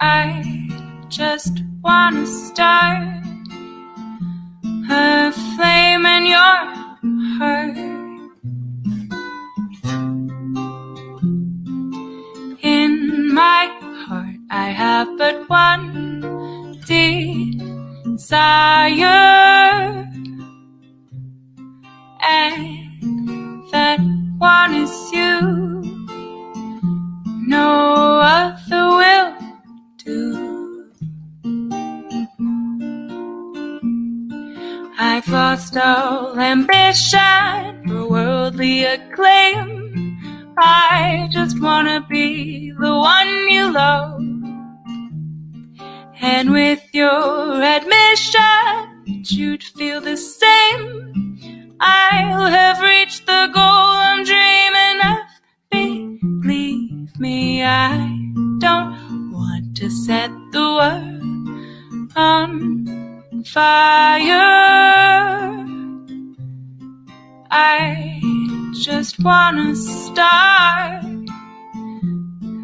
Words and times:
I 0.00 0.42
just 1.08 1.62
wanna 1.82 2.24
start 2.26 3.22
a 4.90 5.30
flame 5.30 6.06
in 6.06 6.24
your 6.24 6.58
heart. 7.36 7.76
In 12.62 13.34
my 13.34 13.70
heart, 14.06 14.36
I 14.50 14.70
have 14.70 15.18
but 15.18 15.48
one 15.50 16.80
desire, 16.86 17.46
and 22.22 23.70
that 23.70 24.00
one 24.38 24.74
is 24.74 25.12
you. 25.12 25.69
Lost 35.30 35.76
all 35.76 36.38
ambition 36.40 37.86
for 37.86 38.08
worldly 38.08 38.84
acclaim. 38.84 40.18
I 40.58 41.28
just 41.30 41.60
wanna 41.62 42.04
be 42.08 42.72
the 42.72 42.94
one 42.96 43.48
you 43.48 43.72
love. 43.72 44.20
And 46.20 46.50
with 46.50 46.82
your 46.92 47.62
admission, 47.62 49.04
you'd 49.06 49.62
feel 49.62 50.00
the 50.00 50.16
same. 50.16 51.76
I'll 51.78 52.50
have 52.50 52.80
reached 52.80 53.26
the 53.26 53.48
goal 53.54 53.88
I'm 54.08 54.24
dreaming 54.24 55.00
of. 55.12 55.28
Believe 55.70 57.20
me, 57.20 57.62
I 57.62 57.96
don't 58.58 59.30
want 59.32 59.76
to 59.76 59.90
set 59.90 60.30
the 60.50 60.66
world 60.78 62.12
on 62.16 63.44
fire. 63.46 65.09
I 67.50 68.20
just 68.72 69.22
wanna 69.24 69.74
start 69.74 71.04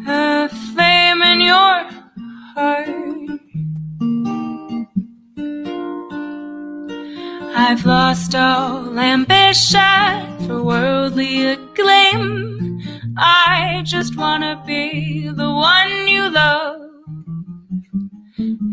a 0.07 0.49
flame 0.73 1.21
in 1.21 1.41
your 1.41 1.83
heart. 2.55 3.07
I've 7.55 7.85
lost 7.85 8.33
all 8.33 8.97
ambition 8.97 10.47
for 10.47 10.63
worldly 10.63 11.47
acclaim. 11.47 12.79
I 13.17 13.81
just 13.83 14.15
wanna 14.15 14.63
be 14.65 15.27
the 15.27 15.51
one 15.51 16.07
you 16.07 16.29
love. 16.29 16.81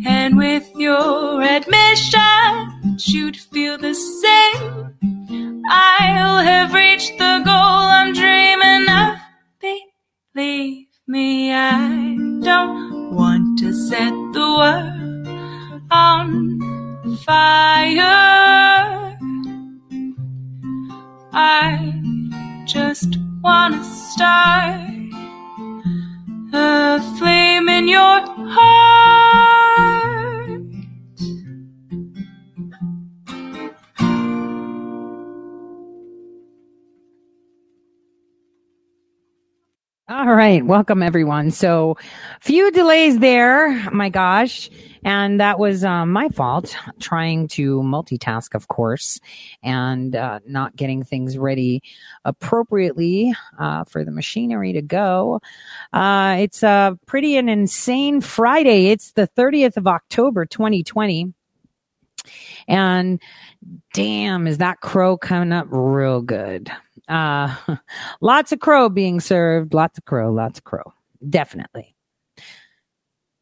And 0.07 0.37
with 0.37 0.71
your 0.77 1.43
admission, 1.43 2.74
you'd 3.03 3.37
feel 3.37 3.77
the 3.77 3.95
same. 3.95 5.63
I'll 5.69 6.39
have 6.45 6.73
reached 6.73 7.19
the 7.19 7.43
goal 7.45 7.55
I'm 7.99 8.13
dreaming 8.13 8.89
of. 8.89 9.19
Believe 10.35 10.87
me, 11.07 11.53
I 11.53 12.17
don't 12.43 13.15
want 13.15 13.59
to 13.61 13.73
set 13.73 14.13
the 14.33 14.49
world 14.59 15.85
on 15.91 16.61
fire. 17.25 18.03
I 21.33 22.01
just 22.65 23.19
wanna 23.43 23.83
start 23.83 24.91
a 26.53 27.01
flame 27.19 27.69
in 27.69 27.89
your 27.89 28.21
heart. 28.57 29.94
All 40.25 40.35
right. 40.35 40.65
Welcome 40.65 41.03
everyone. 41.03 41.51
So 41.51 41.99
few 42.41 42.71
delays 42.71 43.19
there. 43.19 43.91
My 43.91 44.09
gosh. 44.09 44.71
And 45.05 45.39
that 45.39 45.59
was 45.59 45.85
um, 45.85 46.13
my 46.13 46.31
fault 46.31 46.75
trying 46.99 47.47
to 47.49 47.83
multitask, 47.83 48.55
of 48.55 48.69
course, 48.69 49.21
and 49.63 50.17
uh, 50.17 50.41
not 50.47 50.77
getting 50.77 51.03
things 51.03 51.37
ready 51.37 51.83
appropriately 52.25 53.35
uh, 53.59 53.85
for 53.85 54.03
the 54.03 54.11
machinery 54.11 54.73
to 54.73 54.81
go. 54.81 55.41
Uh, 55.93 56.37
it's 56.39 56.63
a 56.63 56.99
pretty 57.05 57.37
an 57.37 57.51
insane 57.51 58.23
Friday. 58.23 58.87
It's 58.87 59.13
the 59.13 59.29
30th 59.29 59.77
of 59.77 59.87
October, 59.87 60.47
2020. 60.47 61.35
And 62.67 63.21
damn, 63.93 64.47
is 64.47 64.57
that 64.57 64.81
crow 64.81 65.19
coming 65.19 65.53
up 65.53 65.67
real 65.69 66.23
good? 66.23 66.73
Uh, 67.09 67.55
lots 68.21 68.53
of 68.53 68.61
crow 68.61 68.89
being 68.89 69.21
served. 69.21 69.75
Lots 69.75 69.99
of 69.99 70.05
crow. 70.05 70.33
Lots 70.33 70.59
of 70.59 70.65
crow. 70.65 70.93
Definitely. 71.29 71.95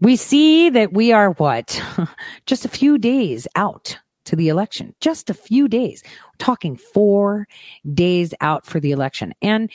We 0.01 0.17
see 0.17 0.69
that 0.71 0.93
we 0.93 1.13
are 1.13 1.31
what? 1.33 1.81
Just 2.47 2.65
a 2.65 2.69
few 2.69 2.99
days 2.99 3.47
out 3.55 3.99
to 4.25 4.37
the 4.37 4.49
election. 4.49 4.95
Just 5.01 5.31
a 5.31 5.35
few 5.35 5.69
days. 5.69 6.03
We're 6.05 6.45
talking 6.45 6.77
four 6.77 7.47
days 7.95 8.35
out 8.41 8.67
for 8.67 8.81
the 8.81 8.91
election. 8.91 9.33
And 9.43 9.71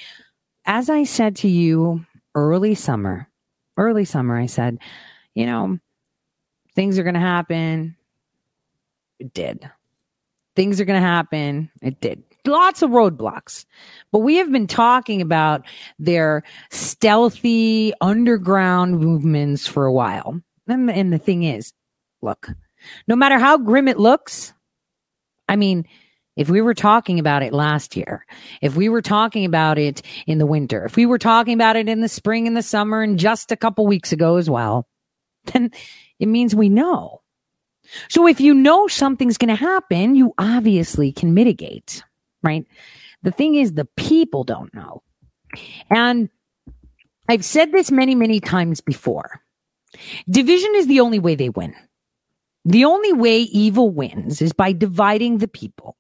as 0.65 0.89
I 0.89 1.05
said 1.05 1.37
to 1.37 1.47
you 1.47 2.05
early 2.35 2.75
summer, 2.75 3.29
early 3.77 4.03
summer, 4.03 4.37
I 4.37 4.47
said, 4.47 4.79
you 5.33 5.45
know, 5.45 5.79
things 6.75 6.99
are 6.99 7.03
going 7.03 7.13
to 7.13 7.19
happen. 7.19 7.95
It 9.19 9.33
did. 9.33 9.69
Things 10.55 10.81
are 10.81 10.85
going 10.85 11.01
to 11.01 11.07
happen. 11.07 11.71
It 11.81 12.01
did 12.01 12.23
lots 12.47 12.81
of 12.81 12.91
roadblocks. 12.91 13.65
But 14.11 14.19
we 14.19 14.37
have 14.37 14.51
been 14.51 14.67
talking 14.67 15.21
about 15.21 15.65
their 15.99 16.43
stealthy 16.71 17.93
underground 18.01 18.99
movements 18.99 19.67
for 19.67 19.85
a 19.85 19.93
while. 19.93 20.41
And, 20.67 20.89
and 20.89 21.13
the 21.13 21.17
thing 21.17 21.43
is, 21.43 21.73
look, 22.21 22.49
no 23.07 23.15
matter 23.15 23.39
how 23.39 23.57
grim 23.57 23.87
it 23.87 23.99
looks, 23.99 24.53
I 25.47 25.55
mean, 25.55 25.85
if 26.35 26.49
we 26.49 26.61
were 26.61 26.75
talking 26.75 27.19
about 27.19 27.41
it 27.41 27.51
last 27.51 27.97
year, 27.97 28.25
if 28.61 28.75
we 28.75 28.89
were 28.89 29.01
talking 29.01 29.43
about 29.43 29.79
it 29.79 30.03
in 30.27 30.37
the 30.37 30.45
winter, 30.45 30.85
if 30.85 30.95
we 30.95 31.05
were 31.05 31.17
talking 31.17 31.55
about 31.55 31.75
it 31.75 31.89
in 31.89 32.01
the 32.01 32.07
spring 32.07 32.47
and 32.47 32.55
the 32.55 32.61
summer 32.61 33.01
and 33.01 33.17
just 33.17 33.51
a 33.51 33.57
couple 33.57 33.87
weeks 33.87 34.11
ago 34.11 34.37
as 34.37 34.49
well, 34.49 34.87
then 35.45 35.71
it 36.19 36.27
means 36.27 36.53
we 36.53 36.69
know. 36.69 37.21
So 38.09 38.27
if 38.27 38.39
you 38.39 38.53
know 38.53 38.87
something's 38.87 39.37
going 39.37 39.49
to 39.49 39.55
happen, 39.55 40.15
you 40.15 40.33
obviously 40.37 41.11
can 41.11 41.33
mitigate 41.33 42.03
right? 42.47 42.65
The 43.23 43.31
thing 43.31 43.55
is, 43.55 43.73
the 43.73 43.87
people 43.97 44.43
don't 44.43 44.73
know. 44.73 45.03
And 45.89 46.29
I've 47.29 47.45
said 47.45 47.71
this 47.71 47.91
many, 47.91 48.15
many 48.15 48.39
times 48.39 48.81
before. 48.81 49.41
Division 50.29 50.71
is 50.75 50.87
the 50.87 51.01
only 51.01 51.19
way 51.19 51.35
they 51.35 51.49
win. 51.49 51.75
The 52.63 52.85
only 52.85 53.13
way 53.13 53.39
evil 53.39 53.89
wins 53.89 54.41
is 54.41 54.53
by 54.53 54.71
dividing 54.71 55.37
the 55.37 55.47
people. 55.47 55.97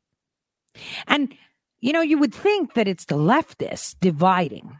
And, 1.07 1.33
you 1.79 1.93
know, 1.93 2.01
you 2.01 2.17
would 2.17 2.33
think 2.33 2.73
that 2.75 2.87
it's 2.87 3.05
the 3.05 3.15
leftists 3.15 3.95
dividing. 3.99 4.79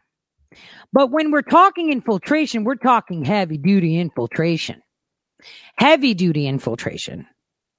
But 0.94 1.12
when 1.12 1.32
we're 1.32 1.42
talking 1.42 1.92
infiltration, 1.92 2.64
we're 2.64 2.76
talking 2.76 3.26
heavy 3.26 3.58
duty 3.58 3.98
infiltration. 3.98 4.82
Heavy 5.78 6.14
duty 6.14 6.48
infiltration 6.48 7.28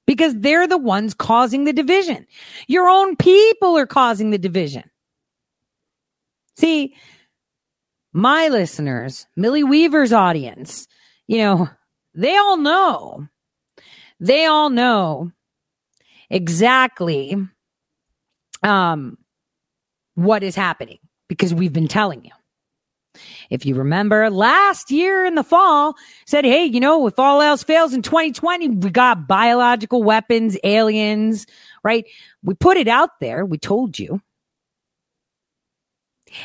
because 0.08 0.34
they're 0.38 0.66
the 0.66 0.78
ones 0.78 1.12
causing 1.12 1.64
the 1.64 1.72
division. 1.74 2.26
Your 2.66 2.88
own 2.88 3.14
people 3.14 3.76
are 3.76 3.86
causing 3.86 4.30
the 4.30 4.38
division. 4.38 4.84
See, 6.56 6.94
my 8.14 8.48
listeners, 8.48 9.26
Millie 9.36 9.64
Weaver's 9.64 10.14
audience, 10.14 10.88
you 11.26 11.36
know, 11.36 11.68
they 12.14 12.34
all 12.38 12.56
know, 12.56 13.28
they 14.18 14.46
all 14.46 14.70
know 14.70 15.30
exactly 16.30 17.36
um, 18.62 19.18
what 20.14 20.42
is 20.42 20.54
happening 20.54 21.00
because 21.28 21.52
we've 21.52 21.74
been 21.74 21.86
telling 21.86 22.24
you. 22.24 22.32
If 23.50 23.64
you 23.64 23.74
remember 23.74 24.30
last 24.30 24.90
year 24.90 25.24
in 25.24 25.34
the 25.34 25.42
fall, 25.42 25.94
said, 26.26 26.44
Hey, 26.44 26.64
you 26.64 26.80
know, 26.80 27.06
if 27.06 27.18
all 27.18 27.40
else 27.40 27.62
fails 27.62 27.94
in 27.94 28.02
2020, 28.02 28.68
we 28.68 28.90
got 28.90 29.26
biological 29.26 30.02
weapons, 30.02 30.56
aliens, 30.64 31.46
right? 31.82 32.04
We 32.42 32.54
put 32.54 32.76
it 32.76 32.88
out 32.88 33.20
there. 33.20 33.44
We 33.44 33.58
told 33.58 33.98
you. 33.98 34.20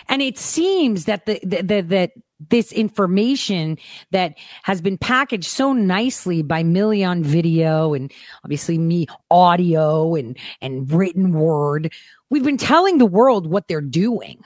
And 0.07 0.21
it 0.21 0.37
seems 0.37 1.05
that 1.05 1.25
the, 1.25 1.39
the, 1.43 1.61
the 1.61 1.81
that 1.81 2.11
this 2.49 2.71
information 2.71 3.77
that 4.11 4.35
has 4.63 4.81
been 4.81 4.97
packaged 4.97 5.45
so 5.45 5.73
nicely 5.73 6.41
by 6.41 6.63
Millie 6.63 7.03
on 7.03 7.23
video 7.23 7.93
and 7.93 8.11
obviously 8.43 8.77
me 8.77 9.07
audio 9.31 10.15
and, 10.15 10.37
and 10.61 10.91
written 10.91 11.33
word. 11.33 11.93
We've 12.29 12.43
been 12.43 12.57
telling 12.57 12.97
the 12.97 13.05
world 13.05 13.47
what 13.47 13.67
they're 13.67 13.81
doing 13.81 14.43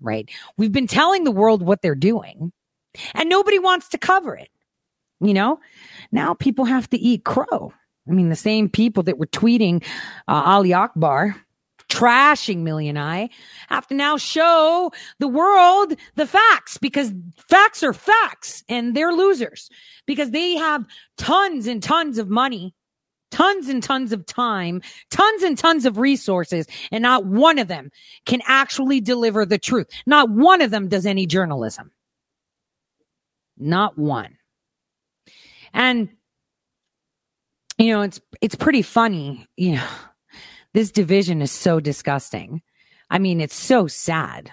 right? 0.00 0.28
We've 0.56 0.72
been 0.72 0.86
telling 0.86 1.24
the 1.24 1.30
world 1.30 1.62
what 1.62 1.82
they're 1.82 1.94
doing 1.94 2.52
and 3.14 3.28
nobody 3.28 3.58
wants 3.58 3.88
to 3.90 3.98
cover 3.98 4.34
it. 4.36 4.48
You 5.20 5.34
know, 5.34 5.60
now 6.12 6.34
people 6.34 6.64
have 6.64 6.88
to 6.90 6.98
eat 6.98 7.24
crow. 7.24 7.72
I 8.08 8.12
mean, 8.12 8.30
the 8.30 8.36
same 8.36 8.68
people 8.68 9.02
that 9.04 9.18
were 9.18 9.26
tweeting 9.26 9.84
uh, 10.26 10.42
Ali 10.46 10.72
Akbar, 10.72 11.36
trashing 11.90 12.58
Million 12.58 12.96
Eye, 12.96 13.28
have 13.68 13.86
to 13.88 13.94
now 13.94 14.16
show 14.16 14.90
the 15.18 15.28
world 15.28 15.94
the 16.14 16.26
facts 16.26 16.78
because 16.78 17.12
facts 17.48 17.82
are 17.82 17.92
facts 17.92 18.64
and 18.68 18.96
they're 18.96 19.12
losers 19.12 19.68
because 20.06 20.30
they 20.30 20.56
have 20.56 20.86
tons 21.18 21.66
and 21.66 21.82
tons 21.82 22.16
of 22.16 22.30
money, 22.30 22.74
tons 23.30 23.68
and 23.68 23.82
tons 23.82 24.12
of 24.12 24.26
time, 24.26 24.82
tons 25.10 25.42
and 25.42 25.56
tons 25.56 25.84
of 25.84 25.98
resources, 25.98 26.66
and 26.90 27.02
not 27.02 27.24
one 27.24 27.58
of 27.58 27.68
them 27.68 27.90
can 28.26 28.40
actually 28.46 29.00
deliver 29.00 29.46
the 29.46 29.58
truth. 29.58 29.88
Not 30.06 30.30
one 30.30 30.62
of 30.62 30.70
them 30.70 30.88
does 30.88 31.06
any 31.06 31.26
journalism. 31.26 31.90
Not 33.58 33.98
one. 33.98 34.36
And 35.72 36.08
you 37.78 37.92
know, 37.92 38.02
it's 38.02 38.20
it's 38.40 38.54
pretty 38.54 38.82
funny, 38.82 39.46
you 39.56 39.76
know. 39.76 39.88
This 40.72 40.90
division 40.92 41.42
is 41.42 41.50
so 41.50 41.80
disgusting. 41.80 42.62
I 43.08 43.18
mean, 43.18 43.40
it's 43.40 43.56
so 43.56 43.88
sad. 43.88 44.52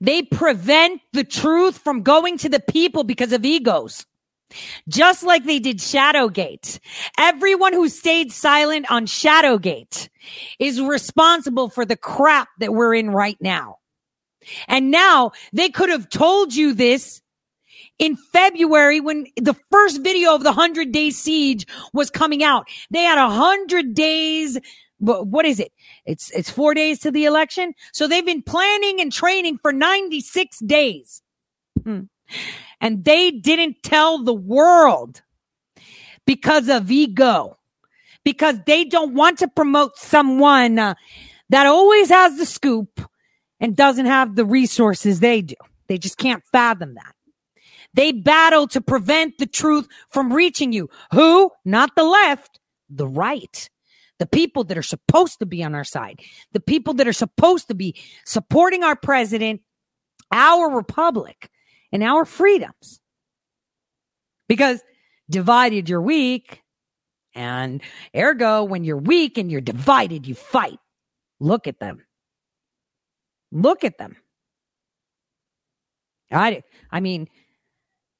They 0.00 0.22
prevent 0.22 1.00
the 1.12 1.24
truth 1.24 1.78
from 1.78 2.02
going 2.02 2.38
to 2.38 2.48
the 2.48 2.60
people 2.60 3.02
because 3.02 3.32
of 3.32 3.44
egos. 3.44 4.06
Just 4.88 5.22
like 5.22 5.44
they 5.44 5.58
did 5.58 5.78
Shadowgate. 5.78 6.78
Everyone 7.18 7.72
who 7.72 7.88
stayed 7.88 8.32
silent 8.32 8.90
on 8.90 9.06
Shadowgate 9.06 10.08
is 10.58 10.80
responsible 10.80 11.68
for 11.68 11.84
the 11.84 11.96
crap 11.96 12.48
that 12.58 12.72
we're 12.72 12.94
in 12.94 13.10
right 13.10 13.38
now. 13.40 13.76
And 14.68 14.90
now 14.90 15.32
they 15.52 15.68
could 15.68 15.88
have 15.88 16.08
told 16.08 16.54
you 16.54 16.74
this 16.74 17.22
in 17.98 18.16
February 18.16 19.00
when 19.00 19.26
the 19.36 19.54
first 19.70 20.02
video 20.02 20.34
of 20.34 20.42
the 20.42 20.50
100 20.50 20.92
day 20.92 21.10
siege 21.10 21.66
was 21.92 22.10
coming 22.10 22.42
out. 22.42 22.66
They 22.90 23.02
had 23.02 23.18
a 23.18 23.28
100 23.28 23.94
days 23.94 24.58
what 25.02 25.44
is 25.44 25.58
it? 25.58 25.72
It's 26.06 26.30
it's 26.30 26.48
4 26.48 26.74
days 26.74 27.00
to 27.00 27.10
the 27.10 27.24
election. 27.24 27.74
So 27.92 28.06
they've 28.06 28.24
been 28.24 28.42
planning 28.42 29.00
and 29.00 29.12
training 29.12 29.58
for 29.58 29.72
96 29.72 30.60
days. 30.60 31.22
Hmm. 31.82 32.02
And 32.80 33.04
they 33.04 33.30
didn't 33.30 33.82
tell 33.82 34.22
the 34.22 34.34
world 34.34 35.22
because 36.26 36.68
of 36.68 36.90
ego. 36.90 37.58
Because 38.24 38.56
they 38.66 38.84
don't 38.84 39.14
want 39.14 39.38
to 39.38 39.48
promote 39.48 39.96
someone 39.96 40.78
uh, 40.78 40.94
that 41.48 41.66
always 41.66 42.08
has 42.08 42.38
the 42.38 42.46
scoop 42.46 43.00
and 43.58 43.76
doesn't 43.76 44.06
have 44.06 44.36
the 44.36 44.44
resources 44.44 45.20
they 45.20 45.42
do. 45.42 45.56
They 45.88 45.98
just 45.98 46.18
can't 46.18 46.44
fathom 46.52 46.94
that. 46.94 47.14
They 47.94 48.12
battle 48.12 48.66
to 48.68 48.80
prevent 48.80 49.38
the 49.38 49.46
truth 49.46 49.88
from 50.10 50.32
reaching 50.32 50.72
you. 50.72 50.88
Who? 51.12 51.50
Not 51.64 51.94
the 51.94 52.04
left, 52.04 52.58
the 52.88 53.06
right. 53.06 53.68
The 54.18 54.26
people 54.26 54.64
that 54.64 54.78
are 54.78 54.82
supposed 54.82 55.40
to 55.40 55.46
be 55.46 55.64
on 55.64 55.74
our 55.74 55.84
side, 55.84 56.20
the 56.52 56.60
people 56.60 56.94
that 56.94 57.08
are 57.08 57.12
supposed 57.12 57.68
to 57.68 57.74
be 57.74 57.96
supporting 58.24 58.84
our 58.84 58.94
president, 58.94 59.62
our 60.30 60.70
republic, 60.70 61.50
and 61.92 62.02
our 62.02 62.24
freedoms. 62.24 63.00
Because 64.48 64.80
divided, 65.30 65.88
you're 65.88 66.02
weak. 66.02 66.62
And 67.34 67.80
ergo, 68.16 68.64
when 68.64 68.84
you're 68.84 68.98
weak 68.98 69.38
and 69.38 69.50
you're 69.50 69.60
divided, 69.60 70.26
you 70.26 70.34
fight. 70.34 70.78
Look 71.40 71.66
at 71.66 71.78
them. 71.78 72.04
Look 73.50 73.84
at 73.84 73.98
them. 73.98 74.16
I, 76.30 76.62
I 76.90 77.00
mean, 77.00 77.28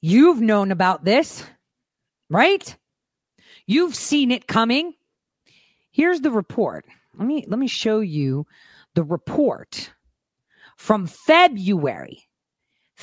You've 0.04 0.40
known 0.40 0.72
about 0.72 1.04
this, 1.04 1.44
right? 2.28 2.76
You've 3.68 3.94
seen 3.94 4.32
it 4.32 4.48
coming. 4.48 4.94
Here's 5.92 6.20
the 6.20 6.32
report. 6.32 6.84
Let 7.16 7.28
me 7.28 7.44
let 7.46 7.60
me 7.60 7.68
show 7.68 8.00
you 8.00 8.46
the 8.96 9.04
report 9.04 9.92
from 10.76 11.06
February. 11.06 12.24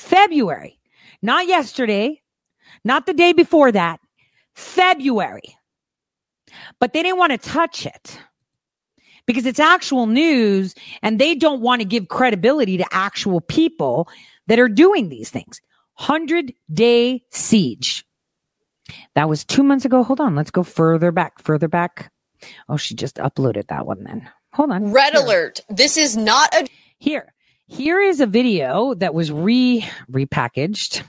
February. 0.00 0.78
Not 1.22 1.46
yesterday, 1.46 2.22
not 2.84 3.06
the 3.06 3.14
day 3.14 3.32
before 3.32 3.72
that. 3.72 4.00
February. 4.54 5.56
But 6.80 6.92
they 6.92 7.02
didn't 7.02 7.18
want 7.18 7.32
to 7.32 7.38
touch 7.38 7.86
it 7.86 8.18
because 9.26 9.46
it's 9.46 9.60
actual 9.60 10.06
news 10.06 10.74
and 11.02 11.18
they 11.18 11.34
don't 11.34 11.60
want 11.60 11.80
to 11.80 11.84
give 11.84 12.08
credibility 12.08 12.76
to 12.78 12.86
actual 12.90 13.40
people 13.40 14.08
that 14.48 14.58
are 14.58 14.68
doing 14.68 15.08
these 15.08 15.30
things. 15.30 15.60
100 15.96 16.54
day 16.72 17.22
siege. 17.30 18.04
That 19.14 19.28
was 19.28 19.44
two 19.44 19.62
months 19.62 19.84
ago. 19.84 20.02
Hold 20.02 20.20
on. 20.20 20.34
Let's 20.34 20.50
go 20.50 20.62
further 20.62 21.12
back, 21.12 21.40
further 21.40 21.68
back. 21.68 22.10
Oh, 22.68 22.76
she 22.78 22.94
just 22.94 23.16
uploaded 23.16 23.68
that 23.68 23.86
one 23.86 24.02
then. 24.02 24.28
Hold 24.54 24.72
on. 24.72 24.92
Red 24.92 25.12
Here. 25.12 25.22
alert. 25.22 25.60
This 25.68 25.96
is 25.96 26.16
not 26.16 26.52
a. 26.54 26.66
Here. 26.98 27.32
Here 27.70 28.00
is 28.00 28.20
a 28.20 28.26
video 28.26 28.94
that 28.94 29.14
was 29.14 29.32
re 29.32 29.88
repackaged. 30.10 31.02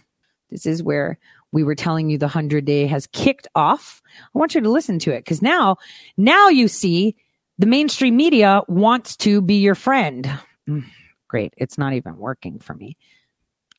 This 0.50 0.66
is 0.66 0.82
where 0.82 1.20
we 1.52 1.64
were 1.64 1.76
telling 1.76 2.10
you 2.10 2.18
the 2.18 2.26
100 2.28 2.64
day 2.64 2.88
has 2.88 3.08
kicked 3.08 3.48
off. 3.56 4.02
I 4.34 4.40
want 4.40 4.56
you 4.56 4.62
to 4.62 4.70
listen 4.70 5.00
to 5.00 5.12
it 5.12 5.20
because 5.20 5.42
now, 5.42 5.78
now 6.16 6.48
you 6.48 6.68
see 6.68 7.16
the 7.58 7.66
mainstream 7.66 8.16
media 8.16 8.62
wants 8.68 9.18
to 9.18 9.42
be 9.42 9.56
your 9.56 9.76
friend. 9.76 10.32
Mm, 10.70 10.86
great. 11.28 11.54
It's 11.58 11.78
not 11.78 11.94
even 11.94 12.18
working 12.18 12.60
for 12.60 12.74
me 12.74 12.96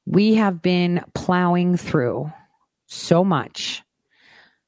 we 0.07 0.35
have 0.35 0.63
been 0.63 1.05
plowing 1.15 1.77
through 1.77 2.33
so 2.87 3.25
much 3.25 3.83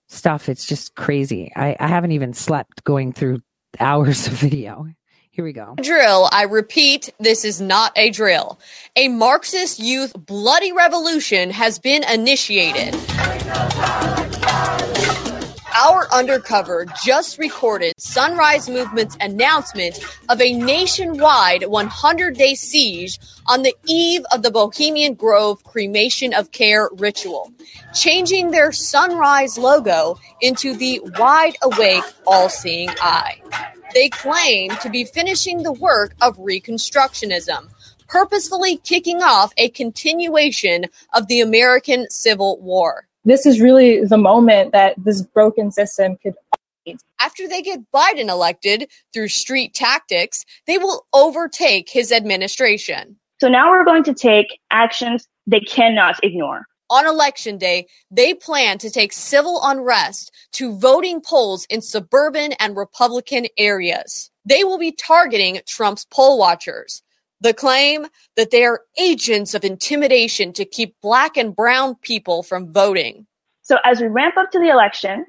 stuff. 0.08 0.48
It's 0.48 0.66
just 0.66 0.94
crazy. 0.94 1.52
I, 1.54 1.76
I 1.78 1.88
haven't 1.88 2.12
even 2.12 2.32
slept 2.32 2.84
going 2.84 3.12
through 3.12 3.42
hours 3.80 4.26
of 4.26 4.32
video. 4.34 4.86
Here 5.34 5.44
we 5.44 5.52
go. 5.52 5.74
Drill. 5.82 6.28
I 6.30 6.44
repeat, 6.44 7.12
this 7.18 7.44
is 7.44 7.60
not 7.60 7.90
a 7.96 8.10
drill. 8.10 8.60
A 8.94 9.08
Marxist 9.08 9.80
youth 9.80 10.12
bloody 10.14 10.70
revolution 10.70 11.50
has 11.50 11.80
been 11.80 12.04
initiated. 12.04 12.94
Our 15.76 16.06
Undercover 16.12 16.86
just 17.04 17.36
recorded 17.40 17.94
Sunrise 17.98 18.70
Movement's 18.70 19.16
announcement 19.20 19.98
of 20.28 20.40
a 20.40 20.52
nationwide 20.52 21.66
100 21.66 22.36
day 22.36 22.54
siege 22.54 23.18
on 23.48 23.62
the 23.62 23.74
eve 23.88 24.22
of 24.32 24.44
the 24.44 24.52
Bohemian 24.52 25.14
Grove 25.14 25.64
cremation 25.64 26.32
of 26.32 26.52
care 26.52 26.88
ritual, 26.92 27.50
changing 27.92 28.52
their 28.52 28.70
Sunrise 28.70 29.58
logo 29.58 30.16
into 30.40 30.76
the 30.76 31.00
wide 31.18 31.56
awake, 31.60 32.04
all 32.24 32.48
seeing 32.48 32.90
eye. 33.00 33.40
They 33.94 34.08
claim 34.08 34.70
to 34.82 34.90
be 34.90 35.04
finishing 35.04 35.62
the 35.62 35.72
work 35.72 36.14
of 36.20 36.36
Reconstructionism, 36.36 37.70
purposefully 38.08 38.76
kicking 38.78 39.22
off 39.22 39.52
a 39.56 39.70
continuation 39.70 40.86
of 41.14 41.28
the 41.28 41.40
American 41.40 42.10
Civil 42.10 42.60
War 42.60 43.06
this 43.24 43.46
is 43.46 43.60
really 43.60 44.04
the 44.04 44.18
moment 44.18 44.72
that 44.72 44.94
this 44.98 45.22
broken 45.22 45.70
system 45.70 46.16
could 46.22 46.34
after 47.18 47.48
they 47.48 47.62
get 47.62 47.80
Biden 47.90 48.28
elected 48.28 48.90
through 49.14 49.28
street 49.28 49.72
tactics, 49.72 50.44
they 50.66 50.76
will 50.76 51.06
overtake 51.14 51.88
his 51.88 52.12
administration. 52.12 53.16
So 53.40 53.48
now 53.48 53.70
we're 53.70 53.86
going 53.86 54.04
to 54.04 54.12
take 54.12 54.60
actions 54.70 55.26
they 55.46 55.60
cannot 55.60 56.22
ignore. 56.22 56.66
On 56.90 57.06
election 57.06 57.56
day, 57.56 57.86
they 58.10 58.34
plan 58.34 58.78
to 58.78 58.90
take 58.90 59.12
civil 59.12 59.60
unrest 59.62 60.30
to 60.52 60.78
voting 60.78 61.20
polls 61.20 61.66
in 61.70 61.80
suburban 61.80 62.52
and 62.54 62.76
Republican 62.76 63.46
areas. 63.56 64.30
They 64.44 64.64
will 64.64 64.78
be 64.78 64.92
targeting 64.92 65.60
Trump's 65.66 66.04
poll 66.04 66.38
watchers. 66.38 67.02
The 67.40 67.54
claim 67.54 68.06
that 68.36 68.50
they 68.50 68.64
are 68.64 68.82
agents 68.98 69.54
of 69.54 69.64
intimidation 69.64 70.52
to 70.54 70.64
keep 70.64 70.94
black 71.02 71.36
and 71.36 71.54
brown 71.54 71.94
people 71.96 72.42
from 72.42 72.72
voting. 72.72 73.26
So 73.62 73.78
as 73.84 74.00
we 74.00 74.06
ramp 74.06 74.36
up 74.36 74.50
to 74.52 74.58
the 74.58 74.68
election, 74.68 75.26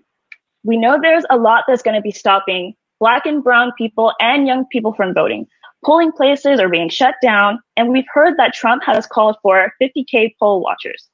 we 0.64 0.78
know 0.78 0.98
there's 1.02 1.26
a 1.30 1.38
lot 1.38 1.64
that's 1.68 1.82
going 1.82 1.96
to 1.96 2.02
be 2.02 2.12
stopping 2.12 2.76
black 3.00 3.26
and 3.26 3.44
brown 3.44 3.72
people 3.78 4.14
and 4.20 4.48
young 4.48 4.66
people 4.66 4.94
from 4.94 5.14
voting. 5.14 5.48
Polling 5.86 6.12
places 6.12 6.60
are 6.60 6.70
being 6.70 6.90
shut 6.90 7.16
down, 7.22 7.60
and 7.78 7.90
we've 7.90 8.08
heard 8.14 8.38
that 8.38 8.54
Trump 8.54 8.84
has 8.84 9.06
called 9.06 9.38
for 9.42 9.72
50K 9.82 10.34
poll 10.40 10.62
watchers, 10.62 11.08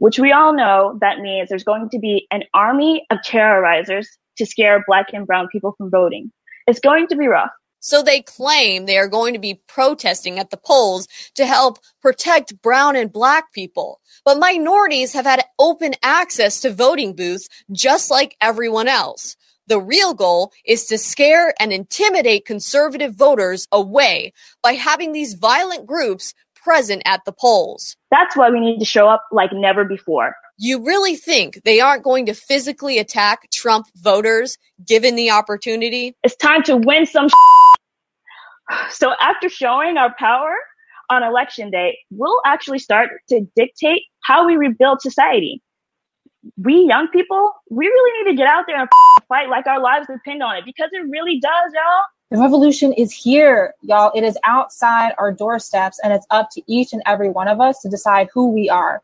which 0.00 0.18
we 0.18 0.32
all 0.32 0.54
know 0.54 0.96
that 1.02 1.20
means 1.20 1.50
there's 1.50 1.62
going 1.62 1.90
to 1.90 1.98
be 1.98 2.26
an 2.30 2.42
army 2.54 3.06
of 3.10 3.18
terrorizers 3.18 4.06
to 4.38 4.46
scare 4.46 4.82
black 4.86 5.08
and 5.12 5.26
brown 5.26 5.46
people 5.52 5.74
from 5.76 5.90
voting. 5.90 6.32
It's 6.66 6.80
going 6.80 7.06
to 7.08 7.16
be 7.16 7.26
rough. 7.26 7.50
So 7.80 8.02
they 8.02 8.22
claim 8.22 8.86
they 8.86 8.96
are 8.96 9.08
going 9.08 9.34
to 9.34 9.38
be 9.38 9.60
protesting 9.68 10.38
at 10.38 10.48
the 10.50 10.56
polls 10.56 11.06
to 11.34 11.44
help 11.44 11.78
protect 12.00 12.60
brown 12.62 12.96
and 12.96 13.12
black 13.12 13.52
people. 13.52 14.00
But 14.24 14.38
minorities 14.38 15.12
have 15.12 15.26
had 15.26 15.44
open 15.58 15.92
access 16.02 16.60
to 16.62 16.72
voting 16.72 17.14
booths 17.14 17.48
just 17.70 18.10
like 18.10 18.36
everyone 18.40 18.88
else. 18.88 19.36
The 19.66 19.80
real 19.80 20.14
goal 20.14 20.52
is 20.64 20.86
to 20.86 20.96
scare 20.96 21.54
and 21.60 21.72
intimidate 21.72 22.46
conservative 22.46 23.14
voters 23.14 23.68
away 23.70 24.32
by 24.62 24.72
having 24.72 25.12
these 25.12 25.34
violent 25.34 25.86
groups 25.86 26.32
present 26.62 27.02
at 27.04 27.24
the 27.24 27.32
polls. 27.32 27.96
That's 28.10 28.36
why 28.36 28.50
we 28.50 28.60
need 28.60 28.78
to 28.78 28.84
show 28.84 29.08
up 29.08 29.24
like 29.32 29.50
never 29.52 29.84
before. 29.84 30.34
You 30.58 30.84
really 30.84 31.16
think 31.16 31.62
they 31.64 31.80
aren't 31.80 32.02
going 32.02 32.26
to 32.26 32.34
physically 32.34 32.98
attack 32.98 33.50
Trump 33.50 33.86
voters 33.96 34.58
given 34.86 35.14
the 35.14 35.30
opportunity? 35.30 36.14
It's 36.22 36.36
time 36.36 36.62
to 36.64 36.76
win 36.76 37.06
some. 37.06 37.28
So 38.90 39.14
after 39.20 39.48
showing 39.48 39.96
our 39.96 40.14
power 40.18 40.54
on 41.10 41.22
election 41.22 41.70
day, 41.70 41.98
we'll 42.10 42.40
actually 42.44 42.78
start 42.78 43.10
to 43.30 43.46
dictate 43.56 44.02
how 44.22 44.46
we 44.46 44.56
rebuild 44.56 45.00
society. 45.00 45.62
We 46.56 46.86
young 46.88 47.08
people, 47.08 47.52
we 47.70 47.86
really 47.86 48.24
need 48.24 48.30
to 48.30 48.36
get 48.36 48.46
out 48.46 48.64
there 48.66 48.80
and 48.80 48.88
fight 49.28 49.48
like 49.48 49.66
our 49.66 49.80
lives 49.80 50.06
depend 50.06 50.42
on 50.42 50.56
it 50.56 50.64
because 50.64 50.88
it 50.92 51.04
really 51.08 51.40
does, 51.40 51.72
y'all. 51.74 52.04
The 52.30 52.38
revolution 52.38 52.92
is 52.92 53.10
here, 53.10 53.74
y'all. 53.82 54.12
It 54.14 54.22
is 54.22 54.38
outside 54.44 55.14
our 55.18 55.32
doorsteps, 55.32 55.98
and 56.04 56.12
it's 56.12 56.26
up 56.30 56.48
to 56.52 56.62
each 56.68 56.92
and 56.92 57.02
every 57.04 57.28
one 57.28 57.48
of 57.48 57.60
us 57.60 57.80
to 57.80 57.88
decide 57.88 58.28
who 58.32 58.52
we 58.52 58.70
are. 58.70 59.02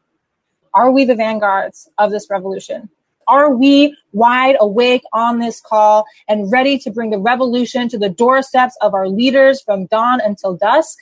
Are 0.74 0.92
we 0.92 1.04
the 1.04 1.16
vanguards 1.16 1.88
of 1.98 2.12
this 2.12 2.30
revolution? 2.30 2.88
Are 3.26 3.52
we 3.52 3.96
wide 4.12 4.56
awake 4.60 5.02
on 5.12 5.40
this 5.40 5.60
call 5.60 6.04
and 6.28 6.52
ready 6.52 6.78
to 6.78 6.90
bring 6.92 7.10
the 7.10 7.18
revolution 7.18 7.88
to 7.88 7.98
the 7.98 8.08
doorsteps 8.08 8.76
of 8.80 8.94
our 8.94 9.08
leaders 9.08 9.60
from 9.60 9.86
dawn 9.86 10.20
until 10.20 10.54
dusk? 10.54 10.96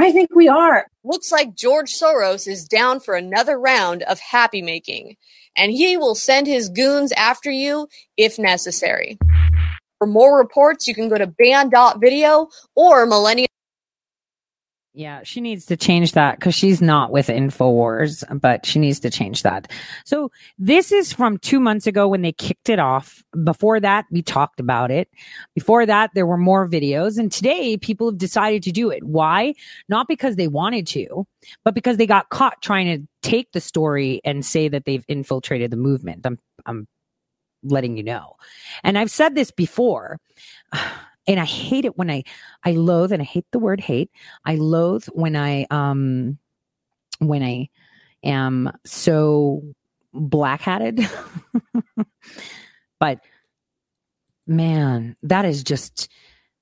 I 0.00 0.10
think 0.10 0.34
we 0.34 0.48
are. 0.48 0.86
Looks 1.04 1.30
like 1.30 1.54
George 1.54 1.92
Soros 1.92 2.48
is 2.48 2.64
down 2.64 2.98
for 2.98 3.14
another 3.14 3.58
round 3.58 4.02
of 4.04 4.18
happy 4.18 4.62
making, 4.62 5.16
and 5.56 5.70
he 5.70 5.96
will 5.96 6.16
send 6.16 6.48
his 6.48 6.68
goons 6.68 7.12
after 7.12 7.50
you 7.50 7.86
if 8.16 8.40
necessary. 8.40 9.18
For 9.98 10.06
more 10.06 10.38
reports, 10.38 10.86
you 10.86 10.94
can 10.94 11.08
go 11.08 11.18
to 11.18 11.26
band.video 11.26 12.48
or 12.74 13.06
millennium. 13.06 13.48
Yeah, 14.98 15.22
she 15.22 15.40
needs 15.40 15.66
to 15.66 15.76
change 15.76 16.12
that 16.14 16.40
because 16.40 16.56
she's 16.56 16.82
not 16.82 17.12
with 17.12 17.28
InfoWars, 17.28 18.24
but 18.40 18.66
she 18.66 18.80
needs 18.80 18.98
to 19.00 19.10
change 19.10 19.44
that. 19.44 19.70
So 20.04 20.32
this 20.58 20.90
is 20.90 21.12
from 21.12 21.38
two 21.38 21.60
months 21.60 21.86
ago 21.86 22.08
when 22.08 22.22
they 22.22 22.32
kicked 22.32 22.68
it 22.68 22.80
off. 22.80 23.22
Before 23.44 23.78
that, 23.78 24.06
we 24.10 24.22
talked 24.22 24.58
about 24.58 24.90
it. 24.90 25.08
Before 25.54 25.86
that, 25.86 26.10
there 26.14 26.26
were 26.26 26.36
more 26.36 26.68
videos. 26.68 27.16
And 27.16 27.30
today, 27.30 27.76
people 27.76 28.10
have 28.10 28.18
decided 28.18 28.64
to 28.64 28.72
do 28.72 28.90
it. 28.90 29.04
Why? 29.04 29.54
Not 29.88 30.08
because 30.08 30.34
they 30.34 30.48
wanted 30.48 30.88
to, 30.88 31.28
but 31.64 31.74
because 31.74 31.96
they 31.96 32.06
got 32.06 32.30
caught 32.30 32.60
trying 32.60 32.86
to 32.86 33.06
take 33.22 33.52
the 33.52 33.60
story 33.60 34.20
and 34.24 34.44
say 34.44 34.66
that 34.66 34.84
they've 34.84 35.04
infiltrated 35.06 35.70
the 35.70 35.76
movement. 35.76 36.26
I'm, 36.26 36.40
I'm 36.66 36.88
letting 37.62 37.96
you 37.96 38.02
know. 38.02 38.36
And 38.84 38.98
I've 38.98 39.10
said 39.10 39.34
this 39.34 39.50
before. 39.50 40.18
And 41.30 41.38
I 41.38 41.44
hate 41.44 41.84
it 41.84 41.98
when 41.98 42.10
I, 42.10 42.24
I 42.64 42.70
loathe, 42.70 43.12
and 43.12 43.20
I 43.20 43.24
hate 43.26 43.44
the 43.52 43.58
word 43.58 43.82
hate. 43.82 44.10
I 44.46 44.54
loathe 44.54 45.04
when 45.12 45.36
I, 45.36 45.66
um, 45.70 46.38
when 47.18 47.42
I 47.42 47.68
am 48.24 48.72
so 48.86 49.62
black 50.14 50.62
hatted. 50.62 51.06
but 52.98 53.20
man, 54.46 55.16
that 55.22 55.44
is 55.44 55.62
just, 55.62 56.08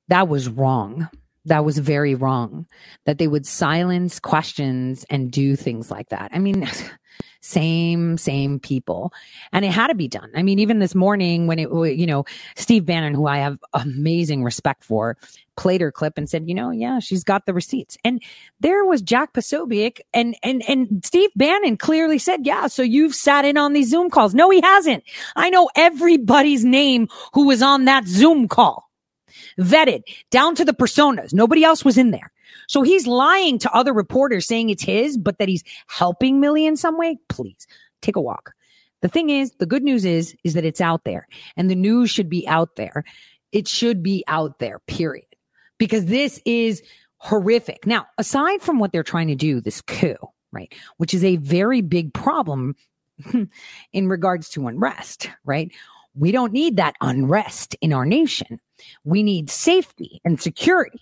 that 0.09 0.27
was 0.27 0.49
wrong. 0.49 1.09
That 1.45 1.65
was 1.65 1.79
very 1.79 2.17
wrong 2.17 2.67
that 3.05 3.19
they 3.19 3.29
would 3.29 3.47
silence 3.47 4.19
questions 4.19 5.05
and 5.09 5.31
do 5.31 5.55
things 5.55 5.93
like 5.93 6.09
that. 6.09 6.33
I 6.35 6.41
mean, 6.41 6.69
same, 7.47 8.19
same 8.19 8.59
people. 8.59 9.13
And 9.53 9.65
it 9.65 9.71
had 9.71 9.89
to 9.89 9.95
be 9.95 10.09
done. 10.09 10.31
I 10.35 10.43
mean, 10.43 10.59
even 10.59 10.81
this 10.81 10.95
morning 10.95 11.47
when 11.47 11.59
it, 11.59 11.71
you 11.71 12.07
know, 12.07 12.25
Steve 12.57 12.85
Bannon, 12.85 13.15
who 13.15 13.27
I 13.27 13.39
have 13.39 13.59
amazing 13.73 14.43
respect 14.43 14.85
for, 14.85 15.17
played 15.57 15.81
her 15.81 15.93
clip 15.93 16.19
and 16.19 16.29
said, 16.29 16.49
you 16.49 16.55
know, 16.55 16.71
yeah, 16.71 16.99
she's 16.99 17.25
got 17.25 17.47
the 17.47 17.55
receipts. 17.55 17.97
And 18.05 18.23
there 18.61 18.85
was 18.85 19.01
Jack 19.01 19.33
Posobiec 19.33 20.01
and, 20.13 20.37
and, 20.43 20.63
and 20.69 21.05
Steve 21.05 21.31
Bannon 21.37 21.77
clearly 21.77 22.19
said, 22.19 22.45
yeah, 22.45 22.67
so 22.67 22.83
you've 22.83 23.15
sat 23.15 23.45
in 23.45 23.57
on 23.57 23.73
these 23.73 23.91
Zoom 23.91 24.11
calls. 24.11 24.35
No, 24.35 24.51
he 24.51 24.61
hasn't. 24.61 25.05
I 25.37 25.49
know 25.49 25.71
everybody's 25.77 26.65
name 26.65 27.09
who 27.33 27.47
was 27.47 27.63
on 27.63 27.85
that 27.85 28.07
Zoom 28.07 28.49
call 28.49 28.91
vetted 29.59 30.03
down 30.31 30.55
to 30.57 30.65
the 30.65 30.75
personas. 30.75 31.33
Nobody 31.33 31.65
else 31.65 31.85
was 31.85 31.97
in 31.97 32.11
there. 32.11 32.31
So 32.69 32.83
he's 32.83 33.07
lying 33.07 33.59
to 33.61 33.73
other 33.73 33.93
reporters 33.93 34.47
saying 34.47 34.71
it's 34.71 34.83
his, 34.83 35.17
but 35.17 35.39
that 35.39 35.49
he's 35.49 35.65
helping 35.89 36.41
Millie 36.41 36.67
in 36.67 36.77
some 36.77 36.99
way. 36.99 37.19
Please 37.29 37.67
take 38.03 38.17
a 38.17 38.21
walk. 38.21 38.53
The 39.03 39.09
thing 39.09 39.31
is, 39.31 39.53
the 39.59 39.67
good 39.67 39.83
news 39.83 40.05
is, 40.05 40.35
is 40.43 40.55
that 40.55 40.65
it's 40.65 40.81
out 40.81 41.05
there 41.05 41.29
and 41.57 41.71
the 41.71 41.75
news 41.75 42.11
should 42.11 42.29
be 42.29 42.47
out 42.49 42.77
there. 42.77 43.05
It 43.53 43.69
should 43.69 44.03
be 44.03 44.25
out 44.27 44.59
there, 44.59 44.81
period. 44.81 45.27
Because 45.79 46.07
this 46.07 46.41
is 46.45 46.83
horrific. 47.19 47.87
Now, 47.87 48.07
aside 48.19 48.63
from 48.63 48.79
what 48.79 48.93
they're 48.93 49.03
trying 49.03 49.29
to 49.29 49.35
do, 49.35 49.61
this 49.61 49.83
coup, 49.83 50.17
right, 50.53 50.73
which 50.97 51.13
is 51.13 51.23
a 51.23 51.37
very 51.37 51.83
big 51.83 52.15
problem 52.15 52.75
in 53.93 54.09
regards 54.09 54.49
to 54.51 54.67
unrest, 54.67 55.31
right? 55.45 55.71
We 56.15 56.33
don't 56.33 56.53
need 56.53 56.77
that 56.77 56.97
unrest 57.01 57.77
in 57.81 57.93
our 57.93 58.07
nation. 58.07 58.59
We 59.05 59.23
need 59.23 59.51
safety 59.51 60.21
and 60.25 60.41
security. 60.41 61.01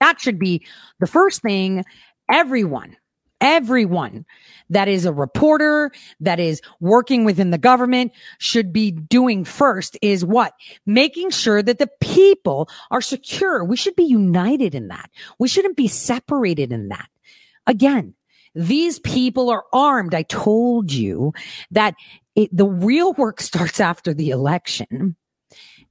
That 0.00 0.20
should 0.20 0.38
be 0.38 0.66
the 1.00 1.06
first 1.06 1.42
thing 1.42 1.84
everyone, 2.30 2.96
everyone 3.40 4.24
that 4.70 4.88
is 4.88 5.04
a 5.04 5.12
reporter, 5.12 5.90
that 6.20 6.40
is 6.40 6.60
working 6.80 7.24
within 7.24 7.50
the 7.50 7.58
government 7.58 8.12
should 8.38 8.72
be 8.72 8.90
doing 8.90 9.44
first 9.44 9.96
is 10.02 10.24
what? 10.24 10.54
Making 10.84 11.30
sure 11.30 11.62
that 11.62 11.78
the 11.78 11.90
people 12.00 12.68
are 12.90 13.00
secure. 13.00 13.64
We 13.64 13.76
should 13.76 13.96
be 13.96 14.04
united 14.04 14.74
in 14.74 14.88
that. 14.88 15.10
We 15.38 15.48
shouldn't 15.48 15.76
be 15.76 15.88
separated 15.88 16.72
in 16.72 16.88
that. 16.88 17.08
Again, 17.66 18.14
these 18.54 18.98
people 18.98 19.50
are 19.50 19.64
armed. 19.72 20.14
I 20.14 20.22
told 20.22 20.90
you 20.90 21.32
that 21.70 21.94
it, 22.34 22.54
the 22.56 22.66
real 22.66 23.12
work 23.14 23.40
starts 23.42 23.80
after 23.80 24.14
the 24.14 24.30
election. 24.30 25.16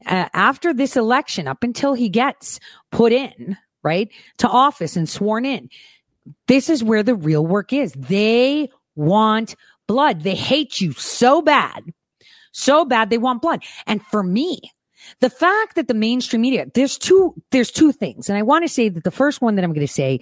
Uh, 0.05 0.27
after 0.33 0.73
this 0.73 0.97
election, 0.97 1.47
up 1.47 1.63
until 1.63 1.93
he 1.93 2.09
gets 2.09 2.59
put 2.91 3.13
in, 3.13 3.57
right, 3.85 4.09
to 4.39 4.49
office 4.49 4.97
and 4.97 5.07
sworn 5.07 5.45
in, 5.45 5.69
this 6.47 6.69
is 6.69 6.83
where 6.83 7.03
the 7.03 7.15
real 7.15 7.45
work 7.45 7.71
is. 7.71 7.93
They 7.93 8.69
want 8.95 9.55
blood. 9.87 10.23
They 10.23 10.35
hate 10.35 10.81
you 10.81 10.91
so 10.93 11.41
bad, 11.41 11.83
so 12.51 12.83
bad 12.83 13.09
they 13.09 13.17
want 13.17 13.41
blood. 13.41 13.63
And 13.85 14.01
for 14.07 14.23
me, 14.23 14.59
the 15.21 15.29
fact 15.29 15.75
that 15.75 15.87
the 15.87 15.93
mainstream 15.93 16.41
media, 16.41 16.65
there's 16.73 16.97
two, 16.97 17.35
there's 17.51 17.71
two 17.71 17.91
things. 17.91 18.27
And 18.27 18.37
I 18.37 18.41
want 18.41 18.63
to 18.65 18.69
say 18.69 18.89
that 18.89 19.03
the 19.03 19.11
first 19.11 19.41
one 19.41 19.55
that 19.55 19.63
I'm 19.63 19.73
going 19.73 19.85
to 19.85 19.93
say 19.93 20.19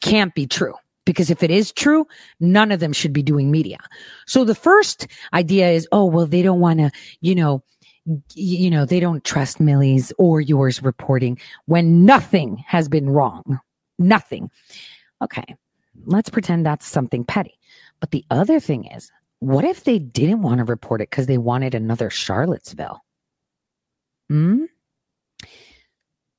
can't 0.00 0.34
be 0.34 0.46
true. 0.46 0.74
Because 1.04 1.30
if 1.30 1.42
it 1.42 1.50
is 1.50 1.72
true, 1.72 2.06
none 2.38 2.70
of 2.70 2.78
them 2.78 2.92
should 2.92 3.12
be 3.12 3.24
doing 3.24 3.50
media. 3.50 3.78
So 4.28 4.44
the 4.44 4.54
first 4.54 5.08
idea 5.32 5.70
is, 5.70 5.88
oh, 5.90 6.04
well, 6.04 6.26
they 6.26 6.42
don't 6.42 6.60
want 6.60 6.78
to, 6.78 6.92
you 7.20 7.34
know, 7.34 7.64
you 8.34 8.70
know, 8.70 8.84
they 8.84 9.00
don't 9.00 9.24
trust 9.24 9.60
Millie's 9.60 10.12
or 10.18 10.40
yours 10.40 10.82
reporting 10.82 11.38
when 11.66 12.04
nothing 12.04 12.62
has 12.66 12.88
been 12.88 13.08
wrong. 13.08 13.60
Nothing. 13.98 14.50
Okay. 15.22 15.56
Let's 16.04 16.30
pretend 16.30 16.66
that's 16.66 16.86
something 16.86 17.24
petty. 17.24 17.58
But 18.00 18.10
the 18.10 18.24
other 18.30 18.58
thing 18.58 18.86
is, 18.86 19.10
what 19.38 19.64
if 19.64 19.84
they 19.84 19.98
didn't 19.98 20.42
want 20.42 20.58
to 20.58 20.64
report 20.64 21.00
it 21.00 21.10
because 21.10 21.26
they 21.26 21.38
wanted 21.38 21.74
another 21.74 22.10
Charlottesville? 22.10 23.00
Hmm? 24.28 24.64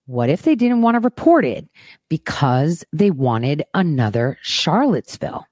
What 0.05 0.29
if 0.29 0.41
they 0.41 0.55
didn't 0.55 0.81
want 0.81 0.95
to 0.95 0.99
report 0.99 1.45
it 1.45 1.67
because 2.09 2.83
they 2.91 3.11
wanted 3.11 3.63
another 3.73 4.37
Charlottesville? 4.41 5.45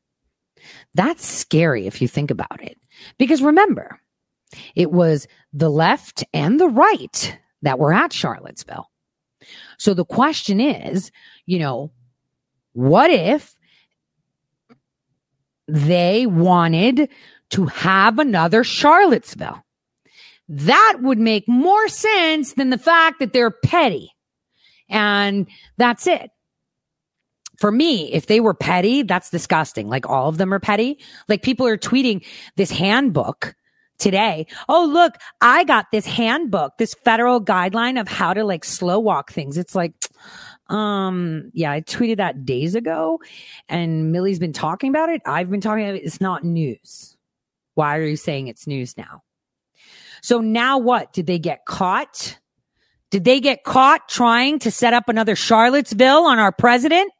That's 0.94 1.26
scary 1.26 1.88
if 1.88 2.02
you 2.02 2.08
think 2.08 2.32
about 2.32 2.62
it. 2.62 2.78
Because 3.18 3.42
remember, 3.42 4.00
it 4.76 4.92
was 4.92 5.28
the 5.54 5.70
left 5.70 6.24
and 6.34 6.60
the 6.60 6.70
right 6.70 7.38
that 7.62 7.80
were 7.80 7.94
at 7.94 8.14
Charlottesville. 8.14 8.90
So 9.78 9.94
the 9.94 10.06
question 10.06 10.60
is, 10.60 11.12
you 11.46 11.60
know, 11.60 11.92
what 12.74 13.12
if 13.12 13.56
they 15.68 16.26
wanted 16.26 17.10
to 17.52 17.66
have 17.66 18.20
another 18.20 18.64
Charlottesville? 18.64 19.64
That 20.48 20.98
would 21.02 21.20
make 21.20 21.48
more 21.48 21.88
sense 21.88 22.54
than 22.54 22.70
the 22.70 22.78
fact 22.78 23.20
that 23.20 23.34
they're 23.34 23.52
petty. 23.52 24.12
And 24.90 25.48
that's 25.78 26.08
it. 26.08 26.30
For 27.58 27.72
me, 27.72 28.12
if 28.12 28.26
they 28.26 28.40
were 28.40 28.54
petty, 28.54 29.04
that's 29.04 29.30
disgusting. 29.30 29.88
Like 29.88 30.10
all 30.10 30.28
of 30.28 30.38
them 30.38 30.54
are 30.54 30.60
petty. 30.60 31.00
Like 31.30 31.44
people 31.44 31.68
are 31.68 31.78
tweeting 31.78 32.26
this 32.58 32.72
handbook 32.72 33.56
today. 34.02 34.48
Oh, 34.68 34.86
look, 34.86 35.16
I 35.40 35.64
got 35.64 35.92
this 35.92 36.06
handbook, 36.06 36.78
this 36.78 36.94
federal 36.94 37.44
guideline 37.44 38.00
of 38.00 38.08
how 38.08 38.34
to 38.34 38.44
like 38.44 38.66
slow 38.66 39.00
walk 39.00 39.32
things. 39.32 39.58
It's 39.58 39.76
like, 39.76 39.94
um, 40.68 41.52
yeah, 41.54 41.72
I 41.72 41.82
tweeted 41.82 42.18
that 42.18 42.46
days 42.46 42.76
ago 42.76 43.20
and 43.70 44.12
Millie's 44.12 44.40
been 44.40 44.54
talking 44.54 44.90
about 44.90 45.10
it. 45.10 45.22
I've 45.26 45.50
been 45.50 45.62
talking 45.62 45.84
about 45.84 45.96
it. 45.96 46.04
It's 46.04 46.22
not 46.22 46.44
news. 46.44 47.16
Why 47.76 47.98
are 47.98 48.06
you 48.06 48.18
saying 48.18 48.48
it's 48.48 48.68
news 48.68 48.98
now? 48.98 49.24
So 50.22 50.40
now 50.40 50.78
what? 50.78 51.14
Did 51.14 51.28
they 51.28 51.40
get 51.40 51.66
caught? 51.66 52.38
Did 53.10 53.24
they 53.24 53.40
get 53.40 53.64
caught 53.64 54.08
trying 54.08 54.60
to 54.60 54.72
set 54.72 54.94
up 54.94 55.10
another 55.10 55.36
Charlottesville 55.36 56.26
on 56.26 56.40
our 56.40 56.52
president? 56.52 57.12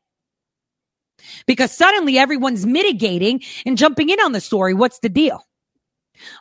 because 1.46 1.72
suddenly 1.72 2.18
everyone's 2.18 2.66
mitigating 2.66 3.42
and 3.66 3.78
jumping 3.78 4.10
in 4.10 4.20
on 4.20 4.32
the 4.32 4.42
story. 4.42 4.74
What's 4.74 5.00
the 5.00 5.10
deal? 5.10 5.46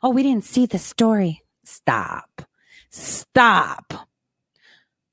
Oh, 0.02 0.10
we 0.10 0.22
didn't 0.22 0.44
see 0.44 0.66
the 0.66 0.78
story. 0.78 1.42
Stop. 1.64 2.42
Stop. 2.90 4.08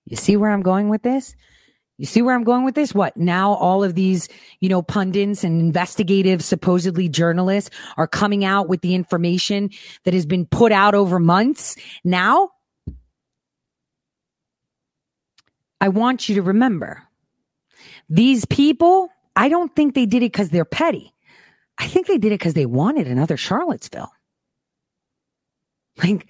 You 0.06 0.16
see 0.16 0.38
where 0.38 0.52
I'm 0.52 0.62
going 0.62 0.90
with 0.90 1.02
this? 1.02 1.36
You 1.98 2.06
see 2.06 2.22
where 2.22 2.36
I'm 2.36 2.44
going 2.44 2.64
with 2.64 2.76
this? 2.76 2.94
What 2.94 3.18
now 3.18 3.54
all 3.54 3.84
of 3.84 3.96
these, 3.96 4.30
you 4.60 4.70
know, 4.70 4.82
pundits 4.84 5.44
and 5.44 5.60
investigative, 5.60 6.44
supposedly 6.44 7.10
journalists 7.10 7.72
are 7.98 8.08
coming 8.08 8.46
out 8.46 8.70
with 8.70 8.82
the 8.82 8.94
information 8.94 9.72
that 10.04 10.14
has 10.14 10.26
been 10.26 10.46
put 10.46 10.72
out 10.72 10.94
over 10.94 11.20
months. 11.20 11.76
Now, 12.04 12.52
I 15.82 15.90
want 15.90 16.30
you 16.30 16.36
to 16.36 16.42
remember 16.42 17.04
these 18.10 18.46
people, 18.46 19.10
I 19.36 19.50
don't 19.50 19.76
think 19.76 19.94
they 19.94 20.06
did 20.06 20.24
it 20.24 20.32
because 20.32 20.50
they're 20.50 20.66
petty. 20.66 21.14
I 21.78 21.88
think 21.88 22.08
they 22.08 22.18
did 22.18 22.32
it 22.32 22.40
because 22.40 22.54
they 22.54 22.66
wanted 22.66 23.08
another 23.08 23.38
Charlottesville. 23.38 24.12
Like, 26.04 26.28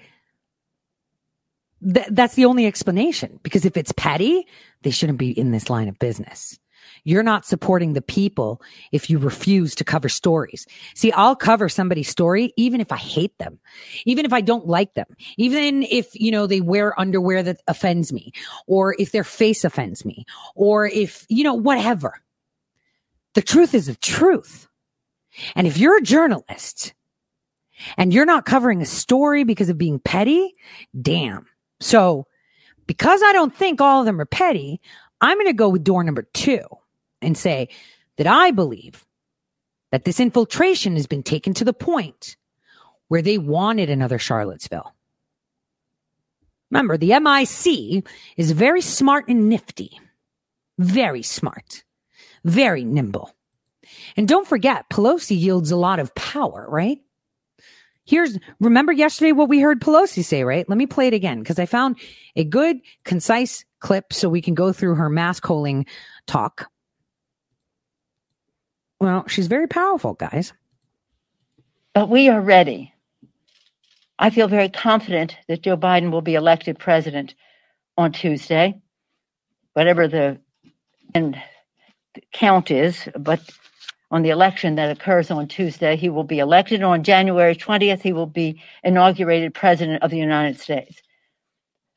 th- 1.94 2.08
that's 2.12 2.36
the 2.36 2.46
only 2.46 2.66
explanation. 2.66 3.40
Because 3.44 3.66
if 3.66 3.78
it's 3.78 3.92
petty, 3.92 4.48
they 4.84 4.92
shouldn't 4.92 5.20
be 5.20 5.38
in 5.38 5.52
this 5.52 5.70
line 5.70 5.88
of 5.88 6.00
business. 6.00 6.58
You're 7.04 7.24
not 7.24 7.46
supporting 7.46 7.94
the 7.94 8.02
people 8.02 8.62
if 8.92 9.10
you 9.10 9.18
refuse 9.18 9.76
to 9.76 9.84
cover 9.84 10.10
stories. 10.10 10.66
See, 10.96 11.12
I'll 11.12 11.36
cover 11.36 11.70
somebody's 11.70 12.10
story 12.10 12.54
even 12.58 12.82
if 12.82 12.92
I 12.92 12.98
hate 12.98 13.38
them, 13.40 13.60
even 14.06 14.26
if 14.26 14.34
I 14.34 14.42
don't 14.42 14.68
like 14.68 14.94
them, 14.94 15.08
even 15.38 15.84
if, 15.84 16.10
you 16.14 16.32
know, 16.32 16.48
they 16.48 16.62
wear 16.62 17.00
underwear 17.00 17.44
that 17.44 17.62
offends 17.68 18.14
me, 18.14 18.32
or 18.68 18.96
if 19.00 19.12
their 19.12 19.24
face 19.24 19.64
offends 19.64 20.06
me, 20.06 20.26
or 20.56 20.88
if, 20.88 21.26
you 21.30 21.44
know, 21.44 21.54
whatever. 21.54 22.22
The 23.36 23.42
truth 23.42 23.74
is 23.74 23.88
the 23.88 23.96
truth. 23.96 24.68
And 25.56 25.68
if 25.68 25.78
you're 25.78 25.98
a 25.98 26.02
journalist 26.02 26.94
and 27.98 28.14
you're 28.14 28.26
not 28.26 28.46
covering 28.46 28.82
a 28.82 28.86
story 28.86 29.44
because 29.44 29.70
of 29.70 29.78
being 29.78 30.00
petty, 30.00 30.54
damn. 31.00 31.46
So 31.80 32.28
because 32.86 33.22
I 33.24 33.34
don't 33.34 33.56
think 33.56 33.82
all 33.82 34.00
of 34.00 34.06
them 34.06 34.20
are 34.20 34.26
petty, 34.26 34.82
I'm 35.22 35.38
going 35.38 35.48
to 35.48 35.54
go 35.54 35.70
with 35.70 35.84
door 35.84 36.04
number 36.04 36.28
two 36.34 36.62
and 37.22 37.38
say 37.38 37.70
that 38.18 38.28
I 38.28 38.52
believe 38.52 39.06
that 39.92 40.06
this 40.06 40.20
infiltration 40.20 40.96
has 40.96 41.08
been 41.08 41.24
taken 41.24 41.54
to 41.56 41.66
the 41.66 41.74
point 41.74 42.38
where 43.08 43.22
they 43.22 43.38
wanted 43.38 43.90
another 43.90 44.20
Charlottesville. 44.20 44.94
Remember, 46.70 46.98
the 46.98 47.18
MIC 47.20 48.06
is 48.36 48.52
very 48.52 48.82
smart 48.82 49.30
and 49.30 49.48
nifty, 49.48 50.00
very 50.78 51.24
smart, 51.24 51.84
very 52.44 52.84
nimble. 52.84 53.32
And 54.18 54.28
don't 54.28 54.48
forget, 54.48 54.90
Pelosi 54.90 55.40
yields 55.40 55.72
a 55.72 55.78
lot 55.78 56.00
of 56.00 56.14
power, 56.14 56.66
right? 56.70 57.00
Here's, 58.08 58.40
remember 58.62 58.94
yesterday 58.94 59.34
what 59.34 59.50
we 59.50 59.60
heard 59.60 59.82
Pelosi 59.82 60.24
say, 60.24 60.46
right? 60.46 60.68
Let 60.68 60.78
me 60.78 60.88
play 60.88 61.08
it 61.08 61.14
again 61.14 61.40
because 61.40 61.60
I 61.60 61.66
found 61.66 62.00
a 62.38 62.46
good, 62.46 62.80
concise 63.04 63.66
clip 63.80 64.14
so 64.14 64.30
we 64.30 64.42
can 64.42 64.54
go 64.54 64.72
through 64.72 64.96
her 64.96 65.10
mask 65.10 65.46
holding 65.46 65.86
talk. 66.26 66.72
Well, 69.02 69.28
she's 69.28 69.48
very 69.48 69.68
powerful, 69.68 70.14
guys. 70.14 70.54
But 71.94 72.10
we 72.10 72.30
are 72.30 72.40
ready. 72.40 72.94
I 74.18 74.30
feel 74.30 74.48
very 74.48 74.70
confident 74.70 75.36
that 75.50 75.62
Joe 75.62 75.76
Biden 75.78 76.10
will 76.10 76.22
be 76.22 76.36
elected 76.36 76.80
president 76.80 77.36
on 77.98 78.14
Tuesday, 78.14 78.80
whatever 79.74 80.08
the 80.08 80.40
end 81.14 81.42
count 82.32 82.72
is. 82.72 83.10
But 83.20 83.42
on 84.10 84.22
the 84.24 84.30
election 84.30 84.76
that 84.76 84.90
occurs 84.90 85.30
on 85.30 85.48
Tuesday. 85.48 85.96
He 85.96 86.10
will 86.10 86.24
be 86.24 86.40
elected 86.40 86.82
on 86.82 87.04
January 87.04 87.56
20th. 87.56 88.02
He 88.02 88.14
will 88.14 88.28
be 88.28 88.62
inaugurated 88.84 89.54
president 89.54 90.04
of 90.04 90.12
the 90.12 90.18
United 90.18 90.60
States. 90.60 91.02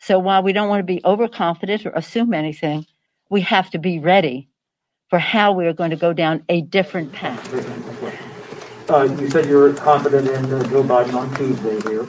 So 0.00 0.18
while 0.18 0.42
we 0.42 0.52
don't 0.52 0.68
want 0.68 0.80
to 0.80 0.84
be 0.84 1.00
overconfident 1.04 1.86
or 1.86 1.90
assume 1.90 2.34
anything, 2.34 2.86
we 3.28 3.42
have 3.42 3.70
to 3.70 3.78
be 3.78 3.98
ready 3.98 4.48
for 5.08 5.18
how 5.18 5.52
we 5.52 5.66
are 5.66 5.72
going 5.72 5.90
to 5.90 5.96
go 5.96 6.12
down 6.12 6.44
a 6.48 6.62
different 6.62 7.12
path. 7.12 7.52
Uh, 8.88 9.02
you 9.20 9.28
said 9.30 9.46
you're 9.46 9.72
confident 9.74 10.28
in 10.28 10.52
uh, 10.52 10.62
Joe 10.64 10.82
Biden 10.82 11.14
on 11.14 11.32
Tuesday 11.36 11.80
here. 11.88 12.06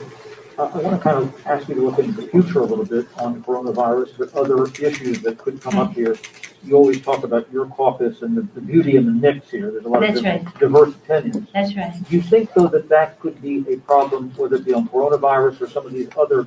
Uh, 0.58 0.64
I 0.64 0.78
want 0.78 0.96
to 0.96 1.02
kind 1.02 1.16
of 1.16 1.46
ask 1.46 1.68
you 1.68 1.74
to 1.76 1.80
look 1.82 1.98
into 1.98 2.20
the 2.20 2.26
future 2.28 2.60
a 2.60 2.64
little 2.64 2.84
bit 2.84 3.06
on 3.18 3.42
coronavirus, 3.42 4.18
but 4.18 4.34
other 4.34 4.64
issues 4.84 5.20
that 5.22 5.38
could 5.38 5.60
come 5.60 5.78
up 5.78 5.92
here 5.92 6.16
you 6.64 6.76
always 6.76 7.00
talk 7.00 7.24
about 7.24 7.50
your 7.52 7.66
caucus 7.66 8.22
and 8.22 8.36
the, 8.36 8.42
the 8.54 8.60
beauty 8.60 8.96
and 8.96 9.06
the 9.06 9.12
mix 9.12 9.50
here. 9.50 9.70
There's 9.70 9.84
a 9.84 9.88
lot 9.88 10.00
That's 10.00 10.18
of 10.18 10.24
right. 10.24 10.58
diverse 10.58 10.94
opinions. 10.94 11.48
That's 11.52 11.74
right. 11.76 11.92
Do 12.08 12.16
you 12.16 12.22
think, 12.22 12.52
though, 12.54 12.68
that 12.68 12.88
that 12.88 13.18
could 13.20 13.40
be 13.42 13.64
a 13.72 13.76
problem, 13.78 14.30
whether 14.36 14.56
it 14.56 14.64
be 14.64 14.72
on 14.72 14.88
coronavirus 14.88 15.60
or 15.60 15.68
some 15.68 15.86
of 15.86 15.92
these 15.92 16.08
other 16.16 16.46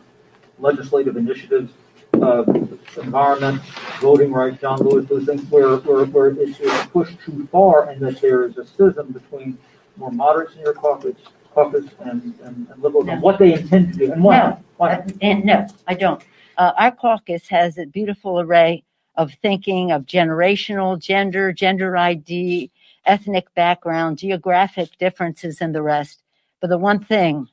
legislative 0.59 1.17
initiatives, 1.17 1.71
uh, 2.13 2.43
environment, 2.97 3.61
voting 3.99 4.31
rights, 4.31 4.61
John 4.61 4.79
Lewis, 4.79 5.05
those 5.09 5.25
things, 5.25 5.43
where, 5.49 5.75
where, 5.77 6.05
where 6.05 6.27
it's, 6.27 6.59
it's 6.61 6.85
pushed 6.87 7.19
too 7.19 7.47
far 7.51 7.89
and 7.89 8.01
that 8.01 8.21
there 8.21 8.45
is 8.45 8.57
a 8.57 8.65
schism 8.65 9.11
between 9.11 9.57
more 9.97 10.11
moderates 10.11 10.55
in 10.55 10.61
your 10.61 10.73
caucus, 10.73 11.15
caucus 11.55 11.85
and, 12.01 12.35
and, 12.43 12.67
and 12.69 12.83
liberals, 12.83 13.07
No. 13.07 13.17
what 13.17 13.39
they 13.39 13.55
intend 13.55 13.93
to 13.93 13.99
do, 13.99 14.13
and 14.13 14.23
why? 14.23 14.37
No. 14.39 14.63
Why? 14.77 14.93
Uh, 14.95 15.07
and 15.21 15.45
no, 15.45 15.67
I 15.87 15.95
don't. 15.95 16.23
Uh, 16.57 16.73
our 16.77 16.91
caucus 16.91 17.47
has 17.49 17.79
a 17.79 17.87
beautiful 17.87 18.39
array 18.41 18.83
of 19.15 19.33
thinking 19.41 19.91
of 19.91 20.03
generational, 20.05 20.99
gender, 20.99 21.53
gender 21.53 21.97
ID, 21.97 22.71
ethnic 23.05 23.53
background, 23.55 24.19
geographic 24.19 24.97
differences, 24.99 25.61
and 25.61 25.73
the 25.73 25.81
rest. 25.81 26.23
But 26.61 26.69
the 26.69 26.77
one 26.77 27.03
thing 27.03 27.47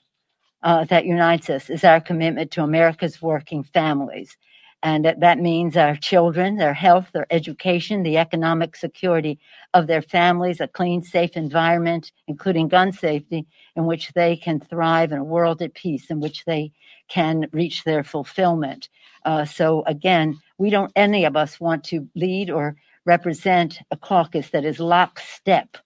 uh, 0.63 0.85
that 0.87 1.07
unites 1.07 1.51
us 1.51 1.71
is 1.71 1.85
our 1.85 2.01
commitment 2.01 2.51
to 2.53 2.63
America's 2.65 3.23
working 3.23 3.65
families. 3.65 4.37
And 4.85 5.05
that, 5.05 5.21
that 5.21 5.39
means 5.39 5.77
our 5.77 5.97
children, 5.97 6.57
their 6.57 6.75
health, 6.75 7.09
their 7.15 7.27
education, 7.31 8.03
the 8.03 8.19
economic 8.19 8.77
security 8.77 9.39
of 9.75 9.87
their 9.87 10.03
families, 10.03 10.61
a 10.61 10.69
clean, 10.69 11.03
safe 11.03 11.37
environment, 11.37 12.13
including 12.29 12.69
gun 12.69 12.93
safety, 12.93 13.47
in 13.77 13.87
which 13.87 14.13
they 14.15 14.37
can 14.37 14.61
thrive 14.61 15.13
in 15.13 15.19
a 15.19 15.25
world 15.25 15.63
at 15.63 15.75
peace, 15.75 16.11
in 16.11 16.21
which 16.21 16.45
they 16.45 16.73
can 17.09 17.47
reach 17.53 17.85
their 17.85 18.05
fulfillment. 18.05 18.89
Uh, 19.25 19.45
so 19.45 19.83
again, 19.87 20.39
we 20.59 20.71
don't, 20.71 20.93
any 20.97 21.25
of 21.25 21.37
us 21.37 21.61
want 21.61 21.85
to 21.85 22.09
lead 22.15 22.51
or 22.51 22.77
represent 23.05 23.79
a 23.91 23.97
caucus 23.97 24.51
that 24.51 24.65
is 24.65 24.79
lockstep, 24.79 25.77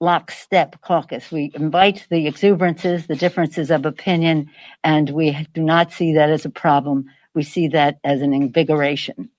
lockstep 0.00 0.80
caucus. 0.82 1.30
We 1.30 1.50
invite 1.54 2.06
the 2.10 2.26
exuberances, 2.26 3.06
the 3.06 3.16
differences 3.16 3.70
of 3.70 3.86
opinion, 3.86 4.50
and 4.84 5.10
we 5.10 5.46
do 5.54 5.62
not 5.62 5.92
see 5.92 6.12
that 6.14 6.30
as 6.30 6.44
a 6.44 6.50
problem. 6.50 7.06
We 7.34 7.42
see 7.42 7.68
that 7.68 7.98
as 8.04 8.20
an 8.20 8.34
invigoration. 8.34 9.30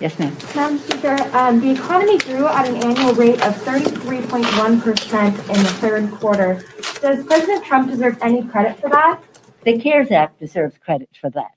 Yes, 0.00 0.18
ma'am. 0.18 0.34
Madam 0.56 0.78
Speaker, 0.78 1.16
um, 1.36 1.60
the 1.60 1.72
economy 1.72 2.16
grew 2.18 2.46
at 2.46 2.66
an 2.66 2.76
annual 2.76 3.12
rate 3.12 3.42
of 3.42 3.54
33.1% 3.56 5.28
in 5.28 5.62
the 5.62 5.68
third 5.74 6.10
quarter. 6.12 6.64
Does 7.02 7.26
President 7.26 7.66
Trump 7.66 7.90
deserve 7.90 8.16
any 8.22 8.42
credit 8.44 8.80
for 8.80 8.88
that? 8.88 9.20
The 9.64 9.78
CARES 9.78 10.10
Act 10.10 10.40
deserves 10.40 10.78
credit 10.78 11.10
for 11.20 11.28
that. 11.30 11.52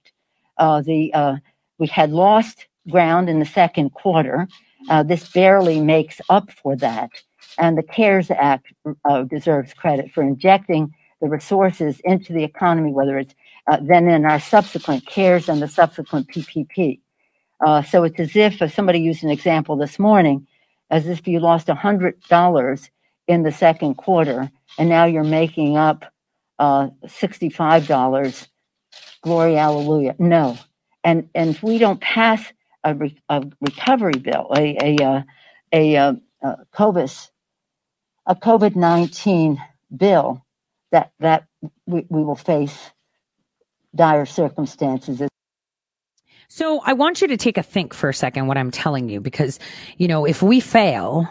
Uh, 0.58 0.82
the 0.82 1.14
uh, 1.14 1.38
we 1.78 1.88
had 1.88 2.12
lost 2.12 2.68
ground 2.90 3.30
in 3.30 3.40
the 3.40 3.46
second 3.46 3.92
quarter. 3.92 4.46
Uh, 4.90 5.04
this 5.04 5.32
barely 5.32 5.80
makes 5.80 6.20
up 6.28 6.52
for 6.52 6.76
that, 6.76 7.12
and 7.58 7.78
the 7.78 7.84
CARES 7.84 8.30
Act 8.30 8.74
uh, 9.06 9.24
deserves 9.24 9.74
credit 9.74 10.12
for 10.12 10.22
injecting 10.22 10.94
the 11.22 11.30
resources 11.30 12.02
into 12.04 12.34
the 12.34 12.44
economy, 12.44 12.92
whether 12.92 13.18
it's 13.18 13.34
uh, 13.68 13.78
then 13.82 14.10
in 14.10 14.26
our 14.26 14.42
subsequent 14.42 15.06
CARES 15.06 15.48
and 15.48 15.62
the 15.62 15.68
subsequent 15.70 16.28
PPP. 16.28 17.00
Uh, 17.66 17.84
so 17.84 18.04
it's 18.04 18.20
as 18.20 18.36
if, 18.36 18.62
if 18.62 18.74
somebody 18.74 19.00
used 19.00 19.24
an 19.24 19.32
example 19.32 19.78
this 19.78 20.00
morning, 20.00 20.48
as 20.90 21.08
if 21.08 21.28
you 21.28 21.40
lost 21.40 21.68
$100 21.68 22.90
in 23.28 23.44
the 23.44 23.52
second 23.52 23.96
quarter 23.96 24.52
and 24.80 24.90
now 24.90 25.06
you're 25.06 25.24
making 25.24 25.78
up 25.78 26.06
uh, 26.60 26.90
$65. 27.06 28.48
Glory, 29.24 29.56
hallelujah. 29.56 30.16
No. 30.20 30.58
And, 31.04 31.30
and 31.36 31.52
if 31.52 31.64
we 31.64 31.78
don't 31.78 32.02
pass 32.02 32.44
a, 32.84 32.96
re- 32.96 33.22
a 33.30 33.44
recovery 33.62 34.20
bill, 34.20 34.52
a, 34.56 34.78
a, 34.82 35.06
uh, 35.06 35.22
a, 35.74 35.98
uh, 35.98 36.14
uh, 36.44 36.56
COVID, 36.76 37.30
a 38.28 38.36
COVID 38.36 38.76
19 38.76 39.62
bill, 39.96 40.46
that, 40.92 41.12
that 41.20 41.46
we, 41.88 42.06
we 42.10 42.24
will 42.24 42.36
face 42.36 42.92
dire 43.96 44.26
circumstances. 44.26 45.22
So 46.56 46.82
I 46.86 46.94
want 46.94 47.20
you 47.20 47.28
to 47.30 47.36
take 47.36 47.58
a 47.58 47.64
think 47.64 47.96
for 47.96 48.10
a 48.10 48.14
second 48.14 48.46
what 48.46 48.60
I'm 48.60 48.70
telling 48.70 49.10
you 49.10 49.20
because, 49.20 49.58
you 49.98 50.08
know, 50.08 50.24
if 50.24 50.44
we 50.44 50.60
fail 50.60 51.28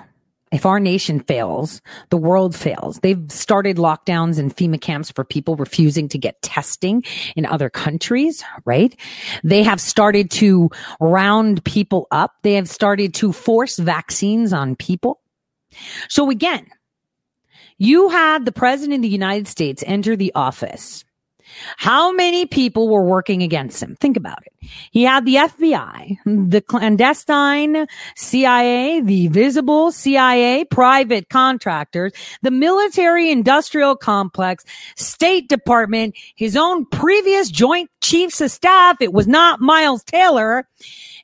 if 0.51 0.67
our 0.67 0.81
nation 0.81 1.21
fails, 1.21 1.81
the 2.11 2.17
world 2.17 2.57
fails. 2.57 2.99
They've 2.99 3.25
started 3.31 3.77
lockdowns 3.77 4.37
and 4.37 4.55
FEMA 4.55 4.81
camps 4.81 5.13
for 5.13 5.25
people 5.25 5.55
refusing 5.55 6.09
to 6.09 6.19
get 6.19 6.43
testing 6.43 7.05
in 7.37 7.47
other 7.47 7.71
countries, 7.71 8.43
right? 8.65 8.99
They 9.45 9.63
have 9.63 9.81
started 9.81 10.29
to 10.33 10.71
round 11.01 11.65
people 11.65 12.09
up. 12.11 12.35
They 12.43 12.55
have 12.55 12.69
started 12.69 13.15
to 13.15 13.33
force 13.33 13.79
vaccines 13.79 14.53
on 14.53 14.75
people. 14.75 15.21
So 16.09 16.31
again, 16.31 16.67
you 17.79 18.09
had 18.09 18.45
the 18.45 18.53
president 18.53 18.97
of 18.97 19.03
the 19.03 19.09
United 19.09 19.47
States 19.47 19.85
enter 19.87 20.17
the 20.17 20.33
office 20.35 21.05
how 21.77 22.13
many 22.13 22.47
people 22.47 22.89
were 22.89 23.05
working 23.05 23.43
against 23.43 23.83
him? 23.83 23.97
Think 23.97 24.17
about 24.17 24.39
it. 24.47 24.53
He 24.91 25.03
had 25.03 25.25
the 25.25 25.37
FBI, 25.37 26.19
the 26.51 26.61
clandestine 26.61 27.87
CIA, 28.17 29.01
the 29.01 29.29
visible 29.29 29.93
CIA, 29.93 30.65
private 30.65 31.29
contractors, 31.29 32.13
the 32.43 32.51
military 32.51 33.31
industrial 33.31 33.97
complex, 33.97 34.65
State 34.97 35.49
Department, 35.49 36.15
his 36.35 36.57
own 36.57 36.87
previous 36.87 37.51
joint 37.51 37.91
chiefs 38.01 38.41
of 38.41 38.51
staff. 38.51 38.97
It 39.01 39.13
was 39.13 39.27
not 39.27 39.61
Miles 39.61 40.05
Taylor. 40.05 40.69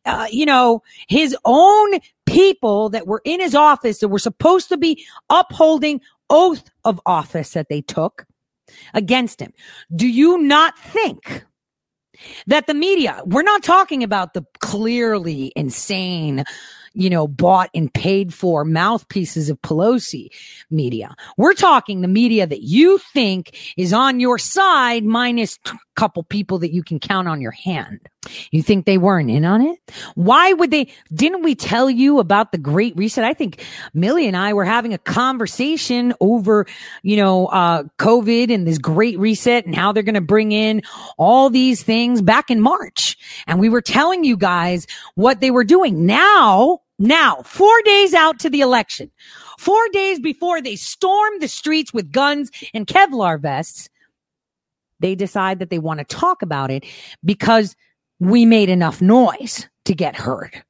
Uh, 0.04 0.26
you 0.30 0.46
know, 0.46 0.82
his 1.08 1.36
own 1.44 1.98
people 2.24 2.88
that 2.90 3.06
were 3.06 3.20
in 3.24 3.40
his 3.40 3.54
office 3.54 3.98
that 3.98 4.08
were 4.08 4.18
supposed 4.18 4.68
to 4.68 4.76
be 4.76 5.04
upholding 5.30 6.00
oath 6.30 6.70
of 6.84 7.00
office 7.06 7.52
that 7.52 7.68
they 7.68 7.80
took 7.80 8.26
against 8.94 9.40
him. 9.40 9.52
Do 9.94 10.07
you 10.07 10.38
not 10.38 10.78
think 10.78 11.44
that 12.46 12.66
the 12.66 12.74
media, 12.74 13.22
we're 13.24 13.42
not 13.42 13.62
talking 13.62 14.02
about 14.02 14.35
the 14.35 14.44
clearly 14.61 15.52
insane, 15.54 16.44
you 16.92 17.11
know, 17.11 17.28
bought 17.28 17.70
and 17.74 17.92
paid 17.92 18.35
for 18.35 18.64
mouthpieces 18.64 19.50
of 19.50 19.61
Pelosi 19.62 20.28
media. 20.70 21.14
We're 21.37 21.54
talking 21.54 22.00
the 22.00 22.09
media 22.09 22.46
that 22.46 22.62
you 22.62 22.98
think 22.98 23.57
is 23.76 23.92
on 23.92 24.20
your 24.20 24.38
side 24.38 25.04
minus 25.04 25.59
couple 25.98 26.22
people 26.22 26.61
that 26.61 26.72
you 26.72 26.84
can 26.84 27.00
count 27.00 27.26
on 27.26 27.40
your 27.40 27.50
hand. 27.50 27.98
You 28.52 28.62
think 28.62 28.87
they 28.87 28.98
weren't 28.98 29.30
in 29.30 29.44
on 29.44 29.62
it? 29.62 29.80
Why 30.14 30.52
would 30.52 30.70
they? 30.70 30.92
Didn't 31.12 31.42
we 31.42 31.56
tell 31.56 31.90
you 31.90 32.20
about 32.20 32.52
the 32.52 32.58
Great 32.58 32.96
Reset? 32.96 33.24
I 33.24 33.34
think 33.34 33.64
Millie 33.94 34.28
and 34.28 34.37
I 34.37 34.52
were 34.52 34.64
having 34.64 34.94
a 34.94 34.98
conversation 34.98 36.14
over, 36.20 36.66
you 37.02 37.16
know, 37.16 37.46
uh, 37.46 37.82
COVID 37.98 38.54
and 38.54 38.64
this 38.64 38.78
Great 38.78 39.18
Reset 39.18 39.66
and 39.66 39.74
how 39.74 39.90
they're 39.90 40.04
going 40.04 40.14
to 40.14 40.20
bring 40.20 40.52
in 40.52 40.82
all 41.16 41.50
these 41.50 41.82
things 41.82 42.22
back 42.22 42.48
in 42.48 42.61
March. 42.61 43.16
And 43.48 43.58
we 43.58 43.68
were 43.68 43.82
telling 43.82 44.22
you 44.22 44.37
guys 44.37 44.87
what 45.16 45.40
they 45.40 45.50
were 45.50 45.64
doing. 45.64 46.06
Now, 46.06 46.82
now, 47.00 47.42
four 47.44 47.82
days 47.82 48.14
out 48.14 48.38
to 48.40 48.50
the 48.50 48.61
election, 48.61 49.11
four 49.58 49.88
days 49.92 50.20
before 50.20 50.62
they 50.62 50.76
storm 50.76 51.40
the 51.40 51.48
streets 51.48 51.92
with 51.92 52.12
guns 52.12 52.52
and 52.72 52.87
Kevlar 52.87 53.40
vests, 53.40 53.88
they 55.00 55.14
decide 55.14 55.58
that 55.58 55.70
they 55.70 55.78
want 55.78 55.98
to 55.98 56.04
talk 56.04 56.42
about 56.42 56.70
it 56.70 56.84
because 57.24 57.76
we 58.20 58.44
made 58.44 58.68
enough 58.68 59.00
noise 59.00 59.68
to 59.84 59.94
get 59.94 60.16
heard 60.16 60.62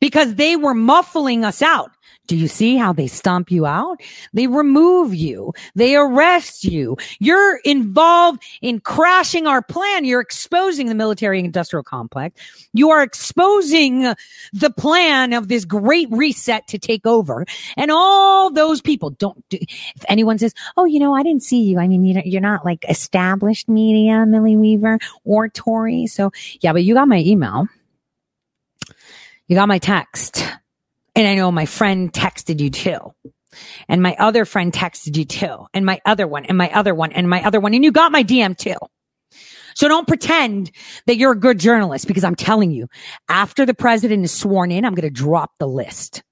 because 0.00 0.36
they 0.36 0.56
were 0.56 0.74
muffling 0.74 1.44
us 1.44 1.62
out. 1.62 1.90
Do 2.30 2.36
you 2.36 2.46
see 2.46 2.76
how 2.76 2.92
they 2.92 3.08
stomp 3.08 3.50
you 3.50 3.66
out? 3.66 4.00
They 4.32 4.46
remove 4.46 5.12
you. 5.12 5.52
They 5.74 5.96
arrest 5.96 6.62
you. 6.62 6.96
You're 7.18 7.56
involved 7.64 8.40
in 8.62 8.78
crashing 8.78 9.48
our 9.48 9.60
plan. 9.62 10.04
You're 10.04 10.20
exposing 10.20 10.86
the 10.86 10.94
military 10.94 11.40
industrial 11.40 11.82
complex. 11.82 12.40
You 12.72 12.90
are 12.90 13.02
exposing 13.02 14.14
the 14.52 14.70
plan 14.70 15.32
of 15.32 15.48
this 15.48 15.64
great 15.64 16.06
reset 16.12 16.68
to 16.68 16.78
take 16.78 17.04
over. 17.04 17.46
And 17.76 17.90
all 17.90 18.48
those 18.48 18.80
people 18.80 19.10
don't 19.10 19.42
do, 19.48 19.58
if 19.60 20.04
anyone 20.08 20.38
says, 20.38 20.54
Oh, 20.76 20.84
you 20.84 21.00
know, 21.00 21.16
I 21.16 21.24
didn't 21.24 21.42
see 21.42 21.62
you. 21.64 21.80
I 21.80 21.88
mean, 21.88 22.22
you're 22.24 22.40
not 22.40 22.64
like 22.64 22.84
established 22.88 23.68
media, 23.68 24.24
Millie 24.24 24.56
Weaver 24.56 25.00
or 25.24 25.48
Tori. 25.48 26.06
So 26.06 26.30
yeah, 26.60 26.72
but 26.72 26.84
you 26.84 26.94
got 26.94 27.08
my 27.08 27.18
email. 27.18 27.66
You 29.48 29.56
got 29.56 29.66
my 29.66 29.78
text. 29.78 30.46
And 31.20 31.28
I 31.28 31.34
know 31.34 31.52
my 31.52 31.66
friend 31.66 32.10
texted 32.10 32.60
you 32.60 32.70
too. 32.70 33.12
And 33.90 34.02
my 34.02 34.16
other 34.18 34.46
friend 34.46 34.72
texted 34.72 35.18
you 35.18 35.26
too. 35.26 35.66
And 35.74 35.84
my 35.84 36.00
other 36.06 36.26
one 36.26 36.46
and 36.46 36.56
my 36.56 36.70
other 36.70 36.94
one 36.94 37.12
and 37.12 37.28
my 37.28 37.44
other 37.44 37.60
one. 37.60 37.74
And 37.74 37.84
you 37.84 37.92
got 37.92 38.10
my 38.10 38.24
DM 38.24 38.56
too. 38.56 38.76
So 39.74 39.86
don't 39.86 40.08
pretend 40.08 40.70
that 41.04 41.18
you're 41.18 41.32
a 41.32 41.38
good 41.38 41.58
journalist 41.58 42.06
because 42.06 42.24
I'm 42.24 42.36
telling 42.36 42.70
you, 42.70 42.88
after 43.28 43.66
the 43.66 43.74
president 43.74 44.24
is 44.24 44.32
sworn 44.32 44.70
in, 44.70 44.86
I'm 44.86 44.94
going 44.94 45.02
to 45.02 45.10
drop 45.10 45.52
the 45.58 45.68
list. 45.68 46.22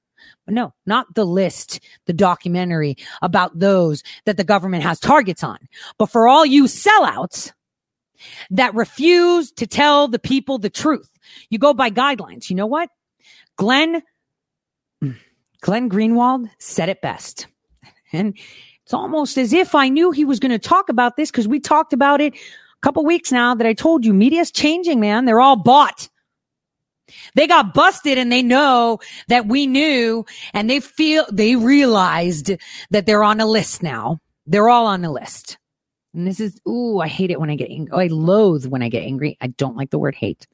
No, 0.46 0.72
not 0.86 1.14
the 1.14 1.26
list, 1.26 1.80
the 2.06 2.14
documentary 2.14 2.96
about 3.20 3.58
those 3.58 4.02
that 4.24 4.38
the 4.38 4.44
government 4.44 4.84
has 4.84 4.98
targets 4.98 5.44
on. 5.44 5.58
But 5.98 6.06
for 6.06 6.26
all 6.26 6.46
you 6.46 6.64
sellouts 6.64 7.52
that 8.48 8.74
refuse 8.74 9.52
to 9.52 9.66
tell 9.66 10.08
the 10.08 10.18
people 10.18 10.56
the 10.56 10.70
truth, 10.70 11.10
you 11.50 11.58
go 11.58 11.74
by 11.74 11.90
guidelines. 11.90 12.48
You 12.48 12.56
know 12.56 12.66
what? 12.66 12.88
Glenn 13.58 14.02
Glenn 15.60 15.90
Greenwald 15.90 16.50
said 16.58 16.88
it 16.88 17.02
best. 17.02 17.46
And 18.12 18.38
it's 18.84 18.94
almost 18.94 19.36
as 19.36 19.52
if 19.52 19.74
I 19.74 19.88
knew 19.88 20.10
he 20.10 20.24
was 20.24 20.40
going 20.40 20.52
to 20.52 20.58
talk 20.58 20.88
about 20.88 21.16
this 21.16 21.30
because 21.30 21.48
we 21.48 21.60
talked 21.60 21.92
about 21.92 22.20
it 22.20 22.34
a 22.34 22.38
couple 22.80 23.04
weeks 23.04 23.30
now 23.30 23.54
that 23.54 23.66
I 23.66 23.74
told 23.74 24.04
you 24.04 24.14
media's 24.14 24.50
changing, 24.50 25.00
man. 25.00 25.24
They're 25.24 25.40
all 25.40 25.56
bought. 25.56 26.08
They 27.34 27.46
got 27.46 27.74
busted 27.74 28.18
and 28.18 28.30
they 28.30 28.42
know 28.42 28.98
that 29.28 29.46
we 29.46 29.66
knew 29.66 30.24
and 30.52 30.68
they 30.68 30.80
feel, 30.80 31.26
they 31.30 31.56
realized 31.56 32.52
that 32.90 33.06
they're 33.06 33.24
on 33.24 33.40
a 33.40 33.46
list 33.46 33.82
now. 33.82 34.20
They're 34.46 34.68
all 34.68 34.86
on 34.86 35.02
the 35.02 35.10
list. 35.10 35.58
And 36.14 36.26
this 36.26 36.40
is, 36.40 36.60
ooh, 36.66 37.00
I 37.00 37.08
hate 37.08 37.30
it 37.30 37.40
when 37.40 37.50
I 37.50 37.56
get 37.56 37.70
angry. 37.70 37.92
I 37.94 38.06
loathe 38.08 38.66
when 38.66 38.82
I 38.82 38.88
get 38.88 39.04
angry. 39.04 39.36
I 39.40 39.48
don't 39.48 39.76
like 39.76 39.90
the 39.90 39.98
word 39.98 40.14
hate 40.14 40.46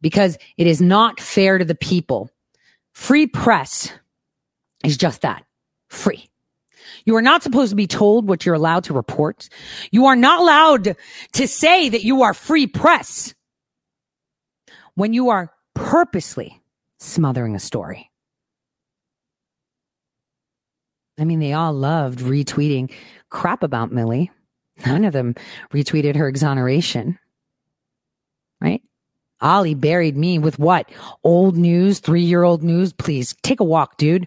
because 0.00 0.36
it 0.58 0.66
is 0.66 0.82
not 0.82 1.20
fair 1.20 1.56
to 1.56 1.64
the 1.64 1.74
people 1.74 2.30
Free 2.94 3.26
press 3.26 3.92
is 4.84 4.96
just 4.96 5.22
that 5.22 5.44
free. 5.88 6.30
You 7.04 7.16
are 7.16 7.22
not 7.22 7.42
supposed 7.42 7.70
to 7.70 7.76
be 7.76 7.86
told 7.86 8.28
what 8.28 8.46
you're 8.46 8.54
allowed 8.54 8.84
to 8.84 8.94
report. 8.94 9.48
You 9.90 10.06
are 10.06 10.16
not 10.16 10.40
allowed 10.40 10.96
to 11.32 11.48
say 11.48 11.88
that 11.88 12.04
you 12.04 12.22
are 12.22 12.32
free 12.32 12.66
press 12.66 13.34
when 14.94 15.12
you 15.12 15.28
are 15.30 15.52
purposely 15.74 16.62
smothering 16.98 17.54
a 17.56 17.60
story. 17.60 18.10
I 21.18 21.24
mean, 21.24 21.40
they 21.40 21.52
all 21.52 21.72
loved 21.72 22.20
retweeting 22.20 22.90
crap 23.28 23.62
about 23.62 23.92
Millie. 23.92 24.30
None 24.86 25.04
of 25.04 25.12
them 25.12 25.34
retweeted 25.72 26.16
her 26.16 26.28
exoneration, 26.28 27.18
right? 28.60 28.82
Ali 29.44 29.74
buried 29.74 30.16
me 30.16 30.38
with 30.38 30.58
what? 30.58 30.90
Old 31.22 31.56
news, 31.56 32.00
three 32.00 32.22
year 32.22 32.42
old 32.42 32.64
news. 32.64 32.92
Please 32.92 33.36
take 33.42 33.60
a 33.60 33.64
walk, 33.64 33.98
dude. 33.98 34.26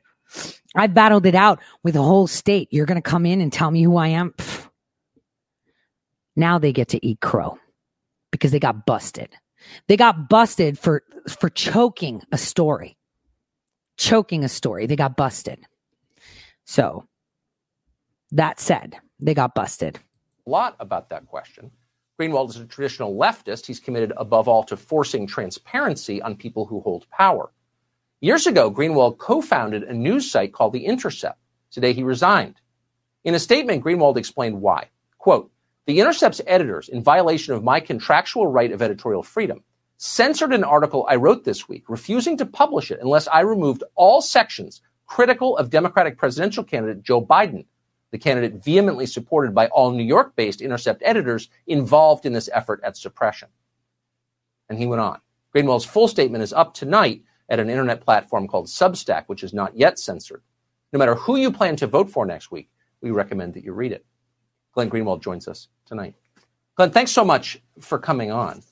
I 0.76 0.88
battled 0.88 1.26
it 1.26 1.36
out 1.36 1.60
with 1.84 1.96
the 1.96 2.04
whole 2.04 2.28
state. 2.28 2.70
You're 2.72 2.86
going 2.86 3.02
to 3.02 3.10
come 3.10 3.26
in 3.26 3.42
and 3.42 3.52
tell 3.52 3.72
me 3.72 3.82
who 3.82 3.98
I 3.98 4.10
am? 4.10 4.32
Pfft. 4.32 4.70
Now 6.36 6.60
they 6.60 6.72
get 6.72 6.90
to 6.90 7.06
eat 7.06 7.20
crow 7.20 7.58
because 8.32 8.52
they 8.52 8.60
got 8.60 8.86
busted. 8.86 9.36
They 9.88 9.98
got 9.98 10.30
busted 10.30 10.78
for, 10.78 11.04
for 11.28 11.50
choking 11.50 12.22
a 12.32 12.38
story. 12.38 12.96
Choking 13.98 14.44
a 14.44 14.50
story. 14.50 14.86
They 14.86 14.96
got 14.96 15.18
busted. 15.18 15.66
So 16.66 17.08
that 18.32 18.60
said, 18.60 18.98
they 19.20 19.34
got 19.34 19.56
busted. 19.56 19.98
A 20.46 20.50
lot 20.50 20.76
about 20.80 21.10
that 21.10 21.26
question. 21.26 21.72
Greenwald 22.20 22.50
is 22.50 22.58
a 22.58 22.66
traditional 22.66 23.14
leftist. 23.14 23.68
He's 23.68 23.80
committed 23.80 24.12
above 24.18 24.48
all 24.48 24.64
to 24.64 24.78
forcing 24.78 25.28
transparency 25.28 26.20
on 26.22 26.36
people 26.36 26.66
who 26.66 26.82
hold 26.82 27.08
power. 27.12 27.52
Years 28.22 28.48
ago, 28.48 28.72
Greenwald 28.72 29.20
co 29.20 29.40
founded 29.42 29.84
a 29.84 29.94
news 29.94 30.32
site 30.32 30.52
called 30.52 30.74
The 30.74 30.86
Intercept. 30.86 31.40
Today, 31.70 31.94
he 31.94 32.02
resigned. 32.02 32.56
In 33.24 33.36
a 33.36 33.40
statement, 33.40 33.84
Greenwald 33.84 34.18
explained 34.18 34.62
why. 34.62 34.90
Quote, 35.20 35.52
the 35.86 36.00
Intercept's 36.00 36.42
editors, 36.48 36.90
in 36.90 37.04
violation 37.04 37.54
of 37.54 37.64
my 37.64 37.80
contractual 37.80 38.48
right 38.48 38.72
of 38.72 38.82
editorial 38.82 39.22
freedom, 39.22 39.64
censored 39.98 40.54
an 40.54 40.64
article 40.64 41.06
I 41.08 41.16
wrote 41.18 41.44
this 41.44 41.70
week, 41.70 41.88
refusing 41.88 42.38
to 42.38 42.46
publish 42.46 42.90
it 42.90 43.00
unless 43.00 43.28
I 43.28 43.42
removed 43.42 43.84
all 43.96 44.22
sections 44.22 44.82
critical 45.06 45.56
of 45.58 45.70
Democratic 45.70 46.18
presidential 46.18 46.64
candidate 46.64 47.04
Joe 47.04 47.24
Biden 47.26 47.66
the 48.18 48.24
candidate 48.24 48.64
vehemently 48.64 49.06
supported 49.06 49.54
by 49.54 49.68
all 49.68 49.92
New 49.92 50.04
York 50.04 50.36
based 50.36 50.60
Intercept 50.60 51.04
editors 51.06 51.50
involved 51.68 52.26
in 52.26 52.34
this 52.34 52.50
effort 52.52 52.82
at 52.84 52.98
suppression. 52.98 53.50
And 54.70 54.80
he 54.80 54.88
went 54.88 55.02
on. 55.02 55.20
Greenwald's 55.56 55.86
full 55.86 56.08
statement 56.08 56.44
is 56.44 56.52
up 56.52 56.74
tonight 56.74 57.22
at 57.48 57.60
an 57.60 57.70
internet 57.70 58.02
platform 58.02 58.48
called 58.48 58.66
Substack, 58.66 59.26
which 59.28 59.44
is 59.44 59.54
not 59.54 59.78
yet 59.78 60.00
censored. 60.00 60.42
No 60.92 60.98
matter 60.98 61.14
who 61.14 61.38
you 61.38 61.52
plan 61.52 61.76
to 61.76 61.86
vote 61.86 62.10
for 62.10 62.26
next 62.26 62.50
week, 62.50 62.70
we 63.02 63.12
recommend 63.12 63.54
that 63.54 63.64
you 63.64 63.72
read 63.72 63.92
it. 63.92 64.04
Glenn 64.74 64.90
Greenwald 64.90 65.22
joins 65.22 65.48
us 65.48 65.68
tonight. 65.86 66.16
Glenn, 66.76 66.90
thanks 66.90 67.12
so 67.12 67.24
much 67.24 67.62
for 67.80 68.00
coming 68.00 68.32
on. 68.32 68.64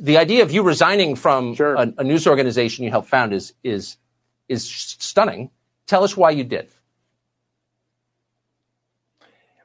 The 0.00 0.18
idea 0.18 0.42
of 0.42 0.50
you 0.50 0.62
resigning 0.64 1.14
from 1.14 1.54
sure. 1.54 1.76
a, 1.76 1.94
a 1.98 2.04
news 2.04 2.26
organization 2.26 2.84
you 2.84 2.90
helped 2.90 3.08
found 3.08 3.32
is 3.32 3.54
is 3.62 3.96
is 4.48 4.68
stunning 4.68 5.50
Tell 5.88 6.04
us 6.04 6.16
why 6.16 6.30
you 6.30 6.44
did. 6.44 6.68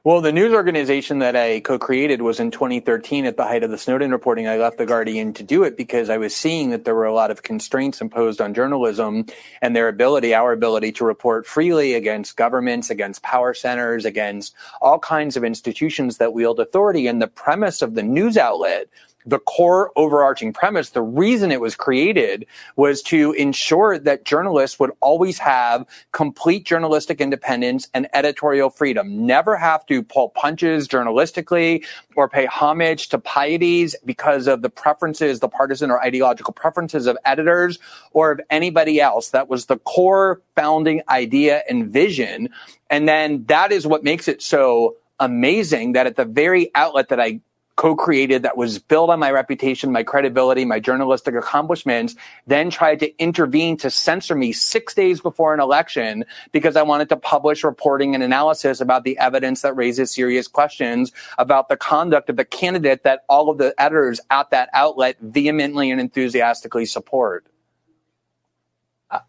Well, 0.06 0.20
the 0.20 0.32
news 0.32 0.52
organization 0.52 1.20
that 1.20 1.34
I 1.34 1.60
co-created 1.60 2.20
was 2.20 2.38
in 2.38 2.50
2013 2.50 3.24
at 3.24 3.38
the 3.38 3.44
height 3.44 3.62
of 3.62 3.70
the 3.70 3.78
Snowden 3.78 4.10
reporting. 4.10 4.46
I 4.46 4.58
left 4.58 4.76
the 4.76 4.84
Guardian 4.84 5.32
to 5.32 5.42
do 5.42 5.62
it 5.62 5.78
because 5.78 6.10
I 6.10 6.18
was 6.18 6.36
seeing 6.36 6.68
that 6.68 6.84
there 6.84 6.94
were 6.94 7.06
a 7.06 7.14
lot 7.14 7.30
of 7.30 7.42
constraints 7.42 8.02
imposed 8.02 8.38
on 8.38 8.52
journalism 8.52 9.24
and 9.62 9.74
their 9.74 9.88
ability, 9.88 10.34
our 10.34 10.52
ability 10.52 10.92
to 10.92 11.06
report 11.06 11.46
freely 11.46 11.94
against 11.94 12.36
governments, 12.36 12.90
against 12.90 13.22
power 13.22 13.54
centers, 13.54 14.04
against 14.04 14.54
all 14.82 14.98
kinds 14.98 15.38
of 15.38 15.44
institutions 15.44 16.18
that 16.18 16.34
wield 16.34 16.60
authority. 16.60 17.06
And 17.06 17.22
the 17.22 17.26
premise 17.26 17.80
of 17.80 17.94
the 17.94 18.02
news 18.02 18.36
outlet 18.36 18.90
the 19.26 19.38
core 19.38 19.90
overarching 19.96 20.52
premise, 20.52 20.90
the 20.90 21.02
reason 21.02 21.50
it 21.50 21.60
was 21.60 21.74
created 21.74 22.46
was 22.76 23.02
to 23.02 23.32
ensure 23.32 23.98
that 23.98 24.24
journalists 24.24 24.78
would 24.78 24.92
always 25.00 25.38
have 25.38 25.86
complete 26.12 26.64
journalistic 26.64 27.20
independence 27.20 27.88
and 27.94 28.08
editorial 28.12 28.70
freedom, 28.70 29.26
never 29.26 29.56
have 29.56 29.84
to 29.86 30.02
pull 30.02 30.28
punches 30.28 30.88
journalistically 30.88 31.84
or 32.16 32.28
pay 32.28 32.46
homage 32.46 33.08
to 33.08 33.18
pieties 33.18 33.96
because 34.04 34.46
of 34.46 34.62
the 34.62 34.70
preferences, 34.70 35.40
the 35.40 35.48
partisan 35.48 35.90
or 35.90 36.02
ideological 36.02 36.52
preferences 36.52 37.06
of 37.06 37.16
editors 37.24 37.78
or 38.12 38.32
of 38.32 38.40
anybody 38.50 39.00
else. 39.00 39.30
That 39.30 39.48
was 39.48 39.66
the 39.66 39.78
core 39.78 40.42
founding 40.54 41.02
idea 41.08 41.62
and 41.68 41.90
vision. 41.90 42.50
And 42.90 43.08
then 43.08 43.44
that 43.46 43.72
is 43.72 43.86
what 43.86 44.04
makes 44.04 44.28
it 44.28 44.42
so 44.42 44.96
amazing 45.20 45.92
that 45.92 46.06
at 46.06 46.16
the 46.16 46.24
very 46.24 46.70
outlet 46.74 47.08
that 47.08 47.20
I 47.20 47.40
co-created 47.76 48.42
that 48.42 48.56
was 48.56 48.78
built 48.78 49.10
on 49.10 49.18
my 49.18 49.30
reputation, 49.30 49.90
my 49.90 50.02
credibility, 50.02 50.64
my 50.64 50.78
journalistic 50.78 51.34
accomplishments, 51.34 52.14
then 52.46 52.70
tried 52.70 53.00
to 53.00 53.18
intervene 53.18 53.76
to 53.76 53.90
censor 53.90 54.34
me 54.34 54.52
six 54.52 54.94
days 54.94 55.20
before 55.20 55.52
an 55.52 55.60
election 55.60 56.24
because 56.52 56.76
I 56.76 56.82
wanted 56.82 57.08
to 57.08 57.16
publish 57.16 57.64
reporting 57.64 58.14
and 58.14 58.22
analysis 58.22 58.80
about 58.80 59.04
the 59.04 59.18
evidence 59.18 59.62
that 59.62 59.74
raises 59.74 60.12
serious 60.12 60.46
questions 60.46 61.10
about 61.38 61.68
the 61.68 61.76
conduct 61.76 62.30
of 62.30 62.36
the 62.36 62.44
candidate 62.44 63.02
that 63.02 63.24
all 63.28 63.50
of 63.50 63.58
the 63.58 63.74
editors 63.78 64.20
at 64.30 64.50
that 64.50 64.68
outlet 64.72 65.16
vehemently 65.20 65.90
and 65.90 66.00
enthusiastically 66.00 66.86
support. 66.86 67.46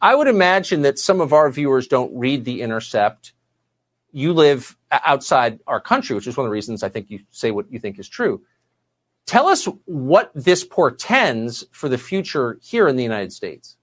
I 0.01 0.15
would 0.15 0.27
imagine 0.27 0.81
that 0.83 0.97
some 0.97 1.21
of 1.21 1.33
our 1.33 1.49
viewers 1.49 1.87
don't 1.87 2.15
read 2.15 2.45
The 2.45 2.61
Intercept 2.61 3.33
you 4.15 4.31
live 4.31 4.77
outside 4.91 5.59
our 5.67 5.81
country, 5.81 6.15
which 6.15 6.25
is 6.25 6.37
one 6.37 6.45
of 6.45 6.49
the 6.49 6.53
reasons 6.53 6.83
I 6.83 6.89
think 6.89 7.09
you 7.09 7.19
say 7.31 7.51
what 7.51 7.69
you 7.69 7.79
think 7.79 7.99
is 7.99 8.07
true. 8.07 8.41
Tell 9.25 9.47
us 9.47 9.65
what 9.83 10.31
this 10.33 10.63
portends 10.63 11.65
for 11.71 11.89
the 11.89 11.97
future 11.97 12.57
here 12.63 12.87
in 12.87 12.95
the 12.95 13.03
United 13.03 13.33
States. 13.33 13.75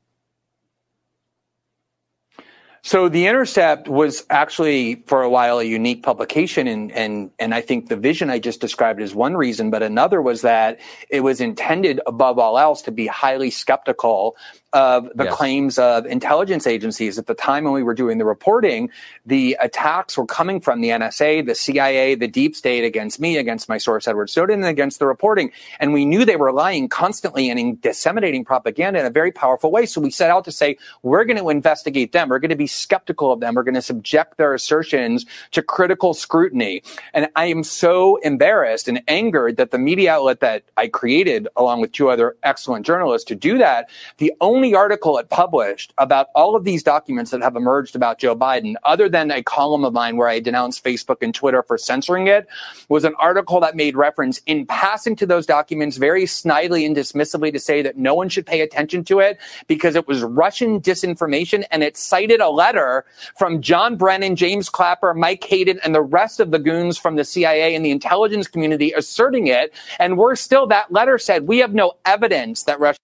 So 2.85 3.09
the 3.09 3.27
Intercept 3.27 3.89
was 3.89 4.25
actually 4.31 5.05
for 5.07 5.23
a 5.23 5.29
while 5.29 5.59
a 5.59 5.65
unique 5.65 6.03
publication 6.03 6.67
and 6.67 6.91
and 6.93 7.31
and 7.39 7.55
I 7.55 7.61
think 7.61 7.89
the 7.89 7.97
vision 7.97 8.31
I 8.31 8.39
just 8.39 8.61
described 8.61 9.01
is 9.01 9.15
one 9.15 9.37
reason, 9.37 9.71
but 9.71 9.83
another 9.83 10.21
was 10.21 10.41
that 10.43 10.81
it 11.11 11.21
was 11.21 11.41
intended 11.41 12.01
above 12.07 12.39
all 12.39 12.59
else 12.59 12.83
to 12.83 12.91
be 12.91 13.07
highly 13.07 13.51
skeptical 13.51 14.37
of 14.73 15.11
the 15.15 15.25
yes. 15.25 15.35
claims 15.35 15.79
of 15.79 16.07
intelligence 16.07 16.67
agencies. 16.67 17.19
At 17.19 17.27
the 17.27 17.35
time 17.35 17.65
when 17.65 17.73
we 17.73 17.83
were 17.83 17.95
doing 17.95 18.19
the 18.19 18.25
reporting, 18.25 18.91
the 19.27 19.57
attacks 19.61 20.17
were 20.17 20.27
coming 20.27 20.61
from 20.61 20.81
the 20.81 20.89
NSA, 20.89 21.47
the 21.47 21.55
CIA, 21.55 22.15
the 22.15 22.29
deep 22.29 22.57
state 22.57 22.85
against 22.85 23.21
me, 23.21 23.37
against 23.37 23.69
my 23.69 23.79
source, 23.79 24.09
Edward 24.09 24.31
Snowden, 24.31 24.61
and 24.61 24.69
against 24.69 24.99
the 24.99 25.07
reporting. 25.07 25.53
And 25.81 25.93
we 25.93 26.05
knew 26.05 26.25
they 26.25 26.37
were 26.37 26.53
lying 26.53 26.89
constantly 26.89 27.51
and 27.51 27.81
disseminating 27.81 28.45
propaganda 28.45 29.01
in 29.01 29.07
a 29.07 29.11
very 29.11 29.33
powerful 29.33 29.71
way. 29.71 29.87
So 29.87 30.01
we 30.01 30.11
set 30.11 30.31
out 30.31 30.45
to 30.45 30.53
say, 30.53 30.79
we're 31.03 31.25
going 31.25 31.39
to 31.39 31.49
investigate 31.49 32.13
them. 32.13 32.29
We're 32.29 32.39
going 32.39 32.51
to 32.51 32.57
be 32.57 32.67
skeptical 32.67 33.33
of 33.33 33.41
them. 33.41 33.55
We're 33.55 33.63
going 33.63 33.75
to 33.75 33.83
subject 33.83 34.37
their 34.39 34.55
assertions 34.55 35.27
to 35.51 35.63
critical 35.63 36.15
scrutiny. 36.15 36.83
And 37.13 37.29
I 37.37 37.47
am 37.47 37.65
so 37.65 38.17
embarrassed 38.17 38.89
and 38.89 39.03
angered 39.09 39.57
that 39.57 39.71
the 39.71 39.79
media 39.79 40.13
outlet 40.15 40.41
that 40.41 40.63
I 40.77 40.87
created, 40.89 41.49
along 41.57 41.81
with 41.81 41.93
two 41.93 42.09
other 42.09 42.37
excellent 42.43 42.87
journalists, 42.87 43.27
to 43.29 43.35
do 43.35 43.59
that, 43.59 43.91
the 44.19 44.33
only 44.41 44.62
only 44.63 44.77
article 44.77 45.19
it 45.19 45.29
published 45.29 45.93
about 45.99 46.29
all 46.37 46.55
of 46.55 46.63
these 46.63 46.85
documents 46.85 47.33
that 47.33 47.43
have 47.43 47.57
emerged 47.57 47.97
about 47.97 48.21
Joe 48.21 48.37
Biden, 48.37 48.77
other 48.85 49.09
than 49.09 49.33
a 49.33 49.43
column 49.43 49.85
of 49.85 49.93
mine 49.93 50.17
where 50.17 50.29
I 50.29 50.39
denounced 50.39 50.85
Facebook 50.85 51.17
and 51.21 51.35
Twitter 51.35 51.65
for 51.65 51.77
censoring 51.77 52.29
it, 52.29 52.47
was 52.89 53.03
an 53.03 53.17
article 53.19 53.59
that 53.59 53.75
made 53.75 53.97
reference 53.97 54.41
in 54.47 54.65
passing 54.65 55.17
to 55.17 55.27
those 55.27 55.47
documents 55.47 55.97
very 55.97 56.27
snidely 56.27 56.87
and 56.87 56.97
dismissively 56.97 57.53
to 57.53 57.59
say 57.59 57.83
that 57.83 57.99
no 57.99 58.15
one 58.15 58.29
should 58.29 58.47
pay 58.47 58.61
attention 58.61 59.03
to 59.03 59.19
it 59.19 59.41
because 59.67 59.97
it 59.97 60.07
was 60.07 60.23
Russian 60.23 60.81
disinformation 60.81 61.65
and 61.73 61.83
it 61.83 61.97
cited 61.97 62.41
a 62.41 62.49
letter 62.49 63.05
from 63.37 63.63
John 63.63 63.97
Brennan, 63.97 64.37
James 64.37 64.69
Clapper, 64.69 65.13
Mike 65.13 65.43
Hayden, 65.43 65.81
and 65.83 65.93
the 65.93 66.03
rest 66.03 66.39
of 66.39 66.53
the 66.53 66.61
goons 66.61 66.97
from 66.97 67.17
the 67.17 67.25
CIA 67.25 67.75
and 67.75 67.85
the 67.85 67.91
intelligence 67.91 68.47
community 68.47 68.93
asserting 68.93 69.49
it. 69.49 69.75
And 69.99 70.17
we're 70.17 70.37
still, 70.37 70.69
that 70.69 70.93
letter 70.93 71.19
said, 71.19 71.49
we 71.49 71.59
have 71.59 71.75
no 71.75 71.95
evidence 72.05 72.63
that 72.63 72.79
Russia 72.79 72.99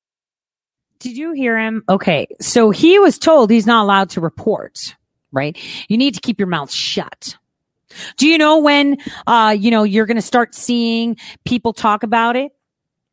did 0.98 1.16
you 1.16 1.32
hear 1.32 1.58
him? 1.58 1.84
Okay. 1.88 2.26
So 2.40 2.70
he 2.70 2.98
was 2.98 3.18
told 3.18 3.50
he's 3.50 3.66
not 3.66 3.82
allowed 3.82 4.10
to 4.10 4.20
report, 4.20 4.96
right? 5.32 5.56
You 5.88 5.96
need 5.96 6.14
to 6.14 6.20
keep 6.20 6.38
your 6.38 6.48
mouth 6.48 6.70
shut. 6.70 7.36
Do 8.16 8.26
you 8.26 8.38
know 8.38 8.58
when, 8.58 8.98
uh, 9.26 9.56
you 9.58 9.70
know, 9.70 9.82
you're 9.82 10.06
going 10.06 10.16
to 10.16 10.22
start 10.22 10.54
seeing 10.54 11.16
people 11.44 11.72
talk 11.72 12.02
about 12.02 12.36
it? 12.36 12.52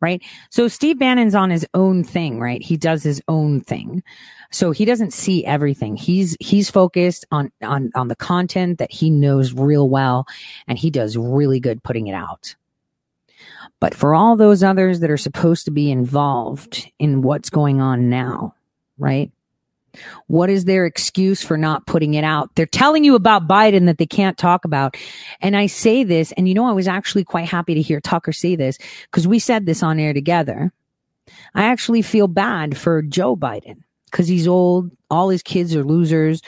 Right. 0.02 0.22
So 0.52 0.68
Steve 0.68 1.00
Bannon's 1.00 1.34
on 1.34 1.50
his 1.50 1.66
own 1.74 2.04
thing, 2.04 2.40
right? 2.40 2.62
He 2.62 2.78
does 2.78 3.02
his 3.02 3.22
own 3.28 3.62
thing. 3.62 4.04
So 4.52 4.72
he 4.72 4.86
doesn't 4.86 5.14
see 5.14 5.44
everything. 5.46 5.96
He's, 5.96 6.38
he's 6.40 6.70
focused 6.70 7.26
on, 7.32 7.52
on, 7.64 7.92
on 7.96 8.10
the 8.10 8.16
content 8.16 8.78
that 8.80 8.92
he 8.92 9.10
knows 9.10 9.54
real 9.54 9.90
well 9.90 10.28
and 10.68 10.78
he 10.78 10.92
does 10.92 11.18
really 11.18 11.60
good 11.60 11.82
putting 11.82 12.08
it 12.08 12.14
out. 12.14 12.56
But 13.80 13.94
for 13.94 14.16
all 14.16 14.36
those 14.36 14.64
others 14.64 15.02
that 15.02 15.12
are 15.12 15.18
supposed 15.18 15.66
to 15.66 15.72
be 15.72 15.92
involved 15.92 16.90
in 16.98 17.22
what's 17.22 17.50
going 17.50 17.82
on 17.82 18.10
now, 18.10 18.56
right? 18.98 19.32
What 20.28 20.50
is 20.50 20.66
their 20.66 20.86
excuse 20.86 21.44
for 21.44 21.58
not 21.58 21.86
putting 21.86 22.14
it 22.16 22.24
out? 22.24 22.50
They're 22.56 22.66
telling 22.66 23.04
you 23.04 23.16
about 23.16 23.48
Biden 23.48 23.86
that 23.86 23.98
they 23.98 24.06
can't 24.06 24.38
talk 24.38 24.66
about. 24.66 24.98
And 25.42 25.56
I 25.56 25.68
say 25.68 26.04
this, 26.04 26.32
and 26.34 26.48
you 26.48 26.54
know, 26.54 26.66
I 26.66 26.74
was 26.74 26.88
actually 26.88 27.24
quite 27.24 27.48
happy 27.48 27.74
to 27.76 27.82
hear 27.82 28.02
Tucker 28.02 28.34
say 28.34 28.56
this 28.56 28.78
because 29.04 29.28
we 29.28 29.40
said 29.40 29.66
this 29.66 29.84
on 29.84 30.00
air 30.00 30.14
together. 30.14 30.72
I 31.54 31.66
actually 31.66 32.02
feel 32.02 32.28
bad 32.28 32.78
for 32.78 33.02
Joe 33.02 33.36
Biden 33.36 33.84
because 34.12 34.28
he's 34.28 34.48
old. 34.48 34.92
All 35.10 35.30
his 35.30 35.44
kids 35.44 35.76
are 35.76 35.84
losers. 35.84 36.42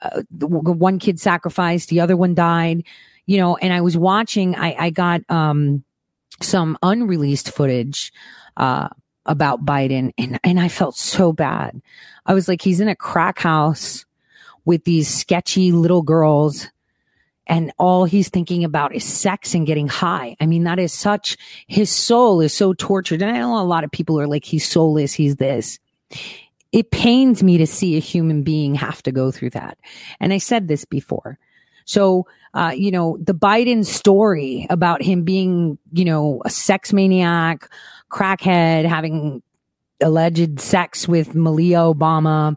Uh, 0.00 0.22
one 0.40 0.98
kid 0.98 1.18
sacrificed, 1.18 1.88
the 1.88 2.00
other 2.00 2.16
one 2.16 2.34
died, 2.34 2.84
you 3.26 3.36
know, 3.36 3.56
and 3.56 3.72
I 3.72 3.80
was 3.80 3.96
watching, 3.96 4.54
I, 4.54 4.76
I 4.78 4.90
got, 4.90 5.22
um, 5.28 5.82
some 6.40 6.78
unreleased 6.82 7.50
footage 7.50 8.12
uh, 8.56 8.88
about 9.26 9.64
Biden, 9.64 10.12
and 10.18 10.38
and 10.44 10.60
I 10.60 10.68
felt 10.68 10.96
so 10.96 11.32
bad. 11.32 11.80
I 12.26 12.34
was 12.34 12.48
like, 12.48 12.62
he's 12.62 12.80
in 12.80 12.88
a 12.88 12.96
crack 12.96 13.38
house 13.38 14.04
with 14.68 14.84
these 14.84 15.08
sketchy 15.08 15.72
little 15.72 16.02
girls. 16.02 16.68
And 17.46 17.72
all 17.78 18.04
he's 18.04 18.28
thinking 18.28 18.62
about 18.64 18.94
is 18.94 19.02
sex 19.02 19.54
and 19.54 19.66
getting 19.66 19.88
high. 19.88 20.36
I 20.38 20.44
mean, 20.44 20.64
that 20.64 20.78
is 20.78 20.92
such, 20.92 21.38
his 21.66 21.88
soul 21.90 22.42
is 22.42 22.52
so 22.52 22.74
tortured. 22.74 23.22
And 23.22 23.34
I 23.34 23.38
know 23.38 23.58
a 23.58 23.64
lot 23.64 23.84
of 23.84 23.90
people 23.90 24.20
are 24.20 24.26
like, 24.26 24.44
he's 24.44 24.68
soulless, 24.68 25.14
he's 25.14 25.36
this. 25.36 25.78
It 26.70 26.90
pains 26.90 27.42
me 27.42 27.56
to 27.56 27.66
see 27.66 27.96
a 27.96 28.00
human 28.00 28.42
being 28.42 28.74
have 28.74 29.02
to 29.04 29.12
go 29.12 29.30
through 29.30 29.50
that. 29.50 29.78
And 30.20 30.34
I 30.34 30.38
said 30.38 30.68
this 30.68 30.84
before. 30.84 31.38
So 31.88 32.26
uh, 32.54 32.72
you 32.74 32.90
know, 32.90 33.18
the 33.20 33.34
Biden 33.34 33.84
story 33.84 34.66
about 34.70 35.02
him 35.02 35.22
being, 35.22 35.78
you 35.92 36.04
know, 36.04 36.42
a 36.44 36.50
sex 36.50 36.92
maniac, 36.92 37.70
crackhead, 38.10 38.84
having 38.84 39.42
alleged 40.00 40.60
sex 40.60 41.06
with 41.06 41.34
Malia 41.34 41.78
Obama, 41.78 42.56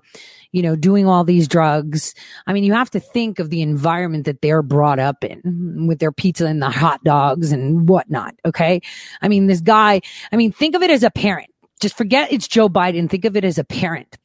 you 0.52 0.62
know, 0.62 0.76
doing 0.76 1.08
all 1.08 1.24
these 1.24 1.48
drugs. 1.48 2.14
I 2.48 2.54
mean, 2.54 2.64
you 2.64 2.74
have 2.74 2.90
to 2.92 3.00
think 3.00 3.40
of 3.40 3.50
the 3.50 3.62
environment 3.62 4.26
that 4.26 4.42
they're 4.42 4.62
brought 4.62 5.00
up 5.00 5.24
in 5.24 5.88
with 5.88 6.00
their 6.00 6.12
pizza 6.12 6.46
and 6.46 6.62
the 6.62 6.70
hot 6.70 7.04
dogs 7.04 7.52
and 7.52 7.88
whatnot. 7.88 8.36
Okay. 8.46 8.82
I 9.22 9.28
mean, 9.28 9.48
this 9.48 9.62
guy, 9.62 10.02
I 10.32 10.36
mean, 10.36 10.52
think 10.52 10.76
of 10.76 10.84
it 10.84 10.92
as 10.92 11.04
a 11.04 11.12
parent. 11.12 11.50
Just 11.80 11.98
forget 11.98 12.32
it's 12.32 12.48
Joe 12.48 12.70
Biden. 12.70 13.10
Think 13.10 13.26
of 13.26 13.36
it 13.36 13.44
as 13.44 13.58
a 13.58 13.64
parent 13.64 14.18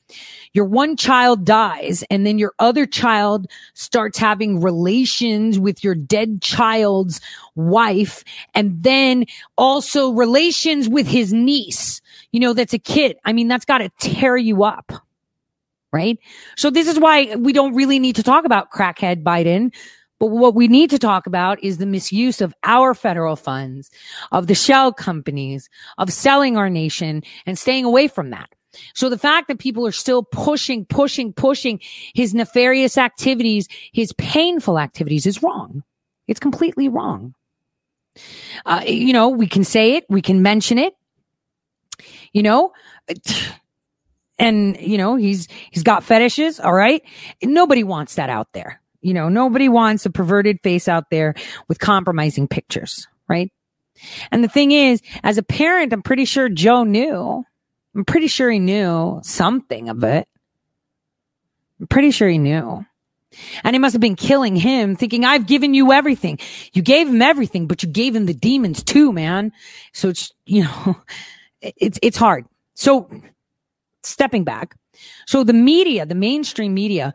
your 0.53 0.65
one 0.65 0.97
child 0.97 1.45
dies 1.45 2.05
and 2.11 2.27
then 2.27 2.39
your 2.39 2.53
other 2.59 2.87
child 2.87 3.47
starts 3.75 4.19
having 4.19 4.61
relations 4.61 5.59
with 5.59 5.85
your 5.85 5.95
dead 5.95 6.41
child's 6.43 7.21
wife 7.55 8.25
and 8.55 8.83
then 8.83 9.27
also 9.59 10.11
relations 10.11 10.89
with 10.89 11.07
his 11.07 11.33
niece. 11.33 12.01
You 12.33 12.41
know, 12.41 12.53
that's 12.53 12.75
a 12.75 12.79
kid. 12.79 13.17
I 13.25 13.33
mean, 13.33 13.49
that's 13.49 13.65
got 13.65 13.79
to 13.79 13.91
tear 13.99 14.37
you 14.37 14.65
up. 14.65 14.93
Right. 15.93 16.19
So 16.57 16.71
this 16.71 16.89
is 16.89 16.99
why 16.99 17.37
we 17.37 17.53
don't 17.53 17.75
really 17.75 17.99
need 17.99 18.17
to 18.17 18.23
talk 18.23 18.45
about 18.45 18.71
crackhead 18.71 19.23
Biden. 19.23 19.73
But 20.19 20.27
what 20.27 20.55
we 20.55 20.67
need 20.67 20.91
to 20.91 20.99
talk 20.99 21.27
about 21.27 21.63
is 21.63 21.77
the 21.77 21.87
misuse 21.87 22.41
of 22.41 22.55
our 22.63 22.95
federal 22.95 23.37
funds, 23.37 23.91
of 24.33 24.47
the 24.47 24.55
shell 24.55 24.93
companies, 24.93 25.69
of 25.99 26.11
selling 26.13 26.57
our 26.57 26.71
nation 26.71 27.23
and 27.45 27.59
staying 27.59 27.85
away 27.85 28.09
from 28.09 28.31
that. 28.31 28.49
So 28.95 29.09
the 29.09 29.19
fact 29.19 29.49
that 29.49 29.59
people 29.59 29.87
are 29.87 29.93
still 29.93 30.23
pushing, 30.23 30.85
pushing, 30.85 31.33
pushing 31.33 31.81
his 32.15 32.35
nefarious 32.35 32.99
activities, 32.99 33.69
his 33.93 34.13
painful 34.15 34.79
activities 34.79 35.27
is 35.27 35.43
wrong. 35.43 35.83
It's 36.29 36.41
completely 36.41 36.89
wrong. 36.89 37.35
Uh, 38.65 38.83
you 38.87 39.13
know, 39.13 39.29
we 39.29 39.47
can 39.47 39.65
say 39.65 39.97
it, 39.97 40.05
we 40.09 40.23
can 40.23 40.43
mention 40.43 40.79
it, 40.79 40.95
you 42.33 42.43
know, 42.43 42.73
and 44.39 44.77
you 44.81 44.99
know, 44.99 45.17
he's, 45.17 45.49
he's 45.71 45.83
got 45.83 46.05
fetishes. 46.05 46.61
All 46.61 46.73
right. 46.73 47.03
Nobody 47.43 47.85
wants 47.85 48.17
that 48.17 48.31
out 48.31 48.49
there. 48.53 48.81
You 49.03 49.15
know, 49.15 49.29
nobody 49.29 49.69
wants 49.69 50.05
a 50.07 50.11
perverted 50.11 50.59
face 50.63 50.89
out 50.89 51.11
there 51.11 51.35
with 51.69 51.79
compromising 51.79 52.49
pictures. 52.49 53.07
Right. 53.29 53.53
And 54.31 54.45
the 54.45 54.49
thing 54.49 54.73
is, 54.73 55.01
as 55.23 55.39
a 55.39 55.43
parent, 55.43 55.93
I'm 55.93 56.03
pretty 56.03 56.25
sure 56.25 56.49
Joe 56.49 56.85
knew. 56.85 57.45
I'm 57.97 58.05
pretty 58.05 58.27
sure 58.27 58.51
he 58.51 58.59
knew 58.59 59.21
something 59.23 59.89
of 59.89 60.05
it. 60.05 60.29
I'm 61.81 61.87
pretty 61.87 62.11
sure 62.11 62.29
he 62.29 62.37
knew. 62.37 62.85
And 63.65 63.75
he 63.75 63.79
must 63.79 63.95
have 63.95 64.01
been 64.01 64.17
killing 64.17 64.55
him 64.55 64.97
thinking, 64.97 65.25
I've 65.25 65.47
given 65.47 65.73
you 65.73 65.93
everything. 65.93 66.39
You 66.75 66.83
gave 66.83 67.09
him 67.09 67.23
everything, 67.23 67.67
but 67.67 67.83
you 67.83 67.89
gave 67.89 68.15
him 68.15 68.27
the 68.27 68.35
demons 68.35 68.83
too, 68.83 69.13
man. 69.13 69.53
So 69.93 70.11
it's, 70.11 70.33
you 70.45 70.65
know, 70.65 70.97
it's, 71.63 71.99
it's 72.03 72.19
hard. 72.19 72.45
So 72.75 73.11
stepping 74.03 74.45
back. 74.45 74.77
So 75.27 75.43
the 75.43 75.55
media, 75.55 76.05
the 76.05 76.15
mainstream 76.15 76.75
media 76.75 77.15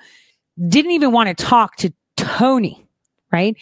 didn't 0.68 0.92
even 0.92 1.12
want 1.12 1.36
to 1.36 1.46
talk 1.46 1.76
to 1.78 1.94
Tony, 2.18 2.88
right? 3.32 3.56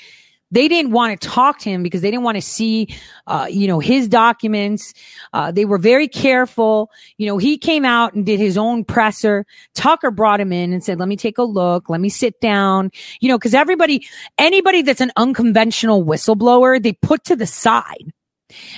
They 0.51 0.67
didn't 0.67 0.91
want 0.91 1.19
to 1.19 1.27
talk 1.27 1.59
to 1.59 1.69
him 1.69 1.83
because 1.83 2.01
they 2.01 2.11
didn't 2.11 2.23
want 2.23 2.35
to 2.35 2.41
see, 2.41 2.87
uh, 3.27 3.47
you 3.49 3.67
know, 3.67 3.79
his 3.79 4.07
documents. 4.07 4.93
Uh, 5.33 5.51
they 5.51 5.65
were 5.65 5.77
very 5.77 6.07
careful. 6.07 6.89
You 7.17 7.27
know, 7.27 7.37
he 7.37 7.57
came 7.57 7.85
out 7.85 8.13
and 8.13 8.25
did 8.25 8.39
his 8.39 8.57
own 8.57 8.83
presser. 8.83 9.45
Tucker 9.75 10.11
brought 10.11 10.39
him 10.39 10.51
in 10.51 10.73
and 10.73 10.83
said, 10.83 10.99
let 10.99 11.07
me 11.07 11.15
take 11.15 11.37
a 11.37 11.43
look. 11.43 11.89
Let 11.89 12.01
me 12.01 12.09
sit 12.09 12.39
down. 12.41 12.91
You 13.19 13.29
know, 13.29 13.37
cause 13.37 13.53
everybody, 13.53 14.07
anybody 14.37 14.81
that's 14.81 15.01
an 15.01 15.11
unconventional 15.15 16.03
whistleblower, 16.03 16.81
they 16.81 16.93
put 16.93 17.23
to 17.25 17.35
the 17.35 17.47
side 17.47 18.11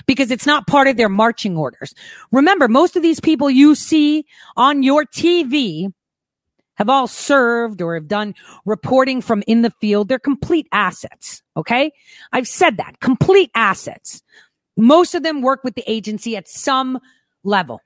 because 0.06 0.32
it's 0.32 0.46
not 0.46 0.68
part 0.68 0.88
of 0.88 0.98
their 0.98 1.10
marching 1.10 1.58
orders. 1.58 1.94
Remember, 2.32 2.68
most 2.68 2.96
of 2.96 3.02
these 3.02 3.20
people 3.20 3.50
you 3.50 3.76
see 3.76 4.26
on 4.58 4.84
your 4.84 5.06
TV 5.06 5.92
have 6.76 6.90
all 6.90 7.08
served 7.08 7.82
or 7.82 7.96
have 7.96 8.08
done 8.08 8.34
reporting 8.66 9.22
from 9.22 9.44
in 9.48 9.62
the 9.62 9.72
field. 9.82 10.08
They're 10.08 10.20
complete 10.20 10.68
assets. 10.72 11.42
Okay. 11.58 11.92
I've 12.32 12.48
said 12.48 12.78
that 12.78 13.00
complete 13.00 13.52
assets. 13.56 14.22
Most 14.78 15.14
of 15.16 15.24
them 15.24 15.42
work 15.42 15.64
with 15.64 15.76
the 15.76 15.84
agency 15.86 16.36
at 16.36 16.48
some 16.48 17.00
level. 17.44 17.82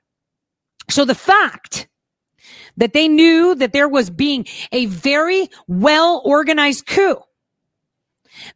So 0.88 1.04
the 1.04 1.14
fact 1.14 1.88
that 2.76 2.92
they 2.92 3.08
knew 3.08 3.54
that 3.56 3.72
there 3.72 3.88
was 3.88 4.08
being 4.08 4.46
a 4.72 4.86
very 4.86 5.48
well 5.66 6.22
organized 6.24 6.86
coup 6.86 7.16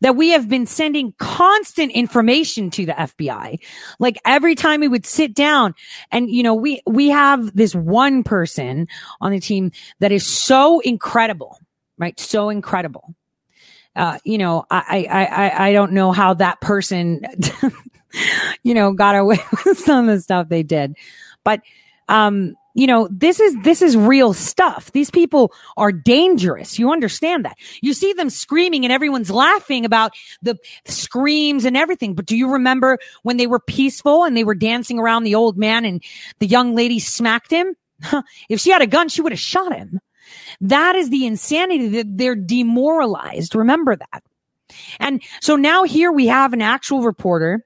that 0.00 0.16
we 0.16 0.30
have 0.30 0.48
been 0.48 0.66
sending 0.66 1.14
constant 1.18 1.92
information 1.92 2.70
to 2.70 2.86
the 2.86 2.92
FBI. 2.92 3.58
Like 3.98 4.18
every 4.24 4.54
time 4.54 4.80
we 4.80 4.88
would 4.88 5.06
sit 5.06 5.34
down 5.34 5.74
and, 6.10 6.30
you 6.30 6.42
know, 6.42 6.54
we, 6.54 6.82
we 6.86 7.10
have 7.10 7.54
this 7.54 7.74
one 7.74 8.22
person 8.22 8.88
on 9.20 9.32
the 9.32 9.40
team 9.40 9.72
that 10.00 10.12
is 10.12 10.26
so 10.26 10.80
incredible, 10.80 11.58
right? 11.98 12.18
So 12.18 12.48
incredible. 12.48 13.14
Uh, 13.96 14.18
you 14.24 14.38
know, 14.38 14.64
I, 14.70 15.06
I, 15.10 15.24
I, 15.24 15.68
I 15.68 15.72
don't 15.72 15.92
know 15.92 16.12
how 16.12 16.34
that 16.34 16.60
person, 16.60 17.22
you 18.62 18.74
know, 18.74 18.92
got 18.92 19.16
away 19.16 19.40
with 19.64 19.78
some 19.78 20.08
of 20.08 20.16
the 20.16 20.22
stuff 20.22 20.48
they 20.48 20.62
did, 20.62 20.96
but, 21.44 21.60
um, 22.08 22.54
you 22.74 22.86
know, 22.86 23.08
this 23.10 23.40
is, 23.40 23.56
this 23.62 23.82
is 23.82 23.96
real 23.96 24.32
stuff. 24.32 24.92
These 24.92 25.10
people 25.10 25.52
are 25.76 25.92
dangerous. 25.92 26.78
You 26.78 26.92
understand 26.92 27.44
that. 27.44 27.56
You 27.82 27.94
see 27.94 28.12
them 28.12 28.30
screaming 28.30 28.84
and 28.84 28.92
everyone's 28.92 29.30
laughing 29.30 29.84
about 29.84 30.12
the 30.42 30.56
screams 30.86 31.64
and 31.64 31.76
everything. 31.76 32.14
But 32.14 32.26
do 32.26 32.36
you 32.36 32.50
remember 32.50 32.98
when 33.22 33.36
they 33.36 33.46
were 33.46 33.60
peaceful 33.60 34.24
and 34.24 34.36
they 34.36 34.44
were 34.44 34.54
dancing 34.54 34.98
around 34.98 35.24
the 35.24 35.34
old 35.34 35.56
man 35.56 35.84
and 35.84 36.02
the 36.38 36.46
young 36.46 36.74
lady 36.74 36.98
smacked 36.98 37.50
him? 37.50 37.74
if 38.48 38.60
she 38.60 38.70
had 38.70 38.82
a 38.82 38.86
gun, 38.86 39.08
she 39.08 39.22
would 39.22 39.32
have 39.32 39.40
shot 39.40 39.74
him. 39.74 40.00
That 40.60 40.96
is 40.96 41.10
the 41.10 41.26
insanity 41.26 41.88
that 41.88 42.16
they're 42.16 42.36
demoralized. 42.36 43.54
Remember 43.54 43.96
that. 43.96 44.22
And 45.00 45.22
so 45.40 45.56
now 45.56 45.84
here 45.84 46.12
we 46.12 46.26
have 46.28 46.52
an 46.52 46.62
actual 46.62 47.02
reporter 47.02 47.64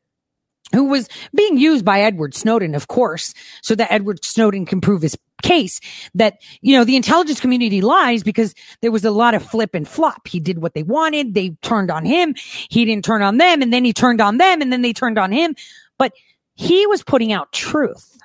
who 0.72 0.84
was 0.84 1.08
being 1.34 1.58
used 1.58 1.84
by 1.84 2.00
Edward 2.00 2.34
Snowden, 2.34 2.74
of 2.74 2.88
course, 2.88 3.34
so 3.62 3.74
that 3.74 3.92
Edward 3.92 4.24
Snowden 4.24 4.66
can 4.66 4.80
prove 4.80 5.02
his 5.02 5.16
case 5.42 5.78
that, 6.14 6.40
you 6.62 6.76
know, 6.76 6.84
the 6.84 6.96
intelligence 6.96 7.38
community 7.38 7.82
lies 7.82 8.22
because 8.22 8.54
there 8.80 8.90
was 8.90 9.04
a 9.04 9.10
lot 9.10 9.34
of 9.34 9.44
flip 9.44 9.74
and 9.74 9.86
flop. 9.86 10.26
He 10.26 10.40
did 10.40 10.58
what 10.58 10.74
they 10.74 10.82
wanted. 10.82 11.34
They 11.34 11.50
turned 11.60 11.90
on 11.90 12.04
him. 12.04 12.34
He 12.70 12.84
didn't 12.84 13.04
turn 13.04 13.22
on 13.22 13.36
them. 13.36 13.60
And 13.60 13.72
then 13.72 13.84
he 13.84 13.92
turned 13.92 14.20
on 14.20 14.38
them 14.38 14.62
and 14.62 14.72
then 14.72 14.82
they 14.82 14.92
turned 14.92 15.18
on 15.18 15.32
him. 15.32 15.54
But 15.98 16.12
he 16.54 16.86
was 16.86 17.02
putting 17.02 17.32
out 17.32 17.52
truth, 17.52 18.16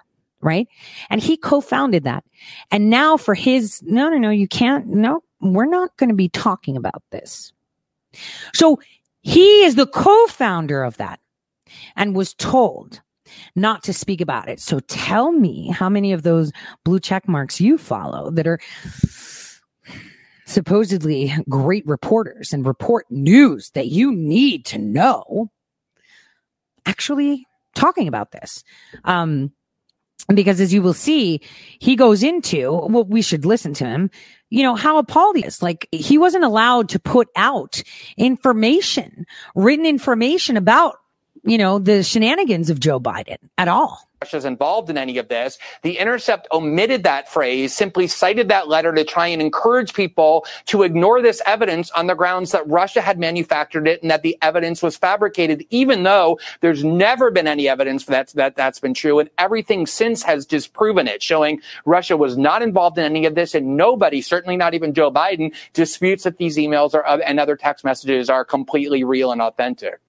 right? 0.42 0.68
And 1.10 1.22
he 1.22 1.36
co-founded 1.36 2.06
that. 2.06 2.24
And 2.72 2.90
now 2.90 3.18
for 3.18 3.36
his, 3.36 3.84
no, 3.84 4.10
no, 4.10 4.18
no, 4.18 4.30
you 4.30 4.48
can't, 4.48 4.88
no, 4.88 5.24
we're 5.42 5.66
not 5.66 5.96
going 5.98 6.10
to 6.10 6.16
be 6.16 6.30
talking 6.30 6.78
about 6.78 7.04
this. 7.12 7.52
So 8.54 8.80
he 9.22 9.64
is 9.64 9.76
the 9.76 9.88
co-founder 9.88 10.84
of 10.84 10.98
that 10.98 11.20
and 11.96 12.16
was 12.16 12.34
told 12.34 13.02
not 13.56 13.84
to 13.84 13.94
speak 13.94 14.22
about 14.22 14.50
it. 14.50 14.60
So 14.60 14.80
tell 14.80 15.32
me 15.32 15.70
how 15.70 15.90
many 15.90 16.14
of 16.14 16.24
those 16.24 16.52
blue 16.84 17.00
check 17.00 17.28
marks 17.28 17.62
you 17.62 17.78
follow 17.78 18.32
that 18.32 18.48
are 18.48 18.60
supposedly 20.46 21.34
great 21.48 21.86
reporters 21.86 22.54
and 22.54 22.66
report 22.66 23.06
news 23.10 23.70
that 23.72 23.88
you 23.88 24.12
need 24.12 24.66
to 24.66 24.80
know 24.80 25.52
actually 26.86 27.46
talking 27.76 28.08
about 28.08 28.32
this. 28.32 28.64
Um, 29.04 29.52
because 30.34 30.60
as 30.60 30.74
you 30.74 30.82
will 30.82 30.94
see, 30.94 31.42
he 31.80 31.96
goes 31.96 32.24
into, 32.24 32.72
well, 32.72 33.04
we 33.04 33.22
should 33.22 33.46
listen 33.46 33.74
to 33.76 33.86
him, 33.86 34.12
you 34.50 34.64
know, 34.64 34.76
how 34.76 34.98
appalled 34.98 35.38
is. 35.38 35.62
Like 35.62 35.88
he 35.92 36.18
wasn't 36.18 36.44
allowed 36.44 36.90
to 36.90 37.00
put 37.00 37.30
out 37.36 37.82
information, 38.18 39.26
written 39.56 39.86
information 39.86 40.58
about 40.58 40.98
you 41.50 41.58
know, 41.58 41.80
the 41.80 42.04
shenanigans 42.04 42.70
of 42.70 42.80
Joe 42.80 43.00
Biden 43.00 43.38
at 43.58 43.68
all. 43.68 44.10
Russia's 44.22 44.44
involved 44.44 44.90
in 44.90 44.98
any 44.98 45.18
of 45.18 45.30
this. 45.30 45.58
The 45.82 45.98
Intercept 45.98 46.48
omitted 46.52 47.04
that 47.04 47.32
phrase, 47.32 47.74
simply 47.74 48.06
cited 48.06 48.50
that 48.50 48.68
letter 48.68 48.94
to 48.94 49.06
try 49.06 49.28
and 49.28 49.42
encourage 49.42 49.94
people 49.94 50.46
to 50.66 50.84
ignore 50.84 51.22
this 51.22 51.42
evidence 51.46 51.90
on 51.92 52.08
the 52.08 52.16
grounds 52.16 52.52
that 52.52 52.68
Russia 52.68 53.02
had 53.02 53.18
manufactured 53.18 53.88
it 53.88 54.02
and 54.02 54.12
that 54.12 54.22
the 54.22 54.38
evidence 54.42 54.84
was 54.84 54.98
fabricated, 54.98 55.66
even 55.70 56.04
though 56.04 56.38
there's 56.60 56.84
never 56.84 57.32
been 57.32 57.48
any 57.48 57.70
evidence 57.70 58.06
that, 58.06 58.28
that 58.32 58.58
that's 58.58 58.80
been 58.80 58.94
true. 58.94 59.20
And 59.20 59.30
everything 59.38 59.88
since 59.88 60.22
has 60.24 60.46
disproven 60.46 61.08
it, 61.08 61.24
showing 61.24 61.62
Russia 61.86 62.18
was 62.18 62.38
not 62.38 62.62
involved 62.62 62.98
in 62.98 63.06
any 63.06 63.26
of 63.26 63.36
this. 63.36 63.56
And 63.56 63.78
nobody, 63.78 64.22
certainly 64.22 64.58
not 64.58 64.74
even 64.74 64.94
Joe 64.94 65.12
Biden, 65.12 65.56
disputes 65.74 66.26
that 66.26 66.38
these 66.38 66.58
emails 66.58 66.94
are, 66.94 67.06
and 67.22 67.40
other 67.40 67.56
text 67.56 67.86
messages 67.86 68.30
are 68.30 68.44
completely 68.44 69.06
real 69.06 69.32
and 69.32 69.42
authentic. 69.42 70.02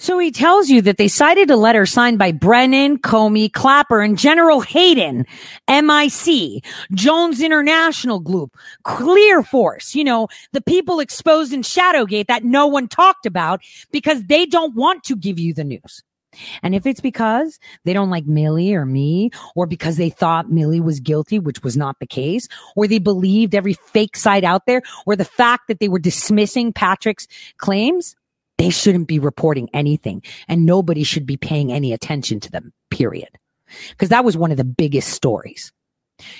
So 0.00 0.18
he 0.18 0.30
tells 0.30 0.70
you 0.70 0.80
that 0.82 0.96
they 0.96 1.08
cited 1.08 1.50
a 1.50 1.58
letter 1.58 1.84
signed 1.84 2.18
by 2.18 2.32
Brennan, 2.32 2.96
Comey, 3.00 3.52
Clapper, 3.52 4.00
and 4.00 4.16
General 4.16 4.62
Hayden, 4.62 5.26
MIC, 5.68 6.64
Jones 6.94 7.42
International 7.42 8.18
Group, 8.18 8.56
Clear 8.82 9.42
Force, 9.42 9.94
you 9.94 10.02
know, 10.02 10.28
the 10.52 10.62
people 10.62 11.00
exposed 11.00 11.52
in 11.52 11.60
Shadowgate 11.60 12.28
that 12.28 12.44
no 12.44 12.66
one 12.66 12.88
talked 12.88 13.26
about 13.26 13.60
because 13.92 14.24
they 14.24 14.46
don't 14.46 14.74
want 14.74 15.04
to 15.04 15.16
give 15.16 15.38
you 15.38 15.52
the 15.52 15.64
news. 15.64 16.02
And 16.62 16.74
if 16.74 16.86
it's 16.86 17.02
because 17.02 17.58
they 17.84 17.92
don't 17.92 18.08
like 18.08 18.24
Millie 18.24 18.72
or 18.72 18.86
me, 18.86 19.30
or 19.54 19.66
because 19.66 19.98
they 19.98 20.08
thought 20.08 20.50
Millie 20.50 20.80
was 20.80 20.98
guilty, 21.00 21.38
which 21.38 21.62
was 21.62 21.76
not 21.76 21.98
the 21.98 22.06
case, 22.06 22.48
or 22.74 22.86
they 22.86 23.00
believed 23.00 23.54
every 23.54 23.74
fake 23.74 24.16
site 24.16 24.44
out 24.44 24.64
there, 24.64 24.80
or 25.04 25.14
the 25.14 25.26
fact 25.26 25.68
that 25.68 25.78
they 25.78 25.88
were 25.88 25.98
dismissing 25.98 26.72
Patrick's 26.72 27.28
claims, 27.58 28.16
they 28.60 28.68
shouldn't 28.68 29.08
be 29.08 29.18
reporting 29.18 29.70
anything 29.72 30.22
and 30.46 30.66
nobody 30.66 31.02
should 31.02 31.24
be 31.24 31.38
paying 31.38 31.72
any 31.72 31.94
attention 31.94 32.40
to 32.40 32.50
them, 32.50 32.74
period. 32.90 33.30
Because 33.88 34.10
that 34.10 34.22
was 34.22 34.36
one 34.36 34.50
of 34.50 34.58
the 34.58 34.64
biggest 34.64 35.08
stories. 35.08 35.72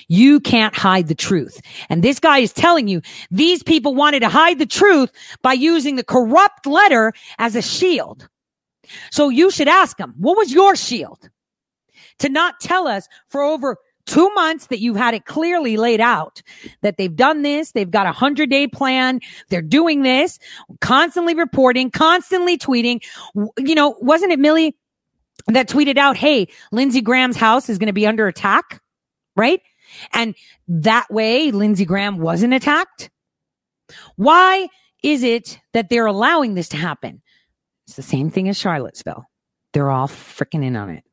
You 0.07 0.39
can't 0.39 0.75
hide 0.75 1.07
the 1.07 1.15
truth. 1.15 1.59
And 1.89 2.03
this 2.03 2.19
guy 2.19 2.37
is 2.37 2.53
telling 2.53 2.87
you 2.87 3.01
these 3.31 3.63
people 3.63 3.95
wanted 3.95 4.19
to 4.19 4.29
hide 4.29 4.59
the 4.59 4.67
truth 4.67 5.11
by 5.41 5.53
using 5.53 5.95
the 5.95 6.03
corrupt 6.03 6.67
letter 6.67 7.11
as 7.39 7.55
a 7.55 7.61
shield. 7.63 8.29
So 9.09 9.29
you 9.29 9.49
should 9.49 9.67
ask 9.67 9.97
them, 9.97 10.13
what 10.15 10.37
was 10.37 10.53
your 10.53 10.75
shield? 10.75 11.27
To 12.19 12.29
not 12.29 12.59
tell 12.59 12.87
us 12.87 13.07
for 13.29 13.41
over 13.41 13.77
two 14.11 14.29
months 14.33 14.67
that 14.67 14.79
you've 14.79 14.97
had 14.97 15.13
it 15.13 15.25
clearly 15.25 15.77
laid 15.77 16.01
out 16.01 16.41
that 16.81 16.97
they've 16.97 17.15
done 17.15 17.41
this. 17.41 17.71
They've 17.71 17.89
got 17.89 18.05
a 18.07 18.11
hundred 18.11 18.49
day 18.49 18.67
plan. 18.67 19.19
They're 19.49 19.61
doing 19.61 20.01
this, 20.01 20.39
constantly 20.81 21.33
reporting, 21.33 21.91
constantly 21.91 22.57
tweeting. 22.57 23.03
You 23.57 23.75
know, 23.75 23.95
wasn't 24.01 24.31
it 24.31 24.39
Millie 24.39 24.75
that 25.47 25.67
tweeted 25.67 25.97
out, 25.97 26.17
Hey, 26.17 26.47
Lindsey 26.71 27.01
Graham's 27.01 27.37
house 27.37 27.69
is 27.69 27.77
going 27.77 27.87
to 27.87 27.93
be 27.93 28.05
under 28.05 28.27
attack? 28.27 28.81
right? 29.35 29.61
And 30.13 30.35
that 30.67 31.09
way, 31.09 31.51
Lindsey 31.51 31.85
Graham 31.85 32.17
wasn't 32.17 32.53
attacked. 32.53 33.09
Why 34.15 34.69
is 35.03 35.23
it 35.23 35.59
that 35.73 35.89
they're 35.89 36.05
allowing 36.05 36.53
this 36.53 36.69
to 36.69 36.77
happen? 36.77 37.21
It's 37.87 37.95
the 37.95 38.03
same 38.03 38.29
thing 38.29 38.47
as 38.47 38.57
Charlottesville. 38.57 39.25
They're 39.73 39.89
all 39.89 40.07
freaking 40.07 40.63
in 40.63 40.75
on 40.75 40.89
it. 40.89 41.03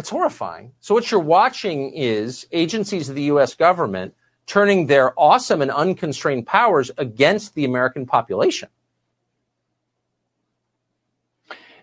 It's 0.00 0.08
horrifying. 0.08 0.72
So 0.80 0.94
what 0.94 1.10
you're 1.10 1.20
watching 1.20 1.92
is 1.92 2.46
agencies 2.52 3.10
of 3.10 3.16
the 3.16 3.24
U.S. 3.24 3.52
government 3.52 4.14
turning 4.46 4.86
their 4.86 5.12
awesome 5.20 5.60
and 5.60 5.70
unconstrained 5.70 6.46
powers 6.46 6.90
against 6.96 7.54
the 7.54 7.66
American 7.66 8.06
population. 8.06 8.70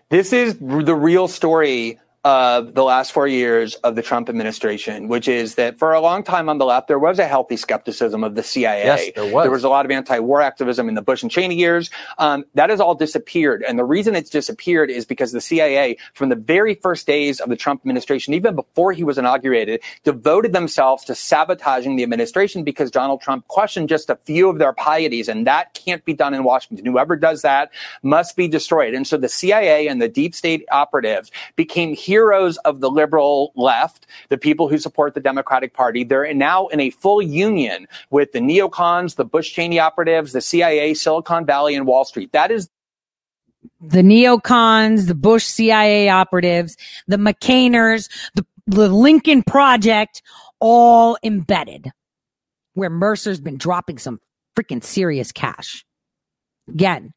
This 0.08 0.32
is 0.32 0.58
the 0.58 0.96
real 0.96 1.28
story 1.28 2.00
of 2.24 2.74
the 2.74 2.82
last 2.82 3.12
four 3.12 3.28
years 3.28 3.76
of 3.76 3.94
the 3.94 4.02
Trump 4.02 4.28
administration, 4.28 5.06
which 5.06 5.28
is 5.28 5.54
that 5.54 5.78
for 5.78 5.92
a 5.92 6.00
long 6.00 6.24
time 6.24 6.48
on 6.48 6.58
the 6.58 6.64
left, 6.64 6.88
there 6.88 6.98
was 6.98 7.18
a 7.18 7.26
healthy 7.26 7.56
skepticism 7.56 8.24
of 8.24 8.34
the 8.34 8.42
CIA. 8.42 8.84
Yes, 8.84 9.10
there 9.14 9.32
was. 9.32 9.44
There 9.44 9.50
was 9.50 9.64
a 9.64 9.68
lot 9.68 9.84
of 9.84 9.90
anti-war 9.90 10.40
activism 10.42 10.88
in 10.88 10.94
the 10.94 11.02
Bush 11.02 11.22
and 11.22 11.30
Cheney 11.30 11.54
years. 11.54 11.90
Um, 12.18 12.44
that 12.54 12.70
has 12.70 12.80
all 12.80 12.96
disappeared. 12.96 13.62
And 13.62 13.78
the 13.78 13.84
reason 13.84 14.16
it's 14.16 14.30
disappeared 14.30 14.90
is 14.90 15.04
because 15.04 15.30
the 15.30 15.40
CIA, 15.40 15.96
from 16.14 16.28
the 16.28 16.36
very 16.36 16.74
first 16.74 17.06
days 17.06 17.38
of 17.38 17.50
the 17.50 17.56
Trump 17.56 17.82
administration, 17.82 18.34
even 18.34 18.56
before 18.56 18.92
he 18.92 19.04
was 19.04 19.16
inaugurated, 19.16 19.80
devoted 20.02 20.52
themselves 20.52 21.04
to 21.04 21.14
sabotaging 21.14 21.96
the 21.96 22.02
administration 22.02 22.64
because 22.64 22.90
Donald 22.90 23.20
Trump 23.20 23.46
questioned 23.46 23.88
just 23.88 24.10
a 24.10 24.16
few 24.16 24.48
of 24.48 24.58
their 24.58 24.72
pieties. 24.72 25.28
And 25.28 25.46
that 25.46 25.74
can't 25.74 26.04
be 26.04 26.14
done 26.14 26.34
in 26.34 26.42
Washington. 26.42 26.84
Whoever 26.84 27.14
does 27.14 27.42
that 27.42 27.70
must 28.02 28.36
be 28.36 28.48
destroyed. 28.48 28.94
And 28.94 29.06
so 29.06 29.16
the 29.16 29.28
CIA 29.28 29.86
and 29.86 30.02
the 30.02 30.08
deep 30.08 30.34
state 30.34 30.64
operatives 30.72 31.30
became 31.54 31.94
heroes 32.08 32.56
of 32.58 32.80
the 32.80 32.90
liberal 32.90 33.52
left, 33.54 34.06
the 34.30 34.38
people 34.38 34.68
who 34.68 34.78
support 34.78 35.12
the 35.12 35.20
Democratic 35.20 35.74
Party. 35.74 36.04
They're 36.04 36.32
now 36.32 36.68
in 36.68 36.80
a 36.80 36.88
full 36.88 37.20
union 37.20 37.86
with 38.10 38.32
the 38.32 38.40
neocons, 38.40 39.16
the 39.16 39.26
Bush 39.26 39.52
Cheney 39.52 39.78
operatives, 39.78 40.32
the 40.32 40.40
CIA, 40.40 40.94
Silicon 40.94 41.44
Valley, 41.44 41.74
and 41.74 41.86
Wall 41.86 42.06
Street. 42.06 42.32
That 42.32 42.50
is 42.50 42.70
the 43.80 44.02
neocons, 44.02 45.06
the 45.06 45.14
Bush 45.14 45.44
CIA 45.44 46.08
operatives, 46.08 46.78
the 47.06 47.18
McCainers, 47.18 48.08
the, 48.34 48.46
the 48.66 48.88
Lincoln 48.88 49.42
Project, 49.42 50.22
all 50.60 51.18
embedded 51.22 51.90
where 52.72 52.90
Mercer's 52.90 53.40
been 53.40 53.58
dropping 53.58 53.98
some 53.98 54.20
freaking 54.56 54.82
serious 54.82 55.32
cash. 55.32 55.84
Again, 56.68 57.12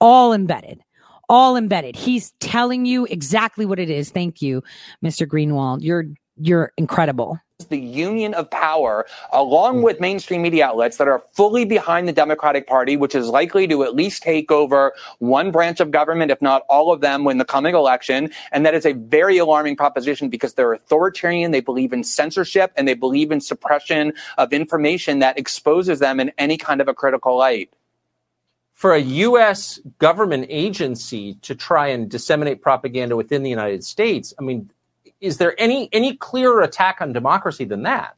all 0.00 0.32
embedded 0.32 0.82
all 1.28 1.56
embedded. 1.56 1.96
He's 1.96 2.32
telling 2.40 2.86
you 2.86 3.04
exactly 3.06 3.66
what 3.66 3.78
it 3.78 3.90
is. 3.90 4.10
Thank 4.10 4.42
you, 4.42 4.62
Mr. 5.04 5.26
Greenwald. 5.26 5.82
You're 5.82 6.06
you're 6.40 6.72
incredible. 6.76 7.40
the 7.68 7.78
union 7.78 8.34
of 8.34 8.48
power, 8.50 9.04
along 9.32 9.82
with 9.82 9.98
mainstream 9.98 10.42
media 10.42 10.64
outlets 10.66 10.98
that 10.98 11.08
are 11.08 11.20
fully 11.32 11.64
behind 11.64 12.06
the 12.06 12.12
Democratic 12.12 12.68
Party, 12.68 12.96
which 12.96 13.16
is 13.16 13.26
likely 13.26 13.66
to 13.66 13.82
at 13.82 13.96
least 13.96 14.22
take 14.22 14.52
over 14.52 14.92
one 15.18 15.50
branch 15.50 15.80
of 15.80 15.90
government, 15.90 16.30
if 16.30 16.40
not 16.40 16.62
all 16.68 16.92
of 16.92 17.00
them, 17.00 17.26
in 17.26 17.38
the 17.38 17.44
coming 17.44 17.74
election. 17.74 18.30
And 18.52 18.64
that 18.64 18.74
is 18.74 18.86
a 18.86 18.92
very 18.92 19.38
alarming 19.38 19.74
proposition 19.74 20.28
because 20.28 20.54
they're 20.54 20.74
authoritarian. 20.74 21.50
They 21.50 21.60
believe 21.60 21.92
in 21.92 22.04
censorship 22.04 22.70
and 22.76 22.86
they 22.86 22.94
believe 22.94 23.32
in 23.32 23.40
suppression 23.40 24.12
of 24.36 24.52
information 24.52 25.18
that 25.18 25.36
exposes 25.36 25.98
them 25.98 26.20
in 26.20 26.30
any 26.38 26.56
kind 26.56 26.80
of 26.80 26.86
a 26.86 26.94
critical 26.94 27.36
light 27.36 27.70
for 28.78 28.94
a 28.94 29.00
U.S. 29.00 29.80
government 29.98 30.46
agency 30.48 31.34
to 31.42 31.56
try 31.56 31.88
and 31.88 32.08
disseminate 32.08 32.62
propaganda 32.62 33.16
within 33.16 33.42
the 33.42 33.50
United 33.50 33.82
States, 33.82 34.32
I 34.38 34.42
mean, 34.44 34.70
is 35.20 35.38
there 35.38 35.60
any 35.60 35.88
any 35.92 36.16
clearer 36.16 36.62
attack 36.62 36.98
on 37.00 37.12
democracy 37.12 37.64
than 37.64 37.82
that? 37.82 38.14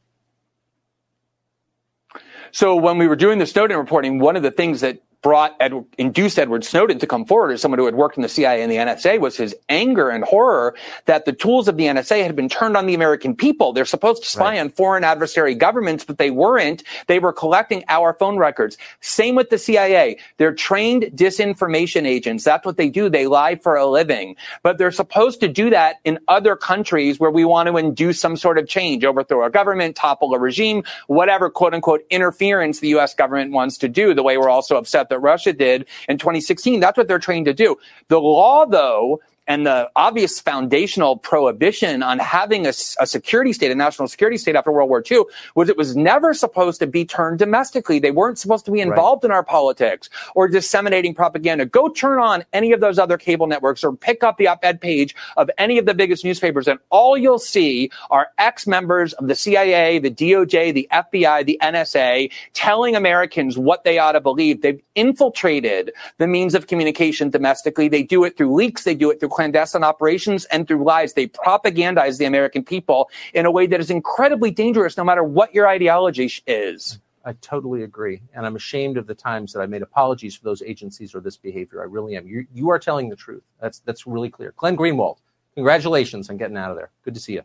So 2.51 2.75
when 2.75 2.99
we 2.99 3.07
were 3.07 3.15
doing 3.15 3.39
the 3.39 3.47
Snowden 3.47 3.75
reporting, 3.75 4.19
one 4.19 4.35
of 4.35 4.43
the 4.43 4.51
things 4.51 4.81
that 4.81 5.01
brought 5.21 5.55
Edward, 5.59 5.85
induced 5.97 6.39
Edward 6.39 6.63
Snowden 6.63 6.99
to 6.99 7.07
come 7.07 7.25
forward 7.25 7.51
as 7.51 7.61
someone 7.61 7.79
who 7.79 7.85
had 7.85 7.95
worked 7.95 8.17
in 8.17 8.23
the 8.23 8.29
CIA 8.29 8.61
and 8.61 8.71
the 8.71 8.77
NSA 8.77 9.19
was 9.19 9.37
his 9.37 9.55
anger 9.69 10.09
and 10.09 10.23
horror 10.23 10.75
that 11.05 11.25
the 11.25 11.33
tools 11.33 11.67
of 11.67 11.77
the 11.77 11.85
NSA 11.85 12.23
had 12.23 12.35
been 12.35 12.49
turned 12.49 12.75
on 12.75 12.87
the 12.87 12.95
American 12.95 13.35
people. 13.35 13.71
They're 13.73 13.85
supposed 13.85 14.23
to 14.23 14.29
spy 14.29 14.51
right. 14.51 14.59
on 14.59 14.69
foreign 14.69 15.03
adversary 15.03 15.53
governments, 15.53 16.03
but 16.03 16.17
they 16.17 16.31
weren't. 16.31 16.83
They 17.07 17.19
were 17.19 17.33
collecting 17.33 17.83
our 17.87 18.13
phone 18.13 18.37
records. 18.37 18.77
Same 18.99 19.35
with 19.35 19.49
the 19.49 19.57
CIA. 19.57 20.17
They're 20.37 20.55
trained 20.55 21.03
disinformation 21.13 22.05
agents. 22.05 22.43
That's 22.43 22.65
what 22.65 22.77
they 22.77 22.89
do. 22.89 23.09
They 23.09 23.27
lie 23.27 23.55
for 23.55 23.75
a 23.75 23.85
living, 23.85 24.35
but 24.63 24.77
they're 24.77 24.91
supposed 24.91 25.39
to 25.41 25.47
do 25.47 25.69
that 25.69 25.97
in 26.03 26.17
other 26.27 26.55
countries 26.55 27.19
where 27.19 27.31
we 27.31 27.45
want 27.45 27.67
to 27.67 27.77
induce 27.77 28.19
some 28.19 28.37
sort 28.37 28.57
of 28.57 28.67
change, 28.67 29.05
overthrow 29.05 29.45
a 29.45 29.51
government, 29.51 29.95
topple 29.95 30.33
a 30.33 30.39
regime, 30.39 30.83
whatever 31.07 31.49
quote 31.49 31.75
unquote 31.75 32.05
interference 32.09 32.79
the 32.79 32.89
U.S. 32.89 33.13
government 33.13 33.51
wants 33.51 33.77
to 33.77 33.87
do. 33.87 34.13
The 34.15 34.23
way 34.23 34.37
we're 34.37 34.49
also 34.49 34.77
upset 34.77 35.09
that 35.11 35.19
Russia 35.19 35.53
did 35.53 35.87
in 36.09 36.17
2016. 36.17 36.79
That's 36.79 36.97
what 36.97 37.07
they're 37.07 37.19
trained 37.19 37.45
to 37.45 37.53
do. 37.53 37.77
The 38.07 38.19
law, 38.19 38.65
though, 38.65 39.21
and 39.51 39.65
the 39.65 39.91
obvious 39.97 40.39
foundational 40.39 41.17
prohibition 41.17 42.03
on 42.03 42.19
having 42.19 42.65
a, 42.65 42.69
a, 42.69 43.05
security 43.05 43.51
state, 43.51 43.69
a 43.69 43.75
national 43.75 44.07
security 44.07 44.37
state 44.37 44.55
after 44.55 44.71
World 44.71 44.89
War 44.89 45.03
II, 45.11 45.23
was 45.55 45.67
it 45.67 45.75
was 45.75 45.93
never 45.93 46.33
supposed 46.33 46.79
to 46.79 46.87
be 46.87 47.03
turned 47.03 47.37
domestically. 47.37 47.99
They 47.99 48.11
weren't 48.11 48.39
supposed 48.39 48.63
to 48.63 48.71
be 48.71 48.79
involved 48.79 49.25
right. 49.25 49.27
in 49.27 49.31
our 49.33 49.43
politics 49.43 50.09
or 50.35 50.47
disseminating 50.47 51.13
propaganda. 51.13 51.65
Go 51.65 51.89
turn 51.89 52.17
on 52.21 52.45
any 52.53 52.71
of 52.71 52.79
those 52.79 52.97
other 52.97 53.17
cable 53.17 53.45
networks 53.45 53.83
or 53.83 53.93
pick 53.93 54.23
up 54.23 54.37
the 54.37 54.47
op-ed 54.47 54.79
page 54.79 55.17
of 55.35 55.51
any 55.57 55.77
of 55.77 55.85
the 55.85 55.93
biggest 55.93 56.23
newspapers, 56.23 56.69
and 56.69 56.79
all 56.89 57.17
you'll 57.17 57.37
see 57.37 57.91
are 58.09 58.29
ex-members 58.37 59.11
of 59.15 59.27
the 59.27 59.35
CIA, 59.35 59.99
the 59.99 60.11
DOJ, 60.11 60.73
the 60.73 60.87
FBI, 60.93 61.45
the 61.45 61.59
NSA 61.61 62.31
telling 62.53 62.95
Americans 62.95 63.57
what 63.57 63.83
they 63.83 63.99
ought 63.99 64.13
to 64.13 64.21
believe. 64.21 64.61
They've 64.61 64.81
infiltrated 64.95 65.91
the 66.19 66.27
means 66.27 66.55
of 66.55 66.67
communication 66.67 67.29
domestically. 67.29 67.89
They 67.89 68.03
do 68.03 68.23
it 68.23 68.37
through 68.37 68.53
leaks. 68.53 68.85
They 68.85 68.95
do 68.95 69.11
it 69.11 69.19
through 69.19 69.40
clandestine 69.41 69.83
operations 69.83 70.45
and 70.45 70.67
through 70.67 70.83
lies. 70.83 71.13
They 71.13 71.27
propagandize 71.27 72.19
the 72.19 72.25
American 72.25 72.63
people 72.63 73.09
in 73.33 73.47
a 73.47 73.51
way 73.51 73.65
that 73.67 73.79
is 73.79 73.89
incredibly 73.89 74.51
dangerous 74.51 74.97
no 74.97 75.03
matter 75.03 75.23
what 75.23 75.53
your 75.53 75.67
ideology 75.67 76.31
is. 76.45 76.99
I 77.25 77.33
totally 77.33 77.83
agree. 77.83 78.21
And 78.33 78.45
I'm 78.45 78.55
ashamed 78.55 78.97
of 78.97 79.07
the 79.07 79.15
times 79.15 79.53
that 79.53 79.61
I 79.61 79.65
made 79.65 79.81
apologies 79.81 80.35
for 80.35 80.43
those 80.43 80.61
agencies 80.61 81.15
or 81.15 81.21
this 81.21 81.37
behavior. 81.37 81.81
I 81.81 81.85
really 81.85 82.15
am. 82.15 82.27
You, 82.27 82.45
you 82.53 82.69
are 82.69 82.79
telling 82.79 83.09
the 83.09 83.15
truth. 83.15 83.43
That's, 83.59 83.79
that's 83.79 84.05
really 84.05 84.29
clear. 84.29 84.53
Glenn 84.57 84.77
Greenwald, 84.77 85.17
congratulations 85.55 86.29
on 86.29 86.37
getting 86.37 86.57
out 86.57 86.71
of 86.71 86.77
there. 86.77 86.91
Good 87.03 87.15
to 87.15 87.19
see 87.19 87.33
you. 87.33 87.43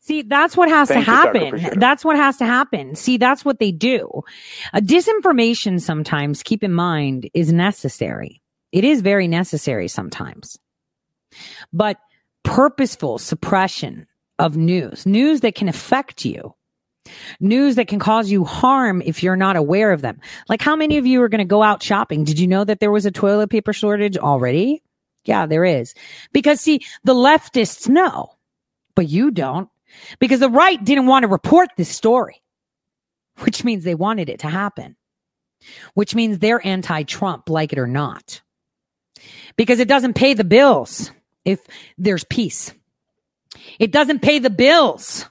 See, 0.00 0.22
that's 0.22 0.56
what 0.56 0.68
has 0.68 0.88
Thank 0.88 1.04
to 1.04 1.10
happen. 1.10 1.78
That's 1.78 2.04
what 2.04 2.16
has 2.16 2.36
to 2.38 2.46
happen. 2.46 2.96
See, 2.96 3.18
that's 3.18 3.44
what 3.44 3.60
they 3.60 3.70
do. 3.70 4.22
A 4.72 4.80
disinformation 4.80 5.80
sometimes, 5.80 6.42
keep 6.42 6.64
in 6.64 6.72
mind, 6.72 7.30
is 7.34 7.52
necessary. 7.52 8.42
It 8.72 8.84
is 8.84 9.00
very 9.00 9.28
necessary 9.28 9.86
sometimes. 9.86 10.58
But 11.72 11.98
purposeful 12.44 13.18
suppression 13.18 14.06
of 14.38 14.56
news, 14.56 15.06
news 15.06 15.40
that 15.40 15.54
can 15.54 15.68
affect 15.68 16.24
you, 16.24 16.54
news 17.40 17.76
that 17.76 17.88
can 17.88 17.98
cause 17.98 18.30
you 18.30 18.44
harm 18.44 19.02
if 19.04 19.22
you're 19.22 19.36
not 19.36 19.56
aware 19.56 19.92
of 19.92 20.02
them. 20.02 20.20
Like 20.48 20.62
how 20.62 20.76
many 20.76 20.98
of 20.98 21.06
you 21.06 21.22
are 21.22 21.28
going 21.28 21.38
to 21.38 21.44
go 21.44 21.62
out 21.62 21.82
shopping? 21.82 22.24
Did 22.24 22.38
you 22.38 22.46
know 22.46 22.64
that 22.64 22.80
there 22.80 22.90
was 22.90 23.06
a 23.06 23.10
toilet 23.10 23.50
paper 23.50 23.72
shortage 23.72 24.16
already? 24.16 24.82
Yeah, 25.24 25.46
there 25.46 25.64
is. 25.64 25.94
Because 26.32 26.60
see, 26.60 26.80
the 27.04 27.14
leftists 27.14 27.88
know, 27.88 28.34
but 28.94 29.08
you 29.08 29.30
don't 29.30 29.68
because 30.18 30.40
the 30.40 30.48
right 30.48 30.82
didn't 30.82 31.06
want 31.06 31.22
to 31.22 31.28
report 31.28 31.70
this 31.76 31.88
story, 31.88 32.42
which 33.40 33.64
means 33.64 33.84
they 33.84 33.94
wanted 33.94 34.28
it 34.28 34.40
to 34.40 34.48
happen, 34.48 34.96
which 35.94 36.14
means 36.14 36.38
they're 36.38 36.64
anti-Trump, 36.66 37.48
like 37.48 37.72
it 37.72 37.78
or 37.78 37.86
not, 37.86 38.42
because 39.56 39.80
it 39.80 39.88
doesn't 39.88 40.14
pay 40.14 40.34
the 40.34 40.44
bills 40.44 41.12
if 41.44 41.60
there's 41.98 42.24
peace. 42.24 42.72
It 43.78 43.92
doesn't 43.92 44.22
pay 44.22 44.38
the 44.38 44.50
bills 44.50 45.26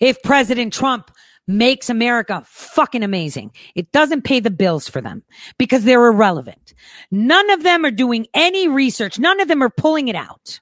if 0.00 0.22
President 0.22 0.72
Trump 0.72 1.10
makes 1.46 1.88
America 1.88 2.42
fucking 2.46 3.02
amazing. 3.02 3.50
It 3.74 3.90
doesn't 3.90 4.22
pay 4.22 4.40
the 4.40 4.50
bills 4.50 4.88
for 4.88 5.00
them 5.00 5.24
because 5.58 5.84
they're 5.84 6.06
irrelevant. 6.06 6.74
None 7.10 7.50
of 7.50 7.62
them 7.62 7.84
are 7.84 7.90
doing 7.90 8.26
any 8.34 8.68
research. 8.68 9.18
None 9.18 9.40
of 9.40 9.48
them 9.48 9.62
are 9.62 9.70
pulling 9.70 10.08
it 10.08 10.14
out. 10.14 10.60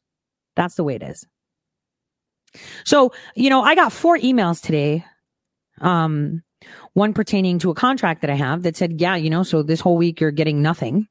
That's 0.55 0.77
the 0.77 0.85
way 0.85 0.95
it 0.95 1.03
is. 1.03 1.27
So, 2.85 3.13
you 3.35 3.51
know, 3.51 3.63
I 3.63 3.75
got 3.75 3.93
four 3.93 4.17
emails 4.17 4.63
today. 4.63 5.05
Um, 5.81 6.43
one 6.95 7.13
pertaining 7.13 7.59
to 7.59 7.71
a 7.71 7.75
contract 7.75 8.23
that 8.23 8.31
I 8.31 8.35
have 8.35 8.63
that 8.63 8.77
said, 8.77 9.01
yeah, 9.01 9.17
you 9.17 9.29
know, 9.29 9.43
so 9.43 9.63
this 9.63 9.81
whole 9.81 9.97
week 9.97 10.21
you're 10.21 10.31
getting 10.31 10.63
nothing. 10.63 11.09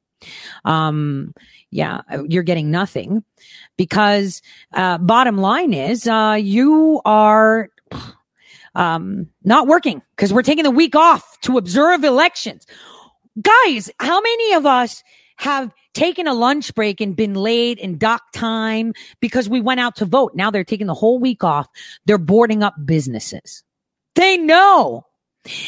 Um, 0.64 1.34
yeah, 1.76 2.00
you're 2.28 2.42
getting 2.42 2.70
nothing 2.70 3.22
because, 3.76 4.40
uh, 4.72 4.98
bottom 4.98 5.36
line 5.36 5.74
is, 5.74 6.06
uh, 6.06 6.38
you 6.40 7.02
are, 7.04 7.68
um, 8.74 9.28
not 9.44 9.66
working 9.66 10.00
because 10.16 10.32
we're 10.32 10.42
taking 10.42 10.64
the 10.64 10.70
week 10.70 10.96
off 10.96 11.38
to 11.42 11.58
observe 11.58 12.02
elections. 12.02 12.66
Guys, 13.40 13.90
how 14.00 14.20
many 14.20 14.54
of 14.54 14.64
us 14.64 15.02
have 15.36 15.70
taken 15.92 16.26
a 16.26 16.34
lunch 16.34 16.74
break 16.74 17.00
and 17.00 17.14
been 17.14 17.34
late 17.34 17.78
and 17.82 17.98
dock 17.98 18.22
time 18.32 18.92
because 19.20 19.48
we 19.48 19.60
went 19.60 19.80
out 19.80 19.96
to 19.96 20.04
vote. 20.04 20.32
Now 20.34 20.50
they're 20.50 20.64
taking 20.64 20.86
the 20.86 20.94
whole 20.94 21.18
week 21.18 21.44
off. 21.44 21.68
They're 22.04 22.18
boarding 22.18 22.62
up 22.62 22.74
businesses. 22.84 23.62
They 24.14 24.36
know. 24.38 25.06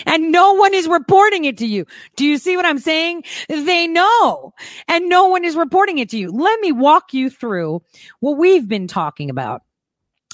And 0.07 0.33
no 0.33 0.55
one 0.55 0.75
is 0.75 0.89
reporting 0.89 1.45
it 1.45 1.59
to 1.59 1.67
you. 1.67 1.87
Do 2.17 2.25
you 2.25 2.39
see 2.39 2.57
what 2.57 2.67
I'm 2.67 2.79
saying? 2.79 3.25
They 3.49 3.87
know. 3.87 4.55
And 4.87 5.09
no 5.09 5.27
one 5.27 5.45
is 5.45 5.57
reporting 5.57 5.99
it 5.99 6.11
to 6.11 6.19
you. 6.19 6.31
Let 6.31 6.61
me 6.61 6.73
walk 6.73 7.15
you 7.15 7.31
through 7.31 7.83
what 8.21 8.37
we've 8.39 8.69
been 8.69 8.89
talking 8.89 9.31
about. 9.31 9.63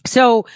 So, 0.07 0.47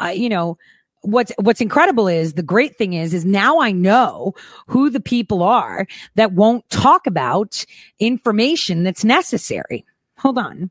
uh, 0.00 0.08
you 0.08 0.28
know, 0.28 0.58
what's 1.02 1.32
what's 1.38 1.60
incredible 1.60 2.08
is 2.08 2.34
the 2.34 2.42
great 2.42 2.76
thing 2.76 2.92
is 2.92 3.14
is 3.14 3.24
now 3.24 3.60
I 3.60 3.72
know 3.72 4.34
who 4.66 4.90
the 4.90 5.00
people 5.00 5.42
are 5.42 5.86
that 6.16 6.32
won't 6.32 6.68
talk 6.68 7.06
about 7.06 7.64
information 7.98 8.82
that's 8.82 9.04
necessary. 9.04 9.84
Hold 10.18 10.38
on. 10.38 10.70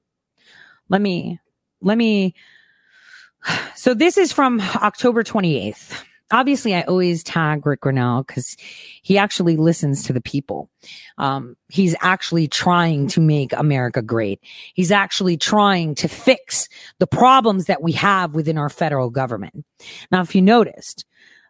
Let 0.89 1.01
me 1.01 1.39
let 1.81 1.97
me 1.97 2.35
so 3.75 3.93
this 3.93 4.17
is 4.17 4.31
from 4.31 4.59
October 4.61 5.23
28th 5.23 6.03
obviously 6.31 6.75
I 6.75 6.81
always 6.83 7.23
tag 7.23 7.65
Rick 7.65 7.81
Grinnell 7.81 8.23
because 8.23 8.55
he 9.01 9.17
actually 9.17 9.57
listens 9.57 10.03
to 10.03 10.13
the 10.13 10.21
people. 10.21 10.69
Um, 11.17 11.55
he's 11.69 11.95
actually 12.01 12.47
trying 12.47 13.07
to 13.09 13.21
make 13.21 13.53
America 13.53 14.01
great. 14.01 14.39
He's 14.73 14.91
actually 14.91 15.37
trying 15.37 15.95
to 15.95 16.07
fix 16.07 16.67
the 16.99 17.07
problems 17.07 17.65
that 17.65 17.81
we 17.81 17.93
have 17.93 18.33
within 18.33 18.57
our 18.57 18.69
federal 18.69 19.09
government. 19.09 19.65
Now, 20.11 20.21
if 20.21 20.35
you 20.35 20.41
noticed, 20.41 21.05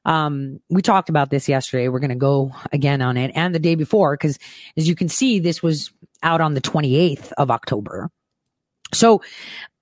um, 0.06 0.60
we 0.70 0.82
talked 0.82 1.10
about 1.10 1.32
this 1.32 1.50
yesterday. 1.50 1.90
We're 1.90 2.00
going 2.00 2.10
to 2.10 2.16
go 2.16 2.52
again 2.72 3.02
on 3.02 3.18
it 3.18 3.32
and 3.36 3.56
the 3.56 3.60
day 3.60 3.76
before 3.76 4.16
because 4.16 4.38
as 4.78 4.88
you 4.88 4.96
can 4.96 5.10
see, 5.10 5.40
this 5.40 5.64
was 5.64 5.92
out 6.22 6.42
on 6.42 6.54
the 6.54 6.62
28th 6.62 7.32
of 7.38 7.50
October. 7.50 8.10
So 8.94 9.22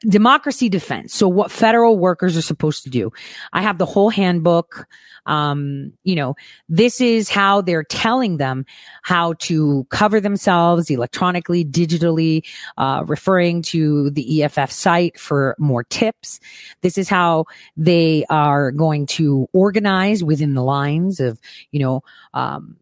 democracy 0.08 0.70
defense. 0.70 1.14
So 1.14 1.28
what 1.28 1.52
federal 1.52 1.98
workers 1.98 2.36
are 2.38 2.42
supposed 2.42 2.84
to 2.84 2.90
do. 2.90 3.12
I 3.54 3.62
have 3.62 3.78
the 3.78 3.86
whole 3.86 4.10
handbook. 4.10 4.88
Um, 5.26 5.94
you 6.04 6.16
know, 6.16 6.36
this 6.68 7.00
is 7.00 7.30
how 7.30 7.62
they're 7.62 7.86
telling 7.86 8.38
them 8.38 8.66
how 9.04 9.34
to 9.40 9.88
cover 9.90 10.20
themselves 10.20 10.90
electronically, 10.90 11.64
digitally, 11.64 12.44
uh, 12.78 13.04
referring 13.08 13.62
to 13.64 14.10
the 14.10 14.44
EFF 14.44 14.70
site 14.72 15.18
for 15.18 15.56
more 15.58 15.86
tips. 15.86 16.42
This 16.82 16.98
is 16.98 17.08
how 17.08 17.46
they 17.78 18.26
are 18.30 18.72
going 18.72 19.06
to 19.08 19.48
organize 19.54 20.24
within 20.24 20.56
the 20.56 20.64
lines 20.64 21.22
of, 21.22 21.40
you 21.72 21.80
know, 21.80 22.04
um, 22.34 22.76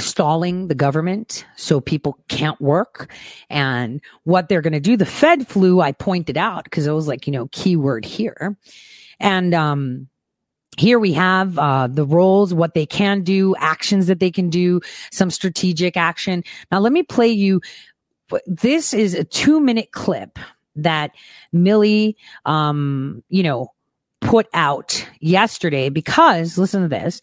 stalling 0.00 0.68
the 0.68 0.74
government 0.74 1.46
so 1.56 1.80
people 1.80 2.18
can't 2.28 2.60
work 2.60 3.10
and 3.50 4.00
what 4.24 4.48
they're 4.48 4.62
going 4.62 4.72
to 4.72 4.80
do. 4.80 4.96
The 4.96 5.06
Fed 5.06 5.48
flu, 5.48 5.80
I 5.80 5.92
pointed 5.92 6.36
out 6.36 6.64
because 6.64 6.86
it 6.86 6.92
was 6.92 7.08
like, 7.08 7.26
you 7.26 7.32
know, 7.32 7.48
keyword 7.52 8.04
here. 8.04 8.56
And, 9.20 9.54
um, 9.54 10.08
here 10.76 10.98
we 10.98 11.12
have 11.12 11.58
uh, 11.58 11.86
the 11.86 12.04
roles, 12.04 12.52
what 12.52 12.74
they 12.74 12.86
can 12.86 13.22
do, 13.22 13.54
actions 13.58 14.08
that 14.08 14.18
they 14.18 14.30
can 14.30 14.50
do, 14.50 14.80
some 15.12 15.30
strategic 15.30 15.96
action. 15.96 16.42
Now, 16.72 16.80
let 16.80 16.92
me 16.92 17.02
play 17.02 17.28
you. 17.28 17.60
This 18.46 18.92
is 18.92 19.14
a 19.14 19.22
two 19.22 19.60
minute 19.60 19.92
clip 19.92 20.38
that 20.76 21.12
Millie, 21.52 22.16
um, 22.44 23.22
you 23.28 23.42
know, 23.42 23.72
put 24.20 24.48
out 24.54 25.06
yesterday 25.20 25.88
because 25.90 26.58
listen 26.58 26.82
to 26.82 26.88
this. 26.88 27.20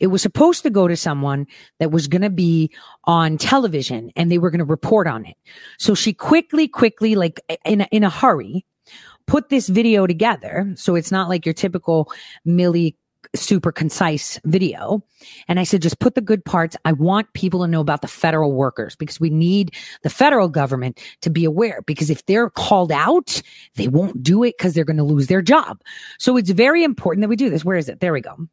It 0.00 0.08
was 0.08 0.22
supposed 0.22 0.62
to 0.62 0.70
go 0.70 0.88
to 0.88 0.96
someone 0.96 1.46
that 1.78 1.92
was 1.92 2.08
going 2.08 2.22
to 2.22 2.30
be 2.30 2.70
on 3.04 3.38
television 3.38 4.10
and 4.16 4.32
they 4.32 4.38
were 4.38 4.50
going 4.50 4.58
to 4.58 4.64
report 4.64 5.06
on 5.06 5.26
it. 5.26 5.36
So 5.78 5.94
she 5.94 6.12
quickly, 6.12 6.66
quickly, 6.66 7.14
like 7.14 7.40
in 7.64 7.82
a, 7.82 7.88
in 7.92 8.02
a 8.02 8.10
hurry, 8.10 8.64
put 9.26 9.48
this 9.48 9.68
video 9.68 10.06
together. 10.06 10.72
So 10.74 10.96
it's 10.96 11.12
not 11.12 11.28
like 11.28 11.46
your 11.46 11.54
typical 11.54 12.10
Millie 12.44 12.96
super 13.34 13.70
concise 13.70 14.40
video. 14.44 15.04
And 15.46 15.60
I 15.60 15.64
said, 15.64 15.82
just 15.82 16.00
put 16.00 16.14
the 16.14 16.20
good 16.20 16.44
parts. 16.44 16.76
I 16.84 16.92
want 16.92 17.32
people 17.32 17.60
to 17.60 17.68
know 17.68 17.80
about 17.80 18.02
the 18.02 18.08
federal 18.08 18.52
workers 18.52 18.96
because 18.96 19.20
we 19.20 19.30
need 19.30 19.74
the 20.02 20.10
federal 20.10 20.48
government 20.48 20.98
to 21.20 21.30
be 21.30 21.44
aware 21.44 21.82
because 21.86 22.10
if 22.10 22.24
they're 22.26 22.50
called 22.50 22.90
out, 22.90 23.40
they 23.76 23.88
won't 23.88 24.22
do 24.22 24.42
it 24.42 24.56
because 24.58 24.74
they're 24.74 24.84
going 24.84 24.96
to 24.96 25.04
lose 25.04 25.28
their 25.28 25.42
job. 25.42 25.80
So 26.18 26.36
it's 26.36 26.50
very 26.50 26.82
important 26.82 27.22
that 27.22 27.28
we 27.28 27.36
do 27.36 27.50
this. 27.50 27.64
Where 27.64 27.76
is 27.76 27.88
it? 27.88 28.00
There 28.00 28.12
we 28.12 28.20
go. 28.20 28.48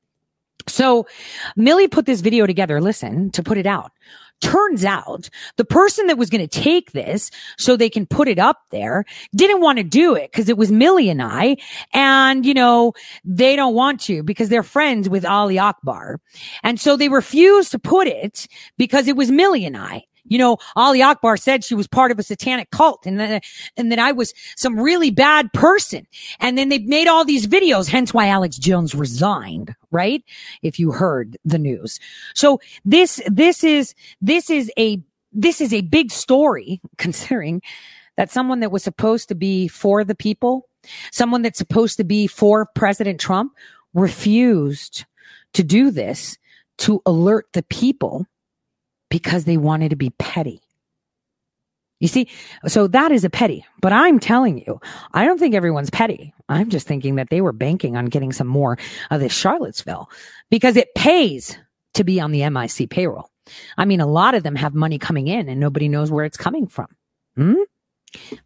So 0.67 1.07
Millie 1.55 1.87
put 1.87 2.05
this 2.05 2.21
video 2.21 2.47
together, 2.47 2.81
listen, 2.81 3.31
to 3.31 3.43
put 3.43 3.57
it 3.57 3.65
out. 3.65 3.91
Turns 4.39 4.85
out 4.85 5.29
the 5.55 5.65
person 5.65 6.07
that 6.07 6.17
was 6.17 6.29
going 6.29 6.47
to 6.47 6.61
take 6.61 6.91
this 6.91 7.31
so 7.57 7.75
they 7.75 7.89
can 7.89 8.05
put 8.05 8.27
it 8.27 8.37
up 8.37 8.59
there 8.69 9.03
didn't 9.35 9.61
want 9.61 9.79
to 9.79 9.83
do 9.83 10.13
it 10.13 10.31
because 10.31 10.47
it 10.47 10.57
was 10.57 10.71
Millie 10.71 11.09
and 11.09 11.23
I. 11.23 11.57
And, 11.91 12.45
you 12.45 12.53
know, 12.53 12.93
they 13.25 13.55
don't 13.55 13.73
want 13.73 13.99
to 14.01 14.21
because 14.21 14.49
they're 14.49 14.61
friends 14.61 15.09
with 15.09 15.25
Ali 15.25 15.57
Akbar. 15.57 16.19
And 16.61 16.79
so 16.79 16.95
they 16.95 17.09
refused 17.09 17.71
to 17.71 17.79
put 17.79 18.07
it 18.07 18.47
because 18.77 19.07
it 19.07 19.15
was 19.15 19.31
Millie 19.31 19.65
and 19.65 19.75
I 19.75 20.05
you 20.27 20.37
know, 20.37 20.57
Ali 20.75 21.01
Akbar 21.01 21.37
said 21.37 21.63
she 21.63 21.75
was 21.75 21.87
part 21.87 22.11
of 22.11 22.19
a 22.19 22.23
satanic 22.23 22.69
cult 22.71 23.05
and 23.05 23.19
then, 23.19 23.41
and 23.75 23.91
then 23.91 23.99
I 23.99 24.11
was 24.11 24.33
some 24.55 24.79
really 24.79 25.09
bad 25.09 25.51
person. 25.53 26.07
And 26.39 26.57
then 26.57 26.69
they 26.69 26.79
made 26.79 27.07
all 27.07 27.25
these 27.25 27.47
videos, 27.47 27.87
hence 27.87 28.13
why 28.13 28.27
Alex 28.27 28.57
Jones 28.57 28.93
resigned, 28.93 29.75
right? 29.91 30.23
If 30.61 30.79
you 30.79 30.91
heard 30.91 31.37
the 31.45 31.59
news. 31.59 31.99
So 32.35 32.59
this, 32.85 33.21
this 33.27 33.63
is, 33.63 33.93
this 34.21 34.49
is 34.49 34.71
a, 34.77 35.01
this 35.31 35.61
is 35.61 35.73
a 35.73 35.81
big 35.81 36.11
story 36.11 36.81
considering 36.97 37.61
that 38.17 38.31
someone 38.31 38.59
that 38.61 38.71
was 38.71 38.83
supposed 38.83 39.27
to 39.29 39.35
be 39.35 39.67
for 39.67 40.03
the 40.03 40.15
people, 40.15 40.67
someone 41.11 41.41
that's 41.41 41.57
supposed 41.57 41.97
to 41.97 42.03
be 42.03 42.27
for 42.27 42.65
President 42.75 43.19
Trump 43.19 43.53
refused 43.93 45.05
to 45.53 45.63
do 45.63 45.91
this 45.91 46.37
to 46.77 47.01
alert 47.05 47.47
the 47.53 47.63
people 47.63 48.25
because 49.09 49.45
they 49.45 49.57
wanted 49.57 49.89
to 49.89 49.95
be 49.95 50.11
petty. 50.11 50.61
You 51.99 52.07
see, 52.07 52.29
so 52.67 52.85
that 52.87 53.11
is 53.11 53.23
a 53.23 53.29
petty, 53.29 53.65
but 53.81 53.91
I'm 53.91 54.19
telling 54.19 54.59
you, 54.59 54.79
I 55.13 55.25
don't 55.25 55.39
think 55.39 55.55
everyone's 55.55 55.89
petty. 55.89 56.31
I'm 56.47 56.69
just 56.69 56.85
thinking 56.85 57.15
that 57.15 57.29
they 57.31 57.41
were 57.41 57.53
banking 57.53 57.97
on 57.97 58.05
getting 58.05 58.31
some 58.31 58.45
more 58.45 58.77
of 59.09 59.19
this 59.19 59.33
Charlottesville 59.33 60.09
because 60.51 60.77
it 60.77 60.93
pays 60.93 61.57
to 61.95 62.03
be 62.03 62.19
on 62.19 62.31
the 62.31 62.47
MIC 62.47 62.91
payroll. 62.91 63.31
I 63.77 63.85
mean, 63.85 63.99
a 63.99 64.05
lot 64.05 64.35
of 64.35 64.43
them 64.43 64.55
have 64.55 64.75
money 64.75 64.99
coming 64.99 65.27
in 65.27 65.49
and 65.49 65.59
nobody 65.59 65.89
knows 65.89 66.11
where 66.11 66.25
it's 66.25 66.37
coming 66.37 66.67
from. 66.67 66.87
Hmm? 67.35 67.55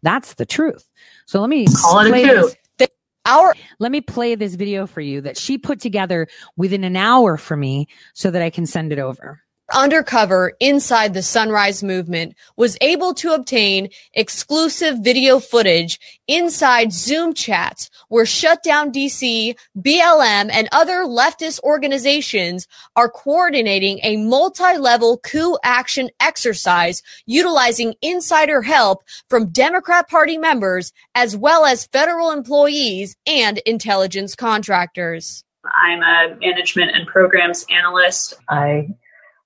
That's 0.02 0.34
the 0.34 0.46
truth. 0.46 0.88
So 1.26 1.40
let 1.40 1.50
me 1.50 1.66
call 1.66 2.00
it 2.00 2.14
a 2.14 2.54
this. 2.78 2.88
Our 3.24 3.54
let 3.78 3.92
me 3.92 4.00
play 4.00 4.34
this 4.34 4.56
video 4.56 4.86
for 4.86 5.00
you 5.00 5.20
that 5.20 5.36
she 5.36 5.56
put 5.56 5.78
together 5.78 6.26
within 6.56 6.82
an 6.82 6.96
hour 6.96 7.36
for 7.36 7.56
me 7.56 7.86
so 8.14 8.30
that 8.30 8.42
I 8.42 8.50
can 8.50 8.66
send 8.66 8.92
it 8.92 8.98
over 8.98 9.42
undercover 9.72 10.52
inside 10.60 11.14
the 11.14 11.22
Sunrise 11.22 11.82
Movement 11.82 12.34
was 12.56 12.76
able 12.80 13.14
to 13.14 13.32
obtain 13.32 13.88
exclusive 14.14 14.98
video 15.00 15.40
footage 15.40 15.98
inside 16.28 16.92
Zoom 16.92 17.34
chats 17.34 17.90
where 18.08 18.26
Shutdown 18.26 18.92
DC, 18.92 19.56
BLM, 19.78 20.50
and 20.52 20.68
other 20.72 21.04
leftist 21.04 21.60
organizations 21.62 22.66
are 22.96 23.08
coordinating 23.08 24.00
a 24.02 24.16
multi-level 24.16 25.18
coup 25.18 25.58
action 25.64 26.10
exercise 26.20 27.02
utilizing 27.26 27.94
insider 28.02 28.62
help 28.62 29.02
from 29.28 29.50
Democrat 29.50 30.08
Party 30.08 30.38
members 30.38 30.92
as 31.14 31.36
well 31.36 31.64
as 31.64 31.86
federal 31.86 32.30
employees 32.30 33.16
and 33.26 33.58
intelligence 33.58 34.34
contractors. 34.34 35.44
I'm 35.64 36.02
a 36.02 36.36
management 36.40 36.90
and 36.94 37.06
programs 37.06 37.64
analyst. 37.70 38.34
I 38.48 38.88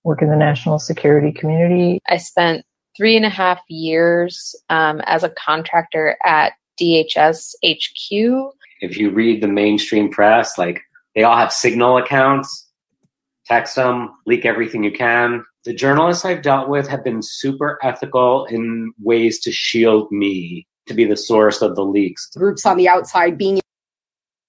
work 0.06 0.22
in 0.22 0.30
the 0.30 0.36
national 0.36 0.78
security 0.78 1.32
community. 1.32 2.00
I 2.08 2.16
spent 2.16 2.64
three 2.96 3.16
and 3.16 3.26
a 3.26 3.28
half 3.28 3.60
years 3.68 4.54
um, 4.70 5.00
as 5.04 5.24
a 5.24 5.30
contractor 5.30 6.16
at 6.24 6.52
DHS 6.80 7.54
HQ. 7.64 8.54
If 8.80 8.96
you 8.96 9.10
read 9.10 9.42
the 9.42 9.48
mainstream 9.48 10.10
press, 10.10 10.56
like 10.56 10.80
they 11.14 11.24
all 11.24 11.36
have 11.36 11.52
signal 11.52 11.98
accounts, 11.98 12.68
text 13.46 13.74
them, 13.74 14.10
leak 14.26 14.46
everything 14.46 14.84
you 14.84 14.92
can. 14.92 15.44
The 15.64 15.74
journalists 15.74 16.24
I've 16.24 16.42
dealt 16.42 16.68
with 16.68 16.86
have 16.86 17.02
been 17.02 17.20
super 17.20 17.78
ethical 17.82 18.44
in 18.46 18.92
ways 19.00 19.40
to 19.40 19.50
shield 19.50 20.10
me 20.12 20.68
to 20.86 20.94
be 20.94 21.04
the 21.04 21.16
source 21.16 21.62
of 21.62 21.74
the 21.74 21.84
leaks. 21.84 22.30
Groups 22.36 22.64
on 22.64 22.76
the 22.76 22.88
outside 22.88 23.36
being 23.36 23.60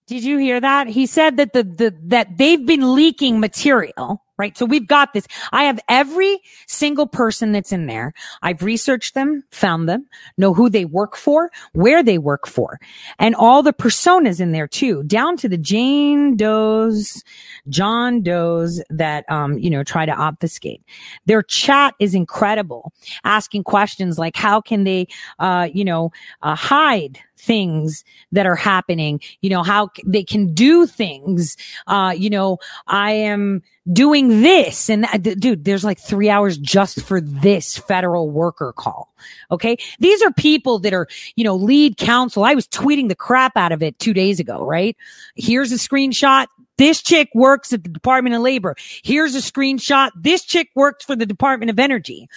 did 0.06 0.24
you 0.24 0.38
hear 0.38 0.62
that? 0.62 0.88
He 0.88 1.06
said 1.06 1.36
that 1.36 1.52
the, 1.52 1.64
the 1.64 1.94
that 2.04 2.38
they've 2.38 2.66
been 2.66 2.96
leaking 2.96 3.42
material 3.42 4.24
right? 4.38 4.58
So 4.58 4.66
we've 4.66 4.88
got 4.88 5.14
this. 5.14 5.28
I 5.52 5.64
have 5.64 5.80
every 5.90 6.40
single 6.68 7.08
person 7.08 7.52
that's 7.52 7.72
in 7.72 7.88
there. 7.88 8.14
I've 8.42 8.64
researched 8.64 9.14
them, 9.14 9.44
found 9.52 9.90
them, 9.90 10.08
know 10.38 10.54
who 10.54 10.70
they 10.70 10.86
work 10.86 11.16
for, 11.16 11.50
where 11.74 12.04
they 12.04 12.18
work 12.18 12.48
for, 12.48 12.80
and 13.20 13.36
all 13.36 13.64
the 13.64 13.74
personas 13.74 14.40
in 14.40 14.52
there 14.52 14.68
too, 14.68 15.04
down 15.04 15.38
to 15.38 15.50
the 15.50 15.58
Jane 15.58 16.36
Does, 16.36 17.24
John 17.70 18.22
Does 18.22 18.84
that, 18.90 19.30
um, 19.30 19.58
you 19.58 19.70
know, 19.70 19.84
try 19.84 20.06
to 20.06 20.12
obfuscate. 20.12 20.82
Their 21.26 21.42
chat 21.42 21.96
is 22.00 22.14
incredible, 22.14 22.94
asking 23.24 23.64
questions 23.64 24.18
like, 24.18 24.36
how 24.36 24.62
can 24.62 24.84
they, 24.84 25.08
uh, 25.40 25.68
you 25.74 25.86
know, 25.86 26.12
uh, 26.42 26.56
hide 26.56 27.20
things 27.38 28.04
that 28.32 28.46
are 28.46 28.56
happening, 28.56 29.22
you 29.42 29.50
know, 29.50 29.64
how 29.64 29.90
they 30.06 30.24
can 30.24 30.54
do 30.54 30.86
things. 30.86 31.56
Uh, 31.86 32.14
you 32.16 32.30
know, 32.30 32.58
I 32.88 33.12
am 33.12 33.62
doing 33.92 34.42
this 34.42 34.90
and 34.90 35.04
that. 35.04 35.22
D- 35.22 35.36
dude, 35.36 35.66
there's 35.66 35.84
like 35.84 36.00
three 36.00 36.30
hours 36.30 36.58
just 36.58 37.02
for 37.02 37.22
this 37.22 37.78
federal 37.78 38.30
worker 38.30 38.74
call. 38.74 39.14
Okay. 39.52 39.78
These 40.00 40.22
are 40.24 40.32
people 40.32 40.80
that 40.80 40.94
are, 40.94 41.08
you 41.36 41.44
know, 41.44 41.56
lead 41.56 41.98
counsel. 41.98 42.44
I 42.44 42.56
was 42.56 42.68
tweeting 42.68 43.10
the 43.10 43.16
crap 43.16 43.58
out 43.58 43.72
of 43.72 43.84
it 43.84 43.98
two 44.00 44.14
days 44.14 44.40
ago, 44.40 44.66
right? 44.66 44.96
Here's 45.36 45.72
a 45.72 45.76
screenshot. 45.76 46.48
This 46.78 47.02
chick 47.02 47.30
works 47.34 47.74
at 47.74 47.84
the 47.84 47.90
Department 47.90 48.36
of 48.36 48.42
Labor. 48.42 48.76
Here's 49.04 49.36
a 49.36 49.40
screenshot. 49.40 50.12
This 50.16 50.44
chick 50.44 50.70
works 50.76 51.06
for 51.06 51.16
the 51.16 51.26
Department 51.26 51.72
of 51.72 51.80
Energy. 51.80 52.28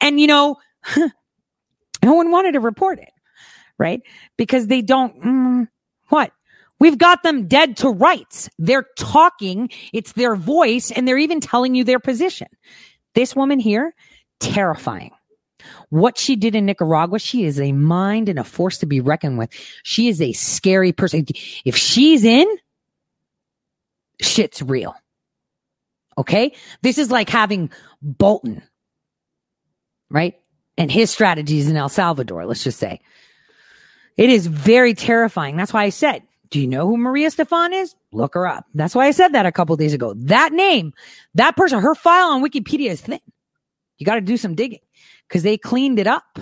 And, 0.00 0.18
you 0.18 0.26
know, 0.26 0.56
no 0.96 2.14
one 2.14 2.30
wanted 2.30 2.52
to 2.52 2.60
report 2.60 2.98
it 2.98 3.10
right? 3.78 4.02
Because 4.36 4.66
they 4.66 4.82
don't, 4.82 5.20
mm, 5.22 5.68
what? 6.08 6.32
We've 6.80 6.98
got 6.98 7.22
them 7.22 7.48
dead 7.48 7.76
to 7.78 7.90
rights. 7.90 8.48
They're 8.58 8.86
talking. 8.96 9.70
It's 9.92 10.12
their 10.12 10.36
voice 10.36 10.90
and 10.90 11.06
they're 11.06 11.18
even 11.18 11.40
telling 11.40 11.74
you 11.74 11.84
their 11.84 11.98
position. 11.98 12.48
This 13.14 13.34
woman 13.34 13.58
here, 13.58 13.94
terrifying. 14.38 15.10
What 15.90 16.18
she 16.18 16.36
did 16.36 16.54
in 16.54 16.66
Nicaragua, 16.66 17.18
she 17.18 17.44
is 17.44 17.58
a 17.60 17.72
mind 17.72 18.28
and 18.28 18.38
a 18.38 18.44
force 18.44 18.78
to 18.78 18.86
be 18.86 19.00
reckoned 19.00 19.38
with. 19.38 19.50
She 19.82 20.08
is 20.08 20.20
a 20.20 20.32
scary 20.32 20.92
person. 20.92 21.26
If 21.64 21.76
she's 21.76 22.24
in, 22.24 22.46
shit's 24.20 24.62
real. 24.62 24.94
Okay. 26.16 26.54
This 26.82 26.98
is 26.98 27.10
like 27.10 27.28
having 27.28 27.70
Bolton, 28.02 28.62
right? 30.10 30.38
And 30.76 30.92
his 30.92 31.10
strategies 31.10 31.68
in 31.68 31.76
El 31.76 31.88
Salvador, 31.88 32.46
let's 32.46 32.62
just 32.62 32.78
say. 32.78 33.00
It 34.16 34.30
is 34.30 34.46
very 34.46 34.94
terrifying. 34.94 35.56
That's 35.56 35.72
why 35.72 35.84
I 35.84 35.90
said, 35.90 36.22
do 36.50 36.60
you 36.60 36.66
know 36.66 36.86
who 36.86 36.96
Maria 36.96 37.30
Stephan 37.30 37.72
is? 37.72 37.94
Look 38.12 38.34
her 38.34 38.46
up. 38.46 38.66
That's 38.74 38.94
why 38.94 39.06
I 39.06 39.10
said 39.10 39.28
that 39.28 39.46
a 39.46 39.52
couple 39.52 39.76
days 39.76 39.92
ago. 39.92 40.14
That 40.14 40.52
name, 40.52 40.94
that 41.34 41.56
person, 41.56 41.80
her 41.80 41.94
file 41.94 42.28
on 42.28 42.42
Wikipedia 42.42 42.90
is 42.90 43.00
thin. 43.00 43.20
You 43.98 44.06
got 44.06 44.14
to 44.14 44.20
do 44.20 44.36
some 44.36 44.54
digging 44.54 44.80
because 45.28 45.42
they 45.42 45.58
cleaned 45.58 45.98
it 45.98 46.06
up. 46.06 46.38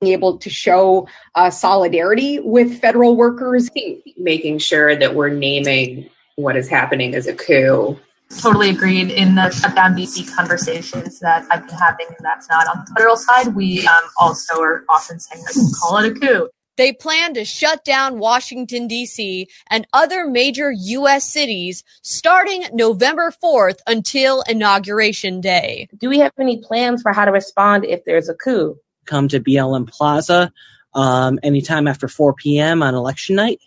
Being 0.00 0.12
able 0.12 0.38
to 0.38 0.50
show 0.50 1.08
uh, 1.34 1.50
solidarity 1.50 2.40
with 2.40 2.80
federal 2.80 3.16
workers. 3.16 3.70
making 4.16 4.58
sure 4.58 4.94
that 4.96 5.14
we're 5.14 5.30
naming 5.30 6.08
what 6.36 6.56
is 6.56 6.68
happening 6.68 7.14
as 7.14 7.26
a 7.26 7.34
coup. 7.34 7.98
Totally 8.40 8.68
agreed 8.68 9.10
in 9.10 9.36
the 9.36 9.50
shutdown 9.50 9.94
DC 9.94 10.34
conversations 10.36 11.18
that 11.20 11.46
I've 11.50 11.66
been 11.66 11.76
having, 11.76 12.06
and 12.08 12.18
that's 12.20 12.48
not 12.50 12.66
on 12.68 12.84
the 12.84 12.94
federal 12.94 13.16
side. 13.16 13.54
We 13.54 13.86
um, 13.86 14.04
also 14.18 14.60
are 14.60 14.84
often 14.90 15.18
saying 15.18 15.42
that 15.44 15.54
we 15.56 15.72
call 15.80 15.96
it 15.96 16.12
a 16.12 16.14
coup. 16.14 16.48
They 16.78 16.94
plan 16.94 17.34
to 17.34 17.44
shut 17.44 17.84
down 17.84 18.18
Washington, 18.18 18.88
D.C. 18.88 19.48
and 19.68 19.86
other 19.92 20.26
major 20.26 20.72
U.S. 20.72 21.30
cities 21.30 21.84
starting 22.00 22.64
November 22.72 23.30
4th 23.44 23.80
until 23.86 24.42
Inauguration 24.48 25.42
Day. 25.42 25.88
Do 25.98 26.08
we 26.08 26.18
have 26.20 26.32
any 26.38 26.62
plans 26.62 27.02
for 27.02 27.12
how 27.12 27.26
to 27.26 27.32
respond 27.32 27.84
if 27.84 28.06
there's 28.06 28.30
a 28.30 28.34
coup? 28.34 28.78
come 29.08 29.26
to 29.28 29.40
BLM 29.40 29.88
Plaza 29.90 30.52
um, 30.94 31.40
anytime 31.42 31.88
after 31.88 32.06
4 32.06 32.34
p.m. 32.34 32.82
on 32.82 32.94
election 32.94 33.34
night. 33.34 33.60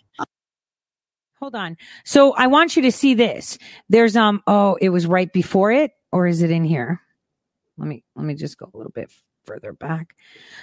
Hold 1.38 1.54
on. 1.56 1.76
So 2.04 2.32
I 2.34 2.46
want 2.46 2.76
you 2.76 2.82
to 2.82 2.92
see 2.92 3.14
this. 3.14 3.58
There's, 3.88 4.16
um, 4.16 4.42
oh, 4.46 4.78
it 4.80 4.90
was 4.90 5.06
right 5.06 5.30
before 5.30 5.72
it 5.72 5.90
or 6.12 6.26
is 6.26 6.40
it 6.40 6.52
in 6.52 6.64
here? 6.64 7.00
Let 7.76 7.88
me, 7.88 8.04
let 8.14 8.24
me 8.24 8.34
just 8.34 8.56
go 8.56 8.70
a 8.72 8.76
little 8.76 8.92
bit 8.92 9.10
further 9.44 9.72
back. 9.72 10.14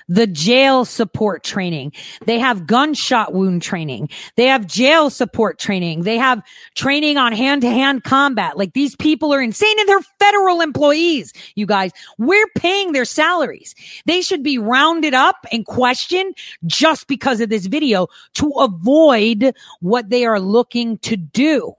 The 0.07 0.27
jail 0.27 0.85
support 0.85 1.43
training. 1.43 1.93
They 2.25 2.39
have 2.39 2.67
gunshot 2.67 3.33
wound 3.33 3.61
training. 3.61 4.09
They 4.35 4.45
have 4.45 4.65
jail 4.65 5.09
support 5.09 5.59
training. 5.59 6.03
They 6.03 6.17
have 6.17 6.41
training 6.75 7.17
on 7.17 7.33
hand 7.33 7.61
to 7.61 7.69
hand 7.69 8.03
combat. 8.03 8.57
Like 8.57 8.73
these 8.73 8.95
people 8.95 9.33
are 9.33 9.41
insane 9.41 9.79
and 9.79 9.87
they're 9.87 10.01
federal 10.19 10.61
employees. 10.61 11.33
You 11.55 11.65
guys, 11.65 11.91
we're 12.17 12.47
paying 12.55 12.91
their 12.91 13.05
salaries. 13.05 13.75
They 14.05 14.21
should 14.21 14.43
be 14.43 14.57
rounded 14.57 15.13
up 15.13 15.45
and 15.51 15.65
questioned 15.65 16.35
just 16.65 17.07
because 17.07 17.41
of 17.41 17.49
this 17.49 17.65
video 17.65 18.07
to 18.35 18.49
avoid 18.57 19.53
what 19.81 20.09
they 20.09 20.25
are 20.25 20.39
looking 20.39 20.97
to 20.99 21.17
do. 21.17 21.73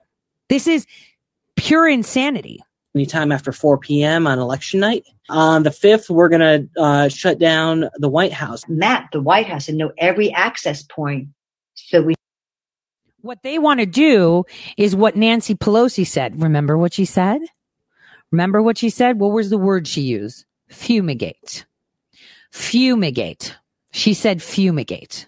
This 0.49 0.67
is 0.67 0.87
pure 1.57 1.89
insanity. 1.89 2.61
Anytime 2.95 3.31
after 3.31 3.53
4 3.53 3.79
p.m. 3.79 4.27
on 4.27 4.39
election 4.39 4.81
night. 4.81 5.05
On 5.29 5.63
the 5.63 5.71
5th, 5.71 6.11
we're 6.11 6.29
going 6.29 6.41
to 6.41 6.83
uh, 6.83 7.09
shut 7.09 7.39
down 7.39 7.89
the 7.99 8.09
White 8.09 8.33
House. 8.33 8.69
Map 8.69 9.13
the 9.13 9.21
White 9.21 9.47
House 9.47 9.69
and 9.69 9.79
know 9.79 9.93
every 9.97 10.33
access 10.33 10.83
point 10.83 11.29
so 11.75 12.03
we 12.03 12.15
What 13.21 13.43
they 13.43 13.59
want 13.59 13.81
to 13.81 13.87
do 13.87 14.45
is 14.77 14.97
what 14.97 15.17
Nancy 15.17 15.55
Pelosi 15.55 16.07
said. 16.07 16.41
Remember 16.43 16.77
what 16.77 16.93
she 16.93 17.05
said? 17.05 17.41
Remember 18.31 18.63
what 18.63 18.79
she 18.79 18.91
said? 18.91 19.19
What 19.19 19.33
was 19.33 19.51
the 19.51 19.59
word 19.59 19.89
she 19.89 20.03
used? 20.03 20.45
Fumigate. 20.69 21.65
Fumigate. 22.53 23.57
She 23.93 24.15
said 24.15 24.43
fumigate. 24.43 25.27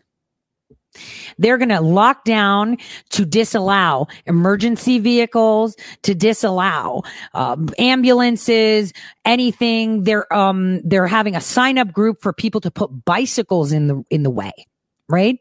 They're 1.39 1.59
going 1.59 1.71
to 1.71 1.81
lock 1.81 2.25
down 2.25 2.77
to 3.11 3.25
disallow 3.25 4.09
emergency 4.27 4.99
vehicles, 4.99 5.77
to 6.03 6.15
disallow 6.15 7.03
um, 7.35 7.69
ambulances, 7.79 8.93
anything. 9.25 10.05
They're 10.05 10.33
um 10.33 10.81
they're 10.83 11.07
having 11.07 11.37
a 11.37 11.41
sign 11.41 11.79
up 11.79 11.93
group 11.93 12.21
for 12.21 12.33
people 12.33 12.61
to 12.63 12.71
put 12.71 13.05
bicycles 13.05 13.73
in 13.73 13.87
the 13.87 14.05
in 14.11 14.23
the 14.23 14.31
way, 14.31 14.53
right? 15.09 15.39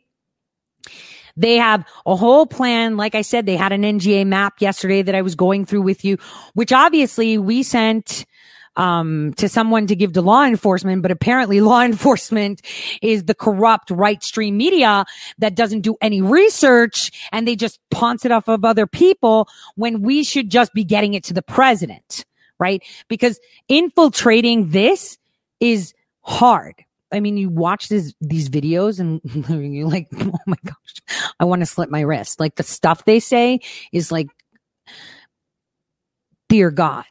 They 1.37 1.57
have 1.57 1.85
a 2.05 2.15
whole 2.15 2.45
plan. 2.45 2.97
Like 2.97 3.15
I 3.15 3.21
said, 3.21 3.45
they 3.45 3.55
had 3.55 3.71
an 3.71 3.83
NGA 3.83 4.25
map 4.27 4.55
yesterday 4.59 5.01
that 5.01 5.15
I 5.15 5.21
was 5.21 5.35
going 5.35 5.65
through 5.65 5.81
with 5.81 6.03
you, 6.03 6.17
which 6.53 6.73
obviously 6.73 7.37
we 7.37 7.63
sent 7.63 8.25
um, 8.75 9.33
to 9.37 9.49
someone 9.49 9.87
to 9.87 9.95
give 9.95 10.13
to 10.13 10.21
law 10.21 10.45
enforcement, 10.45 11.01
but 11.01 11.11
apparently 11.11 11.61
law 11.61 11.81
enforcement 11.81 12.61
is 13.01 13.25
the 13.25 13.35
corrupt 13.35 13.91
right 13.91 14.23
stream 14.23 14.57
media 14.57 15.05
that 15.39 15.55
doesn't 15.55 15.81
do 15.81 15.97
any 16.01 16.21
research 16.21 17.11
and 17.31 17.47
they 17.47 17.55
just 17.55 17.79
paunts 17.89 18.25
it 18.25 18.31
off 18.31 18.47
of 18.47 18.65
other 18.65 18.87
people 18.87 19.47
when 19.75 20.01
we 20.01 20.23
should 20.23 20.49
just 20.49 20.73
be 20.73 20.83
getting 20.83 21.13
it 21.13 21.23
to 21.25 21.33
the 21.33 21.41
president, 21.41 22.25
right? 22.59 22.83
Because 23.07 23.39
infiltrating 23.67 24.69
this 24.69 25.17
is 25.59 25.93
hard. 26.21 26.75
I 27.13 27.19
mean, 27.19 27.35
you 27.35 27.49
watch 27.49 27.89
this, 27.89 28.13
these 28.21 28.49
videos 28.49 28.99
and 28.99 29.21
you're 29.73 29.87
like, 29.87 30.07
oh 30.19 30.39
my 30.47 30.55
gosh, 30.65 31.25
I 31.39 31.45
want 31.45 31.61
to 31.61 31.65
slit 31.65 31.89
my 31.89 32.01
wrist. 32.01 32.39
Like 32.39 32.55
the 32.55 32.63
stuff 32.63 33.03
they 33.05 33.19
say 33.19 33.59
is 33.91 34.11
like, 34.11 34.27
dear 36.47 36.71
God, 36.71 37.05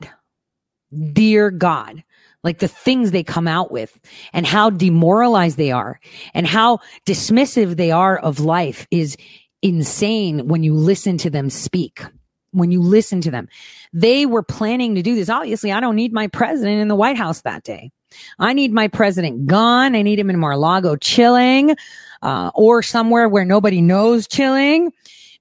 dear 1.12 1.50
God, 1.50 2.02
like 2.42 2.58
the 2.58 2.68
things 2.68 3.10
they 3.10 3.22
come 3.22 3.46
out 3.46 3.70
with 3.70 3.98
and 4.32 4.46
how 4.46 4.70
demoralized 4.70 5.56
they 5.56 5.72
are 5.72 6.00
and 6.34 6.46
how 6.46 6.78
dismissive 7.06 7.76
they 7.76 7.90
are 7.90 8.18
of 8.18 8.40
life 8.40 8.86
is 8.90 9.16
insane 9.62 10.48
when 10.48 10.62
you 10.62 10.74
listen 10.74 11.18
to 11.18 11.30
them 11.30 11.50
speak. 11.50 12.02
When 12.52 12.72
you 12.72 12.82
listen 12.82 13.20
to 13.20 13.30
them, 13.30 13.48
they 13.92 14.26
were 14.26 14.42
planning 14.42 14.96
to 14.96 15.02
do 15.02 15.14
this. 15.14 15.28
Obviously, 15.28 15.70
I 15.70 15.78
don't 15.78 15.94
need 15.94 16.12
my 16.12 16.26
president 16.26 16.80
in 16.80 16.88
the 16.88 16.96
White 16.96 17.16
House 17.16 17.42
that 17.42 17.62
day. 17.62 17.92
I 18.40 18.54
need 18.54 18.72
my 18.72 18.88
president 18.88 19.46
gone. 19.46 19.94
I 19.94 20.02
need 20.02 20.18
him 20.18 20.30
in 20.30 20.38
Mar-a-Lago 20.40 20.96
chilling, 20.96 21.76
uh, 22.22 22.50
or 22.54 22.82
somewhere 22.82 23.28
where 23.28 23.44
nobody 23.44 23.80
knows 23.80 24.26
chilling 24.26 24.92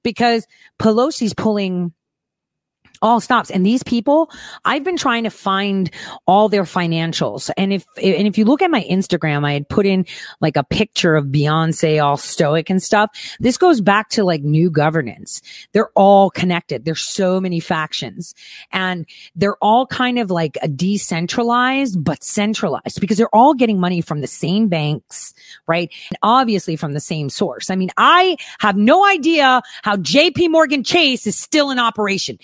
because 0.04 0.46
Pelosi's 0.78 1.34
pulling 1.34 1.94
all 3.02 3.20
stops. 3.20 3.50
And 3.50 3.66
these 3.66 3.84
people, 3.84 4.30
I've 4.66 4.84
been 4.84 4.98
trying 4.98 5.24
to 5.24 5.30
find 5.30 5.90
all 6.28 6.50
their 6.50 6.64
financials. 6.64 7.50
And 7.58 7.74
if, 7.74 7.86
and 7.98 8.28
if 8.28 8.38
you 8.38 8.46
look 8.46 8.62
at 8.62 8.72
my 8.72 8.84
Instagram, 8.90 9.46
I 9.46 9.54
had 9.54 9.70
put 9.70 9.86
in 9.86 10.06
like 10.42 10.58
a 10.58 10.64
picture 10.64 11.16
of 11.16 11.26
Beyonce 11.26 12.04
all 12.04 12.18
stoic 12.18 12.70
and 12.70 12.82
stuff. 12.82 13.10
This 13.40 13.58
goes 13.58 13.82
back 13.82 14.10
to 14.10 14.24
like 14.24 14.42
new 14.42 14.70
governance. 14.70 15.42
They're 15.74 15.92
all 15.96 16.30
connected. 16.30 16.86
There's 16.86 17.02
so 17.02 17.40
many 17.40 17.60
factions 17.60 18.36
and 18.72 19.06
they're 19.36 19.58
all 19.58 19.86
kind 19.86 20.20
of 20.20 20.32
like 20.32 20.58
a 20.62 20.68
decentralized, 20.68 22.04
but 22.04 22.24
centralized 22.24 23.00
because 23.00 23.18
they're 23.18 23.34
all 23.36 23.54
getting 23.54 23.80
money 23.80 24.02
from 24.02 24.22
the 24.22 24.28
same 24.28 24.68
banks, 24.68 25.34
right? 25.68 25.92
And 26.10 26.18
obviously 26.24 26.76
from 26.76 26.94
the 26.94 27.00
same 27.00 27.30
source. 27.30 27.70
I 27.70 27.76
mean, 27.76 27.90
I 27.98 28.38
have 28.60 28.78
no 28.78 29.06
idea 29.06 29.62
how 29.84 29.96
JP 29.98 30.52
Morgan 30.52 30.84
Chase 30.84 31.28
is 31.28 31.38
still 31.38 31.72
in 31.72 31.80
operation. 31.80 32.38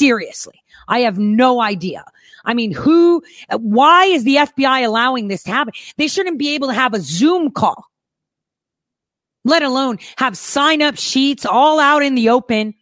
Seriously. 0.00 0.62
I 0.88 1.00
have 1.00 1.18
no 1.18 1.60
idea. 1.60 2.06
I 2.46 2.54
mean, 2.54 2.72
who, 2.72 3.22
why 3.52 4.06
is 4.06 4.24
the 4.24 4.36
FBI 4.36 4.86
allowing 4.86 5.28
this 5.28 5.42
to 5.42 5.50
happen? 5.50 5.74
They 5.98 6.08
shouldn't 6.08 6.38
be 6.38 6.54
able 6.54 6.68
to 6.68 6.74
have 6.74 6.94
a 6.94 7.00
Zoom 7.00 7.50
call, 7.50 7.84
let 9.44 9.62
alone 9.62 9.98
have 10.16 10.38
sign 10.38 10.80
up 10.80 10.96
sheets 10.96 11.44
all 11.44 11.78
out 11.78 12.02
in 12.02 12.14
the 12.14 12.30
open. 12.30 12.72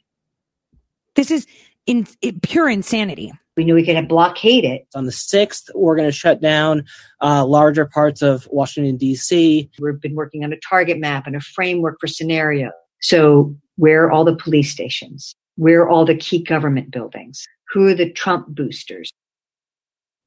This 1.17 1.33
is 1.33 1.45
in, 1.87 2.07
in 2.23 2.39
pure 2.39 2.69
insanity. 2.69 3.33
We 3.57 3.65
knew 3.65 3.75
we 3.75 3.85
could 3.85 3.97
have 3.97 4.07
blockade 4.07 4.65
it. 4.65 4.87
On 4.95 5.05
the 5.05 5.11
6th, 5.11 5.71
we're 5.75 5.97
going 5.97 6.09
to 6.09 6.13
shut 6.13 6.41
down 6.41 6.85
uh, 7.21 7.45
larger 7.45 7.85
parts 7.85 8.23
of 8.23 8.47
Washington, 8.53 8.97
D.C. 8.97 9.69
We've 9.81 10.01
been 10.01 10.15
working 10.15 10.45
on 10.45 10.53
a 10.53 10.59
target 10.61 11.01
map 11.01 11.27
and 11.27 11.35
a 11.35 11.41
framework 11.41 11.99
for 11.99 12.07
scenario. 12.07 12.71
So, 13.01 13.57
where 13.75 14.05
are 14.05 14.13
all 14.13 14.25
the 14.25 14.37
police 14.37 14.71
stations? 14.71 15.35
Where 15.59 15.83
are 15.83 15.89
all 15.89 16.05
the 16.05 16.15
key 16.15 16.41
government 16.41 16.93
buildings? 16.93 17.45
Who 17.73 17.89
are 17.89 17.95
the 17.95 18.13
Trump 18.13 18.47
boosters? 18.47 19.13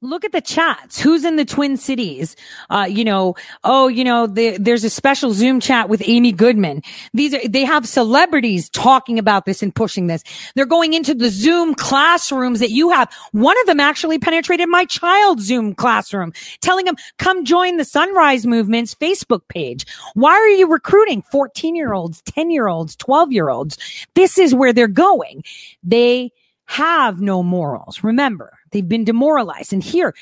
Look 0.03 0.25
at 0.25 0.31
the 0.31 0.41
chats. 0.41 0.99
Who's 0.99 1.23
in 1.23 1.35
the 1.35 1.45
Twin 1.45 1.77
Cities? 1.77 2.35
Uh, 2.71 2.87
you 2.89 3.05
know, 3.05 3.35
oh, 3.63 3.87
you 3.87 4.03
know, 4.03 4.25
the, 4.25 4.57
there's 4.57 4.83
a 4.83 4.89
special 4.89 5.31
Zoom 5.31 5.59
chat 5.59 5.89
with 5.89 6.01
Amy 6.07 6.31
Goodman. 6.31 6.81
These 7.13 7.35
are, 7.35 7.47
they 7.47 7.63
have 7.65 7.87
celebrities 7.87 8.67
talking 8.69 9.19
about 9.19 9.45
this 9.45 9.61
and 9.61 9.73
pushing 9.73 10.07
this. 10.07 10.23
They're 10.55 10.65
going 10.65 10.95
into 10.95 11.13
the 11.13 11.29
Zoom 11.29 11.75
classrooms 11.75 12.61
that 12.61 12.71
you 12.71 12.89
have. 12.89 13.13
One 13.31 13.59
of 13.59 13.67
them 13.67 13.79
actually 13.79 14.17
penetrated 14.17 14.67
my 14.69 14.85
child's 14.85 15.45
Zoom 15.45 15.75
classroom, 15.75 16.33
telling 16.61 16.85
them, 16.85 16.95
come 17.19 17.45
join 17.45 17.77
the 17.77 17.85
Sunrise 17.85 18.47
Movement's 18.47 18.95
Facebook 18.95 19.47
page. 19.49 19.85
Why 20.15 20.31
are 20.31 20.49
you 20.49 20.67
recruiting 20.67 21.21
14 21.21 21.75
year 21.75 21.93
olds, 21.93 22.23
10 22.23 22.49
year 22.49 22.67
olds, 22.67 22.95
12 22.95 23.31
year 23.31 23.49
olds? 23.49 23.77
This 24.15 24.39
is 24.39 24.55
where 24.55 24.73
they're 24.73 24.87
going. 24.87 25.43
They 25.83 26.31
have 26.65 27.21
no 27.21 27.43
morals. 27.43 28.03
Remember, 28.03 28.57
they've 28.71 28.87
been 28.87 29.05
demoralized. 29.05 29.73
And 29.73 29.83
here, 29.83 30.13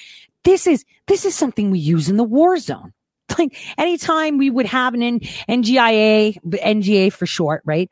this 0.43 0.67
is, 0.67 0.85
this 1.07 1.25
is 1.25 1.35
something 1.35 1.71
we 1.71 1.79
use 1.79 2.09
in 2.09 2.17
the 2.17 2.23
war 2.23 2.57
zone. 2.57 2.93
Like 3.37 3.55
anytime 3.77 4.37
we 4.39 4.49
would 4.49 4.65
have 4.65 4.95
an 4.95 5.01
NGIA, 5.01 6.41
NGA 6.43 7.13
for 7.13 7.27
short, 7.27 7.61
right? 7.63 7.89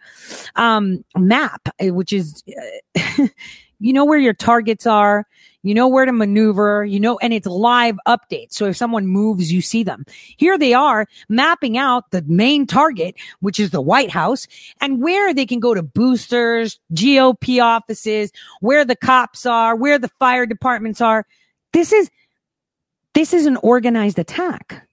Um, 0.56 1.06
map, 1.16 1.70
eh, 1.80 1.92
which 1.92 2.12
is, 2.12 2.44
uh, 2.98 3.28
you 3.80 3.94
know 3.94 4.04
where 4.04 4.18
your 4.18 4.34
targets 4.34 4.88
are. 4.88 5.26
You 5.68 5.74
know 5.76 5.88
where 5.88 6.06
to 6.06 6.12
maneuver, 6.12 6.86
you 6.86 7.00
know, 7.00 7.18
and 7.20 7.34
it's 7.34 7.48
live 7.48 7.98
updates. 8.08 8.54
So 8.54 8.66
if 8.66 8.78
someone 8.78 9.08
moves, 9.08 9.52
you 9.52 9.62
see 9.62 9.84
them. 9.84 10.06
Here 10.38 10.58
they 10.58 10.74
are 10.74 11.08
mapping 11.30 11.78
out 11.78 12.12
the 12.12 12.24
main 12.24 12.66
target, 12.66 13.16
which 13.40 13.60
is 13.60 13.72
the 13.72 13.82
White 13.82 14.10
House 14.10 14.48
and 14.82 15.02
where 15.02 15.34
they 15.34 15.46
can 15.46 15.60
go 15.60 15.74
to 15.74 15.84
boosters, 15.84 16.80
GOP 16.94 17.62
offices, 17.62 18.32
where 18.62 18.86
the 18.86 18.96
cops 18.96 19.46
are, 19.46 19.76
where 19.76 20.00
the 20.00 20.10
fire 20.20 20.46
departments 20.46 21.02
are. 21.02 21.26
This 21.74 21.92
is, 21.92 22.10
this 23.14 23.34
is 23.34 23.46
an 23.46 23.58
organized 23.58 24.20
attack. 24.20 24.88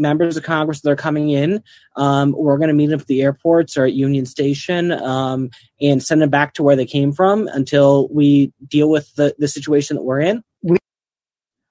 Members 0.00 0.36
of 0.36 0.42
Congress 0.42 0.80
that 0.80 0.90
are 0.90 0.96
coming 0.96 1.30
in, 1.30 1.62
um, 1.96 2.32
we're 2.36 2.56
going 2.56 2.68
to 2.68 2.74
meet 2.74 2.86
them 2.86 3.00
at 3.00 3.06
the 3.06 3.22
airports 3.22 3.76
or 3.76 3.84
at 3.84 3.92
Union 3.92 4.26
Station 4.26 4.92
um, 4.92 5.50
and 5.80 6.02
send 6.02 6.22
them 6.22 6.30
back 6.30 6.54
to 6.54 6.62
where 6.62 6.76
they 6.76 6.86
came 6.86 7.12
from 7.12 7.46
until 7.48 8.08
we 8.08 8.52
deal 8.66 8.90
with 8.90 9.14
the, 9.14 9.34
the 9.38 9.48
situation 9.48 9.96
that 9.96 10.02
we're 10.02 10.20
in. 10.20 10.42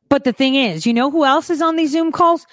But 0.10 0.24
the 0.24 0.34
thing 0.34 0.56
is, 0.56 0.86
you 0.86 0.94
know 0.94 1.12
who 1.12 1.24
else 1.24 1.50
is 1.50 1.62
on 1.62 1.76
these 1.76 1.92
Zoom 1.92 2.12
calls? 2.12 2.46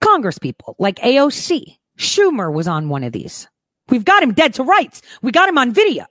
Congress 0.00 0.38
people 0.38 0.74
like 0.78 0.96
AOC. 0.96 1.78
Schumer 1.98 2.52
was 2.52 2.66
on 2.66 2.88
one 2.88 3.04
of 3.04 3.12
these. 3.12 3.46
We've 3.88 4.04
got 4.04 4.22
him 4.22 4.32
dead 4.32 4.54
to 4.54 4.64
rights. 4.64 5.02
We 5.20 5.32
got 5.32 5.48
him 5.48 5.58
on 5.58 5.72
video. 5.72 6.06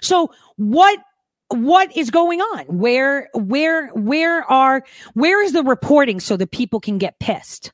So 0.00 0.30
what 0.56 0.98
what 1.48 1.96
is 1.96 2.10
going 2.10 2.40
on? 2.40 2.64
Where 2.66 3.28
where 3.34 3.88
where 3.88 4.42
are 4.50 4.84
where 5.14 5.42
is 5.42 5.52
the 5.52 5.62
reporting 5.62 6.20
so 6.20 6.36
that 6.36 6.50
people 6.50 6.80
can 6.80 6.98
get 6.98 7.18
pissed? 7.18 7.72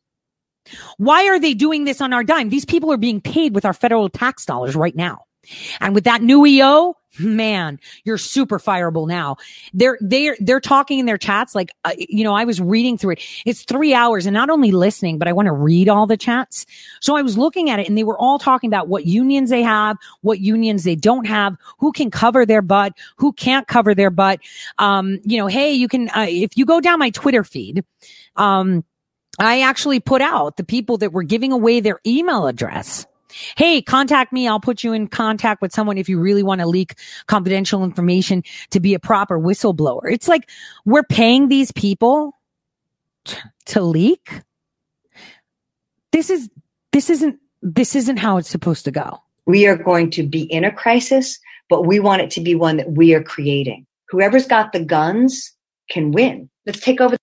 Why 0.99 1.27
are 1.29 1.39
they 1.39 1.55
doing 1.55 1.85
this 1.85 2.01
on 2.01 2.13
our 2.13 2.25
dime? 2.25 2.49
These 2.49 2.65
people 2.65 2.93
are 2.93 2.97
being 2.97 3.21
paid 3.21 3.55
with 3.55 3.65
our 3.65 3.75
federal 3.75 4.09
tax 4.09 4.45
dollars 4.47 4.75
right 4.75 4.97
now. 4.97 5.25
And 5.81 5.95
with 5.95 6.05
that 6.05 6.23
new 6.23 6.47
EO, 6.47 6.97
man, 7.19 7.79
you're 8.05 8.19
super 8.19 8.59
fireable 8.59 9.07
now. 9.07 9.37
They're, 9.75 9.99
they're, 10.01 10.37
they're 10.41 10.61
talking 10.61 10.99
in 10.99 11.07
their 11.07 11.19
chats. 11.19 11.55
Like, 11.55 11.73
uh, 11.85 11.93
you 11.99 12.25
know, 12.25 12.35
I 12.35 12.45
was 12.45 12.61
reading 12.61 12.97
through 12.97 13.13
it. 13.13 13.23
It's 13.45 13.65
three 13.65 13.93
hours 13.93 14.25
and 14.25 14.33
not 14.33 14.51
only 14.51 14.71
listening, 14.71 15.19
but 15.19 15.29
I 15.29 15.33
want 15.33 15.47
to 15.47 15.53
read 15.53 15.89
all 15.89 16.07
the 16.07 16.17
chats. 16.17 16.65
So 17.01 17.17
I 17.17 17.23
was 17.23 17.37
looking 17.37 17.69
at 17.71 17.81
it 17.81 17.89
and 17.89 17.99
they 17.99 18.05
were 18.05 18.19
all 18.19 18.39
talking 18.39 18.69
about 18.69 18.89
what 18.89 19.05
unions 19.05 19.51
they 19.51 19.63
have, 19.63 19.99
what 20.23 20.41
unions 20.41 20.85
they 20.85 20.97
don't 20.97 21.27
have, 21.27 21.57
who 21.79 21.93
can 21.93 22.11
cover 22.11 22.47
their 22.47 22.63
butt, 22.63 22.95
who 23.17 23.33
can't 23.33 23.67
cover 23.67 23.95
their 23.95 24.11
butt. 24.11 24.41
Um, 24.79 25.19
you 25.25 25.39
know, 25.39 25.49
hey, 25.49 25.73
you 25.73 25.89
can, 25.89 26.09
uh, 26.11 26.27
if 26.29 26.57
you 26.57 26.65
go 26.65 26.81
down 26.81 26.99
my 26.99 27.11
Twitter 27.11 27.45
feed, 27.45 27.85
um, 28.37 28.85
I 29.39 29.63
actually 29.63 30.01
put 30.01 30.21
out 30.21 30.57
the 30.57 30.65
people 30.65 30.99
that 30.99 31.13
were 31.13 31.23
giving 31.23 31.53
away 31.53 31.81
their 31.81 32.01
email 32.07 32.47
address. 32.47 33.07
Hey, 33.57 33.81
contact 33.81 34.33
me. 34.33 34.47
I'll 34.47 34.61
put 34.61 34.85
you 34.85 34.93
in 34.93 35.09
contact 35.09 35.63
with 35.63 35.73
someone 35.73 35.97
if 35.97 36.09
you 36.09 36.21
really 36.21 36.43
want 36.43 36.61
to 36.61 36.67
leak 36.67 36.97
confidential 37.27 37.83
information 37.83 38.43
to 38.71 38.81
be 38.81 38.93
a 38.93 38.99
proper 38.99 39.39
whistleblower. 39.39 40.13
It's 40.13 40.29
like 40.29 40.51
we're 40.85 41.03
paying 41.03 41.49
these 41.49 41.73
people 41.73 42.39
t- 43.25 43.39
to 43.67 43.81
leak. 43.81 44.43
This 46.13 46.29
is, 46.29 46.51
this 46.93 47.09
isn't, 47.09 47.39
this 47.63 47.97
isn't 47.97 48.19
how 48.19 48.37
it's 48.37 48.51
supposed 48.51 48.85
to 48.85 48.91
go. 48.91 49.23
We 49.47 49.67
are 49.67 49.77
going 49.77 50.11
to 50.11 50.23
be 50.23 50.43
in 50.43 50.65
a 50.65 50.71
crisis, 50.71 51.39
but 51.71 51.87
we 51.87 52.01
want 52.01 52.21
it 52.21 52.31
to 52.33 52.41
be 52.41 52.55
one 52.55 52.77
that 52.77 52.93
we 52.93 53.15
are 53.15 53.23
creating. 53.23 53.87
Whoever's 54.11 54.47
got 54.47 54.73
the 54.73 54.85
guns 54.85 55.53
can 55.89 56.13
win. 56.13 56.51
Let's 56.67 56.81
take 56.81 57.01
over. 57.01 57.17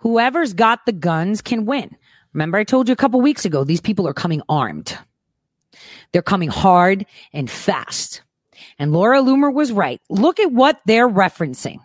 Whoever's 0.00 0.52
got 0.52 0.86
the 0.86 0.92
guns 0.92 1.40
can 1.40 1.66
win. 1.66 1.96
Remember, 2.32 2.58
I 2.58 2.64
told 2.64 2.88
you 2.88 2.92
a 2.92 2.96
couple 2.96 3.20
weeks 3.20 3.44
ago, 3.44 3.64
these 3.64 3.80
people 3.80 4.06
are 4.06 4.14
coming 4.14 4.42
armed. 4.48 4.96
They're 6.12 6.22
coming 6.22 6.48
hard 6.48 7.06
and 7.32 7.50
fast. 7.50 8.22
And 8.78 8.92
Laura 8.92 9.20
Loomer 9.20 9.52
was 9.52 9.72
right. 9.72 10.00
Look 10.08 10.40
at 10.40 10.52
what 10.52 10.80
they're 10.86 11.08
referencing. 11.08 11.78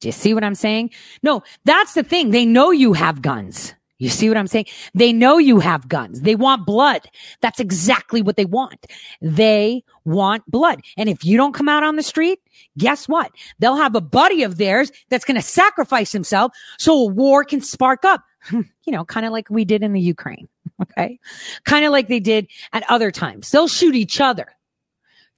Do 0.00 0.08
you 0.08 0.12
see 0.12 0.34
what 0.34 0.44
I'm 0.44 0.54
saying? 0.54 0.90
No, 1.22 1.42
that's 1.64 1.94
the 1.94 2.02
thing. 2.02 2.30
They 2.30 2.44
know 2.44 2.70
you 2.70 2.92
have 2.92 3.22
guns. 3.22 3.74
You 3.98 4.10
see 4.10 4.28
what 4.28 4.36
I'm 4.36 4.46
saying? 4.46 4.66
They 4.94 5.12
know 5.12 5.38
you 5.38 5.58
have 5.58 5.88
guns. 5.88 6.20
They 6.20 6.34
want 6.34 6.66
blood. 6.66 7.08
That's 7.40 7.60
exactly 7.60 8.20
what 8.20 8.36
they 8.36 8.44
want. 8.44 8.86
They 9.22 9.84
want 10.04 10.48
blood. 10.50 10.82
And 10.98 11.08
if 11.08 11.24
you 11.24 11.38
don't 11.38 11.54
come 11.54 11.68
out 11.68 11.82
on 11.82 11.96
the 11.96 12.02
street, 12.02 12.40
guess 12.76 13.08
what? 13.08 13.32
They'll 13.58 13.76
have 13.76 13.94
a 13.94 14.02
buddy 14.02 14.42
of 14.42 14.58
theirs 14.58 14.92
that's 15.08 15.24
going 15.24 15.36
to 15.36 15.42
sacrifice 15.42 16.12
himself 16.12 16.52
so 16.78 16.92
a 16.92 17.06
war 17.06 17.42
can 17.44 17.62
spark 17.62 18.04
up. 18.04 18.22
you 18.50 18.64
know, 18.88 19.04
kind 19.04 19.24
of 19.24 19.32
like 19.32 19.48
we 19.48 19.64
did 19.64 19.82
in 19.82 19.92
the 19.92 20.00
Ukraine. 20.00 20.48
Okay. 20.82 21.18
Kind 21.64 21.86
of 21.86 21.92
like 21.92 22.08
they 22.08 22.20
did 22.20 22.48
at 22.74 22.84
other 22.90 23.10
times. 23.10 23.50
They'll 23.50 23.66
shoot 23.66 23.94
each 23.94 24.20
other 24.20 24.46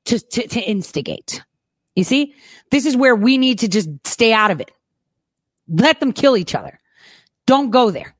to, 0.06 0.18
to, 0.18 0.48
to 0.48 0.60
instigate. 0.60 1.44
You 1.94 2.02
see, 2.02 2.34
this 2.72 2.84
is 2.86 2.96
where 2.96 3.14
we 3.14 3.38
need 3.38 3.60
to 3.60 3.68
just 3.68 3.88
stay 4.04 4.32
out 4.32 4.50
of 4.50 4.60
it. 4.60 4.72
Let 5.68 6.00
them 6.00 6.12
kill 6.12 6.36
each 6.36 6.56
other. 6.56 6.80
Don't 7.46 7.70
go 7.70 7.92
there. 7.92 8.16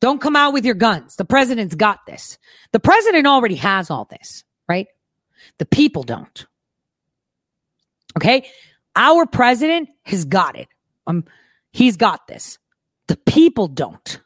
Don't 0.00 0.20
come 0.20 0.36
out 0.36 0.52
with 0.52 0.64
your 0.64 0.74
guns. 0.74 1.16
The 1.16 1.24
president's 1.24 1.74
got 1.74 2.06
this. 2.06 2.38
The 2.72 2.80
president 2.80 3.26
already 3.26 3.56
has 3.56 3.90
all 3.90 4.06
this, 4.10 4.44
right? 4.68 4.86
The 5.58 5.66
people 5.66 6.02
don't. 6.02 6.46
Okay. 8.16 8.48
Our 8.96 9.26
president 9.26 9.88
has 10.04 10.24
got 10.24 10.56
it. 10.58 10.68
Um, 11.06 11.24
he's 11.72 11.96
got 11.96 12.26
this. 12.26 12.58
The 13.08 13.16
people 13.16 13.68
don't. 13.68 14.20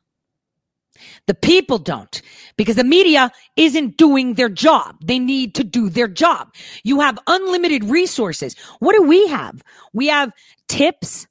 The 1.26 1.34
people 1.34 1.78
don't 1.78 2.22
because 2.56 2.76
the 2.76 2.84
media 2.84 3.30
isn't 3.56 3.96
doing 3.96 4.34
their 4.34 4.48
job. 4.48 4.96
They 5.04 5.18
need 5.18 5.54
to 5.56 5.64
do 5.64 5.90
their 5.90 6.08
job. 6.08 6.52
You 6.82 7.00
have 7.00 7.18
unlimited 7.26 7.84
resources. 7.84 8.56
What 8.80 8.94
do 8.94 9.02
we 9.02 9.28
have? 9.28 9.62
We 9.92 10.08
have 10.08 10.32
tips. 10.66 11.26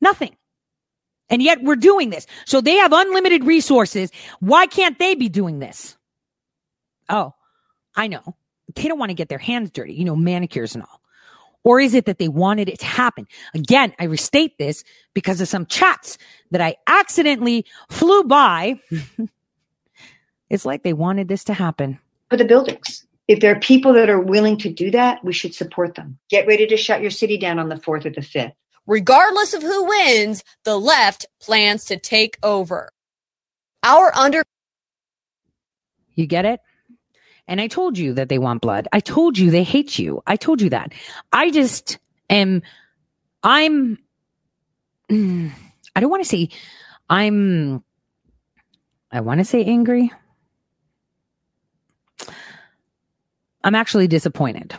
Nothing. 0.00 0.37
And 1.30 1.42
yet 1.42 1.62
we're 1.62 1.76
doing 1.76 2.10
this. 2.10 2.26
So 2.46 2.60
they 2.60 2.76
have 2.76 2.92
unlimited 2.92 3.44
resources. 3.44 4.10
Why 4.40 4.66
can't 4.66 4.98
they 4.98 5.14
be 5.14 5.28
doing 5.28 5.58
this? 5.58 5.96
Oh, 7.08 7.34
I 7.94 8.06
know. 8.06 8.36
They 8.74 8.88
don't 8.88 8.98
want 8.98 9.10
to 9.10 9.14
get 9.14 9.28
their 9.28 9.38
hands 9.38 9.70
dirty, 9.70 9.94
you 9.94 10.04
know, 10.04 10.16
manicures 10.16 10.74
and 10.74 10.84
all. 10.84 11.00
Or 11.64 11.80
is 11.80 11.94
it 11.94 12.06
that 12.06 12.18
they 12.18 12.28
wanted 12.28 12.68
it 12.68 12.78
to 12.80 12.86
happen? 12.86 13.26
Again, 13.54 13.92
I 13.98 14.04
restate 14.04 14.56
this 14.58 14.84
because 15.12 15.40
of 15.40 15.48
some 15.48 15.66
chats 15.66 16.16
that 16.50 16.60
I 16.60 16.76
accidentally 16.86 17.66
flew 17.90 18.24
by. 18.24 18.80
it's 20.50 20.64
like 20.64 20.82
they 20.82 20.92
wanted 20.92 21.28
this 21.28 21.44
to 21.44 21.54
happen. 21.54 21.98
For 22.30 22.36
the 22.36 22.44
buildings. 22.44 23.04
If 23.26 23.40
there 23.40 23.54
are 23.54 23.60
people 23.60 23.92
that 23.94 24.08
are 24.08 24.20
willing 24.20 24.56
to 24.58 24.72
do 24.72 24.90
that, 24.92 25.22
we 25.22 25.34
should 25.34 25.54
support 25.54 25.94
them. 25.94 26.18
Get 26.30 26.46
ready 26.46 26.66
to 26.68 26.76
shut 26.78 27.02
your 27.02 27.10
city 27.10 27.36
down 27.36 27.58
on 27.58 27.68
the 27.68 27.74
4th 27.74 28.06
or 28.06 28.10
the 28.10 28.22
5th. 28.22 28.54
Regardless 28.88 29.52
of 29.52 29.62
who 29.62 29.84
wins, 29.84 30.42
the 30.64 30.78
left 30.78 31.26
plans 31.40 31.84
to 31.84 31.98
take 31.98 32.38
over. 32.42 32.90
Our 33.82 34.16
under 34.16 34.42
You 36.14 36.26
get 36.26 36.46
it? 36.46 36.60
And 37.46 37.60
I 37.60 37.68
told 37.68 37.98
you 37.98 38.14
that 38.14 38.30
they 38.30 38.38
want 38.38 38.62
blood. 38.62 38.88
I 38.90 39.00
told 39.00 39.36
you 39.38 39.50
they 39.50 39.62
hate 39.62 39.98
you. 39.98 40.22
I 40.26 40.36
told 40.36 40.62
you 40.62 40.70
that. 40.70 40.92
I 41.32 41.50
just 41.50 41.98
am, 42.30 42.62
I'm, 43.42 43.98
mm, 45.10 45.52
I 45.94 46.00
don't 46.00 46.10
want 46.10 46.22
to 46.22 46.28
say, 46.28 46.48
I'm, 47.10 47.84
I 49.12 49.20
want 49.20 49.40
to 49.40 49.44
say 49.44 49.64
angry. 49.64 50.10
I'm 53.62 53.74
actually 53.74 54.08
disappointed. 54.08 54.74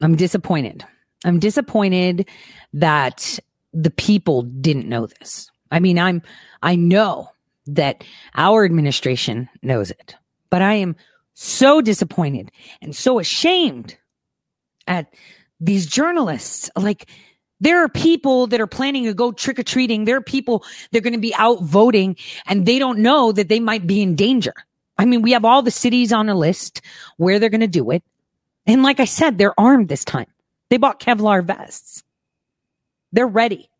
I'm 0.00 0.16
disappointed. 0.16 0.84
I'm 1.24 1.38
disappointed 1.38 2.28
that 2.74 3.38
the 3.72 3.90
people 3.90 4.42
didn't 4.42 4.88
know 4.88 5.06
this. 5.06 5.50
I 5.70 5.80
mean, 5.80 5.98
I'm, 5.98 6.22
I 6.62 6.76
know 6.76 7.30
that 7.66 8.04
our 8.34 8.64
administration 8.64 9.48
knows 9.62 9.90
it, 9.90 10.14
but 10.50 10.62
I 10.62 10.74
am 10.74 10.96
so 11.34 11.80
disappointed 11.80 12.50
and 12.80 12.96
so 12.96 13.18
ashamed 13.18 13.96
at 14.86 15.12
these 15.60 15.86
journalists. 15.86 16.70
Like, 16.76 17.08
there 17.60 17.82
are 17.82 17.88
people 17.88 18.46
that 18.48 18.60
are 18.60 18.66
planning 18.66 19.04
to 19.04 19.14
go 19.14 19.32
trick 19.32 19.58
or 19.58 19.64
treating. 19.64 20.04
There 20.04 20.16
are 20.16 20.22
people 20.22 20.64
that 20.90 20.98
are 20.98 21.02
going 21.02 21.14
to 21.14 21.20
be 21.20 21.34
out 21.34 21.62
voting 21.62 22.16
and 22.46 22.64
they 22.64 22.78
don't 22.78 23.00
know 23.00 23.32
that 23.32 23.48
they 23.48 23.60
might 23.60 23.86
be 23.86 24.00
in 24.00 24.14
danger. 24.14 24.54
I 24.96 25.04
mean, 25.04 25.22
we 25.22 25.32
have 25.32 25.44
all 25.44 25.62
the 25.62 25.70
cities 25.70 26.12
on 26.12 26.28
a 26.28 26.34
list 26.34 26.80
where 27.16 27.38
they're 27.38 27.50
going 27.50 27.60
to 27.60 27.66
do 27.66 27.90
it. 27.90 28.02
And 28.66 28.82
like 28.82 29.00
I 29.00 29.04
said, 29.04 29.38
they're 29.38 29.58
armed 29.58 29.88
this 29.88 30.04
time. 30.04 30.26
They 30.70 30.76
bought 30.76 31.00
Kevlar 31.00 31.44
vests. 31.44 32.02
They're 33.12 33.26
ready. 33.26 33.70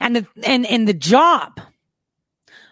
And 0.00 0.16
the, 0.16 0.26
and, 0.44 0.66
and 0.66 0.86
the 0.86 0.94
job 0.94 1.60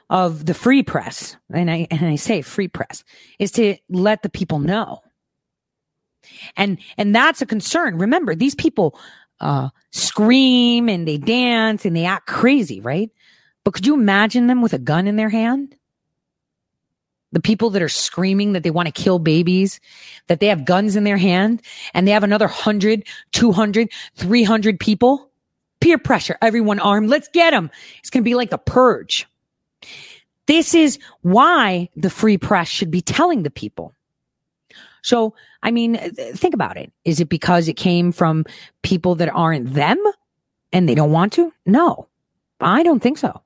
of 0.09 0.47
the 0.47 0.55
free 0.55 0.83
press, 0.83 1.37
and 1.53 1.71
I, 1.71 1.87
and 1.91 2.07
I 2.07 2.17
say 2.17 2.43
free 2.43 2.69
press, 2.69 3.05
is 3.39 3.53
to 3.53 3.77
let 3.89 4.23
the 4.23 4.29
people 4.29 4.59
know. 4.59 5.01
And, 6.57 6.79
and 6.99 7.15
that's 7.15 7.43
a 7.43 7.47
concern. 7.47 7.99
Remember, 7.99 8.35
these 8.35 8.55
people, 8.55 8.99
uh, 9.41 9.71
scream 9.91 10.89
and 10.89 11.09
they 11.09 11.17
dance 11.17 11.85
and 11.85 11.97
they 11.97 12.05
act 12.05 12.27
crazy, 12.27 12.81
right? 12.81 13.11
But 13.65 13.75
could 13.75 13.87
you 13.87 13.95
imagine 13.95 14.47
them 14.47 14.63
with 14.63 14.73
a 14.73 14.79
gun 14.79 15.07
in 15.07 15.17
their 15.17 15.31
hand? 15.31 15.77
The 17.33 17.41
people 17.41 17.71
that 17.71 17.83
are 17.83 17.89
screaming 17.89 18.55
that 18.55 18.63
they 18.63 18.71
want 18.71 18.87
to 18.87 19.03
kill 19.03 19.19
babies, 19.19 19.81
that 20.27 20.41
they 20.41 20.47
have 20.47 20.65
guns 20.65 20.97
in 20.97 21.05
their 21.05 21.17
hand 21.17 21.63
and 21.95 22.07
they 22.07 22.13
have 22.13 22.25
another 22.25 22.47
100, 22.47 23.07
200, 23.33 23.89
300 24.17 24.81
people. 24.81 25.31
Peer 25.81 25.97
pressure, 25.97 26.37
everyone 26.43 26.79
armed. 26.79 27.09
Let's 27.09 27.29
get 27.29 27.53
them. 27.53 27.71
It's 28.01 28.11
going 28.11 28.23
to 28.23 28.29
be 28.29 28.35
like 28.35 28.53
a 28.53 28.59
purge. 28.59 29.27
This 30.47 30.75
is 30.75 30.99
why 31.23 31.89
the 31.97 32.11
free 32.11 32.37
press 32.37 32.69
should 32.69 32.91
be 32.91 33.01
telling 33.01 33.45
the 33.45 33.51
people. 33.51 33.95
So, 35.03 35.35
I 35.63 35.71
mean, 35.71 35.97
think 36.35 36.53
about 36.53 36.77
it. 36.77 36.93
Is 37.05 37.21
it 37.21 37.29
because 37.29 37.69
it 37.69 37.75
came 37.75 38.13
from 38.13 38.45
people 38.83 39.15
that 39.15 39.31
aren't 39.31 39.73
them 39.73 39.99
and 40.73 40.89
they 40.89 40.95
don't 40.95 41.13
want 41.13 41.33
to? 41.35 41.53
No, 41.65 42.09
I 42.61 42.83
don't 42.83 43.01
think 43.01 43.17
so. 43.17 43.41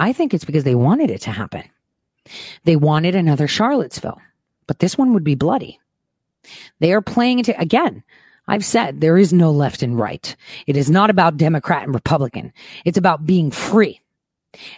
I 0.00 0.12
think 0.12 0.34
it's 0.34 0.44
because 0.44 0.64
they 0.64 0.74
wanted 0.74 1.10
it 1.10 1.20
to 1.22 1.30
happen. 1.30 1.62
They 2.64 2.76
wanted 2.76 3.14
another 3.14 3.48
Charlottesville, 3.48 4.20
but 4.66 4.78
this 4.78 4.98
one 4.98 5.12
would 5.14 5.24
be 5.24 5.34
bloody. 5.34 5.80
They 6.80 6.92
are 6.92 7.02
playing 7.02 7.38
into, 7.38 7.58
again, 7.60 8.02
I've 8.48 8.64
said 8.64 9.00
there 9.00 9.18
is 9.18 9.32
no 9.32 9.50
left 9.50 9.82
and 9.82 9.98
right. 9.98 10.36
It 10.66 10.76
is 10.76 10.90
not 10.90 11.10
about 11.10 11.36
Democrat 11.36 11.82
and 11.82 11.94
Republican. 11.94 12.52
It's 12.84 12.98
about 12.98 13.26
being 13.26 13.50
free. 13.50 14.00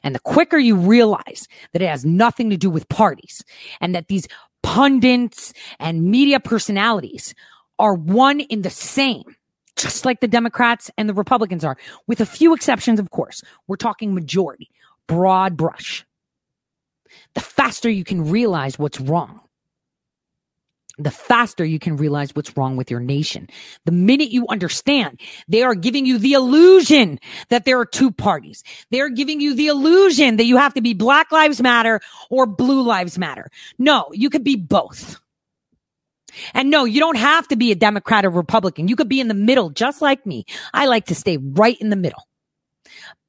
And 0.03 0.14
the 0.14 0.20
quicker 0.20 0.59
you 0.59 0.76
realize 0.76 1.46
that 1.72 1.82
it 1.82 1.88
has 1.88 2.05
nothing 2.05 2.51
to 2.51 2.57
do 2.57 2.70
with 2.70 2.88
parties 2.88 3.44
and 3.80 3.94
that 3.94 4.09
these 4.09 4.26
pundits 4.62 5.53
and 5.78 6.05
media 6.05 6.40
personalities 6.40 7.34
are 7.78 7.94
one 7.94 8.40
in 8.40 8.62
the 8.62 8.70
same, 8.70 9.36
just 9.76 10.05
like 10.05 10.20
the 10.20 10.28
Democrats 10.28 10.90
and 10.99 11.09
the 11.09 11.14
Republicans 11.14 11.64
are, 11.64 11.76
with 12.07 12.20
a 12.20 12.26
few 12.26 12.55
exceptions, 12.55 12.99
of 12.99 13.11
course. 13.11 13.42
We're 13.66 13.76
talking 13.76 14.14
majority, 14.14 14.70
broad 15.07 15.57
brush. 15.57 16.05
The 17.34 17.40
faster 17.40 17.88
you 17.90 18.04
can 18.04 18.30
realize 18.30 18.78
what's 18.78 19.00
wrong 19.00 19.40
the 20.98 21.11
faster 21.11 21.64
you 21.64 21.78
can 21.78 21.96
realize 21.96 22.34
what's 22.34 22.56
wrong 22.56 22.76
with 22.76 22.90
your 22.90 23.00
nation. 23.00 23.48
The 23.84 23.92
minute 23.92 24.30
you 24.30 24.46
understand, 24.48 25.20
they 25.46 25.62
are 25.62 25.74
giving 25.74 26.04
you 26.04 26.18
the 26.18 26.32
illusion 26.32 27.20
that 27.48 27.64
there 27.64 27.78
are 27.78 27.86
two 27.86 28.11
parties. 28.11 28.64
They're 28.90 29.09
giving 29.09 29.40
you 29.40 29.54
the 29.54 29.68
illusion 29.68 30.36
that 30.36 30.44
you 30.44 30.56
have 30.56 30.74
to 30.74 30.80
be 30.80 30.94
Black 30.94 31.30
Lives 31.30 31.62
Matter 31.62 32.00
or 32.30 32.46
Blue 32.46 32.82
Lives 32.82 33.16
Matter. 33.18 33.50
No, 33.78 34.06
you 34.12 34.28
could 34.28 34.44
be 34.44 34.56
both. 34.56 35.20
And 36.52 36.70
no, 36.70 36.84
you 36.84 37.00
don't 37.00 37.16
have 37.16 37.48
to 37.48 37.56
be 37.56 37.72
a 37.72 37.76
Democrat 37.76 38.24
or 38.24 38.30
Republican. 38.30 38.88
You 38.88 38.96
could 38.96 39.09
be 39.09 39.20
in 39.20 39.28
the 39.28 39.34
middle, 39.34 39.70
just 39.70 40.02
like 40.02 40.26
me. 40.26 40.44
I 40.74 40.86
like 40.86 41.06
to 41.06 41.14
stay 41.14 41.38
right 41.38 41.78
in 41.80 41.90
the 41.90 41.96
middle. 41.96 42.26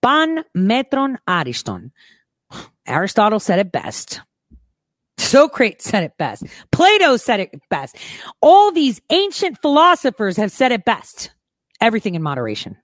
Pan 0.02 0.44
metron 0.56 1.18
ariston. 1.28 1.92
Aristotle 2.90 3.40
said 3.40 3.60
it 3.60 3.72
best. 3.72 4.22
Socrates 5.18 5.84
said 5.84 6.04
it 6.04 6.14
best. 6.18 6.44
Plato 6.72 7.18
said 7.18 7.40
it 7.40 7.52
best. 7.70 7.96
All 8.42 8.72
these 8.72 9.02
ancient 9.10 9.62
philosophers 9.62 10.38
have 10.38 10.52
said 10.52 10.72
it 10.72 10.86
best. 10.86 11.32
Everything 11.82 12.16
in 12.16 12.24
moderation. 12.24 12.78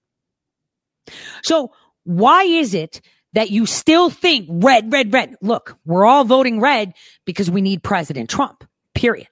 So 1.43 1.71
why 2.03 2.43
is 2.43 2.73
it 2.73 3.01
that 3.33 3.51
you 3.51 3.65
still 3.65 4.09
think 4.09 4.47
red, 4.49 4.91
red, 4.91 5.11
red? 5.11 5.35
Look, 5.41 5.77
we're 5.85 6.05
all 6.05 6.23
voting 6.23 6.59
red 6.59 6.93
because 7.25 7.49
we 7.49 7.61
need 7.61 7.83
President 7.83 8.29
Trump, 8.29 8.63
period. 8.93 9.27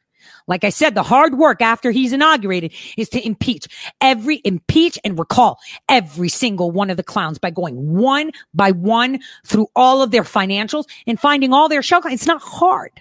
Like 0.47 0.63
I 0.63 0.69
said, 0.69 0.95
the 0.95 1.03
hard 1.03 1.37
work 1.37 1.61
after 1.61 1.91
he's 1.91 2.13
inaugurated 2.13 2.73
is 2.97 3.09
to 3.09 3.25
impeach 3.25 3.67
every, 4.01 4.41
impeach 4.43 4.99
and 5.03 5.17
recall 5.17 5.59
every 5.87 6.29
single 6.29 6.71
one 6.71 6.89
of 6.89 6.97
the 6.97 7.03
clowns 7.03 7.37
by 7.37 7.49
going 7.49 7.95
one 7.95 8.31
by 8.53 8.71
one 8.71 9.19
through 9.45 9.67
all 9.75 10.01
of 10.01 10.11
their 10.11 10.23
financials 10.23 10.85
and 11.07 11.19
finding 11.19 11.53
all 11.53 11.69
their 11.69 11.81
shell. 11.81 12.01
It's 12.05 12.27
not 12.27 12.41
hard. 12.41 12.91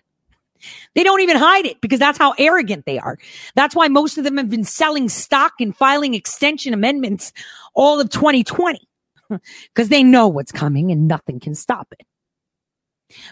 They 0.94 1.02
don't 1.02 1.20
even 1.20 1.36
hide 1.36 1.66
it 1.66 1.80
because 1.80 1.98
that's 1.98 2.18
how 2.18 2.34
arrogant 2.38 2.84
they 2.86 2.98
are. 2.98 3.18
That's 3.54 3.74
why 3.74 3.88
most 3.88 4.18
of 4.18 4.24
them 4.24 4.36
have 4.36 4.50
been 4.50 4.64
selling 4.64 5.08
stock 5.08 5.54
and 5.60 5.76
filing 5.76 6.14
extension 6.14 6.72
amendments 6.72 7.32
all 7.74 8.00
of 8.00 8.10
2020 8.10 8.80
because 9.28 9.88
they 9.88 10.02
know 10.02 10.28
what's 10.28 10.52
coming 10.52 10.92
and 10.92 11.08
nothing 11.08 11.40
can 11.40 11.54
stop 11.54 11.88
it. 11.98 12.06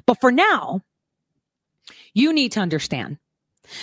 But 0.07 0.21
for 0.21 0.33
now, 0.33 0.83
you 2.15 2.33
need 2.33 2.53
to 2.53 2.61
understand 2.61 3.19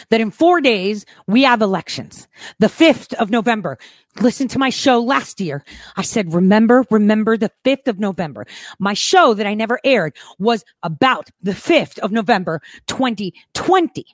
that 0.10 0.22
in 0.22 0.32
four 0.32 0.62
days 0.62 1.06
we 1.28 1.44
have 1.44 1.62
elections. 1.62 2.28
The 2.60 2.68
5th 2.68 3.14
of 3.16 3.30
November. 3.30 3.78
Listen 4.20 4.48
to 4.50 4.60
my 4.60 4.70
show 4.70 5.00
last 5.00 5.40
year. 5.40 5.64
I 5.96 6.02
said, 6.02 6.34
remember, 6.34 6.86
remember 6.90 7.38
the 7.38 7.52
5th 7.64 7.88
of 7.88 8.00
November. 8.00 8.46
My 8.80 8.94
show 8.94 9.34
that 9.34 9.46
I 9.46 9.54
never 9.54 9.80
aired 9.84 10.16
was 10.40 10.66
about 10.84 11.30
the 11.42 11.52
5th 11.52 12.00
of 12.00 12.12
November, 12.12 12.62
2020. 12.88 14.06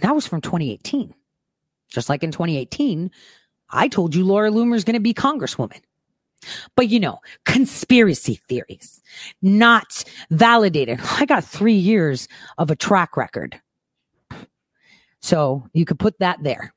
That 0.00 0.14
was 0.14 0.26
from 0.26 0.40
2018. 0.40 1.14
Just 1.88 2.08
like 2.08 2.22
in 2.22 2.30
2018, 2.32 3.10
I 3.70 3.88
told 3.88 4.14
you 4.14 4.24
Laura 4.24 4.50
Loomer 4.50 4.76
is 4.76 4.84
going 4.84 4.94
to 4.94 5.00
be 5.00 5.14
congresswoman. 5.14 5.80
But 6.76 6.88
you 6.88 7.00
know, 7.00 7.18
conspiracy 7.44 8.40
theories, 8.48 9.02
not 9.42 10.04
validated. 10.30 11.00
I 11.02 11.24
got 11.26 11.44
three 11.44 11.74
years 11.74 12.28
of 12.58 12.70
a 12.70 12.76
track 12.76 13.16
record. 13.16 13.60
So 15.20 15.68
you 15.72 15.84
could 15.84 15.98
put 15.98 16.18
that 16.18 16.38
there. 16.42 16.72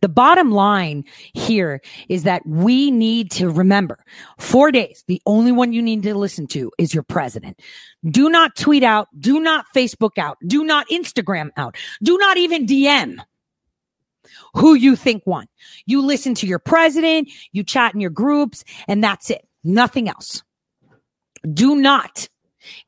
The 0.00 0.08
bottom 0.08 0.50
line 0.50 1.04
here 1.32 1.80
is 2.08 2.24
that 2.24 2.44
we 2.44 2.90
need 2.90 3.30
to 3.32 3.50
remember 3.50 4.04
four 4.38 4.72
days. 4.72 5.04
The 5.06 5.22
only 5.26 5.52
one 5.52 5.72
you 5.72 5.80
need 5.80 6.02
to 6.02 6.14
listen 6.14 6.46
to 6.48 6.72
is 6.78 6.92
your 6.92 7.04
president. 7.04 7.60
Do 8.04 8.28
not 8.28 8.56
tweet 8.56 8.82
out. 8.82 9.08
Do 9.18 9.38
not 9.38 9.66
Facebook 9.74 10.18
out. 10.18 10.38
Do 10.46 10.64
not 10.64 10.88
Instagram 10.88 11.50
out. 11.56 11.76
Do 12.02 12.18
not 12.18 12.36
even 12.36 12.66
DM 12.66 13.18
who 14.54 14.74
you 14.74 14.96
think 14.96 15.22
won. 15.26 15.46
You 15.86 16.02
listen 16.02 16.34
to 16.36 16.46
your 16.46 16.58
president, 16.58 17.28
you 17.52 17.64
chat 17.64 17.94
in 17.94 18.00
your 18.00 18.10
groups, 18.10 18.64
and 18.88 19.02
that's 19.02 19.30
it. 19.30 19.46
Nothing 19.64 20.08
else. 20.08 20.42
Do 21.52 21.76
not 21.76 22.28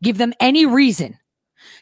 give 0.03 0.19
them 0.19 0.35
any 0.41 0.67
reason 0.67 1.19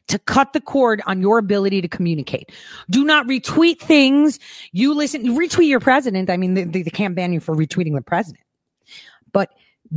to 0.09 0.19
cut 0.19 0.53
the 0.53 0.61
cord 0.61 1.03
on 1.07 1.21
your 1.21 1.39
ability 1.39 1.81
to 1.81 1.89
communicate. 1.89 2.51
Do 2.91 3.05
not 3.05 3.27
retweet 3.27 3.79
things. 3.79 4.39
You 4.73 4.95
listen, 4.95 5.25
retweet 5.37 5.69
your 5.69 5.81
president. 5.81 6.31
I 6.31 6.37
mean, 6.37 6.55
they, 6.55 6.65
they 6.65 6.83
can't 6.85 7.15
ban 7.15 7.33
you 7.33 7.41
for 7.41 7.55
retweeting 7.55 7.95
the 7.95 8.03
president, 8.03 8.45
but 9.33 9.51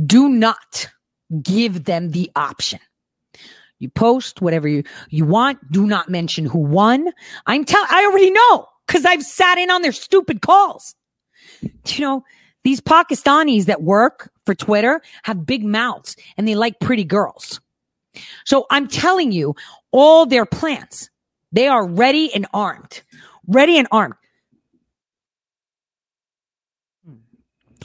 do 0.06 0.28
not 0.28 0.88
give 1.42 1.84
them 1.84 2.10
the 2.10 2.30
option. 2.36 2.80
You 3.78 3.90
post 3.90 4.40
whatever 4.40 4.68
you, 4.68 4.84
you 5.10 5.26
want. 5.26 5.58
Do 5.70 5.86
not 5.86 6.08
mention 6.08 6.46
who 6.46 6.58
won. 6.58 7.12
I'm 7.46 7.64
telling, 7.64 7.88
I 7.90 8.04
already 8.06 8.30
know 8.30 8.66
because 8.86 9.04
I've 9.04 9.22
sat 9.22 9.58
in 9.58 9.70
on 9.70 9.82
their 9.82 9.92
stupid 9.92 10.40
calls. 10.40 10.94
You 11.60 12.00
know, 12.00 12.24
these 12.62 12.80
Pakistanis 12.80 13.66
that 13.66 13.82
work 13.82 14.30
for 14.46 14.54
Twitter 14.54 15.02
have 15.24 15.44
big 15.46 15.64
mouths 15.64 16.16
and 16.36 16.48
they 16.48 16.54
like 16.54 16.80
pretty 16.80 17.04
girls. 17.04 17.60
So 18.44 18.66
I'm 18.70 18.88
telling 18.88 19.32
you, 19.32 19.54
all 19.92 20.26
their 20.26 20.46
plans 20.46 21.10
They 21.52 21.68
are 21.68 21.86
ready 21.86 22.34
and 22.34 22.46
armed. 22.52 23.02
Ready 23.46 23.78
and 23.78 23.88
armed. 23.92 24.14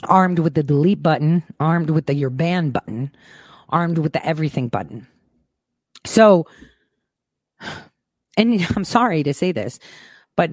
Armed 0.04 0.38
with 0.40 0.54
the 0.54 0.62
delete 0.62 1.02
button, 1.02 1.42
armed 1.60 1.90
with 1.90 2.06
the 2.06 2.14
your 2.14 2.30
ban 2.30 2.70
button, 2.70 3.12
armed 3.68 3.98
with 3.98 4.12
the 4.12 4.24
everything 4.26 4.68
button. 4.68 5.06
So, 6.06 6.46
and 8.36 8.66
I'm 8.76 8.84
sorry 8.84 9.22
to 9.24 9.34
say 9.34 9.52
this, 9.52 9.78
but 10.36 10.52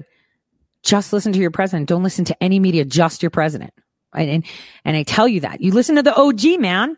just 0.82 1.12
listen 1.12 1.32
to 1.32 1.38
your 1.40 1.50
president. 1.50 1.88
Don't 1.88 2.02
listen 2.02 2.24
to 2.26 2.42
any 2.42 2.58
media, 2.60 2.84
just 2.84 3.22
your 3.22 3.30
president. 3.30 3.72
And, 4.14 4.30
and, 4.30 4.44
and 4.84 4.96
I 4.96 5.02
tell 5.02 5.28
you 5.28 5.40
that. 5.40 5.60
You 5.60 5.72
listen 5.72 5.96
to 5.96 6.02
the 6.02 6.14
OG, 6.14 6.60
man. 6.60 6.96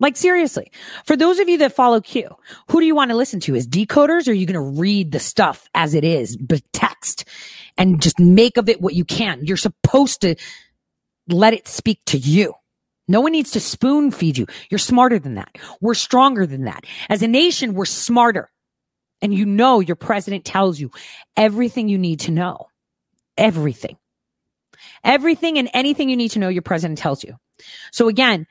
Like 0.00 0.16
seriously, 0.16 0.72
for 1.04 1.14
those 1.14 1.38
of 1.38 1.48
you 1.48 1.58
that 1.58 1.74
follow 1.74 2.00
Q, 2.00 2.28
who 2.68 2.80
do 2.80 2.86
you 2.86 2.94
want 2.94 3.10
to 3.10 3.16
listen 3.16 3.38
to? 3.40 3.54
Is 3.54 3.68
decoders 3.68 4.26
or 4.26 4.30
are 4.30 4.34
you 4.34 4.46
going 4.46 4.54
to 4.54 4.80
read 4.80 5.12
the 5.12 5.20
stuff 5.20 5.68
as 5.74 5.94
it 5.94 6.04
is, 6.04 6.36
but 6.38 6.62
text 6.72 7.26
and 7.76 8.00
just 8.00 8.18
make 8.18 8.56
of 8.56 8.68
it 8.70 8.80
what 8.80 8.94
you 8.94 9.04
can? 9.04 9.44
You're 9.44 9.58
supposed 9.58 10.22
to 10.22 10.36
let 11.28 11.52
it 11.52 11.68
speak 11.68 12.00
to 12.06 12.18
you. 12.18 12.54
No 13.08 13.20
one 13.20 13.32
needs 13.32 13.50
to 13.52 13.60
spoon 13.60 14.10
feed 14.10 14.38
you. 14.38 14.46
You're 14.70 14.78
smarter 14.78 15.18
than 15.18 15.34
that. 15.34 15.56
We're 15.80 15.94
stronger 15.94 16.46
than 16.46 16.64
that. 16.64 16.84
As 17.08 17.22
a 17.22 17.28
nation, 17.28 17.74
we're 17.74 17.84
smarter. 17.84 18.50
And 19.20 19.34
you 19.34 19.44
know 19.44 19.80
your 19.80 19.96
president 19.96 20.44
tells 20.46 20.80
you 20.80 20.90
everything 21.36 21.88
you 21.88 21.98
need 21.98 22.20
to 22.20 22.30
know. 22.30 22.68
Everything. 23.36 23.98
Everything 25.04 25.58
and 25.58 25.68
anything 25.74 26.08
you 26.08 26.16
need 26.16 26.30
to 26.30 26.38
know, 26.38 26.48
your 26.48 26.62
president 26.62 26.98
tells 26.98 27.22
you. 27.22 27.34
So 27.92 28.08
again, 28.08 28.46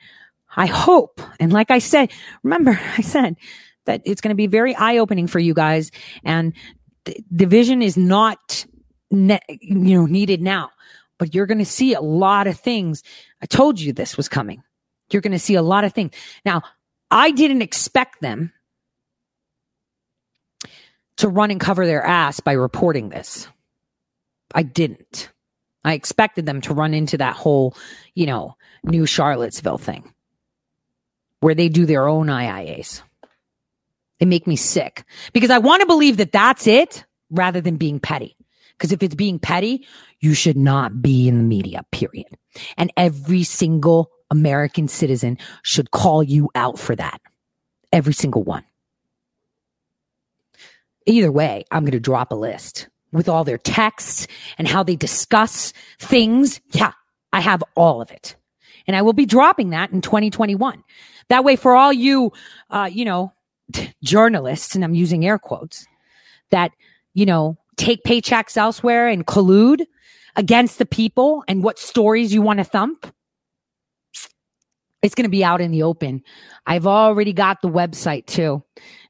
I 0.56 0.66
hope, 0.66 1.20
and 1.38 1.52
like 1.52 1.70
I 1.70 1.78
said, 1.78 2.10
remember 2.42 2.78
I 2.98 3.02
said 3.02 3.36
that 3.86 4.02
it's 4.04 4.20
going 4.20 4.30
to 4.30 4.36
be 4.36 4.46
very 4.46 4.74
eye 4.74 4.98
opening 4.98 5.26
for 5.26 5.38
you 5.38 5.54
guys 5.54 5.90
and 6.24 6.52
th- 7.04 7.22
division 7.34 7.82
is 7.82 7.96
not, 7.96 8.64
ne- 9.10 9.40
you 9.48 9.98
know, 9.98 10.06
needed 10.06 10.40
now, 10.40 10.70
but 11.18 11.34
you're 11.34 11.46
going 11.46 11.58
to 11.58 11.64
see 11.64 11.94
a 11.94 12.00
lot 12.00 12.46
of 12.46 12.58
things. 12.58 13.02
I 13.42 13.46
told 13.46 13.80
you 13.80 13.92
this 13.92 14.16
was 14.16 14.28
coming. 14.28 14.62
You're 15.10 15.22
going 15.22 15.32
to 15.32 15.38
see 15.38 15.54
a 15.54 15.62
lot 15.62 15.84
of 15.84 15.92
things. 15.92 16.12
Now, 16.44 16.62
I 17.10 17.30
didn't 17.30 17.62
expect 17.62 18.20
them 18.20 18.52
to 21.16 21.28
run 21.28 21.50
and 21.50 21.60
cover 21.60 21.86
their 21.86 22.04
ass 22.04 22.40
by 22.40 22.52
reporting 22.52 23.08
this. 23.08 23.48
I 24.54 24.62
didn't. 24.62 25.30
I 25.84 25.94
expected 25.94 26.46
them 26.46 26.60
to 26.62 26.74
run 26.74 26.94
into 26.94 27.18
that 27.18 27.36
whole, 27.36 27.74
you 28.14 28.26
know, 28.26 28.56
new 28.84 29.06
Charlottesville 29.06 29.78
thing 29.78 30.12
where 31.40 31.54
they 31.54 31.68
do 31.68 31.86
their 31.86 32.08
own 32.08 32.26
IIAs. 32.26 33.02
They 34.18 34.26
make 34.26 34.46
me 34.46 34.56
sick 34.56 35.04
because 35.32 35.50
I 35.50 35.58
want 35.58 35.80
to 35.80 35.86
believe 35.86 36.18
that 36.18 36.32
that's 36.32 36.66
it 36.66 37.04
rather 37.30 37.60
than 37.60 37.76
being 37.76 37.98
petty. 37.98 38.36
Because 38.76 38.92
if 38.92 39.02
it's 39.02 39.14
being 39.14 39.38
petty, 39.38 39.86
you 40.20 40.34
should 40.34 40.56
not 40.56 41.02
be 41.02 41.28
in 41.28 41.36
the 41.38 41.44
media, 41.44 41.84
period. 41.90 42.28
And 42.76 42.92
every 42.96 43.42
single 43.42 44.10
American 44.30 44.88
citizen 44.88 45.38
should 45.62 45.90
call 45.90 46.22
you 46.22 46.50
out 46.54 46.78
for 46.78 46.94
that. 46.96 47.20
Every 47.92 48.14
single 48.14 48.42
one. 48.42 48.64
Either 51.06 51.32
way, 51.32 51.64
I'm 51.70 51.82
going 51.82 51.92
to 51.92 52.00
drop 52.00 52.30
a 52.30 52.36
list 52.36 52.88
with 53.12 53.28
all 53.28 53.44
their 53.44 53.58
texts 53.58 54.26
and 54.58 54.68
how 54.68 54.82
they 54.82 54.96
discuss 54.96 55.72
things. 55.98 56.60
Yeah, 56.70 56.92
I 57.32 57.40
have 57.40 57.64
all 57.74 58.00
of 58.00 58.10
it. 58.10 58.36
And 58.86 58.96
I 58.96 59.02
will 59.02 59.12
be 59.12 59.26
dropping 59.26 59.70
that 59.70 59.90
in 59.90 60.00
2021. 60.00 60.82
That 61.30 61.44
way, 61.44 61.56
for 61.56 61.74
all 61.74 61.92
you, 61.92 62.32
uh, 62.68 62.90
you 62.92 63.04
know, 63.04 63.32
journalists, 64.04 64.74
and 64.74 64.84
I'm 64.84 64.94
using 64.94 65.24
air 65.24 65.38
quotes, 65.38 65.86
that, 66.50 66.72
you 67.14 67.24
know, 67.24 67.56
take 67.76 68.04
paychecks 68.04 68.56
elsewhere 68.56 69.08
and 69.08 69.26
collude 69.26 69.86
against 70.36 70.78
the 70.78 70.86
people 70.86 71.42
and 71.48 71.62
what 71.62 71.78
stories 71.78 72.34
you 72.34 72.42
want 72.42 72.58
to 72.58 72.64
thump, 72.64 73.12
it's 75.02 75.14
going 75.14 75.24
to 75.24 75.30
be 75.30 75.44
out 75.44 75.60
in 75.60 75.70
the 75.70 75.84
open. 75.84 76.22
I've 76.66 76.86
already 76.86 77.32
got 77.32 77.62
the 77.62 77.68
website 77.68 78.26
too. 78.26 78.62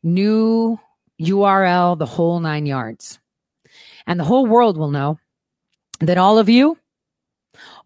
New 0.02 0.78
URL, 1.20 1.98
the 1.98 2.06
whole 2.06 2.38
nine 2.38 2.66
yards. 2.66 3.18
And 4.06 4.20
the 4.20 4.24
whole 4.24 4.46
world 4.46 4.76
will 4.76 4.90
know 4.90 5.18
that 6.00 6.18
all 6.18 6.38
of 6.38 6.48
you 6.48 6.78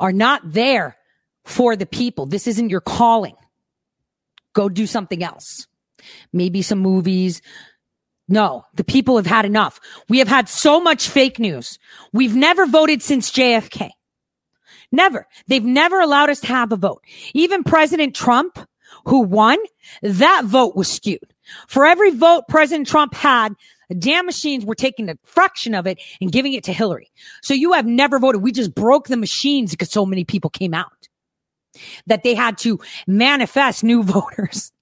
are 0.01 0.12
not 0.12 0.43
there 0.45 0.97
for 1.45 1.76
the 1.76 1.87
people. 1.87 2.26
This 2.26 2.47
isn't 2.47 2.70
your 2.70 2.80
calling. 2.80 3.37
Go 4.55 4.68
do 4.68 4.86
something 4.86 5.22
else. 5.22 5.66
Maybe 6.32 6.62
some 6.62 6.78
movies. 6.78 7.42
No, 8.28 8.64
the 8.74 8.84
people 8.84 9.16
have 9.16 9.26
had 9.26 9.44
enough. 9.44 9.80
We 10.09 10.18
have 10.18 10.28
had 10.28 10.48
so 10.48 10.80
much 10.80 11.09
fake 11.09 11.38
news. 11.38 11.78
We've 12.12 12.34
never 12.34 12.64
voted 12.64 13.02
since 13.02 13.30
JFK. 13.30 13.90
Never. 14.90 15.26
They've 15.48 15.64
never 15.64 16.00
allowed 16.00 16.30
us 16.30 16.40
to 16.40 16.46
have 16.46 16.72
a 16.72 16.76
vote. 16.76 17.02
Even 17.34 17.64
President 17.64 18.14
Trump, 18.14 18.59
who 19.07 19.20
won, 19.20 19.59
that 20.02 20.44
vote 20.44 20.76
was 20.76 20.90
skewed. 20.90 21.34
For 21.66 21.84
every 21.84 22.12
vote 22.12 22.44
President 22.48 22.86
Trump 22.86 23.12
had, 23.12 23.55
damn 23.98 24.24
machines 24.24 24.64
were 24.64 24.74
taking 24.74 25.11
a 25.11 25.18
fraction 25.24 25.74
of 25.74 25.86
it 25.86 25.98
and 26.20 26.32
giving 26.32 26.55
it 26.55 26.64
to 26.64 26.72
Hillary. 26.72 27.11
So 27.42 27.52
you 27.52 27.72
have 27.72 27.86
never 27.86 28.18
voted. 28.18 28.40
We 28.40 28.52
just 28.52 28.74
broke 28.74 29.09
the 29.09 29.16
machines 29.16 29.72
because 29.72 29.90
so 29.90 30.07
many 30.07 30.24
people 30.24 30.48
came 30.48 30.72
out 30.72 31.09
that 32.06 32.22
they 32.22 32.34
had 32.34 32.58
to 32.58 32.80
manifest 33.06 33.84
new 33.84 34.02
voters. 34.02 34.72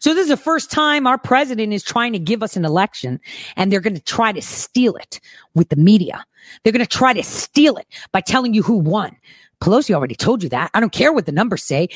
So 0.00 0.14
this 0.14 0.24
is 0.24 0.28
the 0.28 0.36
first 0.36 0.70
time 0.70 1.06
our 1.06 1.18
president 1.18 1.72
is 1.72 1.82
trying 1.82 2.12
to 2.14 2.18
give 2.18 2.42
us 2.42 2.56
an 2.56 2.64
election 2.64 3.20
and 3.56 3.70
they're 3.70 3.80
going 3.80 3.94
to 3.94 4.02
try 4.02 4.32
to 4.32 4.42
steal 4.42 4.96
it 4.96 5.20
with 5.54 5.68
the 5.68 5.76
media. 5.76 6.24
They're 6.62 6.72
going 6.72 6.84
to 6.84 6.86
try 6.86 7.12
to 7.12 7.22
steal 7.22 7.76
it 7.76 7.86
by 8.12 8.20
telling 8.20 8.54
you 8.54 8.62
who 8.62 8.76
won. 8.76 9.16
Pelosi 9.60 9.94
already 9.94 10.14
told 10.14 10.42
you 10.42 10.48
that. 10.50 10.70
I 10.74 10.80
don't 10.80 10.92
care 10.92 11.12
what 11.12 11.26
the 11.26 11.32
numbers 11.32 11.62
say. 11.62 11.88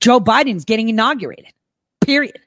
Joe 0.00 0.20
Biden's 0.20 0.64
getting 0.64 0.88
inaugurated. 0.88 1.52
Period. 2.00 2.38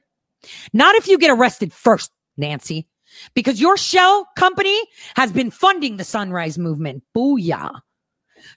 Not 0.72 0.94
if 0.94 1.08
you 1.08 1.18
get 1.18 1.30
arrested 1.30 1.72
first, 1.72 2.10
Nancy, 2.36 2.86
because 3.34 3.60
your 3.60 3.76
shell 3.76 4.26
company 4.36 4.78
has 5.16 5.32
been 5.32 5.50
funding 5.50 5.96
the 5.96 6.04
sunrise 6.04 6.58
movement. 6.58 7.02
Booyah. 7.14 7.80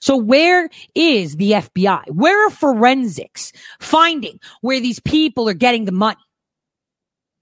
So 0.00 0.16
where 0.16 0.68
is 0.94 1.36
the 1.36 1.52
FBI? 1.52 2.10
Where 2.10 2.46
are 2.46 2.50
forensics 2.50 3.52
finding 3.80 4.40
where 4.60 4.80
these 4.80 5.00
people 5.00 5.48
are 5.48 5.54
getting 5.54 5.84
the 5.84 5.92
money? 5.92 6.20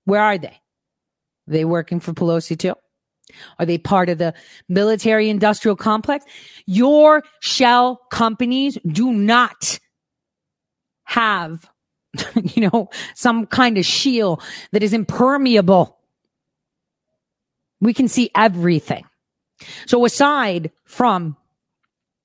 Where 0.04 0.22
are 0.22 0.38
they? 0.38 0.48
Are 1.48 1.52
they 1.52 1.64
working 1.64 2.00
for 2.00 2.12
Pelosi 2.12 2.58
too? 2.58 2.74
Are 3.58 3.66
they 3.66 3.78
part 3.78 4.08
of 4.08 4.18
the 4.18 4.34
military 4.68 5.28
industrial 5.28 5.76
complex? 5.76 6.24
Your 6.66 7.22
shell 7.40 8.00
companies 8.10 8.78
do 8.86 9.12
not 9.12 9.78
have, 11.04 11.70
you 12.34 12.68
know, 12.68 12.90
some 13.14 13.46
kind 13.46 13.78
of 13.78 13.86
shield 13.86 14.42
that 14.72 14.82
is 14.82 14.92
impermeable. 14.92 15.98
We 17.80 17.94
can 17.94 18.08
see 18.08 18.30
everything. 18.34 19.04
So 19.86 20.04
aside 20.04 20.70
from 20.84 21.36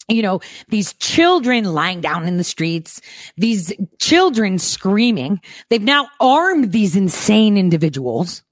you 0.07 0.21
know, 0.21 0.39
these 0.69 0.93
children 0.93 1.65
lying 1.65 2.01
down 2.01 2.27
in 2.27 2.37
the 2.37 2.43
streets, 2.43 3.01
these 3.35 3.73
children 3.99 4.57
screaming. 4.57 5.41
They've 5.69 5.81
now 5.81 6.07
armed 6.19 6.71
these 6.71 6.95
insane 6.95 7.57
individuals. 7.57 8.43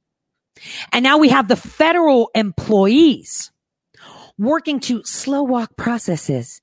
And 0.91 1.03
now 1.03 1.17
we 1.17 1.29
have 1.29 1.47
the 1.47 1.55
federal 1.55 2.29
employees 2.35 3.51
working 4.37 4.79
to 4.81 5.03
slow 5.05 5.43
walk 5.43 5.75
processes. 5.77 6.61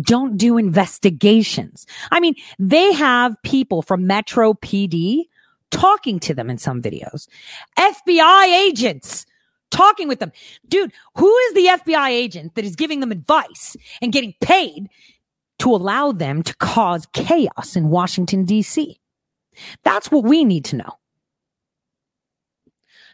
Don't 0.00 0.36
do 0.36 0.58
investigations. 0.58 1.86
I 2.10 2.20
mean, 2.20 2.34
they 2.58 2.92
have 2.92 3.36
people 3.44 3.82
from 3.82 4.06
Metro 4.06 4.54
PD 4.54 5.24
talking 5.70 6.18
to 6.20 6.34
them 6.34 6.50
in 6.50 6.58
some 6.58 6.82
videos. 6.82 7.28
FBI 7.78 8.44
agents 8.66 9.26
talking 9.72 10.06
with 10.06 10.20
them. 10.20 10.32
Dude, 10.68 10.92
who 11.16 11.36
is 11.36 11.54
the 11.54 11.66
FBI 11.66 12.10
agent 12.10 12.54
that 12.54 12.64
is 12.64 12.76
giving 12.76 13.00
them 13.00 13.10
advice 13.10 13.76
and 14.00 14.12
getting 14.12 14.34
paid 14.40 14.88
to 15.58 15.74
allow 15.74 16.12
them 16.12 16.42
to 16.42 16.56
cause 16.56 17.06
chaos 17.12 17.74
in 17.74 17.88
Washington, 17.88 18.44
D.C.? 18.44 19.00
That's 19.82 20.10
what 20.10 20.24
we 20.24 20.44
need 20.44 20.64
to 20.66 20.76
know. 20.76 20.98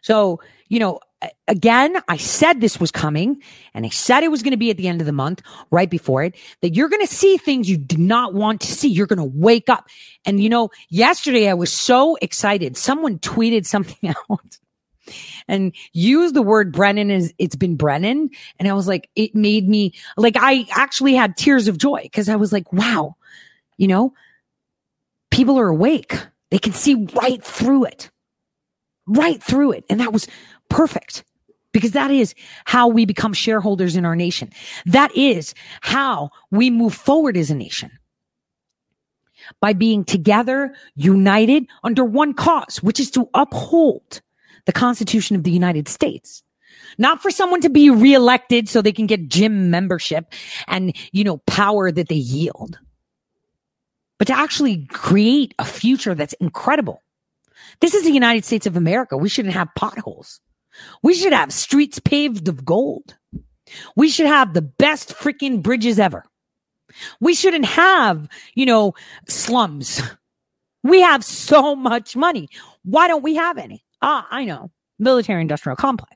So, 0.03 0.41
you 0.69 0.79
know, 0.79 1.01
again, 1.49 1.97
I 2.09 2.17
said 2.17 2.61
this 2.61 2.79
was 2.79 2.91
coming 2.91 3.43
and 3.75 3.85
I 3.85 3.89
said 3.89 4.23
it 4.23 4.31
was 4.31 4.43
going 4.43 4.53
to 4.53 4.59
be 4.59 4.71
at 4.71 4.77
the 4.77 4.89
end 4.89 5.01
of 5.01 5.07
the 5.07 5.13
month, 5.13 5.43
right 5.71 5.91
before 5.91 6.23
it, 6.23 6.37
that 6.63 6.75
you're 6.75 6.89
going 6.89 7.07
to 7.07 7.13
see 7.13 7.37
things 7.37 7.69
you 7.69 7.77
do 7.77 7.97
not 7.97 8.35
want 8.35 8.61
to 8.63 8.73
see. 8.73 8.89
You're 8.89 9.07
going 9.07 9.19
to 9.19 9.25
wake 9.25 9.69
up. 9.69 9.89
And, 10.25 10.41
you 10.41 10.49
know, 10.49 10.71
yesterday 10.89 11.49
I 11.49 11.55
was 11.55 11.73
so 11.73 12.17
excited. 12.23 12.77
Someone 12.77 13.19
tweeted 13.19 13.67
something 13.67 14.15
out 14.31 14.59
and 15.49 15.75
use 15.93 16.33
the 16.33 16.43
word 16.43 16.73
Brennan 16.73 17.11
as 17.11 17.33
it's 17.39 17.57
been 17.57 17.77
Brennan. 17.77 18.31
And 18.59 18.69
I 18.69 18.73
was 18.73 18.89
like, 18.89 19.11
it 19.17 19.35
made 19.35 19.69
me 19.69 19.95
like, 20.17 20.37
I 20.39 20.67
actually 20.73 21.15
had 21.15 21.37
tears 21.37 21.69
of 21.69 21.79
joy 21.79 22.03
because 22.03 22.29
I 22.29 22.37
was 22.37 22.53
like, 22.53 22.73
wow, 22.73 23.17
you 23.77 23.89
know, 23.89 24.15
people 25.31 25.59
are 25.59 25.69
awake. 25.69 26.17
They 26.51 26.59
can 26.59 26.73
see 26.73 27.07
right 27.15 27.43
through 27.45 27.85
it, 27.87 28.11
right 29.07 29.43
through 29.43 29.73
it. 29.73 29.85
And 29.91 30.01
that 30.01 30.13
was 30.13 30.27
perfect. 30.69 31.25
because 31.73 31.93
that 31.93 32.11
is 32.11 32.35
how 32.65 32.89
we 32.89 33.05
become 33.05 33.33
shareholders 33.33 33.97
in 33.97 34.05
our 34.05 34.17
nation. 34.17 34.51
That 34.87 35.15
is 35.17 35.55
how 35.81 36.31
we 36.51 36.71
move 36.71 36.95
forward 36.95 37.37
as 37.37 37.51
a 37.51 37.55
nation. 37.55 37.93
By 39.61 39.73
being 39.73 40.05
together, 40.05 40.75
united 40.95 41.67
under 41.85 42.05
one 42.05 42.35
cause, 42.35 42.83
which 42.83 43.01
is 43.01 43.11
to 43.13 43.29
uphold 43.35 44.21
the 44.69 44.73
Constitution 44.75 45.35
of 45.35 45.45
the 45.45 45.51
United 45.51 45.89
States. 45.89 46.43
Not 46.99 47.23
for 47.23 47.31
someone 47.31 47.62
to 47.62 47.71
be 47.71 47.89
reelected 47.89 48.69
so 48.69 48.83
they 48.83 48.93
can 48.93 49.07
get 49.07 49.31
gym 49.31 49.71
membership 49.71 50.35
and, 50.66 50.95
you 51.11 51.25
know, 51.25 51.39
power 51.47 51.91
that 51.91 52.11
they 52.11 52.16
yield, 52.16 52.79
but 54.19 54.27
to 54.27 54.39
actually 54.39 54.87
create 54.91 55.55
a 55.59 55.64
future 55.64 56.14
that's 56.14 56.35
incredible. 56.35 57.03
This 57.81 57.95
is 57.95 58.05
the 58.05 58.12
United 58.12 58.45
States 58.45 58.66
of 58.66 58.77
America. 58.77 59.16
We 59.16 59.31
shouldn't 59.31 59.55
have 59.55 59.75
potholes. 59.75 60.39
We 61.03 61.14
should 61.14 61.33
have 61.33 61.51
streets 61.51 61.99
paved 61.99 62.47
of 62.47 62.66
gold. 62.66 63.16
We 63.97 64.11
should 64.11 64.27
have 64.27 64.53
the 64.53 64.62
best 64.62 65.14
freaking 65.14 65.62
bridges 65.62 65.99
ever. 65.99 66.27
We 67.21 67.35
shouldn't 67.35 67.64
have, 67.64 68.29
you 68.55 68.66
know, 68.66 68.95
slums. 69.27 70.03
We 70.85 71.01
have 71.01 71.25
so 71.25 71.75
much 71.75 72.14
money. 72.14 72.49
Why 72.85 73.09
don't 73.09 73.25
we 73.25 73.35
have 73.35 73.59
any? 73.59 73.85
Ah, 74.03 74.26
I 74.30 74.44
know. 74.44 74.70
Military 74.99 75.40
industrial 75.40 75.76
complex. 75.76 76.14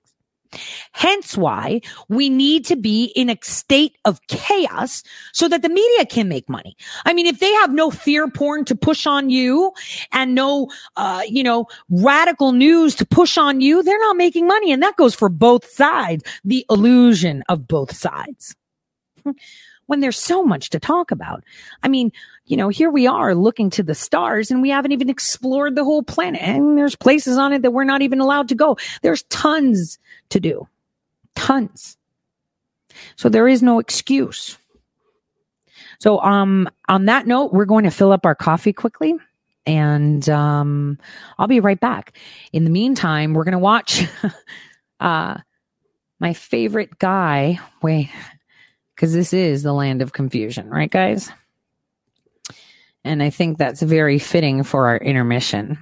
Hence 0.93 1.37
why 1.37 1.81
we 2.09 2.29
need 2.29 2.65
to 2.67 2.77
be 2.77 3.07
in 3.17 3.31
a 3.31 3.39
state 3.43 3.97
of 4.05 4.21
chaos 4.29 5.03
so 5.33 5.49
that 5.49 5.63
the 5.63 5.69
media 5.69 6.05
can 6.05 6.29
make 6.29 6.49
money. 6.49 6.77
I 7.07 7.15
mean, 7.15 7.27
if 7.27 7.41
they 7.41 7.51
have 7.55 7.73
no 7.73 7.91
fear 7.91 8.29
porn 8.29 8.65
to 8.67 8.75
push 8.75 9.07
on 9.07 9.31
you 9.31 9.73
and 10.13 10.35
no, 10.35 10.69
uh, 10.97 11.23
you 11.27 11.43
know, 11.43 11.67
radical 11.89 12.53
news 12.53 12.95
to 12.97 13.07
push 13.07 13.39
on 13.39 13.61
you, 13.61 13.83
they're 13.83 13.99
not 13.99 14.17
making 14.17 14.47
money. 14.47 14.73
And 14.73 14.83
that 14.83 14.97
goes 14.97 15.15
for 15.15 15.29
both 15.31 15.71
sides. 15.71 16.23
The 16.45 16.67
illusion 16.69 17.43
of 17.49 17.67
both 17.67 17.97
sides. 17.97 18.55
When 19.93 20.01
there's 20.01 20.19
so 20.19 20.43
much 20.43 20.71
to 20.71 20.81
talk 20.81 21.11
about. 21.11 21.45
I 21.83 21.89
mean, 21.89 22.13
you 22.47 22.57
know, 22.57 22.71
here 22.71 22.89
we 22.89 23.07
are 23.07 23.35
looking 23.35 23.69
to 23.69 23.83
the 23.83 23.95
stars 23.95 24.51
and 24.51 24.63
we 24.63 24.71
haven't 24.71 24.93
even 24.93 25.11
explored 25.11 25.75
the 25.75 25.85
whole 25.85 26.03
planet. 26.03 26.41
And 26.41 26.79
there's 26.79 26.97
places 26.97 27.37
on 27.37 27.53
it 27.53 27.61
that 27.61 27.73
we're 27.73 27.85
not 27.85 28.01
even 28.01 28.19
allowed 28.19 28.49
to 28.49 28.55
go. 28.55 28.79
There's 29.03 29.23
tons 29.25 29.99
to 30.31 30.41
do. 30.41 30.67
Tons. 31.35 31.99
So 33.17 33.29
there 33.29 33.47
is 33.47 33.63
no 33.63 33.81
excuse. 33.81 34.57
So, 35.99 36.19
um, 36.21 36.71
on 36.89 37.05
that 37.05 37.27
note, 37.27 37.53
we're 37.53 37.67
going 37.67 37.85
to 37.85 37.91
fill 37.91 38.13
up 38.13 38.25
our 38.25 38.35
coffee 38.35 38.73
quickly 38.73 39.15
and, 39.67 40.27
um, 40.31 40.99
I'll 41.39 41.49
be 41.49 41.61
right 41.61 41.79
back. 41.79 42.17
In 42.55 42.65
the 42.65 42.71
meantime, 42.71 43.35
we're 43.35 43.45
going 43.45 43.53
to 43.53 43.59
watch, 43.59 44.07
uh, 45.01 45.37
my 46.19 46.33
favorite 46.33 46.99
guy. 46.99 47.61
Wait, 47.83 48.09
because 48.95 49.13
this 49.13 49.33
is 49.33 49.63
the 49.63 49.73
land 49.73 50.03
of 50.03 50.13
confusion, 50.13 50.69
right, 50.69 50.91
guys? 50.91 51.31
And 53.05 53.23
I 53.23 53.31
think 53.31 53.59
that's 53.59 53.83
very 53.83 54.19
fitting 54.19 54.63
for 54.63 54.89
our 54.89 54.97
intermission. 54.99 55.79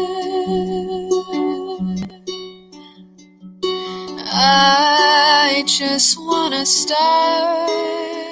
I 4.33 5.65
just 5.67 6.19
want 6.19 6.55
to 6.55 6.67
start 6.67 8.26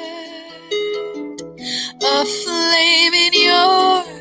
flame 2.24 3.14
in 3.14 3.32
your 3.32 4.14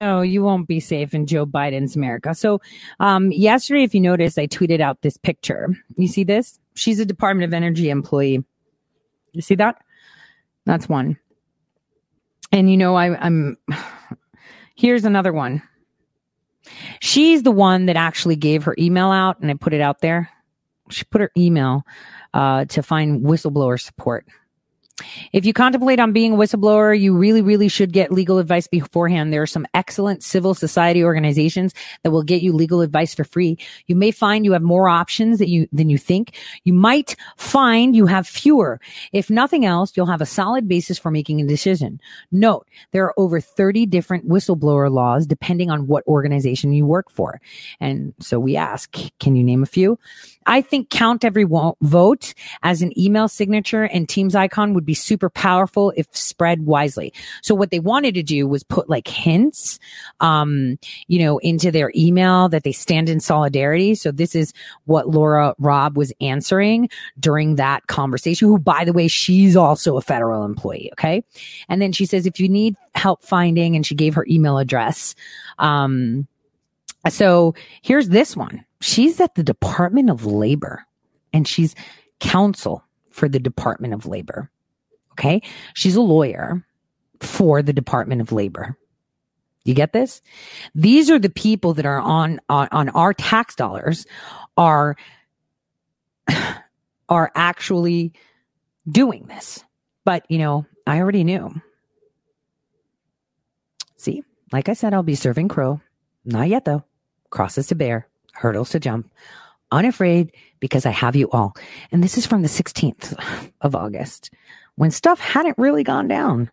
No, 0.00 0.20
you 0.20 0.42
won't 0.42 0.68
be 0.68 0.78
safe 0.78 1.14
in 1.14 1.26
Joe 1.26 1.46
Biden's 1.46 1.96
America. 1.96 2.34
So, 2.34 2.60
um, 3.00 3.32
yesterday, 3.32 3.82
if 3.82 3.94
you 3.94 4.00
noticed, 4.00 4.38
I 4.38 4.46
tweeted 4.46 4.80
out 4.80 5.00
this 5.00 5.16
picture. 5.16 5.74
You 5.96 6.06
see 6.06 6.22
this? 6.22 6.58
She's 6.74 7.00
a 7.00 7.06
Department 7.06 7.44
of 7.48 7.54
Energy 7.54 7.88
employee. 7.88 8.44
You 9.32 9.40
see 9.40 9.54
that? 9.54 9.76
That's 10.66 10.88
one. 10.88 11.16
And 12.52 12.70
you 12.70 12.76
know, 12.76 12.94
I, 12.94 13.18
I'm, 13.18 13.56
here's 14.76 15.04
another 15.04 15.32
one. 15.32 15.62
She's 17.00 17.42
the 17.42 17.50
one 17.50 17.86
that 17.86 17.96
actually 17.96 18.36
gave 18.36 18.64
her 18.64 18.74
email 18.78 19.10
out 19.10 19.40
and 19.40 19.50
I 19.50 19.54
put 19.54 19.72
it 19.72 19.80
out 19.80 20.00
there. 20.00 20.28
She 20.90 21.04
put 21.04 21.20
her 21.20 21.30
email, 21.36 21.84
uh, 22.34 22.66
to 22.66 22.82
find 22.82 23.24
whistleblower 23.24 23.80
support. 23.80 24.26
If 25.32 25.44
you 25.44 25.52
contemplate 25.52 26.00
on 26.00 26.12
being 26.12 26.32
a 26.32 26.36
whistleblower, 26.36 26.98
you 26.98 27.14
really, 27.14 27.42
really 27.42 27.68
should 27.68 27.92
get 27.92 28.10
legal 28.10 28.38
advice 28.38 28.66
beforehand. 28.66 29.30
There 29.30 29.42
are 29.42 29.46
some 29.46 29.66
excellent 29.74 30.22
civil 30.22 30.54
society 30.54 31.04
organizations 31.04 31.74
that 32.02 32.12
will 32.12 32.22
get 32.22 32.40
you 32.40 32.52
legal 32.52 32.80
advice 32.80 33.14
for 33.14 33.24
free. 33.24 33.58
You 33.86 33.94
may 33.94 34.10
find 34.10 34.44
you 34.44 34.52
have 34.52 34.62
more 34.62 34.88
options 34.88 35.38
that 35.38 35.48
you, 35.48 35.68
than 35.70 35.90
you 35.90 35.98
think. 35.98 36.34
You 36.64 36.72
might 36.72 37.14
find 37.36 37.94
you 37.94 38.06
have 38.06 38.26
fewer. 38.26 38.80
If 39.12 39.28
nothing 39.28 39.66
else, 39.66 39.94
you'll 39.96 40.06
have 40.06 40.22
a 40.22 40.26
solid 40.26 40.66
basis 40.66 40.98
for 40.98 41.10
making 41.10 41.42
a 41.42 41.46
decision. 41.46 42.00
Note, 42.32 42.66
there 42.92 43.04
are 43.04 43.14
over 43.18 43.38
30 43.38 43.84
different 43.86 44.26
whistleblower 44.26 44.90
laws 44.90 45.26
depending 45.26 45.70
on 45.70 45.86
what 45.86 46.06
organization 46.06 46.72
you 46.72 46.86
work 46.86 47.10
for. 47.10 47.40
And 47.80 48.14
so 48.20 48.40
we 48.40 48.56
ask, 48.56 48.96
can 49.20 49.36
you 49.36 49.44
name 49.44 49.62
a 49.62 49.66
few? 49.66 49.98
I 50.46 50.62
think 50.62 50.90
count 50.90 51.24
every 51.24 51.44
vote 51.80 52.34
as 52.62 52.82
an 52.82 52.98
email 52.98 53.28
signature 53.28 53.84
and 53.84 54.08
Teams 54.08 54.34
icon 54.34 54.74
would 54.74 54.86
be 54.86 54.94
super 54.94 55.28
powerful 55.28 55.92
if 55.96 56.06
spread 56.16 56.64
wisely. 56.64 57.12
So 57.42 57.54
what 57.54 57.70
they 57.70 57.80
wanted 57.80 58.14
to 58.14 58.22
do 58.22 58.46
was 58.46 58.62
put 58.62 58.88
like 58.88 59.08
hints, 59.08 59.78
um, 60.20 60.78
you 61.08 61.18
know, 61.18 61.38
into 61.38 61.70
their 61.70 61.92
email 61.94 62.48
that 62.48 62.64
they 62.64 62.72
stand 62.72 63.08
in 63.08 63.20
solidarity. 63.20 63.94
So 63.94 64.10
this 64.12 64.34
is 64.34 64.52
what 64.84 65.08
Laura 65.08 65.54
Robb 65.58 65.96
was 65.96 66.12
answering 66.20 66.88
during 67.18 67.56
that 67.56 67.86
conversation, 67.88 68.48
who 68.48 68.58
by 68.58 68.84
the 68.84 68.92
way, 68.92 69.08
she's 69.08 69.56
also 69.56 69.96
a 69.96 70.02
federal 70.02 70.44
employee. 70.44 70.90
Okay. 70.92 71.24
And 71.68 71.82
then 71.82 71.92
she 71.92 72.06
says, 72.06 72.26
if 72.26 72.40
you 72.40 72.48
need 72.48 72.76
help 72.94 73.22
finding, 73.22 73.76
and 73.76 73.84
she 73.84 73.94
gave 73.94 74.14
her 74.14 74.26
email 74.28 74.58
address, 74.58 75.14
um, 75.58 76.26
so 77.08 77.54
here's 77.82 78.08
this 78.08 78.36
one. 78.36 78.64
She's 78.80 79.20
at 79.20 79.34
the 79.34 79.42
Department 79.42 80.10
of 80.10 80.26
Labor 80.26 80.86
and 81.32 81.46
she's 81.46 81.74
counsel 82.20 82.84
for 83.10 83.28
the 83.28 83.38
Department 83.38 83.94
of 83.94 84.06
Labor. 84.06 84.50
Okay. 85.12 85.42
She's 85.74 85.96
a 85.96 86.02
lawyer 86.02 86.66
for 87.20 87.62
the 87.62 87.72
Department 87.72 88.20
of 88.20 88.32
Labor. 88.32 88.76
You 89.64 89.74
get 89.74 89.92
this? 89.92 90.22
These 90.74 91.10
are 91.10 91.18
the 91.18 91.30
people 91.30 91.74
that 91.74 91.86
are 91.86 91.98
on, 91.98 92.40
on, 92.48 92.68
on 92.70 92.88
our 92.90 93.12
tax 93.12 93.56
dollars 93.56 94.06
are, 94.56 94.96
are 97.08 97.32
actually 97.34 98.12
doing 98.88 99.26
this. 99.26 99.64
But, 100.04 100.24
you 100.28 100.38
know, 100.38 100.66
I 100.86 101.00
already 101.00 101.24
knew. 101.24 101.60
See, 103.96 104.22
like 104.52 104.68
I 104.68 104.74
said, 104.74 104.94
I'll 104.94 105.02
be 105.02 105.16
serving 105.16 105.48
crow. 105.48 105.80
Not 106.24 106.48
yet 106.48 106.64
though. 106.64 106.84
Crosses 107.30 107.66
to 107.68 107.74
bear, 107.74 108.08
hurdles 108.32 108.70
to 108.70 108.80
jump. 108.80 109.10
Unafraid 109.72 110.32
because 110.60 110.86
I 110.86 110.90
have 110.90 111.16
you 111.16 111.28
all. 111.30 111.56
And 111.90 112.02
this 112.02 112.16
is 112.16 112.26
from 112.26 112.42
the 112.42 112.48
16th 112.48 113.18
of 113.60 113.74
August 113.74 114.30
when 114.76 114.90
stuff 114.90 115.18
hadn't 115.18 115.58
really 115.58 115.82
gone 115.82 116.06
down, 116.06 116.50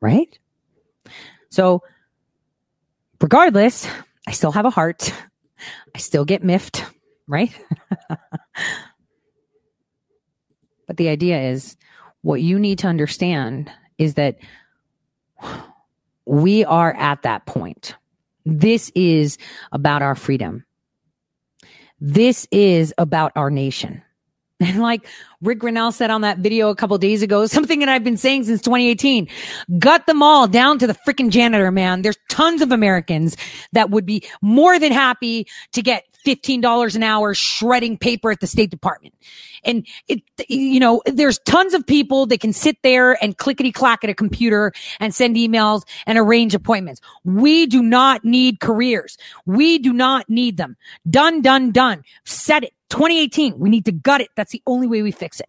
right? 0.00 0.38
So 1.50 1.82
regardless, 3.20 3.88
I 4.26 4.32
still 4.32 4.52
have 4.52 4.66
a 4.66 4.70
heart. 4.70 5.12
I 5.94 5.98
still 5.98 6.24
get 6.24 6.44
miffed, 6.44 6.84
right? 7.26 7.52
but 10.86 10.96
the 10.96 11.08
idea 11.08 11.40
is 11.50 11.76
what 12.22 12.40
you 12.40 12.58
need 12.58 12.78
to 12.80 12.86
understand 12.86 13.70
is 13.98 14.14
that 14.14 14.38
we 16.26 16.64
are 16.64 16.92
at 16.94 17.22
that 17.22 17.46
point. 17.46 17.96
This 18.44 18.90
is 18.94 19.38
about 19.72 20.02
our 20.02 20.14
freedom. 20.14 20.64
This 22.00 22.46
is 22.50 22.92
about 22.98 23.32
our 23.36 23.50
nation. 23.50 24.02
And 24.60 24.80
like 24.80 25.06
Rick 25.42 25.58
Grenell 25.58 25.92
said 25.92 26.10
on 26.10 26.20
that 26.20 26.38
video 26.38 26.70
a 26.70 26.76
couple 26.76 26.96
days 26.96 27.22
ago, 27.22 27.44
something 27.46 27.80
that 27.80 27.88
I've 27.88 28.04
been 28.04 28.16
saying 28.16 28.44
since 28.44 28.62
2018, 28.62 29.28
gut 29.80 30.06
them 30.06 30.22
all 30.22 30.46
down 30.46 30.78
to 30.78 30.86
the 30.86 30.94
freaking 31.06 31.28
janitor, 31.30 31.72
man. 31.72 32.02
There's 32.02 32.16
tons 32.30 32.62
of 32.62 32.70
Americans 32.70 33.36
that 33.72 33.90
would 33.90 34.06
be 34.06 34.22
more 34.40 34.78
than 34.78 34.92
happy 34.92 35.48
to 35.72 35.82
get 35.82 36.04
$15 36.24 36.96
an 36.96 37.02
hour 37.02 37.34
shredding 37.34 37.98
paper 37.98 38.30
at 38.30 38.40
the 38.40 38.46
State 38.46 38.70
Department. 38.70 39.14
And 39.64 39.86
it, 40.08 40.22
you 40.48 40.80
know, 40.80 41.02
there's 41.06 41.38
tons 41.40 41.74
of 41.74 41.86
people 41.86 42.26
that 42.26 42.40
can 42.40 42.52
sit 42.52 42.76
there 42.82 43.22
and 43.22 43.36
clickety 43.36 43.72
clack 43.72 44.04
at 44.04 44.10
a 44.10 44.14
computer 44.14 44.72
and 45.00 45.14
send 45.14 45.36
emails 45.36 45.82
and 46.06 46.18
arrange 46.18 46.54
appointments. 46.54 47.00
We 47.24 47.66
do 47.66 47.82
not 47.82 48.24
need 48.24 48.60
careers. 48.60 49.16
We 49.46 49.78
do 49.78 49.92
not 49.92 50.28
need 50.28 50.56
them. 50.56 50.76
Done, 51.08 51.42
done, 51.42 51.70
done. 51.70 52.04
Said 52.24 52.64
it 52.64 52.72
2018. 52.90 53.58
We 53.58 53.70
need 53.70 53.84
to 53.86 53.92
gut 53.92 54.20
it. 54.20 54.28
That's 54.36 54.52
the 54.52 54.62
only 54.66 54.86
way 54.86 55.02
we 55.02 55.10
fix 55.10 55.40
it. 55.40 55.48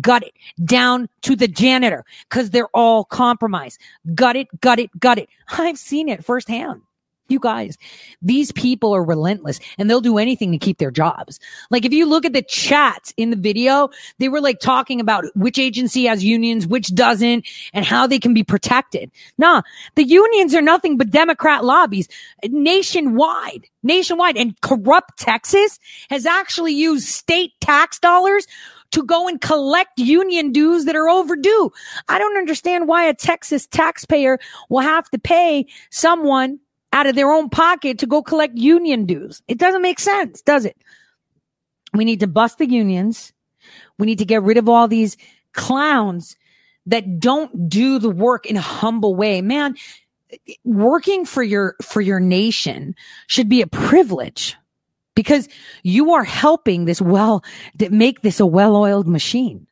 Gut 0.00 0.22
it 0.22 0.32
down 0.64 1.08
to 1.22 1.36
the 1.36 1.48
janitor 1.48 2.04
because 2.28 2.50
they're 2.50 2.74
all 2.74 3.04
compromised. 3.04 3.78
Gut 4.14 4.36
it, 4.36 4.48
gut 4.60 4.78
it, 4.78 4.90
gut 4.98 5.18
it. 5.18 5.28
I've 5.48 5.78
seen 5.78 6.08
it 6.08 6.24
firsthand. 6.24 6.82
You 7.28 7.40
guys, 7.40 7.76
these 8.22 8.52
people 8.52 8.94
are 8.94 9.02
relentless 9.02 9.60
and 9.78 9.90
they'll 9.90 10.00
do 10.00 10.18
anything 10.18 10.52
to 10.52 10.58
keep 10.58 10.78
their 10.78 10.90
jobs. 10.90 11.40
Like 11.70 11.84
if 11.84 11.92
you 11.92 12.06
look 12.06 12.24
at 12.24 12.32
the 12.32 12.42
chats 12.42 13.12
in 13.16 13.30
the 13.30 13.36
video, 13.36 13.88
they 14.18 14.28
were 14.28 14.40
like 14.40 14.60
talking 14.60 15.00
about 15.00 15.24
which 15.34 15.58
agency 15.58 16.04
has 16.04 16.24
unions, 16.24 16.66
which 16.66 16.94
doesn't, 16.94 17.46
and 17.72 17.84
how 17.84 18.06
they 18.06 18.18
can 18.18 18.34
be 18.34 18.44
protected. 18.44 19.10
Nah, 19.38 19.62
the 19.96 20.04
unions 20.04 20.54
are 20.54 20.62
nothing 20.62 20.96
but 20.96 21.10
Democrat 21.10 21.64
lobbies 21.64 22.08
nationwide, 22.48 23.66
nationwide. 23.82 24.36
And 24.36 24.60
corrupt 24.60 25.18
Texas 25.18 25.78
has 26.10 26.26
actually 26.26 26.72
used 26.72 27.08
state 27.08 27.52
tax 27.60 27.98
dollars 27.98 28.46
to 28.92 29.02
go 29.02 29.28
and 29.28 29.40
collect 29.40 29.98
union 29.98 30.52
dues 30.52 30.84
that 30.84 30.96
are 30.96 31.08
overdue. 31.08 31.72
I 32.08 32.18
don't 32.18 32.36
understand 32.36 32.88
why 32.88 33.04
a 33.04 33.14
Texas 33.14 33.66
taxpayer 33.66 34.38
will 34.68 34.80
have 34.80 35.10
to 35.10 35.18
pay 35.18 35.66
someone 35.90 36.60
out 36.96 37.06
of 37.06 37.14
their 37.14 37.30
own 37.30 37.50
pocket 37.50 37.98
to 37.98 38.06
go 38.06 38.22
collect 38.22 38.56
union 38.56 39.04
dues. 39.04 39.42
It 39.48 39.58
doesn't 39.58 39.82
make 39.82 39.98
sense, 39.98 40.40
does 40.40 40.64
it? 40.64 40.78
We 41.92 42.06
need 42.06 42.20
to 42.20 42.26
bust 42.26 42.56
the 42.56 42.66
unions. 42.66 43.34
We 43.98 44.06
need 44.06 44.18
to 44.18 44.24
get 44.24 44.42
rid 44.42 44.56
of 44.56 44.66
all 44.66 44.88
these 44.88 45.18
clowns 45.52 46.36
that 46.86 47.20
don't 47.20 47.68
do 47.68 47.98
the 47.98 48.08
work 48.08 48.46
in 48.46 48.56
a 48.56 48.62
humble 48.62 49.14
way. 49.14 49.42
Man, 49.42 49.74
working 50.64 51.26
for 51.26 51.42
your, 51.42 51.76
for 51.82 52.00
your 52.00 52.18
nation 52.18 52.94
should 53.26 53.50
be 53.50 53.60
a 53.60 53.66
privilege 53.66 54.56
because 55.14 55.50
you 55.82 56.14
are 56.14 56.24
helping 56.24 56.86
this 56.86 57.02
well, 57.02 57.44
make 57.90 58.22
this 58.22 58.40
a 58.40 58.46
well-oiled 58.46 59.06
machine. 59.06 59.66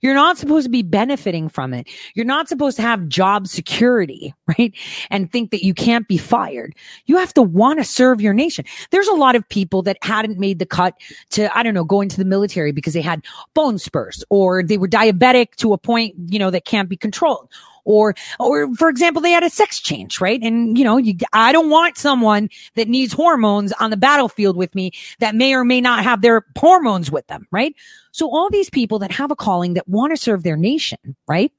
You're 0.00 0.14
not 0.14 0.38
supposed 0.38 0.64
to 0.64 0.70
be 0.70 0.82
benefiting 0.82 1.48
from 1.48 1.74
it. 1.74 1.88
You're 2.14 2.26
not 2.26 2.48
supposed 2.48 2.76
to 2.76 2.82
have 2.82 3.08
job 3.08 3.46
security, 3.46 4.34
right? 4.58 4.72
And 5.10 5.30
think 5.30 5.50
that 5.50 5.64
you 5.64 5.74
can't 5.74 6.08
be 6.08 6.18
fired. 6.18 6.74
You 7.06 7.16
have 7.18 7.34
to 7.34 7.42
want 7.42 7.78
to 7.78 7.84
serve 7.84 8.20
your 8.20 8.34
nation. 8.34 8.64
There's 8.90 9.08
a 9.08 9.14
lot 9.14 9.36
of 9.36 9.48
people 9.48 9.82
that 9.82 9.98
hadn't 10.02 10.38
made 10.38 10.58
the 10.58 10.66
cut 10.66 10.94
to, 11.30 11.56
I 11.56 11.62
don't 11.62 11.74
know, 11.74 11.84
go 11.84 12.00
into 12.00 12.16
the 12.16 12.24
military 12.24 12.72
because 12.72 12.94
they 12.94 13.02
had 13.02 13.24
bone 13.54 13.78
spurs 13.78 14.24
or 14.30 14.62
they 14.62 14.78
were 14.78 14.88
diabetic 14.88 15.54
to 15.56 15.72
a 15.72 15.78
point, 15.78 16.14
you 16.28 16.38
know, 16.38 16.50
that 16.50 16.64
can't 16.64 16.88
be 16.88 16.96
controlled 16.96 17.48
or 17.86 18.14
or 18.38 18.74
for 18.74 18.90
example 18.90 19.22
they 19.22 19.30
had 19.30 19.42
a 19.42 19.48
sex 19.48 19.80
change 19.80 20.20
right? 20.20 20.42
And 20.42 20.76
you 20.76 20.84
know 20.84 20.98
you, 20.98 21.14
i 21.32 21.52
don't 21.52 21.70
want 21.70 21.96
someone 21.96 22.50
that 22.74 22.88
needs 22.88 23.14
hormones 23.14 23.72
on 23.80 23.90
the 23.90 23.96
battlefield 23.96 24.56
with 24.56 24.74
me 24.74 24.90
that 25.20 25.34
may 25.34 25.54
or 25.54 25.64
may 25.64 25.80
not 25.80 26.04
have 26.04 26.20
their 26.20 26.44
hormones 26.58 27.10
with 27.10 27.26
them 27.28 27.46
right? 27.50 27.74
So 28.12 28.30
all 28.30 28.50
these 28.50 28.68
people 28.68 28.98
that 28.98 29.12
have 29.12 29.30
a 29.30 29.36
calling 29.36 29.74
that 29.74 29.88
want 29.88 30.12
to 30.12 30.16
serve 30.18 30.42
their 30.42 30.56
nation 30.56 31.16
right? 31.26 31.52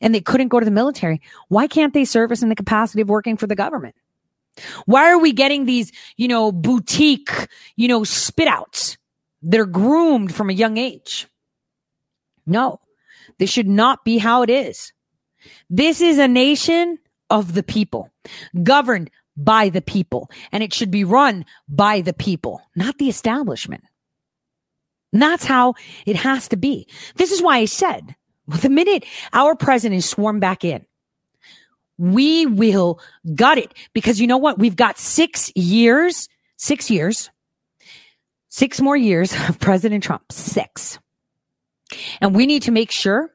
And 0.00 0.12
they 0.12 0.20
couldn't 0.20 0.48
go 0.48 0.58
to 0.58 0.64
the 0.64 0.72
military. 0.72 1.20
Why 1.48 1.68
can't 1.68 1.94
they 1.94 2.04
service 2.04 2.42
in 2.42 2.48
the 2.48 2.56
capacity 2.56 3.02
of 3.02 3.08
working 3.08 3.36
for 3.36 3.46
the 3.46 3.54
government? 3.54 3.94
Why 4.84 5.08
are 5.10 5.18
we 5.18 5.32
getting 5.32 5.66
these 5.66 5.92
you 6.16 6.26
know 6.26 6.50
boutique 6.50 7.30
you 7.76 7.86
know 7.86 8.02
spit 8.02 8.48
outs 8.48 8.96
that 9.42 9.60
are 9.60 9.66
groomed 9.66 10.34
from 10.34 10.50
a 10.50 10.54
young 10.54 10.78
age? 10.78 11.28
No. 12.46 12.80
This 13.38 13.50
should 13.50 13.68
not 13.68 14.04
be 14.04 14.18
how 14.18 14.42
it 14.42 14.50
is 14.50 14.92
this 15.70 16.00
is 16.00 16.18
a 16.18 16.28
nation 16.28 16.98
of 17.30 17.54
the 17.54 17.62
people, 17.62 18.10
governed 18.62 19.10
by 19.36 19.68
the 19.68 19.82
people, 19.82 20.30
and 20.50 20.62
it 20.62 20.74
should 20.74 20.90
be 20.90 21.04
run 21.04 21.44
by 21.68 22.00
the 22.00 22.12
people, 22.12 22.60
not 22.76 22.98
the 22.98 23.08
establishment. 23.08 23.84
And 25.12 25.22
that's 25.22 25.44
how 25.44 25.74
it 26.06 26.16
has 26.16 26.48
to 26.48 26.56
be. 26.56 26.86
This 27.16 27.32
is 27.32 27.42
why 27.42 27.58
I 27.58 27.64
said 27.66 28.14
the 28.46 28.68
minute 28.68 29.04
our 29.32 29.54
president 29.54 30.04
swarmed 30.04 30.40
back 30.40 30.64
in, 30.64 30.84
we 31.98 32.46
will 32.46 33.00
gut 33.34 33.58
it 33.58 33.72
because 33.92 34.20
you 34.20 34.26
know 34.26 34.38
what? 34.38 34.58
We've 34.58 34.76
got 34.76 34.98
six 34.98 35.52
years, 35.54 36.28
six 36.56 36.90
years, 36.90 37.30
six 38.48 38.80
more 38.80 38.96
years 38.96 39.32
of 39.48 39.58
President 39.60 40.02
Trump, 40.02 40.32
six. 40.32 40.98
And 42.20 42.34
we 42.34 42.46
need 42.46 42.62
to 42.62 42.70
make 42.70 42.90
sure 42.90 43.30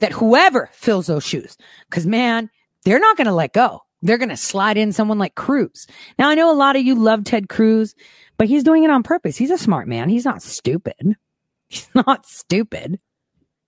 that 0.00 0.12
whoever 0.12 0.68
fills 0.72 1.06
those 1.06 1.24
shoes, 1.24 1.56
because 1.88 2.06
man, 2.06 2.50
they're 2.84 2.98
not 2.98 3.16
going 3.16 3.26
to 3.26 3.32
let 3.32 3.52
go. 3.52 3.80
They're 4.02 4.18
going 4.18 4.28
to 4.30 4.36
slide 4.36 4.76
in 4.76 4.92
someone 4.92 5.18
like 5.18 5.36
Cruz. 5.36 5.86
Now, 6.18 6.28
I 6.28 6.34
know 6.34 6.50
a 6.50 6.54
lot 6.54 6.74
of 6.76 6.82
you 6.82 6.96
love 6.96 7.24
Ted 7.24 7.48
Cruz, 7.48 7.94
but 8.36 8.48
he's 8.48 8.64
doing 8.64 8.82
it 8.82 8.90
on 8.90 9.04
purpose. 9.04 9.36
He's 9.36 9.50
a 9.50 9.58
smart 9.58 9.86
man. 9.86 10.08
He's 10.08 10.24
not 10.24 10.42
stupid. 10.42 11.16
He's 11.68 11.88
not 11.94 12.26
stupid. 12.26 13.00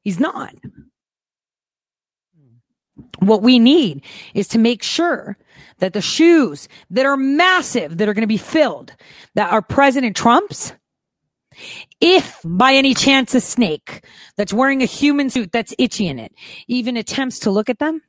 He's 0.02 0.20
not. 0.20 0.54
What 3.20 3.40
we 3.40 3.58
need 3.58 4.04
is 4.34 4.46
to 4.48 4.58
make 4.58 4.82
sure 4.82 5.38
that 5.78 5.94
the 5.94 6.02
shoes 6.02 6.68
that 6.90 7.06
are 7.06 7.16
massive, 7.16 7.96
that 7.96 8.06
are 8.06 8.12
going 8.12 8.22
to 8.22 8.26
be 8.26 8.36
filled, 8.36 8.94
that 9.36 9.50
are 9.50 9.62
President 9.62 10.14
Trump's, 10.14 10.74
if 12.00 12.40
by 12.44 12.74
any 12.74 12.94
chance 12.94 13.34
a 13.34 13.40
snake 13.40 14.04
that's 14.36 14.52
wearing 14.52 14.82
a 14.82 14.86
human 14.86 15.30
suit 15.30 15.52
that's 15.52 15.74
itchy 15.78 16.06
in 16.06 16.18
it 16.18 16.32
even 16.68 16.96
attempts 16.96 17.40
to 17.40 17.50
look 17.50 17.68
at 17.68 17.78
them, 17.78 18.02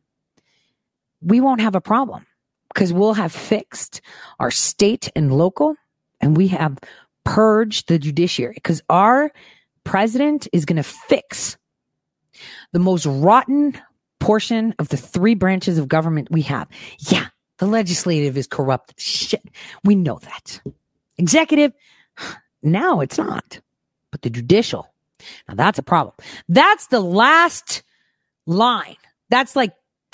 we 1.21 1.39
won't 1.39 1.61
have 1.61 1.75
a 1.75 1.81
problem 1.81 2.25
because 2.73 2.91
we'll 2.91 3.13
have 3.13 3.31
fixed 3.31 4.01
our 4.39 4.51
state 4.51 5.09
and 5.15 5.31
local 5.31 5.75
and 6.21 6.37
we 6.37 6.49
have 6.49 6.77
purged 7.23 7.87
the 7.87 7.97
judiciary 7.97 8.53
because 8.55 8.81
our 8.89 9.31
president 9.83 10.47
is 10.53 10.65
going 10.65 10.77
to 10.77 10.83
fix 10.83 11.57
the 12.73 12.79
most 12.79 13.05
rotten 13.05 13.77
portion 14.19 14.73
of 14.79 14.89
the 14.89 14.97
three 14.97 15.35
branches 15.35 15.77
of 15.77 15.87
government 15.87 16.27
we 16.31 16.41
have. 16.41 16.67
Yeah, 16.99 17.27
the 17.59 17.67
legislative 17.67 18.37
is 18.37 18.47
corrupt. 18.47 18.99
Shit. 18.99 19.43
We 19.83 19.95
know 19.95 20.19
that. 20.19 20.61
Executive, 21.17 21.71
now 22.65 22.99
it's 22.99 23.17
not. 23.17 23.59
But 24.11 24.21
the 24.21 24.29
judicial, 24.29 24.87
now 25.47 25.55
that's 25.55 25.79
a 25.79 25.83
problem. 25.83 26.15
That's 26.47 26.87
the 26.87 26.99
last 27.01 27.83
line. 28.45 28.97
That's 29.29 29.55
like 29.55 29.73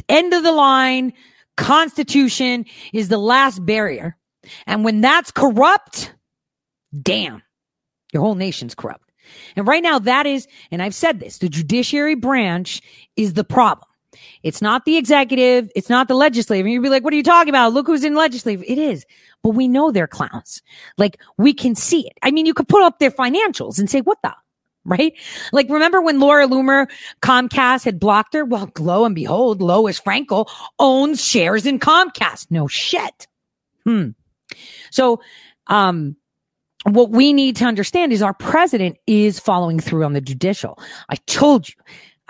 end 0.10 0.34
of 0.34 0.44
the 0.44 0.52
line. 0.52 1.14
Constitution 1.58 2.66
is 2.94 3.10
the 3.10 3.18
last 3.18 3.66
barrier. 3.66 4.18
And 4.66 4.84
when 4.84 5.02
that's 5.02 5.32
corrupt, 5.32 6.14
damn, 7.00 7.44
your 8.12 8.24
whole 8.24 8.36
nation's 8.36 8.74
corrupt. 8.74 9.12
And 9.56 9.68
right 9.68 9.84
now 9.84 10.00
that 10.00 10.26
is, 10.26 10.48
and 10.72 10.82
I've 10.82 10.96
said 10.96 11.20
this, 11.20 11.38
the 11.38 11.50
judiciary 11.50 12.16
branch 12.16 12.82
is 13.16 13.34
the 13.34 13.44
problem. 13.44 13.88
It's 14.44 14.62
not 14.62 14.86
the 14.86 14.98
executive. 14.98 15.72
It's 15.76 15.90
not 15.90 16.08
the 16.08 16.16
legislative. 16.16 16.66
And 16.66 16.74
you'd 16.74 16.84
be 16.84 16.90
like, 16.90 17.04
what 17.04 17.14
are 17.14 17.18
you 17.18 17.24
talking 17.24 17.50
about? 17.50 17.74
Look 17.74 17.88
who's 17.88 18.04
in 18.04 18.16
legislative. 18.16 18.64
It 18.68 18.78
is 18.78 19.06
but 19.44 19.52
we 19.52 19.68
know 19.68 19.92
they're 19.92 20.08
clowns. 20.08 20.62
Like 20.98 21.20
we 21.38 21.54
can 21.54 21.76
see 21.76 22.08
it. 22.08 22.18
I 22.22 22.32
mean, 22.32 22.46
you 22.46 22.54
could 22.54 22.68
put 22.68 22.84
up 22.84 23.00
their 23.00 23.12
financials 23.12 23.80
and 23.80 23.90
say, 23.90 24.02
what 24.02 24.20
the? 24.24 24.34
Right? 24.84 25.14
Like, 25.54 25.70
remember 25.70 26.02
when 26.02 26.20
Laura 26.20 26.48
Loomer, 26.48 26.90
Comcast 27.22 27.86
had 27.86 28.00
blocked 28.00 28.34
her? 28.34 28.44
Well, 28.44 28.72
lo 28.80 29.06
and 29.06 29.14
behold, 29.14 29.62
Lois 29.62 30.02
Frankel 30.02 30.50
owns 30.80 31.24
shares 31.24 31.68
in 31.68 31.78
Comcast. 31.78 32.48
No 32.50 32.68
shit. 32.68 33.28
Hmm. 33.86 34.10
So, 34.90 35.22
um, 35.68 36.16
what 36.86 37.12
we 37.12 37.32
need 37.32 37.58
to 37.58 37.66
understand 37.66 38.12
is 38.12 38.24
our 38.24 38.34
president 38.34 38.98
is 39.06 39.40
following 39.40 39.80
through 39.80 40.04
on 40.04 40.14
the 40.14 40.22
judicial. 40.22 40.80
I 41.10 41.16
told 41.28 41.70
you. 41.70 41.76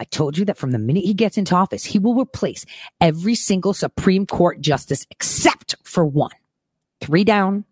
I 0.01 0.05
told 0.05 0.35
you 0.35 0.45
that 0.45 0.57
from 0.57 0.71
the 0.71 0.79
minute 0.79 1.03
he 1.03 1.13
gets 1.13 1.37
into 1.37 1.53
office, 1.53 1.85
he 1.85 1.99
will 1.99 2.15
replace 2.15 2.65
every 2.99 3.35
single 3.35 3.71
Supreme 3.71 4.25
Court 4.25 4.59
justice 4.59 5.05
except 5.11 5.75
for 5.83 6.03
one 6.03 6.31
three 7.01 7.23
down, 7.23 7.65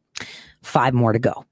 five 0.61 0.93
more 0.93 1.11
to 1.11 1.17
go. 1.17 1.43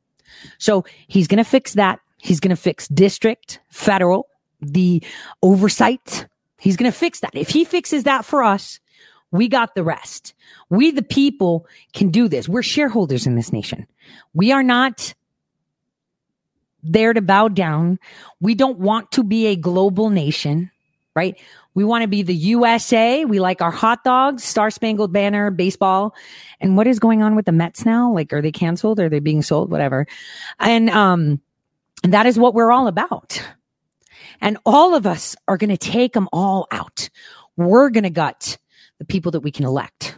So 0.59 0.85
he's 1.07 1.27
going 1.27 1.43
to 1.43 1.49
fix 1.49 1.73
that. 1.73 1.99
He's 2.17 2.39
going 2.39 2.55
to 2.55 2.61
fix 2.61 2.87
district, 2.89 3.59
federal, 3.69 4.27
the 4.61 5.01
oversight. 5.41 6.27
He's 6.59 6.77
going 6.77 6.91
to 6.91 6.97
fix 6.97 7.21
that. 7.21 7.31
If 7.33 7.49
he 7.49 7.65
fixes 7.65 8.03
that 8.03 8.23
for 8.23 8.43
us, 8.43 8.79
we 9.31 9.47
got 9.47 9.73
the 9.73 9.83
rest. 9.83 10.35
We, 10.69 10.91
the 10.91 11.01
people, 11.01 11.65
can 11.93 12.09
do 12.09 12.27
this. 12.27 12.47
We're 12.47 12.61
shareholders 12.61 13.25
in 13.25 13.35
this 13.35 13.51
nation. 13.51 13.87
We 14.35 14.51
are 14.51 14.63
not 14.63 15.15
there 16.87 17.13
to 17.13 17.21
bow 17.21 17.47
down. 17.47 17.99
We 18.39 18.55
don't 18.55 18.79
want 18.79 19.11
to 19.13 19.23
be 19.23 19.47
a 19.47 19.55
global 19.55 20.09
nation, 20.09 20.71
right? 21.15 21.39
We 21.73 21.83
want 21.83 22.01
to 22.01 22.07
be 22.07 22.23
the 22.23 22.33
USA. 22.33 23.25
We 23.25 23.39
like 23.39 23.61
our 23.61 23.71
hot 23.71 24.03
dogs, 24.03 24.43
Star 24.43 24.71
Spangled 24.71 25.13
Banner, 25.13 25.51
baseball. 25.51 26.15
And 26.59 26.75
what 26.75 26.87
is 26.87 26.99
going 26.99 27.21
on 27.21 27.35
with 27.35 27.45
the 27.45 27.51
Mets 27.51 27.85
now? 27.85 28.11
Like, 28.11 28.33
are 28.33 28.41
they 28.41 28.51
canceled? 28.51 28.99
Are 28.99 29.09
they 29.09 29.19
being 29.19 29.43
sold? 29.43 29.69
Whatever. 29.69 30.07
And, 30.59 30.89
um, 30.89 31.41
that 32.03 32.25
is 32.25 32.37
what 32.37 32.53
we're 32.53 32.71
all 32.71 32.87
about. 32.87 33.41
And 34.41 34.57
all 34.65 34.95
of 34.95 35.07
us 35.07 35.35
are 35.47 35.57
going 35.57 35.69
to 35.69 35.77
take 35.77 36.13
them 36.13 36.29
all 36.31 36.67
out. 36.71 37.09
We're 37.55 37.89
going 37.89 38.03
to 38.03 38.09
gut 38.09 38.57
the 38.99 39.05
people 39.05 39.31
that 39.31 39.41
we 39.41 39.51
can 39.51 39.65
elect. 39.65 40.17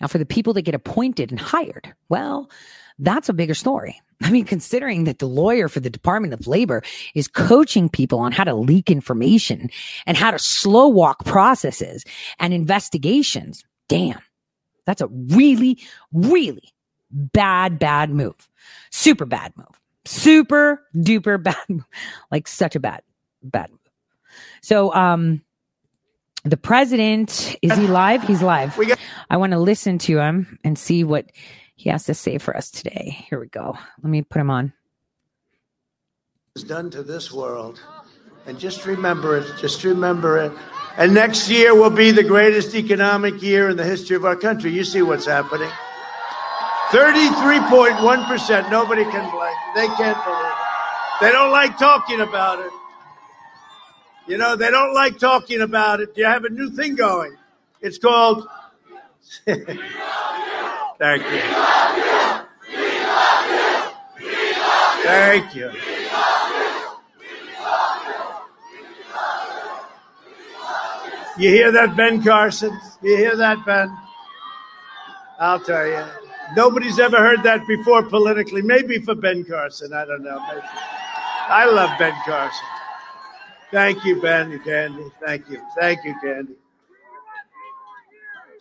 Now, 0.00 0.06
for 0.06 0.18
the 0.18 0.26
people 0.26 0.52
that 0.54 0.62
get 0.62 0.74
appointed 0.74 1.30
and 1.30 1.40
hired, 1.40 1.94
well, 2.08 2.50
that's 2.98 3.28
a 3.28 3.34
bigger 3.34 3.54
story. 3.54 4.00
I 4.24 4.30
mean, 4.30 4.46
considering 4.46 5.04
that 5.04 5.18
the 5.18 5.26
lawyer 5.26 5.68
for 5.68 5.80
the 5.80 5.90
Department 5.90 6.32
of 6.32 6.46
Labor 6.46 6.82
is 7.14 7.28
coaching 7.28 7.90
people 7.90 8.18
on 8.18 8.32
how 8.32 8.44
to 8.44 8.54
leak 8.54 8.90
information 8.90 9.68
and 10.06 10.16
how 10.16 10.30
to 10.30 10.38
slow 10.38 10.88
walk 10.88 11.26
processes 11.26 12.04
and 12.40 12.54
investigations, 12.54 13.64
damn, 13.86 14.18
that's 14.86 15.02
a 15.02 15.08
really, 15.08 15.78
really 16.14 16.72
bad, 17.10 17.78
bad 17.78 18.08
move. 18.08 18.48
Super 18.90 19.26
bad 19.26 19.52
move. 19.56 19.78
Super 20.06 20.82
duper 20.96 21.40
bad 21.42 21.56
move. 21.68 21.84
Like 22.32 22.48
such 22.48 22.74
a 22.74 22.80
bad, 22.80 23.02
bad 23.42 23.70
move. 23.70 23.78
So, 24.62 24.92
um, 24.94 25.42
the 26.44 26.56
president, 26.56 27.56
is 27.60 27.76
he 27.76 27.86
live? 27.88 28.22
He's 28.22 28.42
live. 28.42 28.78
I 29.28 29.36
want 29.36 29.52
to 29.52 29.58
listen 29.58 29.98
to 29.98 30.18
him 30.18 30.58
and 30.64 30.78
see 30.78 31.04
what 31.04 31.30
he 31.74 31.90
has 31.90 32.04
to 32.04 32.14
say 32.14 32.38
for 32.38 32.56
us 32.56 32.70
today. 32.70 33.26
Here 33.28 33.38
we 33.40 33.48
go. 33.48 33.76
Let 34.02 34.10
me 34.10 34.22
put 34.22 34.40
him 34.40 34.50
on. 34.50 34.72
is 36.54 36.64
done 36.64 36.90
to 36.90 37.02
this 37.02 37.32
world. 37.32 37.80
And 38.46 38.58
just 38.58 38.86
remember 38.86 39.36
it. 39.38 39.46
Just 39.58 39.82
remember 39.84 40.38
it. 40.38 40.52
And 40.96 41.12
next 41.14 41.48
year 41.48 41.74
will 41.74 41.90
be 41.90 42.12
the 42.12 42.22
greatest 42.22 42.74
economic 42.74 43.42
year 43.42 43.68
in 43.68 43.76
the 43.76 43.84
history 43.84 44.14
of 44.14 44.24
our 44.24 44.36
country. 44.36 44.70
You 44.70 44.84
see 44.84 45.02
what's 45.02 45.26
happening. 45.26 45.70
33.1%. 46.90 48.70
Nobody 48.70 49.02
can 49.04 49.28
blame. 49.30 49.54
They 49.74 49.88
can't 49.96 50.22
believe 50.24 50.46
it. 50.46 50.54
They 51.20 51.32
don't 51.32 51.50
like 51.50 51.76
talking 51.78 52.20
about 52.20 52.60
it. 52.60 52.70
You 54.28 54.38
know, 54.38 54.54
they 54.56 54.70
don't 54.70 54.94
like 54.94 55.18
talking 55.18 55.60
about 55.60 56.00
it. 56.00 56.10
You 56.16 56.26
have 56.26 56.44
a 56.44 56.50
new 56.50 56.70
thing 56.70 56.94
going. 56.94 57.36
It's 57.80 57.98
called. 57.98 58.46
Thank 61.04 61.22
you. 61.24 61.40
Thank 65.04 65.54
you. 65.54 65.70
You 71.36 71.50
hear 71.50 71.72
that, 71.72 71.94
Ben 71.94 72.22
Carson? 72.22 72.80
You 73.02 73.18
hear 73.18 73.36
that, 73.36 73.66
Ben? 73.66 73.94
I'll 75.38 75.60
tell 75.60 75.86
you. 75.86 76.06
Nobody's 76.56 76.98
ever 76.98 77.18
heard 77.18 77.42
that 77.42 77.66
before 77.66 78.02
politically. 78.04 78.62
Maybe 78.62 78.98
for 78.98 79.14
Ben 79.14 79.44
Carson. 79.44 79.92
I 79.92 80.06
don't 80.06 80.22
know. 80.22 80.40
Maybe. 80.48 80.66
I 80.66 81.66
love 81.66 81.98
Ben 81.98 82.14
Carson. 82.24 82.66
Thank 83.70 84.06
you, 84.06 84.22
Ben 84.22 84.58
Candy. 84.64 85.04
Thank 85.22 85.50
you. 85.50 85.60
Thank 85.78 86.02
you, 86.02 86.14
Candy. 86.22 86.54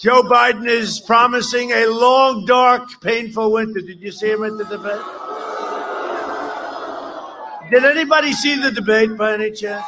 Joe 0.03 0.21
Biden 0.21 0.67
is 0.67 0.99
promising 0.99 1.71
a 1.71 1.85
long, 1.85 2.43
dark, 2.43 2.99
painful 2.99 3.53
winter. 3.53 3.79
Did 3.79 4.01
you 4.01 4.11
see 4.11 4.31
him 4.31 4.43
at 4.43 4.57
the 4.57 4.65
debate? 4.65 5.01
Did 7.71 7.85
anybody 7.85 8.33
see 8.33 8.61
the 8.61 8.69
debate 8.69 9.15
by 9.15 9.35
any 9.35 9.51
chance? 9.51 9.85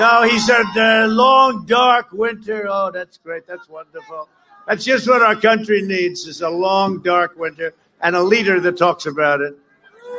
No, 0.00 0.22
he 0.22 0.36
said 0.40 0.66
uh, 0.76 1.06
long, 1.06 1.64
dark 1.66 2.10
winter. 2.10 2.66
Oh, 2.68 2.90
that's 2.90 3.18
great. 3.18 3.46
That's 3.46 3.68
wonderful. 3.68 4.28
That's 4.66 4.84
just 4.84 5.06
what 5.06 5.22
our 5.22 5.36
country 5.36 5.82
needs 5.82 6.26
is 6.26 6.40
a 6.40 6.50
long, 6.50 7.00
dark 7.02 7.36
winter 7.36 7.72
and 8.00 8.16
a 8.16 8.22
leader 8.24 8.58
that 8.58 8.78
talks 8.78 9.06
about 9.06 9.42
it. 9.42 9.56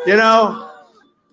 You 0.05 0.15
know, 0.15 0.71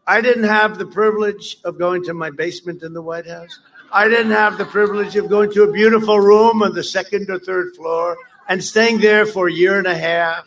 I 0.05 0.21
didn't 0.21 0.49
have 0.49 0.79
the 0.79 0.87
privilege 0.87 1.59
of 1.63 1.79
going 1.79 2.03
to 2.07 2.13
my 2.13 2.31
basement 2.31 2.83
in 2.83 2.93
the 2.93 3.03
White 3.03 3.29
House. 3.29 3.57
I 3.93 4.09
didn't 4.09 4.33
have 4.33 4.59
the 4.59 4.65
privilege 4.65 5.17
of 5.17 5.29
going 5.29 5.53
to 5.53 5.63
a 5.63 5.73
beautiful 5.73 6.21
room 6.21 6.63
on 6.63 6.75
the 6.75 6.85
second 6.85 7.31
or 7.31 7.39
third 7.39 7.75
floor 7.75 8.17
and 8.49 8.63
staying 8.63 9.01
there 9.01 9.27
for 9.27 9.49
a 9.49 9.53
year 9.53 9.79
and 9.79 9.87
a 9.87 9.97
half 9.97 10.45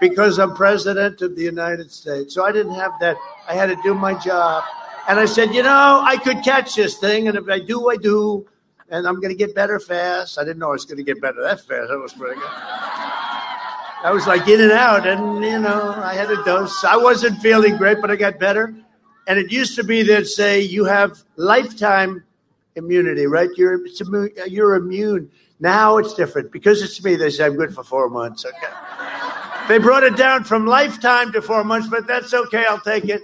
because 0.00 0.38
I'm 0.38 0.54
president 0.54 1.22
of 1.22 1.36
the 1.36 1.42
United 1.42 1.90
States. 1.90 2.34
So 2.34 2.44
I 2.44 2.52
didn't 2.52 2.74
have 2.74 2.92
that. 3.00 3.16
I 3.48 3.54
had 3.54 3.66
to 3.66 3.76
do 3.82 3.94
my 3.94 4.14
job. 4.14 4.64
And 5.08 5.18
I 5.18 5.24
said, 5.24 5.54
you 5.54 5.62
know, 5.62 6.00
I 6.04 6.16
could 6.16 6.42
catch 6.42 6.74
this 6.74 6.98
thing. 6.98 7.28
And 7.28 7.36
if 7.36 7.48
I 7.48 7.58
do, 7.58 7.88
I 7.90 7.96
do. 7.96 8.46
And 8.90 9.06
I'm 9.06 9.16
going 9.16 9.30
to 9.30 9.34
get 9.34 9.54
better 9.54 9.80
fast. 9.80 10.38
I 10.38 10.44
didn't 10.44 10.58
know 10.58 10.68
I 10.68 10.72
was 10.72 10.84
going 10.84 10.98
to 10.98 11.02
get 11.02 11.20
better 11.20 11.42
that 11.42 11.60
fast. 11.60 11.88
That 11.88 11.98
was 11.98 12.12
pretty 12.12 12.38
good. 12.38 12.50
I 14.04 14.10
was 14.10 14.26
like 14.26 14.46
in 14.46 14.60
and 14.60 14.70
out, 14.70 15.06
and 15.06 15.42
you 15.42 15.58
know, 15.58 15.94
I 15.96 16.12
had 16.12 16.30
a 16.30 16.44
dose. 16.44 16.84
I 16.84 16.94
wasn't 16.94 17.40
feeling 17.40 17.78
great, 17.78 18.02
but 18.02 18.10
I 18.10 18.16
got 18.16 18.38
better. 18.38 18.74
And 19.26 19.38
it 19.38 19.50
used 19.50 19.76
to 19.76 19.82
be 19.82 20.02
that 20.02 20.26
say 20.26 20.60
you 20.60 20.84
have 20.84 21.22
lifetime 21.36 22.22
immunity, 22.76 23.26
right? 23.26 23.50
You're 23.56 23.84
it's 23.86 24.02
immu- 24.02 24.32
you're 24.48 24.74
immune. 24.74 25.30
Now 25.60 25.98
it's 25.98 26.14
different 26.14 26.52
because 26.52 26.82
it's 26.82 27.02
me. 27.02 27.16
They 27.16 27.30
say 27.30 27.46
I'm 27.46 27.56
good 27.56 27.74
for 27.74 27.84
four 27.84 28.08
months. 28.08 28.44
Okay, 28.44 28.72
they 29.68 29.78
brought 29.78 30.02
it 30.02 30.16
down 30.16 30.44
from 30.44 30.66
lifetime 30.66 31.32
to 31.32 31.42
four 31.42 31.64
months, 31.64 31.88
but 31.88 32.06
that's 32.06 32.34
okay. 32.34 32.64
I'll 32.68 32.80
take 32.80 33.04
it. 33.06 33.22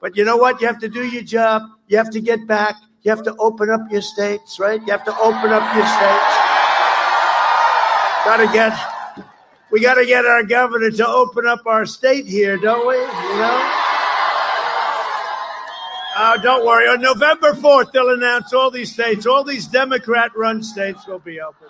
But 0.00 0.16
you 0.16 0.24
know 0.24 0.36
what? 0.36 0.60
You 0.60 0.66
have 0.66 0.80
to 0.80 0.88
do 0.88 1.04
your 1.04 1.22
job. 1.22 1.62
You 1.88 1.98
have 1.98 2.10
to 2.10 2.20
get 2.20 2.46
back. 2.46 2.74
You 3.02 3.10
have 3.10 3.22
to 3.24 3.34
open 3.38 3.70
up 3.70 3.90
your 3.90 4.02
states, 4.02 4.58
right? 4.58 4.80
You 4.80 4.92
have 4.92 5.04
to 5.04 5.16
open 5.18 5.52
up 5.52 5.74
your 5.74 5.86
states. 5.86 6.36
Got 8.24 8.36
to 8.36 8.50
get 8.52 8.72
we 9.70 9.80
got 9.80 9.94
to 9.94 10.04
get 10.04 10.26
our 10.26 10.42
governor 10.42 10.90
to 10.90 11.06
open 11.06 11.46
up 11.46 11.66
our 11.66 11.86
state 11.86 12.26
here, 12.26 12.56
don't 12.56 12.86
we? 12.88 12.96
You 12.96 13.38
know? 13.38 13.89
Oh, 16.16 16.36
don't 16.42 16.66
worry. 16.66 16.88
On 16.88 17.00
November 17.00 17.52
4th, 17.52 17.92
they'll 17.92 18.10
announce 18.10 18.52
all 18.52 18.70
these 18.70 18.92
states, 18.92 19.26
all 19.26 19.44
these 19.44 19.66
Democrat 19.66 20.36
run 20.36 20.62
states 20.62 21.06
will 21.06 21.18
be 21.18 21.40
open. 21.40 21.68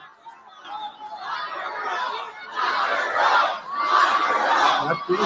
Not 4.88 5.08
me. 5.08 5.16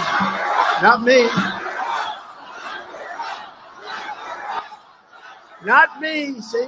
Not 0.83 1.03
me. 1.03 1.29
Not 5.65 6.01
me, 6.01 6.41
see? 6.41 6.67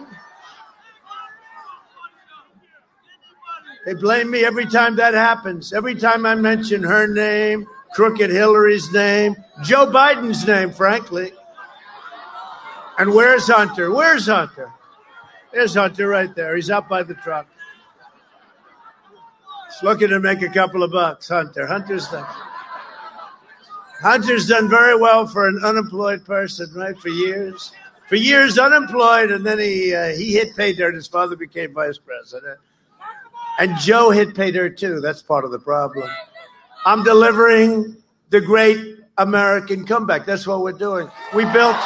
They 3.85 3.95
blame 3.95 4.31
me 4.31 4.45
every 4.45 4.67
time 4.67 4.97
that 4.97 5.15
happens. 5.15 5.73
Every 5.73 5.95
time 5.95 6.25
I 6.27 6.35
mention 6.35 6.83
her 6.83 7.07
name, 7.07 7.67
Crooked 7.95 8.31
Hillary's 8.31 8.91
name, 8.93 9.37
Joe 9.63 9.87
Biden's 9.87 10.47
name, 10.47 10.73
frankly. 10.73 11.33
And 12.99 13.13
where's 13.13 13.47
Hunter? 13.49 13.93
Where's 13.93 14.27
Hunter? 14.27 14.71
There's 15.53 15.75
Hunter 15.75 16.09
right 16.09 16.35
there. 16.35 16.57
He's 16.57 16.71
up 16.71 16.89
by 16.89 17.03
the 17.03 17.15
truck. 17.15 17.47
He's 19.69 19.83
looking 19.83 20.09
to 20.09 20.21
make 20.21 20.43
a 20.43 20.49
couple 20.49 20.83
of 20.83 20.93
bucks. 20.93 21.29
Hunter. 21.29 21.67
Hunter's 21.67 22.09
done. 22.09 22.27
Hunter's 24.01 24.47
done 24.49 24.69
very 24.69 24.99
well 24.99 25.27
for 25.27 25.49
an 25.49 25.61
unemployed 25.65 26.25
person, 26.25 26.71
right? 26.75 26.99
For 26.99 27.09
years, 27.09 27.73
for 28.09 28.17
years 28.17 28.59
unemployed, 28.59 29.31
and 29.31 29.45
then 29.45 29.59
he 29.59 29.95
uh, 29.95 30.09
he 30.09 30.33
hit 30.33 30.55
pay 30.55 30.73
dirt. 30.73 30.95
His 30.95 31.07
father 31.07 31.37
became 31.37 31.73
vice 31.73 31.99
president. 31.99 32.59
And 33.59 33.77
Joe 33.79 34.11
hit 34.11 34.35
pay 34.35 34.51
dirt 34.51 34.77
too. 34.77 35.01
That's 35.01 35.23
part 35.23 35.45
of 35.45 35.51
the 35.51 35.59
problem. 35.59 36.11
I'm 36.85 37.03
delivering 37.03 37.97
the 38.31 38.41
great 38.41 38.99
American 39.19 39.87
comeback. 39.87 40.27
That's 40.27 40.47
what 40.47 40.63
we're 40.63 40.73
doing. 40.73 41.11
We 41.35 41.45
built 41.47 41.77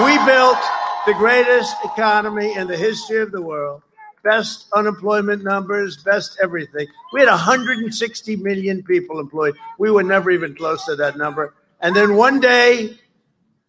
we 0.00 0.16
built 0.24 0.58
the 1.06 1.12
greatest 1.14 1.76
economy 1.84 2.54
in 2.54 2.66
the 2.66 2.76
history 2.76 3.20
of 3.20 3.30
the 3.30 3.42
world. 3.42 3.82
Best 4.24 4.66
unemployment 4.72 5.44
numbers, 5.44 6.02
best 6.02 6.38
everything. 6.42 6.86
We 7.12 7.20
had 7.20 7.28
160 7.28 8.36
million 8.36 8.82
people 8.84 9.20
employed. 9.20 9.54
We 9.78 9.90
were 9.90 10.02
never 10.02 10.30
even 10.30 10.54
close 10.54 10.84
to 10.86 10.96
that 10.96 11.18
number. 11.18 11.54
And 11.80 11.94
then 11.94 12.16
one 12.16 12.40
day, 12.40 12.96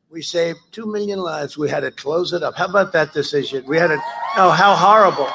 we 0.09 0.21
saved 0.21 0.59
2 0.71 0.85
million 0.85 1.19
lives. 1.19 1.57
We 1.57 1.69
had 1.69 1.81
to 1.81 1.91
close 1.91 2.31
it 2.31 2.43
up. 2.43 2.55
How 2.55 2.67
about 2.67 2.93
that 2.93 3.13
decision? 3.13 3.65
We 3.65 3.77
had 3.77 3.87
to, 3.87 3.99
oh, 4.37 4.51
how 4.51 4.75
horrible 4.75 5.27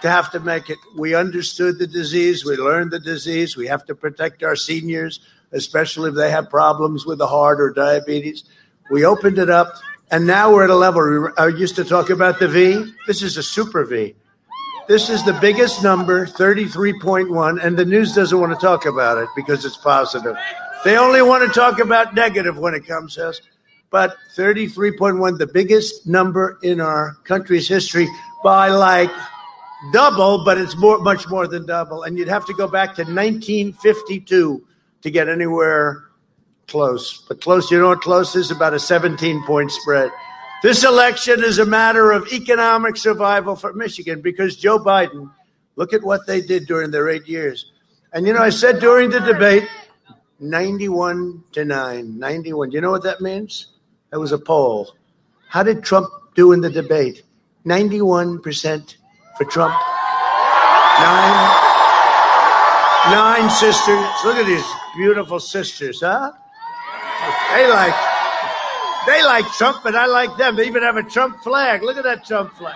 to 0.00 0.10
have 0.10 0.32
to 0.32 0.40
make 0.40 0.70
it. 0.70 0.78
We 0.96 1.14
understood 1.14 1.78
the 1.78 1.86
disease. 1.86 2.44
We 2.44 2.56
learned 2.56 2.90
the 2.90 2.98
disease. 2.98 3.56
We 3.56 3.66
have 3.66 3.84
to 3.86 3.94
protect 3.94 4.42
our 4.42 4.56
seniors, 4.56 5.20
especially 5.52 6.08
if 6.08 6.16
they 6.16 6.30
have 6.30 6.50
problems 6.50 7.06
with 7.06 7.18
the 7.18 7.26
heart 7.26 7.60
or 7.60 7.70
diabetes. 7.72 8.44
We 8.90 9.04
opened 9.04 9.38
it 9.38 9.50
up, 9.50 9.74
and 10.10 10.26
now 10.26 10.52
we're 10.52 10.64
at 10.64 10.70
a 10.70 10.74
level. 10.74 11.30
I 11.36 11.48
used 11.48 11.76
to 11.76 11.84
talk 11.84 12.10
about 12.10 12.38
the 12.38 12.48
V. 12.48 12.92
This 13.06 13.22
is 13.22 13.36
a 13.36 13.42
super 13.42 13.84
V. 13.84 14.14
This 14.88 15.10
is 15.10 15.24
the 15.24 15.32
biggest 15.40 15.82
number, 15.82 16.26
33.1, 16.26 17.64
and 17.64 17.76
the 17.76 17.84
news 17.84 18.14
doesn't 18.14 18.38
want 18.38 18.52
to 18.52 18.64
talk 18.64 18.86
about 18.86 19.18
it 19.18 19.28
because 19.34 19.64
it's 19.64 19.76
positive. 19.76 20.36
They 20.84 20.96
only 20.96 21.22
want 21.22 21.42
to 21.44 21.52
talk 21.52 21.80
about 21.80 22.14
negative 22.14 22.56
when 22.56 22.72
it 22.72 22.86
comes 22.86 23.16
to 23.16 23.30
us. 23.30 23.40
But 23.90 24.16
33.1, 24.36 25.38
the 25.38 25.46
biggest 25.46 26.06
number 26.06 26.58
in 26.62 26.80
our 26.80 27.16
country's 27.24 27.66
history 27.66 28.06
by 28.44 28.68
like 28.68 29.10
double, 29.92 30.44
but 30.44 30.56
it's 30.56 30.76
more, 30.76 30.98
much 30.98 31.28
more 31.28 31.48
than 31.48 31.66
double. 31.66 32.04
And 32.04 32.16
you'd 32.16 32.28
have 32.28 32.46
to 32.46 32.54
go 32.54 32.68
back 32.68 32.94
to 32.96 33.02
1952 33.02 34.64
to 35.02 35.10
get 35.10 35.28
anywhere 35.28 36.05
close. 36.68 37.24
But 37.28 37.40
close, 37.40 37.70
you 37.70 37.78
know 37.78 37.88
what 37.88 38.00
close 38.00 38.34
is? 38.36 38.50
About 38.50 38.74
a 38.74 38.80
17 38.80 39.42
point 39.44 39.70
spread. 39.70 40.10
This 40.62 40.84
election 40.84 41.44
is 41.44 41.58
a 41.58 41.66
matter 41.66 42.12
of 42.12 42.32
economic 42.32 42.96
survival 42.96 43.56
for 43.56 43.72
Michigan 43.72 44.20
because 44.20 44.56
Joe 44.56 44.78
Biden, 44.78 45.30
look 45.76 45.92
at 45.92 46.02
what 46.02 46.26
they 46.26 46.40
did 46.40 46.66
during 46.66 46.90
their 46.90 47.08
eight 47.08 47.28
years. 47.28 47.72
And, 48.12 48.26
you 48.26 48.32
know, 48.32 48.40
I 48.40 48.50
said 48.50 48.80
during 48.80 49.10
the 49.10 49.20
debate, 49.20 49.68
91 50.40 51.44
to 51.52 51.64
9. 51.64 52.18
91. 52.18 52.70
You 52.70 52.80
know 52.80 52.90
what 52.90 53.02
that 53.04 53.20
means? 53.20 53.68
That 54.10 54.18
was 54.18 54.32
a 54.32 54.38
poll. 54.38 54.94
How 55.48 55.62
did 55.62 55.82
Trump 55.82 56.08
do 56.34 56.52
in 56.52 56.60
the 56.60 56.70
debate? 56.70 57.22
91% 57.64 58.96
for 59.36 59.44
Trump. 59.44 59.74
Nine. 60.98 61.62
Nine 63.10 63.50
sisters. 63.50 64.04
Look 64.24 64.36
at 64.36 64.46
these 64.46 64.64
beautiful 64.96 65.38
sisters, 65.38 66.00
huh? 66.00 66.32
They 67.52 67.68
like 67.68 67.94
they 69.06 69.22
like 69.22 69.46
Trump, 69.52 69.82
but 69.84 69.94
I 69.94 70.06
like 70.06 70.36
them. 70.36 70.56
They 70.56 70.66
even 70.66 70.82
have 70.82 70.96
a 70.96 71.02
Trump 71.02 71.40
flag. 71.42 71.82
Look 71.82 71.96
at 71.96 72.04
that 72.04 72.24
Trump 72.24 72.52
flag. 72.54 72.74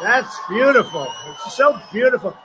That's 0.00 0.34
beautiful. 0.48 1.12
It's 1.28 1.54
so 1.54 1.78
beautiful. 1.92 2.36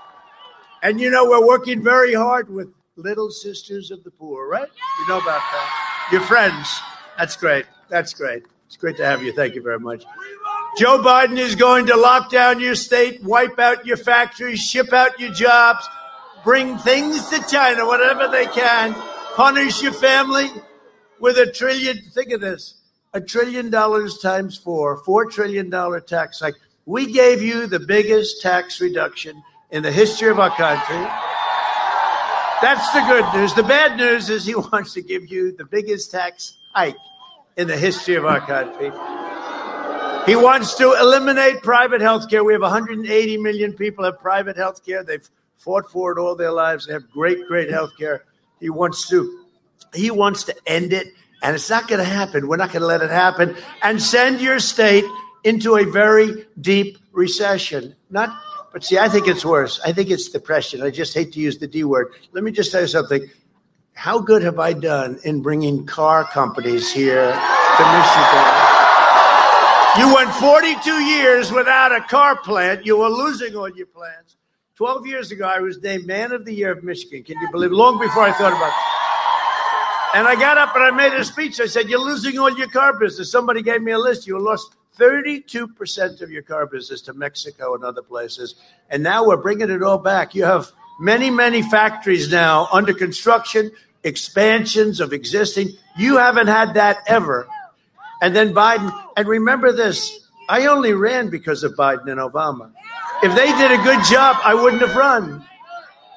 And 0.84 1.00
you 1.00 1.10
know, 1.10 1.26
we're 1.26 1.46
working 1.46 1.82
very 1.82 2.14
hard 2.14 2.50
with 2.50 2.72
Little 2.98 3.32
Sisters 3.32 3.90
of 3.90 4.04
the 4.04 4.12
Poor, 4.12 4.48
right? 4.48 4.68
You 5.00 5.08
know 5.08 5.18
about 5.18 5.42
that. 5.52 6.08
Your 6.12 6.22
friends. 6.22 6.80
That's 7.18 7.36
great. 7.36 7.66
That's 7.90 8.14
great. 8.14 8.44
It's 8.68 8.76
great 8.78 8.98
to 8.98 9.06
have 9.06 9.24
you. 9.24 9.32
Thank 9.32 9.56
you 9.56 9.62
very 9.62 9.80
much. 9.80 10.04
Joe 10.78 11.00
Biden 11.00 11.38
is 11.38 11.56
going 11.56 11.88
to 11.88 11.96
lock 11.96 12.30
down 12.30 12.60
your 12.60 12.76
state, 12.76 13.24
wipe 13.24 13.58
out 13.58 13.88
your 13.88 13.98
factories, 13.98 14.60
ship 14.60 14.94
out 14.94 15.20
your 15.20 15.32
jobs, 15.32 15.88
bring 16.48 16.78
things 16.78 17.28
to 17.28 17.46
China, 17.52 17.86
whatever 17.86 18.30
they 18.30 18.46
can, 18.46 18.94
punish 19.36 19.82
your 19.82 19.92
family 19.92 20.48
with 21.20 21.38
a 21.38 21.52
trillion. 21.52 21.98
Think 22.14 22.32
of 22.32 22.40
this 22.40 22.76
a 23.14 23.20
trillion 23.20 23.70
dollars 23.70 24.20
times 24.20 24.56
four, 24.56 24.96
four 25.04 25.26
trillion 25.26 25.70
dollar 25.70 26.00
tax 26.00 26.40
hike. 26.40 26.56
We 26.86 27.12
gave 27.12 27.42
you 27.42 27.68
the 27.68 27.82
biggest 27.82 28.42
tax 28.42 28.80
reduction 28.80 29.44
in 29.72 29.84
the 29.84 29.92
history 29.92 30.30
of 30.30 30.40
our 30.40 30.52
country. 30.52 31.04
That's 32.62 32.94
the 32.94 33.02
good 33.02 33.26
news. 33.38 33.54
The 33.54 33.64
bad 33.64 33.98
news 33.98 34.30
is 34.30 34.46
he 34.46 34.56
wants 34.72 34.94
to 34.94 35.02
give 35.02 35.30
you 35.30 35.52
the 35.52 35.66
biggest 35.66 36.12
tax 36.12 36.56
hike 36.74 36.96
in 37.58 37.68
the 37.68 37.78
history 37.78 38.16
of 38.16 38.26
our 38.26 38.40
country. 38.40 38.92
He 40.26 40.38
wants 40.38 40.76
to 40.76 40.94
eliminate 40.94 41.62
private 41.62 42.00
health 42.00 42.30
care. 42.30 42.42
We 42.46 42.54
have 42.54 42.62
180 42.62 43.38
million 43.38 43.74
people 43.74 44.06
have 44.06 44.18
private 44.20 44.56
health 44.56 44.86
care. 44.86 45.04
They've 45.04 45.30
fought 45.58 45.90
for 45.90 46.12
it 46.12 46.20
all 46.20 46.36
their 46.36 46.52
lives. 46.52 46.88
They 46.88 46.94
have 46.94 47.10
great, 47.10 47.48
great 47.48 47.70
health 47.70 47.92
care. 47.98 48.24
He 48.60 48.70
wants 48.70 49.08
to 49.10 49.46
he 49.94 50.12
wants 50.12 50.44
to 50.46 50.56
end 50.66 50.94
it, 50.94 51.08
and 51.42 51.56
it's 51.56 51.70
not 51.70 51.88
going 51.88 52.00
to 52.00 52.10
happen. 52.10 52.48
We're 52.48 52.58
not 52.58 52.72
going 52.72 52.82
to 52.82 52.88
let 52.88 53.02
it 53.02 53.10
happen 53.10 53.56
and 53.82 54.02
send 54.02 54.42
your 54.42 54.60
state 54.60 55.06
into 55.44 55.78
a 55.78 55.86
very 55.86 56.46
deep 56.60 56.98
recession. 57.12 57.96
Not 58.10 58.38
but 58.74 58.84
see, 58.84 58.98
I 58.98 59.10
think 59.10 59.28
it's 59.28 59.46
worse. 59.46 59.80
I 59.84 59.94
think 59.94 60.10
it's 60.10 60.30
depression. 60.30 60.82
I 60.82 60.90
just 60.90 61.14
hate 61.14 61.32
to 61.34 61.40
use 61.40 61.58
the 61.58 61.68
D 61.68 61.84
word. 61.84 62.14
Let 62.34 62.44
me 62.44 62.52
just 62.52 62.72
tell 62.72 62.82
you 62.82 62.88
something. 62.88 63.28
How 63.94 64.20
good 64.20 64.44
have 64.44 64.60
I 64.60 64.74
done 64.74 65.20
in 65.24 65.42
bringing 65.42 65.86
car 65.86 66.24
companies 66.26 66.92
here 66.92 67.32
to 67.32 67.84
Michigan? 67.98 68.68
You 69.98 70.14
went 70.14 70.32
42 70.36 70.92
years 71.02 71.52
without 71.52 71.92
a 71.92 72.02
car 72.02 72.38
plant. 72.38 72.86
You 72.86 72.98
were 72.98 73.10
losing 73.10 73.56
all 73.56 73.70
your 73.70 73.88
plants. 73.88 74.37
12 74.78 75.08
years 75.08 75.32
ago, 75.32 75.48
I 75.48 75.60
was 75.60 75.82
named 75.82 76.06
Man 76.06 76.32
of 76.32 76.46
the 76.46 76.54
Year 76.54 76.72
of 76.72 76.84
Michigan. 76.84 77.24
Can 77.24 77.42
you 77.42 77.50
believe? 77.52 77.72
Long 77.72 77.98
before 77.98 78.22
I 78.22 78.32
thought 78.32 78.54
about 78.54 78.68
it. 78.68 80.18
And 80.20 80.28
I 80.28 80.36
got 80.40 80.60
up 80.60 80.76
and 80.76 80.84
I 80.84 80.92
made 80.92 81.14
a 81.14 81.26
speech. 81.26 81.60
I 81.60 81.66
said, 81.66 81.90
You're 81.90 82.00
losing 82.00 82.38
all 82.38 82.56
your 82.56 82.70
car 82.70 82.94
business. 82.94 83.32
Somebody 83.32 83.64
gave 83.64 83.82
me 83.82 83.92
a 83.92 83.98
list. 83.98 84.28
You 84.28 84.40
lost 84.40 84.76
32% 85.00 86.22
of 86.22 86.30
your 86.30 86.44
car 86.44 86.68
business 86.68 87.02
to 87.02 87.14
Mexico 87.14 87.74
and 87.74 87.84
other 87.84 88.04
places. 88.04 88.54
And 88.88 89.02
now 89.02 89.26
we're 89.26 89.38
bringing 89.38 89.72
it 89.72 89.82
all 89.82 89.98
back. 89.98 90.36
You 90.36 90.44
have 90.44 90.72
many, 91.00 91.32
many 91.32 91.64
factories 91.64 92.32
now 92.32 92.68
under 92.72 92.94
construction, 92.94 93.72
expansions 94.04 95.00
of 95.00 95.12
existing. 95.12 95.70
You 95.98 96.18
haven't 96.18 96.48
had 96.48 96.76
that 96.76 97.00
ever. 97.08 97.48
And 98.22 98.36
then 98.36 98.54
Biden, 98.54 98.94
and 99.18 99.28
remember 99.28 99.72
this 99.72 100.30
I 100.48 100.68
only 100.68 100.94
ran 100.94 101.32
because 101.32 101.64
of 101.64 101.74
Biden 101.74 102.12
and 102.12 102.20
Obama. 102.20 102.72
If 103.24 103.36
they 103.36 103.48
did 103.58 103.72
a 103.72 103.84
good 103.84 104.04
job, 104.06 104.38
I 104.44 104.54
wouldn't 104.54 104.82
have 104.82 104.96
run. 104.96 105.44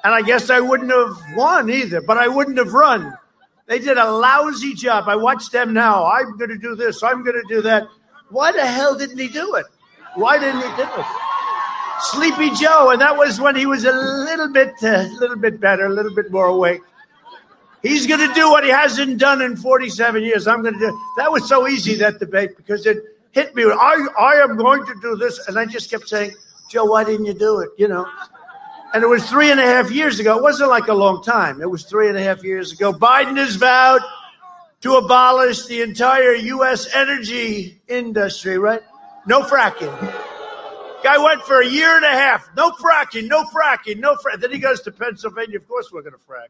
And 0.03 0.13
I 0.13 0.21
guess 0.21 0.49
I 0.49 0.59
wouldn't 0.59 0.91
have 0.91 1.35
won 1.35 1.69
either, 1.69 2.01
but 2.01 2.17
I 2.17 2.27
wouldn't 2.27 2.57
have 2.57 2.73
run. 2.73 3.13
They 3.67 3.79
did 3.79 3.97
a 3.97 4.11
lousy 4.11 4.73
job. 4.73 5.05
I 5.07 5.15
watch 5.15 5.49
them 5.49 5.73
now. 5.73 6.05
I'm 6.05 6.37
going 6.37 6.49
to 6.49 6.57
do 6.57 6.75
this. 6.75 7.01
I'm 7.03 7.23
going 7.23 7.41
to 7.41 7.47
do 7.47 7.61
that. 7.63 7.87
Why 8.29 8.51
the 8.51 8.65
hell 8.65 8.97
didn't 8.97 9.17
he 9.17 9.27
do 9.27 9.55
it? 9.55 9.65
Why 10.15 10.37
didn't 10.37 10.61
he 10.61 10.67
do 10.75 10.83
it? 10.83 11.05
Sleepy 12.01 12.49
Joe, 12.55 12.89
and 12.89 12.99
that 13.01 13.15
was 13.15 13.39
when 13.39 13.55
he 13.55 13.65
was 13.65 13.85
a 13.85 13.91
little 13.91 14.51
bit, 14.51 14.73
a 14.81 15.01
uh, 15.01 15.07
little 15.19 15.37
bit 15.37 15.59
better, 15.59 15.85
a 15.85 15.89
little 15.89 16.13
bit 16.13 16.31
more 16.31 16.47
awake. 16.47 16.81
He's 17.83 18.07
going 18.07 18.27
to 18.27 18.33
do 18.33 18.49
what 18.49 18.63
he 18.63 18.69
hasn't 18.69 19.17
done 19.19 19.41
in 19.41 19.55
47 19.55 20.23
years. 20.23 20.47
I'm 20.47 20.61
going 20.61 20.73
to 20.75 20.79
do. 20.79 21.01
That 21.17 21.31
was 21.31 21.47
so 21.47 21.67
easy 21.67 21.95
that 21.95 22.19
debate 22.19 22.57
because 22.57 22.85
it 22.85 23.03
hit 23.31 23.55
me. 23.55 23.63
I, 23.63 24.07
I 24.19 24.33
am 24.43 24.57
going 24.57 24.85
to 24.85 24.95
do 25.01 25.15
this, 25.15 25.47
and 25.47 25.57
I 25.57 25.65
just 25.65 25.89
kept 25.89 26.07
saying, 26.07 26.33
Joe, 26.71 26.85
why 26.85 27.03
didn't 27.03 27.25
you 27.25 27.33
do 27.33 27.59
it? 27.59 27.69
You 27.77 27.89
know. 27.89 28.07
And 28.93 29.03
it 29.03 29.07
was 29.07 29.29
three 29.29 29.51
and 29.51 29.59
a 29.59 29.63
half 29.63 29.91
years 29.91 30.19
ago. 30.19 30.37
It 30.37 30.43
wasn't 30.43 30.69
like 30.69 30.87
a 30.87 30.93
long 30.93 31.21
time. 31.23 31.61
It 31.61 31.69
was 31.69 31.83
three 31.83 32.07
and 32.07 32.17
a 32.17 32.23
half 32.23 32.43
years 32.43 32.71
ago. 32.71 32.93
Biden 32.93 33.37
has 33.37 33.55
vowed 33.55 34.01
to 34.81 34.95
abolish 34.95 35.65
the 35.65 35.81
entire 35.81 36.33
U.S. 36.33 36.93
energy 36.93 37.81
industry. 37.87 38.57
Right? 38.57 38.81
No 39.25 39.43
fracking. 39.43 39.93
Guy 41.03 41.17
went 41.17 41.41
for 41.43 41.61
a 41.61 41.67
year 41.67 41.95
and 41.95 42.05
a 42.05 42.09
half. 42.09 42.49
No 42.55 42.71
fracking. 42.71 43.27
No 43.27 43.43
fracking. 43.45 43.97
No 43.97 44.15
fracking. 44.15 44.41
Then 44.41 44.51
he 44.51 44.59
goes 44.59 44.81
to 44.81 44.91
Pennsylvania. 44.91 45.57
Of 45.57 45.67
course, 45.67 45.91
we're 45.91 46.03
going 46.03 46.13
to 46.13 46.19
frack. 46.19 46.47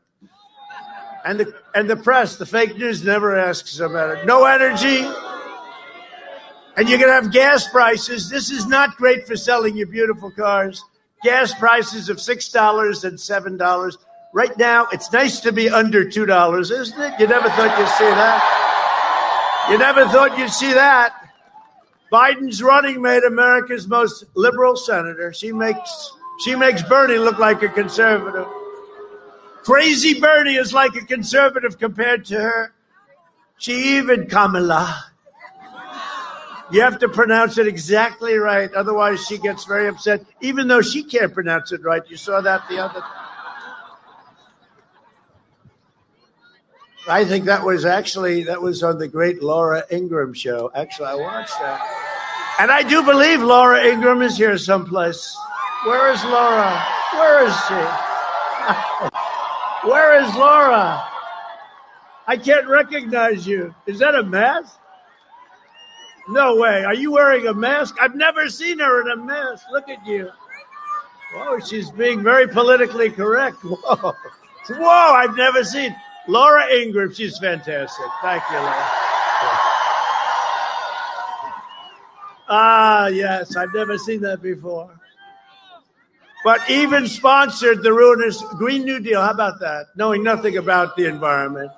And 1.23 1.39
the 1.39 1.53
and 1.75 1.89
the 1.89 1.95
press, 1.95 2.37
the 2.37 2.45
fake 2.45 2.77
news 2.77 3.03
never 3.03 3.37
asks 3.37 3.79
about 3.79 4.17
it. 4.17 4.25
No 4.25 4.45
energy. 4.45 5.07
And 6.77 6.87
you're 6.87 6.99
going 6.99 7.09
to 7.09 7.21
have 7.21 7.31
gas 7.31 7.67
prices. 7.67 8.29
This 8.29 8.49
is 8.49 8.65
not 8.65 8.95
great 8.97 9.27
for 9.27 9.35
selling 9.35 9.75
your 9.75 9.87
beautiful 9.87 10.31
cars. 10.31 10.83
Gas 11.23 11.53
prices 11.53 12.09
of 12.09 12.17
$6 12.17 13.03
and 13.03 13.17
$7. 13.17 13.97
Right 14.33 14.57
now, 14.57 14.87
it's 14.91 15.11
nice 15.11 15.41
to 15.41 15.51
be 15.51 15.69
under 15.69 16.05
$2, 16.05 16.71
isn't 16.71 16.99
it? 16.99 17.19
You 17.19 17.27
never 17.27 17.49
thought 17.49 17.77
you'd 17.77 17.89
see 17.89 18.05
that. 18.05 19.67
You 19.69 19.77
never 19.77 20.05
thought 20.05 20.37
you'd 20.37 20.49
see 20.49 20.73
that. 20.73 21.13
Biden's 22.11 22.61
running 22.61 23.01
mate 23.01 23.23
America's 23.23 23.87
most 23.87 24.25
liberal 24.35 24.75
senator. 24.75 25.31
She 25.31 25.53
makes 25.53 26.11
she 26.43 26.55
makes 26.55 26.81
Bernie 26.81 27.17
look 27.17 27.39
like 27.39 27.61
a 27.61 27.69
conservative. 27.69 28.47
Crazy 29.63 30.19
Bernie 30.19 30.55
is 30.55 30.73
like 30.73 30.95
a 30.95 31.05
conservative 31.05 31.77
compared 31.77 32.25
to 32.25 32.41
her. 32.41 32.73
She 33.57 33.97
even 33.97 34.27
Kamala. 34.27 35.10
You 36.71 36.81
have 36.81 36.99
to 36.99 37.09
pronounce 37.09 37.57
it 37.57 37.67
exactly 37.67 38.35
right, 38.35 38.71
otherwise 38.73 39.25
she 39.25 39.37
gets 39.37 39.65
very 39.65 39.87
upset, 39.87 40.23
even 40.39 40.69
though 40.69 40.81
she 40.81 41.03
can't 41.03 41.33
pronounce 41.33 41.73
it 41.73 41.83
right. 41.83 42.01
You 42.09 42.15
saw 42.15 42.39
that 42.41 42.63
the 42.69 42.77
other. 42.77 43.03
I 47.07 47.25
think 47.25 47.45
that 47.45 47.65
was 47.65 47.83
actually 47.83 48.43
that 48.43 48.61
was 48.61 48.83
on 48.83 48.99
the 48.99 49.07
great 49.07 49.41
Laura 49.43 49.83
Ingraham 49.91 50.33
show. 50.33 50.71
Actually, 50.73 51.07
I 51.07 51.15
watched 51.15 51.59
that, 51.59 51.81
and 52.59 52.71
I 52.71 52.83
do 52.83 53.03
believe 53.03 53.41
Laura 53.41 53.83
Ingraham 53.83 54.21
is 54.21 54.37
here 54.37 54.57
someplace. 54.57 55.35
Where 55.85 56.13
is 56.13 56.23
Laura? 56.23 56.81
Where 57.13 57.47
is 57.47 57.55
she? 57.67 57.73
Where 59.89 60.23
is 60.23 60.33
Laura? 60.35 61.03
I 62.27 62.37
can't 62.37 62.67
recognize 62.67 63.45
you. 63.45 63.75
Is 63.87 63.99
that 63.99 64.15
a 64.15 64.23
mask? 64.23 64.77
No 66.31 66.55
way. 66.55 66.83
Are 66.83 66.93
you 66.93 67.11
wearing 67.11 67.47
a 67.47 67.53
mask? 67.53 67.95
I've 67.99 68.15
never 68.15 68.49
seen 68.49 68.79
her 68.79 69.01
in 69.01 69.19
a 69.19 69.23
mask. 69.23 69.65
Look 69.71 69.89
at 69.89 70.05
you. 70.05 70.29
Whoa, 71.33 71.59
she's 71.59 71.89
being 71.91 72.23
very 72.23 72.47
politically 72.47 73.09
correct. 73.09 73.57
Whoa. 73.63 74.13
Whoa, 74.69 75.13
I've 75.13 75.35
never 75.35 75.63
seen 75.63 75.95
Laura 76.27 76.65
Ingraham. 76.73 77.13
She's 77.13 77.37
fantastic. 77.37 78.05
Thank 78.21 78.43
you, 78.49 78.57
Laura. 78.57 78.87
Ah, 82.53 83.07
yes, 83.07 83.55
I've 83.55 83.73
never 83.73 83.97
seen 83.97 84.21
that 84.21 84.41
before 84.41 84.91
but 86.43 86.67
even 86.69 87.07
sponsored 87.07 87.83
the 87.83 87.93
ruinous 87.93 88.41
Green 88.57 88.83
New 88.83 88.99
Deal. 88.99 89.21
How 89.21 89.31
about 89.31 89.59
that? 89.59 89.87
Knowing 89.95 90.23
nothing 90.23 90.57
about 90.57 90.95
the 90.95 91.05
environment. 91.05 91.71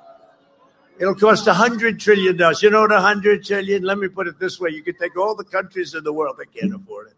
It'll 1.00 1.16
cost 1.16 1.48
a 1.48 1.54
hundred 1.54 2.00
trillion 2.00 2.38
dollars. 2.38 2.62
You 2.62 2.70
know 2.70 2.82
what 2.82 2.92
a 2.92 3.02
hundred 3.02 3.44
trillion? 3.44 3.84
Let 3.84 3.98
me 3.98 4.08
put 4.08 4.28
it 4.28 4.40
this 4.40 4.60
way: 4.60 4.70
you 4.70 4.84
could 4.84 5.00
take 5.00 5.18
all 5.18 5.36
the 5.36 5.44
countries 5.44 5.96
in 5.96 6.04
the 6.04 6.14
world 6.14 6.38
that 6.38 6.54
can't 6.54 6.74
afford 6.74 7.08
it. 7.08 7.14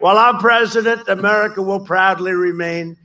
While 0.00 0.18
I'm 0.18 0.38
president, 0.38 1.08
America 1.08 1.62
will 1.62 1.80
proudly 1.80 2.32
remain 2.32 2.96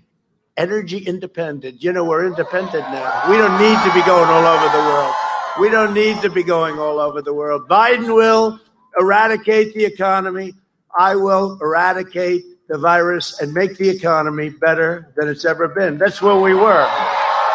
energy 0.58 0.98
independent. 0.98 1.82
You 1.82 1.94
know, 1.94 2.04
we're 2.04 2.26
independent 2.26 2.84
now. 2.90 3.30
We 3.30 3.38
don't 3.38 3.60
need 3.60 3.78
to 3.88 3.94
be 3.94 4.06
going 4.06 4.30
all 4.30 4.46
over 4.46 4.78
the 4.78 4.84
world. 4.84 5.14
We 5.60 5.70
don't 5.70 5.94
need 5.94 6.22
to 6.22 6.30
be 6.30 6.44
going 6.44 6.80
all 6.80 7.00
over 7.00 7.22
the 7.22 7.34
world. 7.34 7.70
Biden 7.70 8.14
will 8.14 8.60
eradicate 9.00 9.74
the 9.74 9.86
economy. 9.86 10.54
I 10.98 11.16
will 11.16 11.58
eradicate 11.62 12.44
the 12.68 12.78
virus 12.78 13.40
and 13.42 13.54
make 13.54 13.78
the 13.78 13.90
economy 13.90 14.50
better 14.50 15.14
than 15.16 15.28
it's 15.28 15.46
ever 15.46 15.68
been. 15.68 15.98
That's 15.98 16.22
where 16.22 16.40
we 16.40 16.54
were. 16.54 16.88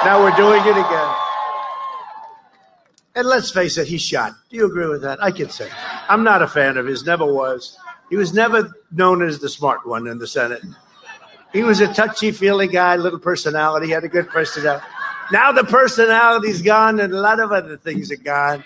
Now 0.05 0.23
we're 0.23 0.36
doing 0.36 0.60
it 0.60 0.77
again. 0.77 1.26
And 3.16 3.26
let's 3.26 3.51
face 3.51 3.78
it, 3.78 3.88
he's 3.88 4.02
shot. 4.02 4.34
Do 4.51 4.59
you 4.59 4.66
agree 4.66 4.86
with 4.86 5.01
that? 5.01 5.22
I 5.24 5.30
can 5.30 5.48
say. 5.48 5.70
I'm 6.06 6.22
not 6.22 6.43
a 6.43 6.47
fan 6.47 6.76
of 6.76 6.84
his, 6.84 7.06
never 7.06 7.24
was. 7.24 7.78
He 8.10 8.16
was 8.16 8.34
never 8.34 8.70
known 8.93 9.22
as 9.22 9.38
the 9.38 9.48
smart 9.48 9.86
one 9.86 10.06
in 10.06 10.18
the 10.18 10.26
Senate. 10.26 10.62
He 11.51 11.62
was 11.62 11.80
a 11.80 11.93
touchy 11.93 12.30
feely 12.30 12.68
guy, 12.68 12.97
little 12.97 13.18
personality, 13.18 13.88
had 13.88 14.05
a 14.05 14.09
good 14.09 14.28
personality. 14.28 14.84
Now 15.32 15.51
the 15.51 15.64
personality's 15.64 16.60
gone 16.60 17.01
and 17.01 17.14
a 17.14 17.18
lot 17.18 17.40
of 17.40 17.52
other 17.52 17.78
things 17.78 18.12
are 18.12 18.16
gone. 18.16 18.62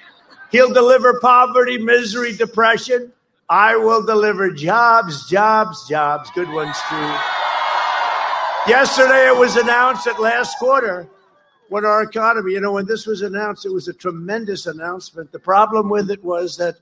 He'll 0.51 0.73
deliver 0.73 1.21
poverty, 1.21 1.79
misery, 1.79 2.37
depression. 2.37 3.13
I 3.49 3.77
will 3.77 4.05
deliver 4.05 4.51
jobs, 4.51 5.31
jobs, 5.31 5.89
jobs. 5.89 6.29
Good 6.35 6.51
ones 6.51 6.77
too. 6.89 7.15
Yesterday 8.67 9.29
it 9.29 9.37
was 9.39 9.55
announced 9.57 10.07
that 10.07 10.21
last 10.21 10.59
quarter 10.59 11.09
what 11.71 11.85
our 11.85 12.03
economy, 12.03 12.53
you 12.53 12.61
know, 12.61 12.73
when 12.73 12.87
this 12.87 13.07
was 13.07 13.23
announced, 13.23 13.65
it 13.65 13.73
was 13.73 13.87
a 13.87 13.93
tremendous 13.93 14.67
announcement. 14.67 15.31
The 15.31 15.39
problem 15.39 15.89
with 15.89 16.11
it 16.11 16.23
was 16.23 16.57
that 16.57 16.77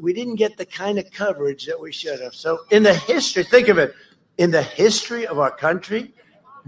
we 0.00 0.14
didn't 0.14 0.36
get 0.36 0.56
the 0.56 0.64
kind 0.64 0.98
of 0.98 1.10
coverage 1.12 1.66
that 1.66 1.78
we 1.78 1.92
should 1.92 2.18
have. 2.20 2.34
So, 2.34 2.60
in 2.70 2.82
the 2.82 2.94
history, 2.94 3.44
think 3.44 3.68
of 3.68 3.76
it, 3.76 3.94
in 4.38 4.50
the 4.50 4.62
history 4.62 5.26
of 5.26 5.38
our 5.38 5.50
country, 5.50 6.14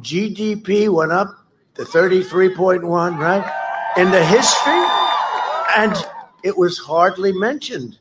GDP 0.00 0.90
went 0.90 1.12
up 1.12 1.34
to 1.76 1.82
33.1, 1.82 3.18
right? 3.18 3.92
In 3.96 4.10
the 4.10 4.24
history, 4.24 4.84
and 5.76 5.96
it 6.42 6.58
was 6.58 6.78
hardly 6.78 7.32
mentioned. 7.32 7.98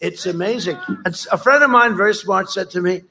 It's 0.00 0.24
amazing. 0.24 0.78
And 1.04 1.26
a 1.32 1.36
friend 1.36 1.64
of 1.64 1.70
mine, 1.70 1.96
very 1.96 2.14
smart, 2.14 2.48
said 2.48 2.70
to 2.70 2.80
me, 2.80 3.02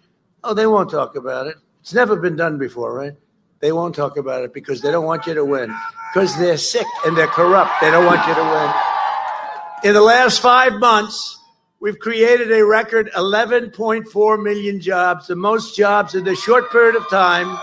Oh, 0.44 0.54
they 0.54 0.66
won't 0.66 0.90
talk 0.90 1.16
about 1.16 1.48
it. 1.48 1.58
It's 1.82 1.94
never 1.94 2.16
been 2.16 2.38
done 2.38 2.58
before, 2.58 2.94
right? 2.94 3.16
They 3.60 3.72
won't 3.72 3.94
talk 3.94 4.18
about 4.18 4.44
it 4.44 4.54
because 4.54 4.82
they 4.82 4.92
don't 4.92 5.06
want 5.06 5.28
you 5.28 5.34
to 5.34 5.44
win. 5.44 5.76
Because 6.14 6.38
they're 6.38 6.58
sick 6.58 6.88
and 7.06 7.18
they're 7.18 7.28
corrupt. 7.28 7.72
They 7.82 7.92
don't 7.92 8.06
want 8.06 8.26
you 8.28 8.34
to 8.34 8.42
win. 8.42 9.90
In 9.90 9.94
the 9.94 10.02
last 10.02 10.42
five 10.42 10.74
months, 10.74 11.38
we've 11.80 12.00
created 12.00 12.52
a 12.52 12.66
record 12.66 13.12
11.4 13.16 14.44
million 14.44 14.80
jobs, 14.80 15.28
the 15.28 15.36
most 15.36 15.76
jobs 15.76 16.16
in 16.16 16.24
the 16.24 16.36
short 16.36 16.72
period 16.72 16.96
of 16.96 17.10
time 17.10 17.58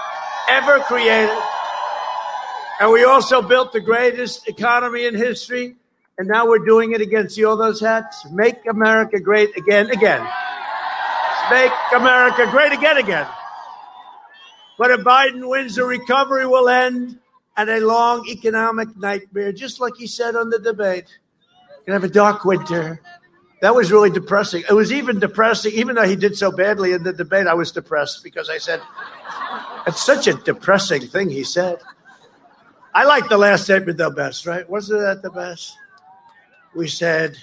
ever 0.49 0.81
created. 0.81 1.37
And 2.79 2.93
we 2.93 3.05
also 3.05 3.41
built 3.41 3.73
the 3.73 3.81
greatest 3.81 4.49
economy 4.49 5.07
in 5.07 5.15
history. 5.15 5.77
And 6.19 6.29
now 6.29 6.47
we're 6.47 6.65
doing 6.65 6.93
it 6.93 7.01
again. 7.01 7.29
See 7.29 7.45
all 7.45 7.57
those 7.57 7.81
hats? 7.81 8.27
Make 8.31 8.57
America 8.69 9.19
great 9.19 9.57
again, 9.57 9.91
again. 9.91 10.27
Make 11.51 11.73
America 11.95 12.47
great 12.51 12.73
again, 12.73 12.99
again. 12.99 13.27
But 14.79 14.91
if 14.91 15.01
Biden 15.01 15.49
wins, 15.49 15.77
the 15.77 15.85
recovery 15.85 16.47
will 16.47 16.69
end 16.69 17.19
and 17.57 17.71
a 17.71 17.81
long 17.81 18.27
economic 18.29 18.97
nightmare, 18.97 19.53
just 19.53 19.81
like 19.81 19.97
he 19.97 20.07
said 20.07 20.37
on 20.37 20.51
the 20.51 20.59
debate. 20.59 21.07
Gonna 21.87 22.01
have 22.01 22.05
a 22.05 22.13
dark 22.13 22.45
winter. 22.45 23.01
That 23.63 23.75
was 23.75 23.91
really 23.91 24.11
depressing. 24.11 24.65
It 24.69 24.75
was 24.75 24.93
even 24.93 25.19
depressing, 25.19 25.73
even 25.73 25.95
though 25.95 26.07
he 26.07 26.17
did 26.17 26.37
so 26.37 26.51
badly 26.51 26.93
in 26.93 27.05
the 27.05 27.13
debate. 27.13 27.47
I 27.47 27.55
was 27.55 27.73
depressed 27.73 28.23
because 28.23 28.51
I 28.51 28.59
said, 28.59 28.83
"It's 29.87 30.05
such 30.05 30.27
a 30.27 30.35
depressing 30.35 31.07
thing." 31.07 31.31
He 31.31 31.45
said. 31.45 31.79
I 32.95 33.05
like 33.05 33.29
the 33.29 33.37
last 33.37 33.65
statement 33.65 33.99
the 33.99 34.11
best, 34.11 34.47
right? 34.47 34.69
Wasn't 34.69 35.01
that 35.01 35.23
the 35.23 35.31
best? 35.31 35.77
We 36.75 36.89
said, 36.89 37.37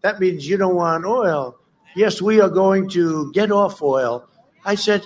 "That 0.00 0.18
means 0.18 0.48
you 0.48 0.56
don't 0.56 0.74
want 0.74 1.04
oil." 1.04 1.56
Yes, 1.94 2.20
we 2.20 2.40
are 2.40 2.48
going 2.48 2.88
to 2.90 3.30
get 3.32 3.52
off 3.52 3.80
oil. 3.80 4.26
I 4.64 4.74
said, 4.74 5.04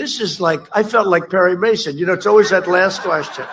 this 0.00 0.18
is 0.18 0.40
like, 0.40 0.62
I 0.72 0.82
felt 0.82 1.08
like 1.08 1.28
Perry 1.28 1.58
Mason. 1.58 1.98
You 1.98 2.06
know, 2.06 2.14
it's 2.14 2.24
always 2.24 2.48
that 2.48 2.66
last 2.66 3.02
question. 3.02 3.44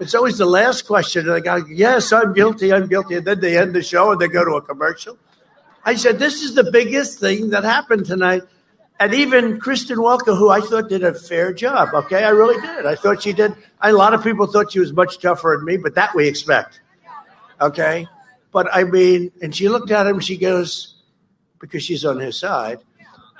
It's 0.00 0.12
always 0.12 0.38
the 0.38 0.46
last 0.46 0.88
question. 0.88 1.28
And 1.28 1.36
they 1.36 1.40
go, 1.40 1.64
yes, 1.70 2.12
I'm 2.12 2.32
guilty, 2.32 2.72
I'm 2.72 2.88
guilty. 2.88 3.14
And 3.14 3.24
then 3.24 3.38
they 3.38 3.56
end 3.56 3.72
the 3.72 3.82
show 3.82 4.10
and 4.10 4.20
they 4.20 4.26
go 4.26 4.44
to 4.44 4.54
a 4.56 4.62
commercial. 4.62 5.16
I 5.84 5.94
said, 5.94 6.18
this 6.18 6.42
is 6.42 6.56
the 6.56 6.68
biggest 6.68 7.20
thing 7.20 7.50
that 7.50 7.62
happened 7.62 8.06
tonight. 8.06 8.42
And 8.98 9.14
even 9.14 9.60
Kristen 9.60 9.98
Welker, 9.98 10.36
who 10.36 10.50
I 10.50 10.60
thought 10.60 10.88
did 10.88 11.04
a 11.04 11.14
fair 11.14 11.52
job, 11.52 11.90
okay? 11.94 12.24
I 12.24 12.30
really 12.30 12.60
did. 12.60 12.84
I 12.84 12.96
thought 12.96 13.22
she 13.22 13.32
did. 13.32 13.54
A 13.80 13.92
lot 13.92 14.14
of 14.14 14.24
people 14.24 14.48
thought 14.48 14.72
she 14.72 14.80
was 14.80 14.92
much 14.92 15.20
tougher 15.20 15.54
than 15.56 15.64
me, 15.64 15.76
but 15.76 15.94
that 15.94 16.12
we 16.12 16.26
expect, 16.26 16.80
okay? 17.60 18.08
But 18.50 18.66
I 18.72 18.82
mean, 18.82 19.30
and 19.40 19.54
she 19.54 19.68
looked 19.68 19.92
at 19.92 20.08
him, 20.08 20.18
she 20.18 20.36
goes, 20.36 20.96
because 21.60 21.84
she's 21.84 22.04
on 22.04 22.18
his 22.18 22.36
side, 22.36 22.80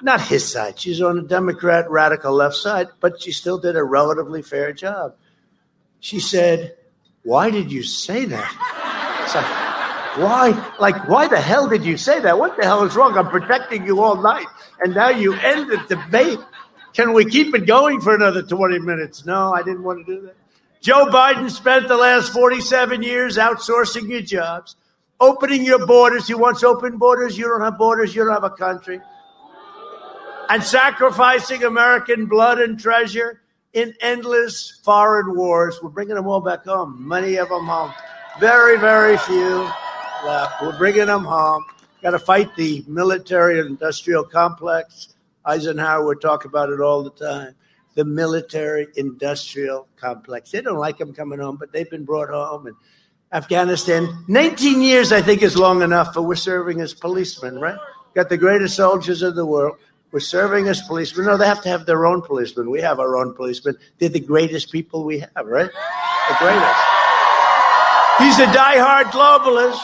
not 0.02 0.20
his 0.20 0.50
side. 0.50 0.78
She's 0.78 1.00
on 1.00 1.16
the 1.16 1.22
Democrat 1.22 1.90
radical 1.90 2.32
left 2.32 2.56
side, 2.56 2.88
but 3.00 3.22
she 3.22 3.32
still 3.32 3.58
did 3.58 3.76
a 3.76 3.84
relatively 3.84 4.42
fair 4.42 4.72
job. 4.72 5.14
She 6.00 6.20
said, 6.20 6.76
Why 7.22 7.50
did 7.50 7.70
you 7.70 7.82
say 7.82 8.24
that? 8.26 9.28
Like, 9.34 10.18
why? 10.18 10.74
Like, 10.78 11.08
why 11.08 11.28
the 11.28 11.40
hell 11.40 11.68
did 11.68 11.84
you 11.84 11.96
say 11.96 12.20
that? 12.20 12.38
What 12.38 12.56
the 12.56 12.64
hell 12.64 12.84
is 12.84 12.94
wrong? 12.96 13.16
I'm 13.16 13.28
protecting 13.28 13.86
you 13.86 14.02
all 14.02 14.20
night. 14.20 14.46
And 14.80 14.94
now 14.94 15.10
you 15.10 15.34
end 15.34 15.70
the 15.70 15.78
debate. 15.88 16.38
Can 16.92 17.12
we 17.14 17.24
keep 17.24 17.54
it 17.54 17.66
going 17.66 18.00
for 18.00 18.14
another 18.14 18.42
20 18.42 18.80
minutes? 18.80 19.24
No, 19.24 19.52
I 19.52 19.62
didn't 19.62 19.82
want 19.82 20.04
to 20.06 20.14
do 20.14 20.20
that. 20.26 20.34
Joe 20.80 21.06
Biden 21.06 21.50
spent 21.50 21.88
the 21.88 21.96
last 21.96 22.32
47 22.32 23.02
years 23.02 23.38
outsourcing 23.38 24.08
your 24.08 24.20
jobs, 24.20 24.76
opening 25.20 25.64
your 25.64 25.86
borders. 25.86 26.26
He 26.26 26.34
wants 26.34 26.62
open 26.64 26.98
borders. 26.98 27.38
You 27.38 27.44
don't 27.44 27.62
have 27.62 27.78
borders. 27.78 28.14
You 28.14 28.24
don't 28.24 28.34
have 28.34 28.44
a 28.44 28.50
country 28.50 29.00
and 30.52 30.62
sacrificing 30.62 31.64
American 31.64 32.26
blood 32.26 32.60
and 32.60 32.78
treasure 32.78 33.40
in 33.72 33.94
endless 34.02 34.80
foreign 34.84 35.34
wars. 35.34 35.80
We're 35.82 35.88
bringing 35.88 36.14
them 36.14 36.26
all 36.26 36.42
back 36.42 36.66
home, 36.66 37.08
many 37.08 37.36
of 37.36 37.48
them 37.48 37.64
home. 37.64 37.90
Very, 38.38 38.78
very 38.78 39.16
few 39.16 39.66
left. 40.26 40.60
We're 40.60 40.76
bringing 40.76 41.06
them 41.06 41.24
home. 41.24 41.64
Got 42.02 42.10
to 42.10 42.18
fight 42.18 42.54
the 42.54 42.84
military 42.86 43.60
industrial 43.60 44.24
complex. 44.24 45.14
Eisenhower 45.46 46.04
would 46.04 46.20
talk 46.20 46.44
about 46.44 46.68
it 46.68 46.80
all 46.80 47.02
the 47.02 47.10
time. 47.12 47.54
The 47.94 48.04
military 48.04 48.88
industrial 48.96 49.88
complex. 49.96 50.50
They 50.50 50.60
don't 50.60 50.76
like 50.76 50.98
them 50.98 51.14
coming 51.14 51.38
home, 51.38 51.56
but 51.56 51.72
they've 51.72 51.88
been 51.88 52.04
brought 52.04 52.28
home. 52.28 52.66
And 52.66 52.76
Afghanistan, 53.32 54.22
19 54.28 54.82
years, 54.82 55.12
I 55.12 55.22
think, 55.22 55.42
is 55.42 55.56
long 55.56 55.80
enough, 55.80 56.12
for 56.12 56.20
we're 56.20 56.34
serving 56.34 56.82
as 56.82 56.92
policemen, 56.92 57.58
right? 57.58 57.78
Got 58.14 58.28
the 58.28 58.36
greatest 58.36 58.76
soldiers 58.76 59.22
in 59.22 59.34
the 59.34 59.46
world. 59.46 59.78
We're 60.12 60.20
serving 60.20 60.68
as 60.68 60.82
policemen. 60.82 61.24
No, 61.24 61.38
they 61.38 61.46
have 61.46 61.62
to 61.62 61.70
have 61.70 61.86
their 61.86 62.04
own 62.04 62.20
policemen. 62.20 62.70
We 62.70 62.82
have 62.82 63.00
our 63.00 63.16
own 63.16 63.32
policemen. 63.32 63.78
They're 63.98 64.10
the 64.10 64.20
greatest 64.20 64.70
people 64.70 65.04
we 65.04 65.20
have, 65.20 65.46
right? 65.46 65.70
The 66.28 66.36
greatest. 66.38 66.80
He's 68.18 68.38
a 68.38 68.46
diehard 68.52 69.04
globalist 69.04 69.80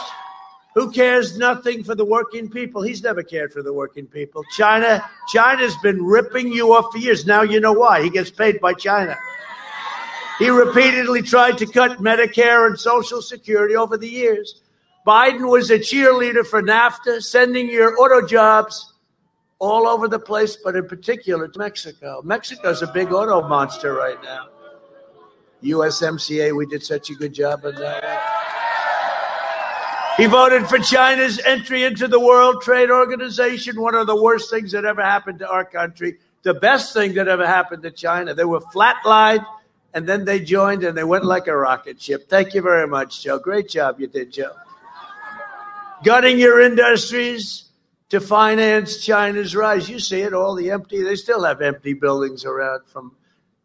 who 0.75 0.91
cares 0.91 1.35
nothing 1.35 1.83
for 1.83 1.95
the 1.95 2.05
working 2.05 2.47
people. 2.47 2.83
He's 2.83 3.01
never 3.01 3.23
cared 3.23 3.51
for 3.51 3.63
the 3.63 3.73
working 3.73 4.05
people. 4.05 4.43
China, 4.55 5.03
China's 5.29 5.75
been 5.81 6.05
ripping 6.05 6.53
you 6.53 6.75
off 6.75 6.91
for 6.91 6.99
years. 6.99 7.25
Now 7.25 7.41
you 7.41 7.59
know 7.59 7.73
why. 7.73 8.03
He 8.03 8.11
gets 8.11 8.29
paid 8.29 8.61
by 8.61 8.73
China. 8.73 9.17
He 10.37 10.49
repeatedly 10.49 11.23
tried 11.23 11.57
to 11.57 11.65
cut 11.65 11.97
Medicare 11.97 12.67
and 12.67 12.79
Social 12.79 13.23
Security 13.23 13.75
over 13.75 13.97
the 13.97 14.07
years. 14.07 14.61
Biden 15.07 15.49
was 15.49 15.71
a 15.71 15.79
cheerleader 15.79 16.45
for 16.45 16.61
NAFTA, 16.61 17.23
sending 17.23 17.67
your 17.67 17.99
auto 17.99 18.25
jobs 18.25 18.93
all 19.59 19.87
over 19.87 20.07
the 20.07 20.19
place, 20.19 20.55
but 20.55 20.75
in 20.75 20.87
particular 20.87 21.49
Mexico. 21.55 22.21
Mexico's 22.23 22.81
a 22.81 22.87
big 22.87 23.11
auto 23.11 23.47
monster 23.47 23.93
right 23.93 24.21
now. 24.23 24.47
USMCA, 25.63 26.55
we 26.55 26.65
did 26.65 26.83
such 26.83 27.09
a 27.09 27.13
good 27.13 27.33
job 27.33 27.65
on 27.65 27.75
that. 27.75 28.29
He 30.15 30.25
voted 30.25 30.67
for 30.67 30.79
China's 30.79 31.39
entry 31.45 31.83
into 31.83 32.07
the 32.07 32.19
World 32.19 32.61
Trade 32.61 32.89
Organization, 32.91 33.79
one 33.79 33.95
of 33.95 34.07
the 34.07 34.21
worst 34.21 34.49
things 34.49 34.71
that 34.73 34.83
ever 34.83 35.01
happened 35.01 35.39
to 35.39 35.49
our 35.49 35.63
country. 35.63 36.17
The 36.43 36.53
best 36.53 36.93
thing 36.93 37.13
that 37.13 37.27
ever 37.27 37.47
happened 37.47 37.83
to 37.83 37.91
China. 37.91 38.33
They 38.33 38.45
were 38.45 38.59
flatlined 38.59 39.45
and 39.93 40.07
then 40.07 40.25
they 40.25 40.39
joined 40.39 40.83
and 40.83 40.97
they 40.97 41.03
went 41.03 41.25
like 41.25 41.47
a 41.47 41.55
rocket 41.55 42.01
ship. 42.01 42.29
Thank 42.29 42.53
you 42.53 42.61
very 42.61 42.87
much, 42.87 43.23
Joe. 43.23 43.39
Great 43.39 43.69
job 43.69 43.99
you 43.99 44.07
did, 44.07 44.31
Joe. 44.31 44.51
Gutting 46.03 46.37
your 46.37 46.61
industries, 46.61 47.68
to 48.09 48.19
finance 48.19 49.03
China's 49.03 49.55
rise. 49.55 49.89
You 49.89 49.99
see 49.99 50.21
it, 50.21 50.33
all 50.33 50.55
the 50.55 50.71
empty, 50.71 51.03
they 51.03 51.15
still 51.15 51.43
have 51.43 51.61
empty 51.61 51.93
buildings 51.93 52.43
around 52.45 52.85
from 52.85 53.15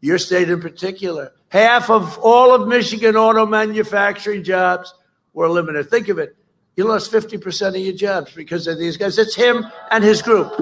your 0.01 0.17
state 0.17 0.49
in 0.49 0.61
particular. 0.61 1.31
Half 1.49 1.89
of 1.89 2.17
all 2.19 2.53
of 2.53 2.67
Michigan 2.67 3.15
auto 3.15 3.45
manufacturing 3.45 4.43
jobs 4.43 4.93
were 5.33 5.45
eliminated. 5.45 5.89
Think 5.89 6.09
of 6.09 6.19
it. 6.19 6.35
You 6.75 6.83
lost 6.83 7.11
50% 7.11 7.69
of 7.69 7.75
your 7.77 7.95
jobs 7.95 8.33
because 8.33 8.67
of 8.67 8.77
these 8.77 8.97
guys. 8.97 9.17
It's 9.17 9.35
him 9.35 9.65
and 9.89 10.03
his 10.03 10.21
group. 10.21 10.53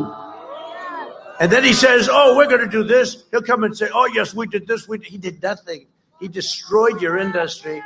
And 1.40 1.52
then 1.52 1.64
he 1.64 1.74
says, 1.74 2.08
Oh, 2.12 2.38
we're 2.38 2.48
going 2.48 2.62
to 2.62 2.70
do 2.70 2.84
this. 2.84 3.24
He'll 3.32 3.42
come 3.42 3.64
and 3.64 3.76
say, 3.76 3.90
Oh, 3.94 4.10
yes, 4.14 4.34
we 4.34 4.48
did 4.48 4.68
this. 4.68 4.88
We 4.88 5.00
did. 5.00 5.08
He 5.08 5.18
did 5.18 5.42
nothing. 5.42 5.88
He 6.20 6.28
destroyed 6.28 7.02
your 7.02 7.18
industry, 7.18 7.82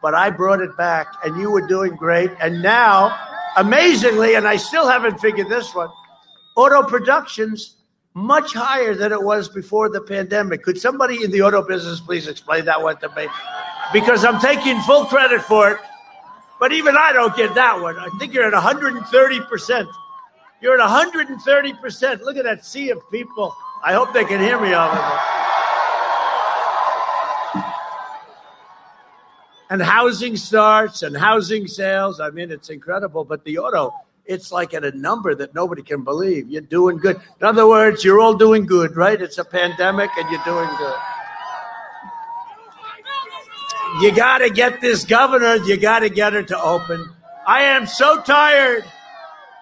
but 0.00 0.14
I 0.14 0.30
brought 0.30 0.60
it 0.60 0.74
back, 0.76 1.08
and 1.22 1.38
you 1.38 1.50
were 1.50 1.66
doing 1.66 1.96
great. 1.96 2.30
And 2.40 2.62
now 2.62 3.33
amazingly, 3.56 4.34
and 4.34 4.46
I 4.46 4.56
still 4.56 4.88
haven't 4.88 5.18
figured 5.20 5.48
this 5.48 5.74
one, 5.74 5.90
auto 6.56 6.82
productions 6.82 7.76
much 8.14 8.52
higher 8.52 8.94
than 8.94 9.12
it 9.12 9.22
was 9.22 9.48
before 9.48 9.88
the 9.88 10.00
pandemic. 10.00 10.62
Could 10.62 10.78
somebody 10.78 11.24
in 11.24 11.30
the 11.30 11.42
auto 11.42 11.62
business 11.62 12.00
please 12.00 12.28
explain 12.28 12.64
that 12.66 12.80
one 12.80 12.96
to 12.98 13.08
me? 13.16 13.26
Because 13.92 14.24
I'm 14.24 14.40
taking 14.40 14.80
full 14.82 15.04
credit 15.06 15.42
for 15.42 15.72
it, 15.72 15.78
but 16.60 16.72
even 16.72 16.96
I 16.96 17.12
don't 17.12 17.36
get 17.36 17.54
that 17.54 17.80
one. 17.80 17.98
I 17.98 18.08
think 18.18 18.32
you're 18.32 18.46
at 18.46 18.52
130%. 18.52 19.86
You're 20.60 20.80
at 20.80 20.88
130%. 20.88 22.20
Look 22.22 22.36
at 22.36 22.44
that 22.44 22.64
sea 22.64 22.90
of 22.90 23.10
people. 23.10 23.54
I 23.84 23.92
hope 23.92 24.14
they 24.14 24.24
can 24.24 24.40
hear 24.40 24.60
me 24.60 24.72
all 24.72 24.88
of 24.88 24.96
it. 24.96 25.53
And 29.74 29.82
housing 29.82 30.36
starts 30.36 31.02
and 31.02 31.16
housing 31.16 31.66
sales. 31.66 32.20
I 32.20 32.30
mean, 32.30 32.52
it's 32.52 32.70
incredible. 32.70 33.24
But 33.24 33.42
the 33.42 33.58
auto, 33.58 33.92
it's 34.24 34.52
like 34.52 34.72
at 34.72 34.84
a 34.84 34.96
number 34.96 35.34
that 35.34 35.52
nobody 35.52 35.82
can 35.82 36.04
believe. 36.04 36.48
You're 36.48 36.62
doing 36.62 36.96
good. 36.98 37.16
In 37.40 37.44
other 37.44 37.66
words, 37.66 38.04
you're 38.04 38.20
all 38.20 38.34
doing 38.34 38.66
good, 38.66 38.94
right? 38.94 39.20
It's 39.20 39.38
a 39.38 39.44
pandemic 39.44 40.10
and 40.16 40.30
you're 40.30 40.44
doing 40.44 40.68
good. 40.78 40.96
You 44.00 44.14
got 44.14 44.38
to 44.38 44.50
get 44.50 44.80
this 44.80 45.04
governor, 45.04 45.56
you 45.56 45.76
got 45.76 45.98
to 45.98 46.08
get 46.08 46.34
her 46.34 46.44
to 46.44 46.62
open. 46.62 47.12
I 47.44 47.62
am 47.62 47.88
so 47.88 48.22
tired 48.22 48.84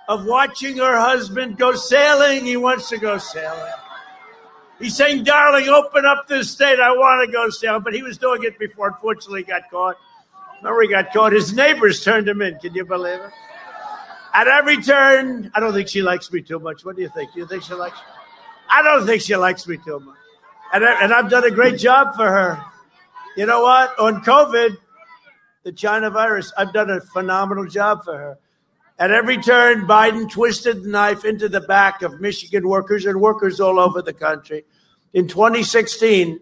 of 0.09 0.27
watching 0.27 0.77
her 0.77 1.01
husband 1.01 1.57
go 1.57 1.73
sailing. 1.73 2.45
He 2.45 2.59
wants 2.59 2.91
to 2.91 2.99
go 2.99 3.17
sailing. 3.17 3.73
He's 4.83 4.97
saying, 4.97 5.23
darling, 5.23 5.69
open 5.69 6.05
up 6.05 6.27
this 6.27 6.51
state. 6.51 6.81
I 6.81 6.91
want 6.91 7.25
to 7.25 7.33
go 7.33 7.49
sailing. 7.51 7.83
But 7.83 7.95
he 7.95 8.03
was 8.03 8.19
doing 8.19 8.43
it 8.43 8.59
before. 8.59 8.89
Unfortunately, 8.89 9.43
he 9.43 9.47
got 9.47 9.71
caught. 9.71 9.97
Remember, 10.59 10.83
he 10.83 10.89
got 10.89 11.13
caught. 11.13 11.33
His 11.33 11.53
neighbors 11.53 12.03
turned 12.03 12.29
him 12.29 12.43
in. 12.43 12.59
Can 12.59 12.75
you 12.75 12.85
believe 12.85 13.21
it? 13.21 13.31
At 14.35 14.49
every 14.49 14.83
turn, 14.83 15.53
I 15.55 15.61
don't 15.61 15.73
think 15.73 15.89
she 15.89 16.03
likes 16.03 16.33
me 16.33 16.43
too 16.43 16.59
much. 16.59 16.85
What 16.85 16.97
do 16.97 17.03
you 17.03 17.11
think? 17.11 17.33
Do 17.33 17.39
you 17.39 17.47
think 17.47 17.63
she 17.63 17.75
likes 17.75 17.97
me? 17.97 18.07
I 18.69 18.83
don't 18.83 19.07
think 19.07 19.23
she 19.23 19.37
likes 19.37 19.69
me 19.69 19.77
too 19.77 20.01
much. 20.01 20.17
And, 20.73 20.85
I, 20.85 21.05
and 21.05 21.13
I've 21.13 21.31
done 21.31 21.45
a 21.45 21.51
great 21.51 21.79
job 21.79 22.17
for 22.17 22.27
her. 22.27 22.61
You 23.37 23.47
know 23.47 23.63
what? 23.63 23.97
On 24.01 24.21
COVID, 24.23 24.77
the 25.63 25.73
China 25.73 26.11
virus, 26.11 26.53
I've 26.57 26.73
done 26.73 26.91
a 26.91 27.01
phenomenal 27.01 27.67
job 27.67 28.05
for 28.05 28.17
her. 28.17 28.39
At 28.99 29.11
every 29.11 29.37
turn, 29.37 29.87
Biden 29.87 30.31
twisted 30.31 30.85
the 30.85 30.89
knife 30.89 31.25
into 31.25 31.49
the 31.49 31.61
back 31.61 32.03
of 32.03 32.21
Michigan 32.21 32.69
workers 32.69 33.05
and 33.05 33.21
workers 33.21 33.61
all 33.61 33.79
over 33.79 34.01
the 34.01 34.13
country. 34.13 34.65
In 35.15 35.29
2016, 35.29 36.41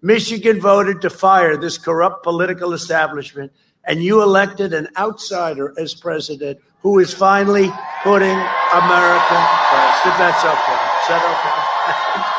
Michigan 0.00 0.60
voted 0.60 1.00
to 1.02 1.10
fire 1.10 1.56
this 1.56 1.78
corrupt 1.78 2.22
political 2.22 2.72
establishment, 2.72 3.52
and 3.84 4.02
you 4.02 4.22
elected 4.22 4.72
an 4.74 4.88
outsider 4.96 5.74
as 5.78 5.94
president 5.94 6.58
who 6.82 6.98
is 6.98 7.12
finally 7.12 7.70
putting 8.02 8.30
America 8.30 9.36
first. 9.70 10.06
If 10.06 10.18
that's 10.18 10.44
okay. 10.44 10.78
Is 11.02 11.08
that 11.08 11.22
okay? 11.24 12.38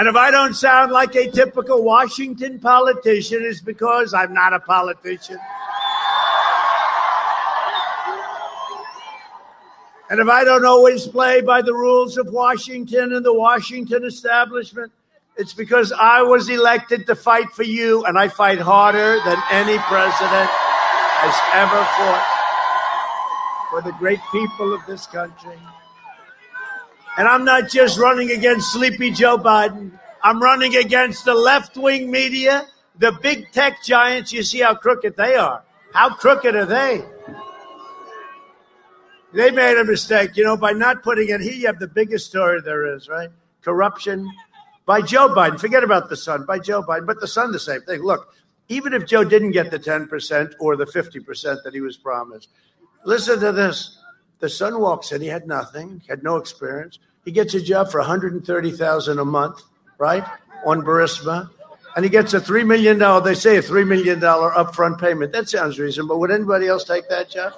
And 0.00 0.08
if 0.08 0.16
I 0.16 0.30
don't 0.30 0.54
sound 0.54 0.92
like 0.92 1.14
a 1.14 1.30
typical 1.30 1.82
Washington 1.82 2.58
politician, 2.58 3.42
it's 3.42 3.60
because 3.60 4.14
I'm 4.14 4.32
not 4.32 4.54
a 4.54 4.60
politician. 4.60 5.38
And 10.10 10.18
if 10.18 10.28
I 10.28 10.42
don't 10.42 10.66
always 10.66 11.06
play 11.06 11.40
by 11.40 11.62
the 11.62 11.72
rules 11.72 12.18
of 12.18 12.26
Washington 12.32 13.12
and 13.12 13.24
the 13.24 13.32
Washington 13.32 14.04
establishment, 14.04 14.90
it's 15.36 15.54
because 15.54 15.92
I 15.92 16.20
was 16.22 16.48
elected 16.48 17.06
to 17.06 17.14
fight 17.14 17.48
for 17.52 17.62
you, 17.62 18.04
and 18.04 18.18
I 18.18 18.26
fight 18.26 18.58
harder 18.58 19.20
than 19.24 19.40
any 19.52 19.78
president 19.78 20.50
has 20.50 21.34
ever 21.54 21.84
fought 21.96 22.26
for 23.70 23.82
the 23.82 23.96
great 23.98 24.18
people 24.32 24.74
of 24.74 24.84
this 24.86 25.06
country. 25.06 25.56
And 27.16 27.28
I'm 27.28 27.44
not 27.44 27.70
just 27.70 27.96
running 27.96 28.32
against 28.32 28.72
sleepy 28.72 29.12
Joe 29.12 29.38
Biden. 29.38 29.92
I'm 30.24 30.42
running 30.42 30.74
against 30.74 31.24
the 31.24 31.34
left 31.34 31.76
wing 31.76 32.10
media, 32.10 32.66
the 32.98 33.12
big 33.22 33.52
tech 33.52 33.82
giants. 33.84 34.32
You 34.32 34.42
see 34.42 34.58
how 34.58 34.74
crooked 34.74 35.16
they 35.16 35.36
are. 35.36 35.62
How 35.92 36.10
crooked 36.10 36.56
are 36.56 36.66
they? 36.66 37.04
They 39.32 39.50
made 39.50 39.78
a 39.78 39.84
mistake, 39.84 40.36
you 40.36 40.44
know, 40.44 40.56
by 40.56 40.72
not 40.72 41.02
putting 41.02 41.28
it. 41.28 41.40
He 41.40 41.60
you 41.60 41.66
have 41.66 41.78
the 41.78 41.86
biggest 41.86 42.26
story 42.26 42.60
there 42.60 42.94
is, 42.94 43.08
right? 43.08 43.30
Corruption 43.62 44.28
by 44.86 45.02
Joe 45.02 45.28
Biden. 45.28 45.60
Forget 45.60 45.84
about 45.84 46.08
the 46.08 46.16
son, 46.16 46.44
by 46.46 46.58
Joe 46.58 46.82
Biden, 46.82 47.06
but 47.06 47.20
the 47.20 47.28
son, 47.28 47.52
the 47.52 47.60
same 47.60 47.82
thing. 47.82 48.02
Look, 48.02 48.34
even 48.68 48.92
if 48.92 49.06
Joe 49.06 49.22
didn't 49.22 49.52
get 49.52 49.70
the 49.70 49.78
10% 49.78 50.54
or 50.58 50.76
the 50.76 50.86
50% 50.86 51.62
that 51.62 51.74
he 51.74 51.80
was 51.80 51.96
promised, 51.96 52.48
listen 53.04 53.38
to 53.40 53.52
this. 53.52 53.98
The 54.40 54.48
son 54.48 54.80
walks 54.80 55.12
in, 55.12 55.20
he 55.20 55.28
had 55.28 55.46
nothing, 55.46 56.02
had 56.08 56.22
no 56.22 56.36
experience. 56.36 56.98
He 57.24 57.30
gets 57.30 57.54
a 57.54 57.60
job 57.60 57.90
for 57.90 58.00
130,000 58.00 59.18
a 59.18 59.24
month, 59.24 59.62
right? 59.98 60.24
On 60.64 60.82
Burisma. 60.82 61.50
And 61.94 62.04
he 62.04 62.10
gets 62.10 62.32
a 62.34 62.40
$3 62.40 62.66
million, 62.66 62.98
they 63.22 63.34
say 63.34 63.58
a 63.58 63.62
$3 63.62 63.86
million 63.86 64.20
upfront 64.20 64.98
payment. 65.00 65.32
That 65.32 65.48
sounds 65.48 65.78
reasonable. 65.78 66.18
Would 66.20 66.30
anybody 66.30 66.68
else 66.68 66.84
take 66.84 67.08
that 67.10 67.28
job? 67.28 67.52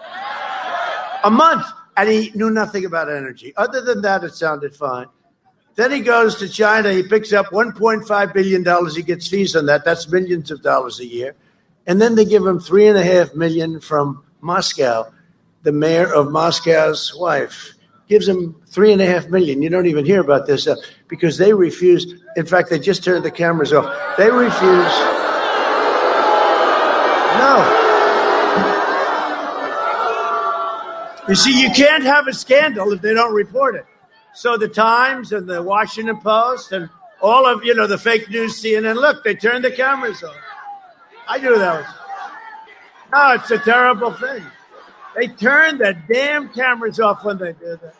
A 1.24 1.30
month. 1.30 1.66
And 1.96 2.08
he 2.08 2.32
knew 2.34 2.50
nothing 2.50 2.84
about 2.86 3.10
energy. 3.10 3.52
Other 3.56 3.82
than 3.82 4.00
that, 4.02 4.24
it 4.24 4.34
sounded 4.34 4.74
fine. 4.74 5.06
Then 5.74 5.90
he 5.90 6.00
goes 6.00 6.36
to 6.36 6.48
China. 6.48 6.92
He 6.92 7.02
picks 7.02 7.32
up 7.32 7.46
$1.5 7.46 8.32
billion. 8.32 8.90
He 8.90 9.02
gets 9.02 9.28
fees 9.28 9.56
on 9.56 9.66
that. 9.66 9.84
That's 9.84 10.08
millions 10.10 10.50
of 10.50 10.62
dollars 10.62 11.00
a 11.00 11.06
year. 11.06 11.34
And 11.86 12.00
then 12.00 12.14
they 12.14 12.24
give 12.24 12.46
him 12.46 12.60
three 12.60 12.86
and 12.86 12.96
a 12.96 13.04
half 13.04 13.34
million 13.34 13.80
from 13.80 14.24
Moscow. 14.40 15.12
The 15.62 15.72
mayor 15.72 16.12
of 16.12 16.30
Moscow's 16.30 17.14
wife 17.14 17.74
gives 18.08 18.28
him 18.28 18.56
three 18.66 18.92
and 18.92 19.00
a 19.00 19.06
half 19.06 19.28
million. 19.28 19.62
You 19.62 19.70
don't 19.70 19.86
even 19.86 20.04
hear 20.04 20.20
about 20.20 20.46
this 20.46 20.68
because 21.08 21.38
they 21.38 21.52
refuse. 21.52 22.14
In 22.36 22.46
fact, 22.46 22.70
they 22.70 22.78
just 22.78 23.04
turned 23.04 23.24
the 23.24 23.30
cameras 23.30 23.72
off. 23.72 23.86
They 24.16 24.30
refuse. 24.30 24.92
No. 27.38 27.81
You 31.28 31.36
see, 31.36 31.60
you 31.60 31.70
can't 31.70 32.02
have 32.02 32.26
a 32.26 32.32
scandal 32.32 32.92
if 32.92 33.00
they 33.00 33.14
don't 33.14 33.32
report 33.32 33.76
it. 33.76 33.86
So 34.34 34.56
the 34.56 34.68
Times 34.68 35.32
and 35.32 35.48
the 35.48 35.62
Washington 35.62 36.20
Post 36.20 36.72
and 36.72 36.88
all 37.20 37.46
of 37.46 37.64
you 37.64 37.74
know 37.74 37.86
the 37.86 37.98
fake 37.98 38.28
news 38.28 38.60
CNN. 38.60 38.96
Look, 38.96 39.22
they 39.22 39.34
turned 39.34 39.64
the 39.64 39.70
cameras 39.70 40.22
on. 40.22 40.34
I 41.28 41.38
knew 41.38 41.56
that 41.56 41.80
was. 41.80 41.94
No, 43.12 43.34
it's 43.34 43.50
a 43.50 43.58
terrible 43.58 44.12
thing. 44.14 44.42
They 45.14 45.28
turned 45.28 45.80
the 45.80 45.96
damn 46.08 46.48
cameras 46.48 46.98
off 46.98 47.24
when 47.24 47.38
they 47.38 47.52
did 47.52 47.80
that. 47.80 47.94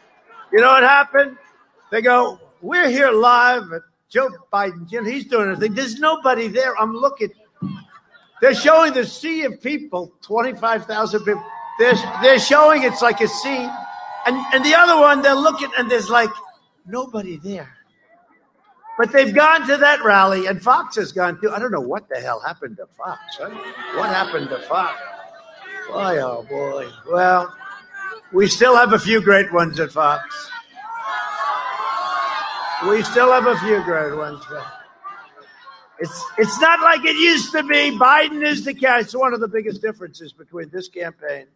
You 0.53 0.61
know 0.61 0.69
what 0.69 0.83
happened? 0.83 1.37
They 1.91 2.03
go, 2.03 2.41
"We're 2.61 2.89
here 2.89 3.13
live 3.13 3.73
at 3.73 3.83
Joe 4.09 4.31
Biden. 4.53 4.91
You 4.91 5.05
he's 5.05 5.27
doing 5.27 5.51
a 5.51 5.57
thing. 5.57 5.75
There's 5.75 6.01
nobody 6.01 6.49
there. 6.49 6.77
I'm 6.77 6.95
looking. 6.95 7.31
They're 8.41 8.55
showing 8.55 8.95
the 8.95 9.07
sea 9.07 9.45
of 9.45 9.61
people, 9.61 10.13
twenty-five 10.23 10.87
thousand 10.87 11.21
people. 11.21 11.45
They're, 11.83 12.21
they're 12.23 12.39
showing 12.39 12.85
it's 12.85 13.03
like 13.03 13.21
a 13.21 13.27
sea. 13.27 13.69
And, 14.25 14.37
and 14.55 14.65
the 14.65 14.73
other 14.77 15.01
one, 15.01 15.21
they're 15.21 15.35
looking 15.35 15.69
and 15.77 15.91
there's 15.91 16.09
like 16.09 16.31
nobody 16.87 17.39
there. 17.39 17.75
But 18.97 19.11
they've 19.11 19.35
gone 19.35 19.67
to 19.67 19.79
that 19.79 20.05
rally, 20.05 20.47
and 20.47 20.63
Fox 20.63 20.95
has 20.95 21.11
gone 21.11 21.41
to. 21.41 21.51
I 21.51 21.59
don't 21.59 21.73
know 21.73 21.81
what 21.81 22.09
the 22.09 22.21
hell 22.21 22.39
happened 22.39 22.77
to 22.77 22.87
Fox. 22.97 23.21
Right? 23.41 23.53
What 23.97 24.11
happened 24.11 24.51
to 24.51 24.61
Fox? 24.61 24.97
Boy, 25.89 26.19
oh 26.19 26.47
boy. 26.49 26.89
Well, 27.11 27.53
we 28.33 28.47
still 28.47 28.77
have 28.77 28.93
a 28.93 28.99
few 28.99 29.21
great 29.21 29.53
ones 29.53 29.81
at 29.81 29.91
Fox. 29.91 30.51
We 32.89 33.03
still 33.03 33.33
have 33.33 33.47
a 33.49 33.59
few 33.59 33.83
great 33.83 34.15
ones. 34.15 34.41
It's 35.99 36.25
it's 36.39 36.61
not 36.61 36.81
like 36.81 37.05
it 37.05 37.17
used 37.17 37.51
to 37.53 37.65
be. 37.65 37.99
Biden 37.99 38.47
is 38.47 38.65
the 38.65 38.73
guy. 38.73 39.01
It's 39.01 39.17
one 39.17 39.35
of 39.35 39.41
the 39.41 39.49
biggest 39.49 39.83
differences 39.83 40.33
between 40.33 40.69
this 40.69 40.87
campaign 40.87 41.47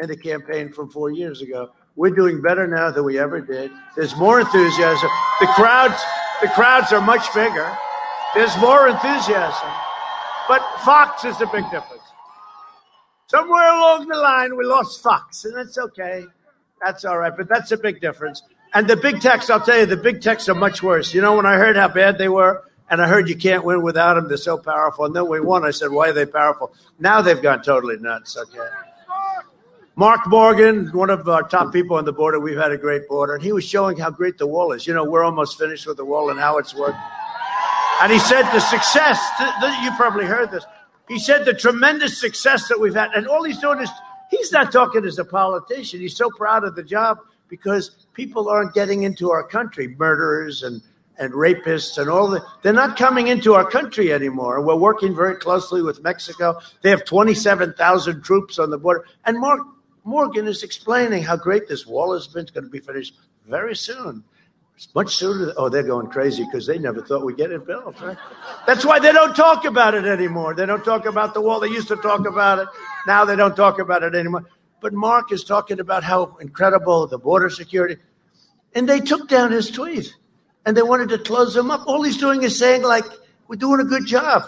and 0.00 0.08
the 0.08 0.16
campaign 0.16 0.72
from 0.72 0.90
four 0.90 1.10
years 1.10 1.42
ago. 1.42 1.70
We're 1.94 2.14
doing 2.14 2.40
better 2.40 2.66
now 2.66 2.90
than 2.90 3.04
we 3.04 3.18
ever 3.18 3.40
did. 3.40 3.70
There's 3.94 4.16
more 4.16 4.40
enthusiasm. 4.40 5.10
The 5.40 5.46
crowds, 5.48 6.02
the 6.40 6.48
crowds 6.48 6.92
are 6.92 7.00
much 7.00 7.32
bigger. 7.34 7.76
There's 8.34 8.56
more 8.58 8.88
enthusiasm. 8.88 9.68
But 10.48 10.62
Fox 10.84 11.24
is 11.24 11.40
a 11.40 11.46
big 11.46 11.64
difference. 11.70 12.02
Somewhere 13.26 13.76
along 13.76 14.08
the 14.08 14.16
line, 14.16 14.56
we 14.56 14.64
lost 14.64 15.02
Fox, 15.02 15.44
and 15.44 15.54
that's 15.54 15.78
okay. 15.78 16.24
That's 16.84 17.04
all 17.04 17.18
right, 17.18 17.32
but 17.36 17.48
that's 17.48 17.70
a 17.72 17.76
big 17.76 18.00
difference. 18.00 18.42
And 18.72 18.88
the 18.88 18.96
big 18.96 19.20
techs, 19.20 19.50
I'll 19.50 19.60
tell 19.60 19.78
you, 19.78 19.86
the 19.86 19.96
big 19.96 20.22
techs 20.22 20.48
are 20.48 20.54
much 20.54 20.82
worse. 20.82 21.12
You 21.12 21.20
know, 21.20 21.36
when 21.36 21.46
I 21.46 21.56
heard 21.56 21.76
how 21.76 21.88
bad 21.88 22.18
they 22.18 22.28
were, 22.28 22.64
and 22.88 23.00
I 23.00 23.06
heard 23.06 23.28
you 23.28 23.36
can't 23.36 23.64
win 23.64 23.82
without 23.82 24.14
them, 24.14 24.28
they're 24.28 24.36
so 24.36 24.58
powerful. 24.58 25.04
And 25.04 25.14
then 25.14 25.28
we 25.28 25.40
won. 25.40 25.64
I 25.64 25.70
said, 25.70 25.90
why 25.90 26.08
are 26.08 26.12
they 26.12 26.26
powerful? 26.26 26.72
Now 26.98 27.22
they've 27.22 27.40
gone 27.40 27.62
totally 27.62 27.98
nuts. 27.98 28.36
Okay. 28.36 28.68
Mark 30.00 30.26
Morgan, 30.28 30.86
one 30.94 31.10
of 31.10 31.28
our 31.28 31.42
top 31.42 31.74
people 31.74 31.94
on 31.94 32.06
the 32.06 32.12
border, 32.12 32.40
we've 32.40 32.56
had 32.56 32.72
a 32.72 32.78
great 32.78 33.06
border, 33.06 33.34
and 33.34 33.42
he 33.42 33.52
was 33.52 33.64
showing 33.64 33.98
how 33.98 34.08
great 34.08 34.38
the 34.38 34.46
wall 34.46 34.72
is. 34.72 34.86
You 34.86 34.94
know, 34.94 35.04
we're 35.04 35.22
almost 35.22 35.58
finished 35.58 35.86
with 35.86 35.98
the 35.98 36.06
wall 36.06 36.30
and 36.30 36.40
how 36.40 36.56
it's 36.56 36.74
worked. 36.74 36.96
And 38.00 38.10
he 38.10 38.18
said 38.18 38.50
the 38.50 38.60
success, 38.60 39.20
you 39.82 39.90
probably 39.98 40.24
heard 40.24 40.52
this. 40.52 40.64
He 41.06 41.18
said 41.18 41.44
the 41.44 41.52
tremendous 41.52 42.18
success 42.18 42.66
that 42.68 42.80
we've 42.80 42.94
had, 42.94 43.10
and 43.14 43.28
all 43.28 43.44
he's 43.44 43.58
doing 43.58 43.78
is 43.78 43.90
he's 44.30 44.50
not 44.50 44.72
talking 44.72 45.04
as 45.04 45.18
a 45.18 45.24
politician. 45.26 46.00
He's 46.00 46.16
so 46.16 46.30
proud 46.30 46.64
of 46.64 46.76
the 46.76 46.82
job 46.82 47.18
because 47.48 48.06
people 48.14 48.48
aren't 48.48 48.72
getting 48.72 49.02
into 49.02 49.30
our 49.30 49.46
country, 49.46 49.94
murderers 49.98 50.62
and 50.62 50.80
and 51.18 51.34
rapists 51.34 51.98
and 51.98 52.08
all 52.08 52.28
the 52.28 52.42
they're 52.62 52.72
not 52.72 52.96
coming 52.96 53.26
into 53.26 53.52
our 53.52 53.70
country 53.70 54.10
anymore. 54.10 54.62
We're 54.62 54.76
working 54.76 55.14
very 55.14 55.34
closely 55.36 55.82
with 55.82 56.02
Mexico. 56.02 56.58
They 56.80 56.88
have 56.88 57.04
27,000 57.04 58.22
troops 58.22 58.58
on 58.58 58.70
the 58.70 58.78
border. 58.78 59.04
And 59.26 59.38
Mark 59.38 59.60
Morgan 60.10 60.48
is 60.48 60.64
explaining 60.64 61.22
how 61.22 61.36
great 61.36 61.68
this 61.68 61.86
wall 61.86 62.12
has 62.14 62.26
been. 62.26 62.42
It's 62.42 62.50
going 62.50 62.64
to 62.64 62.70
be 62.70 62.80
finished 62.80 63.14
very 63.46 63.76
soon. 63.76 64.24
It's 64.74 64.92
much 64.92 65.14
sooner. 65.14 65.52
Oh, 65.56 65.68
they're 65.68 65.84
going 65.84 66.08
crazy 66.08 66.44
because 66.44 66.66
they 66.66 66.78
never 66.78 67.00
thought 67.00 67.24
we'd 67.24 67.36
get 67.36 67.52
it 67.52 67.64
built. 67.64 68.00
Right? 68.00 68.18
That's 68.66 68.84
why 68.84 68.98
they 68.98 69.12
don't 69.12 69.36
talk 69.36 69.66
about 69.66 69.94
it 69.94 70.06
anymore. 70.06 70.54
They 70.54 70.66
don't 70.66 70.84
talk 70.84 71.06
about 71.06 71.32
the 71.32 71.40
wall. 71.40 71.60
They 71.60 71.68
used 71.68 71.86
to 71.88 71.96
talk 71.96 72.26
about 72.26 72.58
it. 72.58 72.68
Now 73.06 73.24
they 73.24 73.36
don't 73.36 73.54
talk 73.54 73.78
about 73.78 74.02
it 74.02 74.16
anymore. 74.16 74.46
But 74.80 74.94
Mark 74.94 75.30
is 75.30 75.44
talking 75.44 75.78
about 75.78 76.02
how 76.02 76.36
incredible 76.40 77.06
the 77.06 77.18
border 77.18 77.48
security. 77.48 77.96
And 78.74 78.88
they 78.88 78.98
took 78.98 79.28
down 79.28 79.52
his 79.52 79.70
tweet 79.70 80.12
and 80.66 80.76
they 80.76 80.82
wanted 80.82 81.10
to 81.10 81.18
close 81.18 81.54
him 81.54 81.70
up. 81.70 81.86
All 81.86 82.02
he's 82.02 82.16
doing 82.16 82.42
is 82.42 82.58
saying, 82.58 82.82
like, 82.82 83.04
we're 83.46 83.56
doing 83.56 83.80
a 83.80 83.84
good 83.84 84.06
job. 84.06 84.42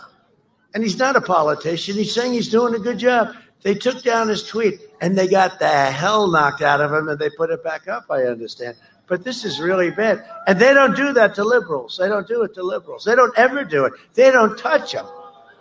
And 0.74 0.82
he's 0.82 0.98
not 0.98 1.14
a 1.14 1.20
politician. 1.20 1.94
He's 1.94 2.12
saying 2.12 2.32
he's 2.32 2.48
doing 2.48 2.74
a 2.74 2.80
good 2.80 2.98
job. 2.98 3.36
They 3.62 3.74
took 3.74 4.02
down 4.02 4.28
his 4.28 4.42
tweet 4.42 4.80
and 5.00 5.16
they 5.16 5.28
got 5.28 5.58
the 5.58 5.68
hell 5.68 6.28
knocked 6.28 6.62
out 6.62 6.80
of 6.80 6.92
him 6.92 7.08
and 7.08 7.18
they 7.18 7.30
put 7.30 7.50
it 7.50 7.62
back 7.62 7.88
up, 7.88 8.06
I 8.10 8.24
understand. 8.24 8.76
But 9.06 9.24
this 9.24 9.44
is 9.44 9.60
really 9.60 9.90
bad. 9.90 10.24
And 10.46 10.58
they 10.58 10.74
don't 10.74 10.96
do 10.96 11.12
that 11.12 11.34
to 11.36 11.44
liberals. 11.44 11.96
They 11.98 12.08
don't 12.08 12.26
do 12.26 12.42
it 12.42 12.54
to 12.54 12.62
liberals. 12.62 13.04
They 13.04 13.14
don't 13.14 13.36
ever 13.36 13.64
do 13.64 13.84
it. 13.84 13.92
They 14.14 14.30
don't 14.30 14.58
touch 14.58 14.92
them. 14.92 15.06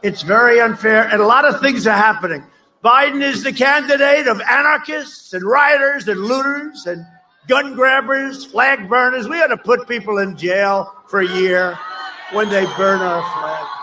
It's 0.04 0.22
very 0.22 0.60
unfair. 0.60 1.04
And 1.10 1.22
a 1.22 1.26
lot 1.26 1.46
of 1.46 1.60
things 1.60 1.86
are 1.86 1.98
happening. 1.98 2.44
Biden 2.84 3.22
is 3.22 3.44
the 3.44 3.54
candidate 3.54 4.28
of 4.28 4.42
anarchists 4.42 5.34
and 5.34 5.44
rioters 5.44 6.08
and 6.08 6.20
looters 6.20 6.88
and 6.88 7.06
gun 7.48 7.76
grabbers, 7.76 8.46
flag 8.46 8.90
burners. 8.90 9.28
We 9.28 9.42
ought 9.42 9.48
to 9.48 9.58
put 9.58 9.88
people 9.88 10.18
in 10.18 10.36
jail 10.38 10.92
for 11.08 11.22
a 11.22 11.28
year 11.28 11.78
when 12.32 12.50
they 12.50 12.66
burn 12.78 13.02
our 13.02 13.22
flag. 13.34 13.81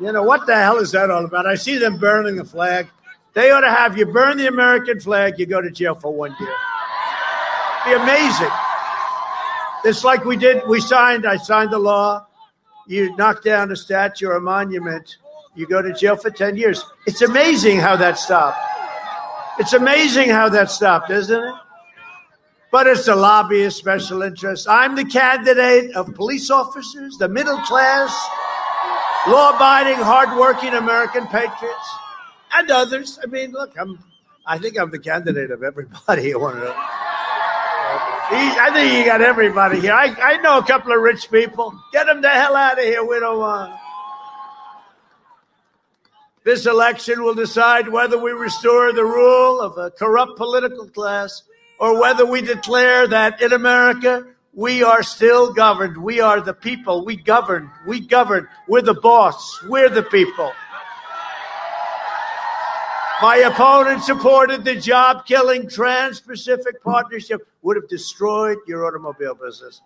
You 0.00 0.12
know, 0.12 0.22
what 0.22 0.46
the 0.46 0.54
hell 0.54 0.78
is 0.78 0.92
that 0.92 1.10
all 1.10 1.24
about? 1.24 1.46
I 1.46 1.56
see 1.56 1.76
them 1.78 1.98
burning 1.98 2.36
the 2.36 2.44
flag. 2.44 2.88
They 3.34 3.50
ought 3.50 3.60
to 3.60 3.70
have 3.70 3.98
you 3.98 4.06
burn 4.06 4.36
the 4.36 4.46
American 4.46 5.00
flag, 5.00 5.38
you 5.38 5.46
go 5.46 5.60
to 5.60 5.70
jail 5.70 5.94
for 5.94 6.12
one 6.12 6.34
year. 6.38 6.54
Be 7.84 7.92
amazing. 7.92 8.50
It's 9.84 10.04
like 10.04 10.24
we 10.24 10.36
did, 10.36 10.62
we 10.68 10.80
signed, 10.80 11.26
I 11.26 11.36
signed 11.36 11.72
the 11.72 11.78
law. 11.78 12.26
You 12.86 13.14
knock 13.16 13.42
down 13.42 13.70
a 13.70 13.76
statue 13.76 14.28
or 14.28 14.36
a 14.36 14.40
monument, 14.40 15.16
you 15.54 15.66
go 15.66 15.82
to 15.82 15.92
jail 15.92 16.16
for 16.16 16.30
10 16.30 16.56
years. 16.56 16.82
It's 17.06 17.22
amazing 17.22 17.78
how 17.78 17.96
that 17.96 18.18
stopped. 18.18 18.58
It's 19.58 19.72
amazing 19.72 20.30
how 20.30 20.48
that 20.50 20.70
stopped, 20.70 21.10
isn't 21.10 21.44
it? 21.44 21.54
But 22.70 22.86
it's 22.86 23.06
the 23.06 23.16
lobbyist 23.16 23.76
special 23.76 24.22
interest. 24.22 24.68
I'm 24.68 24.94
the 24.94 25.04
candidate 25.04 25.94
of 25.96 26.14
police 26.14 26.50
officers, 26.50 27.16
the 27.18 27.28
middle 27.28 27.58
class, 27.62 28.12
law 29.26 29.56
abiding, 29.56 29.96
hard-working 29.96 30.74
American 30.74 31.26
patriots, 31.26 31.90
and 32.54 32.70
others. 32.70 33.18
I 33.22 33.26
mean, 33.26 33.52
look, 33.52 33.74
I'm, 33.78 33.98
I 34.46 34.58
think 34.58 34.78
I'm 34.78 34.90
the 34.90 34.98
candidate 34.98 35.50
of 35.50 35.62
everybody. 35.62 36.34
I 38.30 38.70
think 38.72 38.92
you 38.92 39.04
got 39.04 39.22
everybody 39.22 39.80
here. 39.80 39.92
I, 39.92 40.14
I 40.20 40.36
know 40.38 40.58
a 40.58 40.64
couple 40.64 40.92
of 40.92 41.00
rich 41.00 41.30
people. 41.30 41.78
Get 41.92 42.06
them 42.06 42.20
the 42.20 42.28
hell 42.28 42.54
out 42.54 42.78
of 42.78 42.84
here. 42.84 43.04
We 43.04 43.18
don't 43.20 43.38
want. 43.38 43.74
This 46.44 46.66
election 46.66 47.22
will 47.22 47.34
decide 47.34 47.88
whether 47.88 48.18
we 48.18 48.30
restore 48.32 48.92
the 48.92 49.04
rule 49.04 49.60
of 49.60 49.76
a 49.76 49.90
corrupt 49.90 50.36
political 50.36 50.88
class 50.88 51.42
or 51.78 52.00
whether 52.00 52.24
we 52.24 52.40
declare 52.40 53.06
that 53.06 53.42
in 53.42 53.52
America 53.52 54.26
we 54.58 54.82
are 54.82 55.04
still 55.04 55.52
governed. 55.52 55.96
We 55.96 56.18
are 56.18 56.40
the 56.40 56.52
people. 56.52 57.04
We 57.04 57.14
govern. 57.14 57.70
We 57.86 58.00
govern. 58.00 58.48
We're 58.66 58.82
the 58.82 58.92
boss. 58.92 59.62
We're 59.62 59.88
the 59.88 60.02
people. 60.02 60.52
My 63.22 63.36
opponent 63.36 64.02
supported 64.02 64.64
the 64.64 64.74
job 64.74 65.26
killing 65.26 65.68
Trans 65.68 66.18
Pacific 66.18 66.82
Partnership, 66.82 67.46
would 67.62 67.76
have 67.76 67.88
destroyed 67.88 68.58
your 68.66 68.84
automobile 68.84 69.36
business. 69.36 69.80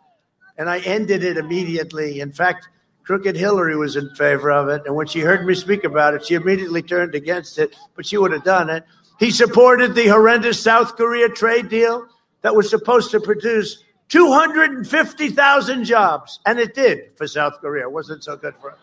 And 0.56 0.70
I 0.70 0.78
ended 0.78 1.22
it 1.22 1.36
immediately. 1.36 2.20
In 2.20 2.32
fact, 2.32 2.66
Crooked 3.04 3.36
Hillary 3.36 3.76
was 3.76 3.96
in 3.96 4.14
favor 4.14 4.50
of 4.50 4.70
it. 4.70 4.84
And 4.86 4.96
when 4.96 5.06
she 5.06 5.20
heard 5.20 5.44
me 5.44 5.54
speak 5.54 5.84
about 5.84 6.14
it, 6.14 6.24
she 6.24 6.32
immediately 6.32 6.80
turned 6.80 7.14
against 7.14 7.58
it, 7.58 7.76
but 7.94 8.06
she 8.06 8.16
would 8.16 8.32
have 8.32 8.44
done 8.44 8.70
it. 8.70 8.84
He 9.18 9.32
supported 9.32 9.94
the 9.94 10.06
horrendous 10.06 10.62
South 10.62 10.96
Korea 10.96 11.28
trade 11.28 11.68
deal 11.68 12.06
that 12.40 12.56
was 12.56 12.70
supposed 12.70 13.10
to 13.10 13.20
produce 13.20 13.84
250,000 14.12 15.84
jobs. 15.84 16.38
And 16.44 16.58
it 16.58 16.74
did 16.74 17.16
for 17.16 17.26
South 17.26 17.54
Korea. 17.62 17.84
It 17.84 17.92
wasn't 17.92 18.22
so 18.22 18.36
good 18.36 18.54
for 18.60 18.72
us. 18.72 18.78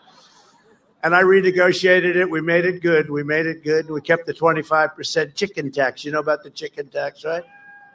And 1.04 1.14
I 1.14 1.22
renegotiated 1.22 2.16
it. 2.16 2.28
We 2.28 2.40
made 2.40 2.64
it 2.64 2.82
good. 2.82 3.08
We 3.08 3.22
made 3.22 3.46
it 3.46 3.62
good. 3.62 3.88
We 3.88 4.00
kept 4.00 4.26
the 4.26 4.34
25% 4.34 5.36
chicken 5.36 5.70
tax. 5.70 6.04
You 6.04 6.10
know 6.10 6.18
about 6.18 6.42
the 6.42 6.50
chicken 6.50 6.88
tax, 6.88 7.24
right? 7.24 7.44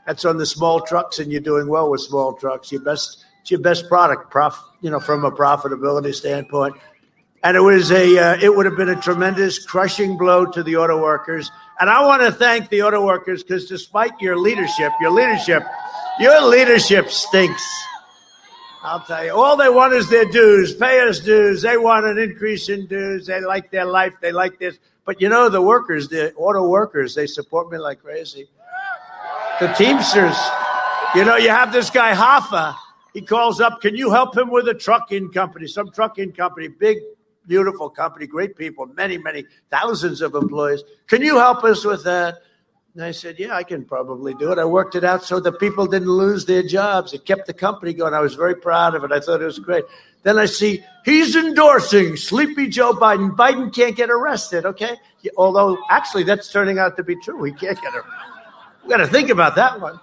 That's 0.07 0.23
on 0.23 0.37
the 0.37 0.45
small 0.45 0.79
trucks, 0.79 1.19
and 1.19 1.29
you're 1.29 1.41
doing 1.41 1.67
well 1.67 1.91
with 1.91 2.01
small 2.01 2.33
trucks. 2.33 2.71
Your 2.71 2.81
best, 2.81 3.25
it's 3.41 3.51
your 3.51 3.59
best 3.59 3.89
product, 3.89 4.31
prof, 4.31 4.57
you 4.79 4.89
know, 4.89 5.01
from 5.01 5.25
a 5.25 5.31
profitability 5.31 6.15
standpoint. 6.15 6.77
And 7.43 7.57
it 7.57 7.61
was 7.61 7.91
a, 7.91 8.17
uh, 8.17 8.37
it 8.41 8.55
would 8.55 8.65
have 8.65 8.77
been 8.77 8.89
a 8.89 8.99
tremendous 8.99 9.63
crushing 9.63 10.17
blow 10.17 10.45
to 10.45 10.63
the 10.63 10.77
auto 10.77 11.01
workers. 11.01 11.51
And 11.81 11.89
I 11.89 12.05
want 12.05 12.21
to 12.21 12.31
thank 12.31 12.69
the 12.69 12.83
auto 12.83 13.05
workers 13.05 13.43
because 13.43 13.67
despite 13.67 14.19
your 14.21 14.37
leadership, 14.37 14.93
your 15.01 15.11
leadership, 15.11 15.63
your 16.19 16.41
leadership 16.41 17.09
stinks. 17.09 17.63
I'll 18.83 19.01
tell 19.01 19.25
you, 19.25 19.31
all 19.31 19.57
they 19.57 19.69
want 19.69 19.93
is 19.93 20.09
their 20.09 20.25
dues. 20.25 20.75
Pay 20.75 20.99
us 20.99 21.19
dues. 21.19 21.63
They 21.63 21.75
want 21.75 22.05
an 22.05 22.19
increase 22.19 22.69
in 22.69 22.85
dues. 22.85 23.25
They 23.25 23.41
like 23.41 23.71
their 23.71 23.85
life. 23.85 24.13
They 24.21 24.31
like 24.31 24.59
this. 24.59 24.77
But 25.05 25.19
you 25.19 25.29
know, 25.29 25.49
the 25.49 25.61
workers, 25.61 26.07
the 26.07 26.33
auto 26.35 26.67
workers, 26.67 27.15
they 27.15 27.25
support 27.25 27.71
me 27.71 27.79
like 27.79 28.01
crazy. 28.01 28.47
The 29.59 29.67
Teamsters, 29.69 30.37
you 31.15 31.25
know, 31.25 31.37
you 31.37 31.49
have 31.49 31.71
this 31.71 31.89
guy 31.89 32.13
Hoffa. 32.13 32.75
He 33.13 33.21
calls 33.21 33.61
up, 33.61 33.81
can 33.81 33.95
you 33.95 34.11
help 34.11 34.35
him 34.35 34.51
with 34.51 34.67
a 34.67 34.73
trucking 34.73 35.31
company? 35.31 35.67
Some 35.67 35.89
trucking 35.89 36.33
company, 36.33 36.67
big, 36.67 36.97
beautiful 37.47 37.89
company, 37.89 38.27
great 38.27 38.57
people, 38.57 38.85
many, 38.87 39.17
many 39.17 39.45
thousands 39.71 40.21
of 40.21 40.35
employees. 40.35 40.83
Can 41.07 41.21
you 41.21 41.37
help 41.37 41.63
us 41.63 41.85
with 41.85 42.03
that? 42.03 42.39
And 42.95 43.03
I 43.03 43.11
said, 43.11 43.37
Yeah, 43.37 43.53
I 43.53 43.63
can 43.63 43.83
probably 43.83 44.33
do 44.35 44.53
it. 44.53 44.57
I 44.57 44.63
worked 44.63 44.95
it 44.95 45.03
out 45.03 45.23
so 45.23 45.41
the 45.41 45.51
people 45.51 45.85
didn't 45.85 46.07
lose 46.07 46.45
their 46.45 46.63
jobs. 46.63 47.13
It 47.13 47.25
kept 47.25 47.45
the 47.45 47.53
company 47.53 47.93
going. 47.93 48.13
I 48.13 48.21
was 48.21 48.35
very 48.35 48.55
proud 48.55 48.95
of 48.95 49.03
it. 49.03 49.11
I 49.11 49.19
thought 49.19 49.41
it 49.41 49.45
was 49.45 49.59
great. 49.59 49.83
Then 50.23 50.39
I 50.39 50.45
see 50.45 50.81
he's 51.03 51.35
endorsing 51.35 52.15
sleepy 52.15 52.69
Joe 52.69 52.93
Biden. 52.93 53.35
Biden 53.35 53.73
can't 53.73 53.97
get 53.97 54.09
arrested, 54.09 54.65
okay? 54.65 54.95
Although, 55.35 55.77
actually, 55.89 56.23
that's 56.23 56.49
turning 56.49 56.79
out 56.79 56.95
to 56.95 57.03
be 57.03 57.17
true. 57.17 57.43
He 57.43 57.51
can't 57.51 57.79
get 57.81 57.93
arrested. 57.93 58.11
We 58.83 58.89
got 58.89 58.97
to 58.97 59.07
think 59.07 59.29
about 59.29 59.55
that 59.57 59.81
one. 59.81 59.99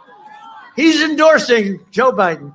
He's 0.77 1.03
endorsing 1.03 1.81
Joe 1.91 2.13
Biden. 2.13 2.55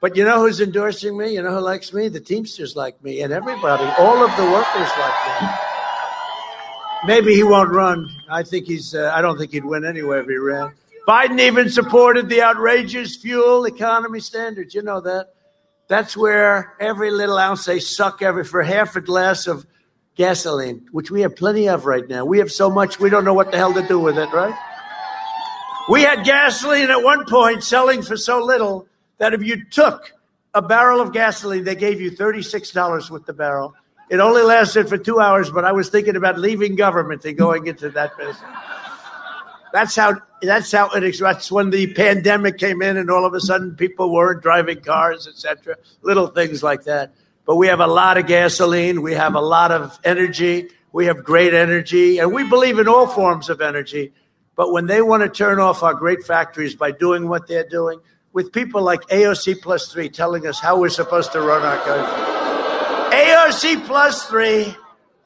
But 0.00 0.16
you 0.16 0.24
know 0.24 0.40
who's 0.40 0.60
endorsing 0.60 1.16
me? 1.16 1.34
You 1.34 1.42
know 1.42 1.54
who 1.54 1.60
likes 1.60 1.92
me? 1.92 2.08
The 2.08 2.20
Teamsters 2.20 2.74
like 2.74 3.02
me, 3.04 3.20
and 3.20 3.32
everybody, 3.32 3.84
all 3.98 4.24
of 4.24 4.34
the 4.36 4.44
workers 4.44 4.90
like 4.98 5.42
me. 5.42 5.48
Maybe 7.04 7.34
he 7.34 7.42
won't 7.42 7.70
run. 7.70 8.08
I 8.30 8.42
think 8.42 8.66
he's. 8.66 8.94
Uh, 8.94 9.10
I 9.14 9.20
don't 9.20 9.36
think 9.36 9.52
he'd 9.52 9.64
win 9.64 9.84
anyway 9.84 10.20
if 10.20 10.26
he 10.26 10.36
ran. 10.36 10.72
Biden 11.06 11.40
even 11.40 11.68
supported 11.68 12.28
the 12.28 12.42
outrageous 12.42 13.16
fuel 13.16 13.64
economy 13.64 14.20
standards. 14.20 14.74
You 14.74 14.82
know 14.82 15.00
that. 15.00 15.34
That's 15.88 16.16
where 16.16 16.74
every 16.78 17.10
little 17.10 17.38
ounce 17.38 17.64
they 17.64 17.80
suck 17.80 18.22
every 18.22 18.44
for 18.44 18.62
half 18.62 18.94
a 18.94 19.00
glass 19.00 19.48
of 19.48 19.66
gasoline, 20.14 20.86
which 20.92 21.10
we 21.10 21.22
have 21.22 21.34
plenty 21.34 21.68
of 21.68 21.86
right 21.86 22.08
now. 22.08 22.24
We 22.24 22.38
have 22.38 22.52
so 22.52 22.70
much 22.70 23.00
we 23.00 23.10
don't 23.10 23.24
know 23.24 23.34
what 23.34 23.50
the 23.50 23.56
hell 23.56 23.74
to 23.74 23.86
do 23.86 23.98
with 23.98 24.16
it, 24.16 24.30
right? 24.32 24.54
We 25.90 26.02
had 26.02 26.24
gasoline 26.24 26.90
at 26.90 27.02
one 27.02 27.24
point 27.26 27.64
selling 27.64 28.02
for 28.02 28.16
so 28.16 28.44
little 28.44 28.86
that 29.18 29.34
if 29.34 29.42
you 29.42 29.64
took 29.64 30.12
a 30.54 30.62
barrel 30.62 31.00
of 31.00 31.12
gasoline, 31.12 31.64
they 31.64 31.74
gave 31.74 32.00
you 32.00 32.12
$36 32.12 33.10
with 33.10 33.26
the 33.26 33.32
barrel. 33.32 33.74
It 34.10 34.20
only 34.20 34.42
lasted 34.42 34.88
for 34.88 34.98
two 34.98 35.20
hours, 35.20 35.50
but 35.50 35.64
I 35.64 35.72
was 35.72 35.88
thinking 35.88 36.16
about 36.16 36.38
leaving 36.38 36.74
government 36.74 37.24
and 37.24 37.36
going 37.36 37.66
into 37.66 37.90
that 37.90 38.16
business. 38.16 38.42
That's 39.72 39.96
how. 39.96 40.16
That's 40.42 40.70
how 40.70 40.90
it. 40.90 41.18
That's 41.18 41.50
when 41.50 41.70
the 41.70 41.92
pandemic 41.94 42.58
came 42.58 42.82
in, 42.82 42.96
and 42.96 43.10
all 43.10 43.24
of 43.24 43.32
a 43.32 43.40
sudden 43.40 43.74
people 43.74 44.12
weren't 44.12 44.42
driving 44.42 44.80
cars, 44.80 45.26
etc. 45.26 45.76
Little 46.02 46.26
things 46.26 46.62
like 46.62 46.84
that. 46.84 47.14
But 47.46 47.56
we 47.56 47.68
have 47.68 47.80
a 47.80 47.86
lot 47.86 48.18
of 48.18 48.26
gasoline. 48.26 49.02
We 49.02 49.14
have 49.14 49.34
a 49.34 49.40
lot 49.40 49.72
of 49.72 49.98
energy. 50.04 50.68
We 50.92 51.06
have 51.06 51.24
great 51.24 51.54
energy, 51.54 52.18
and 52.18 52.34
we 52.34 52.46
believe 52.48 52.78
in 52.78 52.86
all 52.86 53.06
forms 53.06 53.48
of 53.48 53.62
energy. 53.62 54.12
But 54.56 54.72
when 54.72 54.86
they 54.86 55.00
want 55.00 55.22
to 55.22 55.28
turn 55.30 55.58
off 55.58 55.82
our 55.82 55.94
great 55.94 56.24
factories 56.24 56.74
by 56.74 56.90
doing 56.90 57.28
what 57.28 57.48
they're 57.48 57.68
doing, 57.68 58.00
with 58.32 58.52
people 58.52 58.82
like 58.82 59.00
AOC 59.08 59.60
plus 59.62 59.92
three 59.92 60.08
telling 60.08 60.46
us 60.46 60.58
how 60.60 60.78
we're 60.78 60.88
supposed 60.88 61.32
to 61.32 61.40
run 61.40 61.62
our 61.62 61.78
country. 61.84 62.61
AOC 63.42 63.86
plus 63.86 64.26
three. 64.26 64.74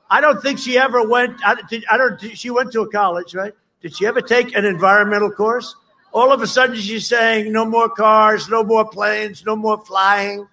I 0.08 0.20
don't 0.20 0.40
think 0.40 0.58
she 0.58 0.78
ever 0.78 1.06
went. 1.06 1.38
I, 1.44 1.56
did, 1.68 1.84
I 1.90 1.96
don't. 1.96 2.18
She 2.36 2.50
went 2.50 2.72
to 2.72 2.80
a 2.80 2.90
college, 2.90 3.34
right? 3.34 3.52
Did 3.82 3.96
she 3.96 4.06
ever 4.06 4.20
take 4.20 4.56
an 4.56 4.64
environmental 4.64 5.30
course? 5.30 5.74
All 6.12 6.32
of 6.32 6.40
a 6.40 6.46
sudden, 6.46 6.76
she's 6.76 7.06
saying 7.06 7.52
no 7.52 7.66
more 7.66 7.90
cars, 7.90 8.48
no 8.48 8.64
more 8.64 8.88
planes, 8.88 9.44
no 9.44 9.54
more 9.54 9.84
flying. 9.84 10.46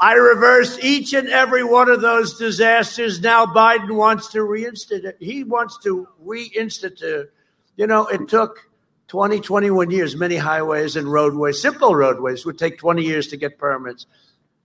I 0.00 0.14
reversed 0.14 0.82
each 0.82 1.14
and 1.14 1.28
every 1.28 1.62
one 1.62 1.88
of 1.88 2.00
those 2.00 2.36
disasters. 2.36 3.20
Now 3.20 3.46
Biden 3.46 3.94
wants 3.94 4.28
to 4.32 4.38
reinstitute. 4.38 5.14
He 5.20 5.44
wants 5.44 5.78
to 5.84 6.08
reinstitute. 6.24 7.28
You 7.76 7.86
know, 7.86 8.06
it 8.06 8.28
took 8.28 8.58
20, 9.08 9.40
21 9.40 9.90
years. 9.90 10.16
Many 10.16 10.36
highways 10.36 10.96
and 10.96 11.10
roadways, 11.10 11.62
simple 11.62 11.94
roadways, 11.94 12.44
would 12.44 12.58
take 12.58 12.78
20 12.78 13.02
years 13.02 13.28
to 13.28 13.36
get 13.36 13.56
permits. 13.56 14.06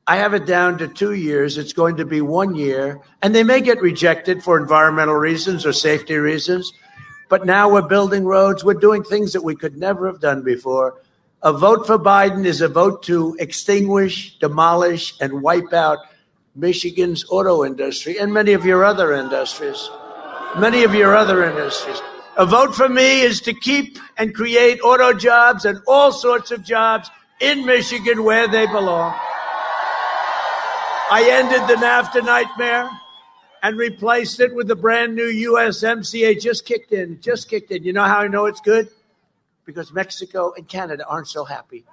I 0.07 0.17
have 0.17 0.33
it 0.33 0.45
down 0.45 0.77
to 0.79 0.87
two 0.87 1.13
years. 1.13 1.57
It's 1.57 1.73
going 1.73 1.97
to 1.97 2.05
be 2.05 2.21
one 2.21 2.55
year, 2.55 2.99
and 3.21 3.35
they 3.35 3.43
may 3.43 3.61
get 3.61 3.81
rejected 3.81 4.43
for 4.43 4.57
environmental 4.57 5.15
reasons 5.15 5.65
or 5.65 5.73
safety 5.73 6.15
reasons. 6.15 6.73
But 7.29 7.45
now 7.45 7.69
we're 7.69 7.83
building 7.83 8.25
roads. 8.25 8.63
We're 8.63 8.73
doing 8.73 9.03
things 9.03 9.33
that 9.33 9.43
we 9.43 9.55
could 9.55 9.77
never 9.77 10.07
have 10.07 10.19
done 10.19 10.43
before. 10.43 10.95
A 11.43 11.53
vote 11.53 11.87
for 11.87 11.97
Biden 11.97 12.45
is 12.45 12.61
a 12.61 12.67
vote 12.67 13.03
to 13.03 13.35
extinguish, 13.39 14.37
demolish, 14.39 15.15
and 15.21 15.41
wipe 15.41 15.71
out 15.73 15.99
Michigan's 16.55 17.25
auto 17.29 17.63
industry 17.63 18.17
and 18.19 18.33
many 18.33 18.53
of 18.53 18.65
your 18.65 18.83
other 18.83 19.13
industries. 19.13 19.89
Many 20.57 20.83
of 20.83 20.93
your 20.93 21.15
other 21.15 21.43
industries. 21.45 22.01
A 22.37 22.45
vote 22.45 22.75
for 22.75 22.89
me 22.89 23.21
is 23.21 23.39
to 23.41 23.53
keep 23.53 23.97
and 24.17 24.35
create 24.35 24.81
auto 24.81 25.13
jobs 25.13 25.65
and 25.65 25.79
all 25.87 26.11
sorts 26.11 26.51
of 26.51 26.63
jobs 26.63 27.09
in 27.39 27.65
Michigan 27.65 28.23
where 28.23 28.47
they 28.47 28.65
belong. 28.67 29.17
I 31.13 31.29
ended 31.29 31.67
the 31.67 31.73
NAFTA 31.73 32.25
nightmare 32.25 32.89
and 33.61 33.77
replaced 33.77 34.39
it 34.39 34.55
with 34.55 34.69
the 34.69 34.77
brand 34.77 35.13
new 35.13 35.27
USMCA. 35.51 36.39
Just 36.39 36.65
kicked 36.65 36.93
in, 36.93 37.19
just 37.19 37.49
kicked 37.49 37.69
in. 37.71 37.83
You 37.83 37.91
know 37.91 38.05
how 38.05 38.19
I 38.19 38.29
know 38.29 38.45
it's 38.45 38.61
good? 38.61 38.87
Because 39.65 39.91
Mexico 39.91 40.53
and 40.55 40.65
Canada 40.69 41.05
aren't 41.05 41.27
so 41.27 41.43
happy. 41.43 41.83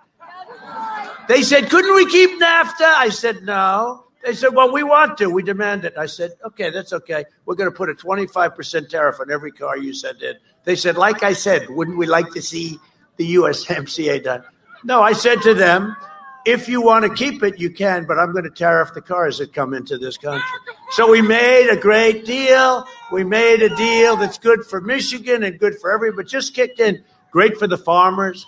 They 1.28 1.43
said, 1.43 1.69
couldn't 1.69 1.97
we 1.97 2.07
keep 2.09 2.40
NAFTA? 2.40 2.81
I 2.81 3.09
said, 3.09 3.43
no. 3.43 4.05
They 4.24 4.35
said, 4.35 4.55
well, 4.55 4.73
we 4.73 4.85
want 4.85 5.19
to. 5.19 5.27
We 5.27 5.43
demand 5.43 5.85
it. 5.85 5.95
I 5.99 6.07
said, 6.07 6.35
okay, 6.45 6.70
that's 6.70 6.93
okay. 6.93 7.24
We're 7.45 7.57
going 7.57 7.70
to 7.70 7.77
put 7.77 7.90
a 7.90 7.95
25% 7.95 8.89
tariff 8.89 9.19
on 9.19 9.32
every 9.32 9.51
car 9.51 9.77
you 9.77 9.95
send 9.95 10.23
in. 10.23 10.36
They 10.62 10.77
said, 10.77 10.97
like 10.97 11.24
I 11.24 11.32
said, 11.32 11.69
wouldn't 11.70 11.99
we 11.99 12.07
like 12.07 12.31
to 12.35 12.40
see 12.40 12.78
the 13.16 13.35
USMCA 13.35 14.23
done? 14.23 14.45
No, 14.85 15.03
I 15.03 15.12
said 15.12 15.43
to 15.43 15.55
them, 15.55 15.97
if 16.49 16.66
you 16.66 16.81
want 16.81 17.05
to 17.05 17.12
keep 17.12 17.43
it, 17.43 17.61
you 17.61 17.69
can, 17.69 18.07
but 18.07 18.19
I'm 18.19 18.33
going 18.33 18.45
to 18.45 18.51
tariff 18.51 18.95
the 18.95 19.03
cars 19.03 19.37
that 19.37 19.53
come 19.53 19.75
into 19.75 19.99
this 19.99 20.16
country. 20.16 20.49
So 20.93 21.11
we 21.11 21.20
made 21.20 21.69
a 21.69 21.77
great 21.77 22.25
deal. 22.25 22.87
We 23.12 23.23
made 23.23 23.61
a 23.61 23.75
deal 23.77 24.16
that's 24.16 24.39
good 24.39 24.65
for 24.65 24.81
Michigan 24.81 25.45
and 25.45 25.59
good 25.59 25.79
for 25.79 25.93
everybody. 25.93 26.27
Just 26.27 26.55
kicked 26.55 26.81
in. 26.81 27.05
Great 27.31 27.59
for 27.59 27.66
the 27.66 27.77
farmers. 27.77 28.47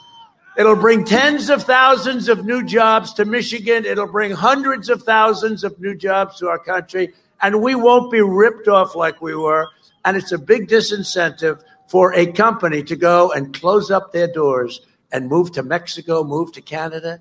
It'll 0.57 0.77
bring 0.77 1.05
tens 1.05 1.51
of 1.51 1.63
thousands 1.65 2.31
of 2.31 2.47
new 2.47 2.65
jobs 2.65 3.13
to 3.15 3.27
Michigan. 3.27 3.85
It'll 3.85 4.11
bring 4.11 4.31
hundreds 4.31 4.89
of 4.89 5.03
thousands 5.03 5.63
of 5.63 5.79
new 5.79 5.95
jobs 5.95 6.39
to 6.39 6.49
our 6.49 6.59
country. 6.59 7.13
And 7.43 7.63
we 7.63 7.75
won't 7.75 8.11
be 8.11 8.23
ripped 8.23 8.67
off 8.67 8.95
like 8.95 9.21
we 9.21 9.37
were. 9.37 9.69
And 10.07 10.17
it's 10.17 10.33
a 10.33 10.39
big 10.39 10.69
disincentive 10.69 11.63
for 11.89 12.15
a 12.15 12.33
company 12.33 12.83
to 12.85 12.97
go 12.97 13.31
and 13.31 13.53
close 13.53 13.91
up 13.91 14.13
their 14.13 14.33
doors 14.33 14.81
and 15.13 15.29
move 15.29 15.53
to 15.53 15.63
Mexico, 15.63 16.25
move 16.25 16.53
to 16.53 16.63
Canada. 16.63 17.21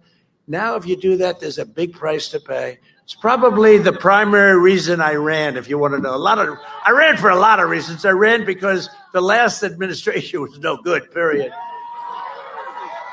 Now, 0.49 0.75
if 0.75 0.87
you 0.87 0.97
do 0.97 1.15
that, 1.17 1.39
there's 1.39 1.59
a 1.59 1.65
big 1.65 1.93
price 1.93 2.27
to 2.29 2.39
pay. 2.39 2.79
It's 3.03 3.13
probably 3.13 3.77
the 3.77 3.93
primary 3.93 4.59
reason 4.59 4.99
I 4.99 5.13
ran, 5.13 5.57
if 5.57 5.69
you 5.69 5.77
want 5.77 5.93
to 5.93 5.99
know. 5.99 6.15
A 6.15 6.17
lot 6.17 6.39
of 6.39 6.57
I 6.83 6.89
ran 6.89 7.17
for 7.17 7.29
a 7.29 7.35
lot 7.35 7.59
of 7.59 7.69
reasons. 7.69 8.03
I 8.03 8.11
ran 8.11 8.45
because 8.45 8.89
the 9.13 9.21
last 9.21 9.61
administration 9.63 10.41
was 10.43 10.57
no 10.57 10.77
good, 10.77 11.11
period. 11.13 11.53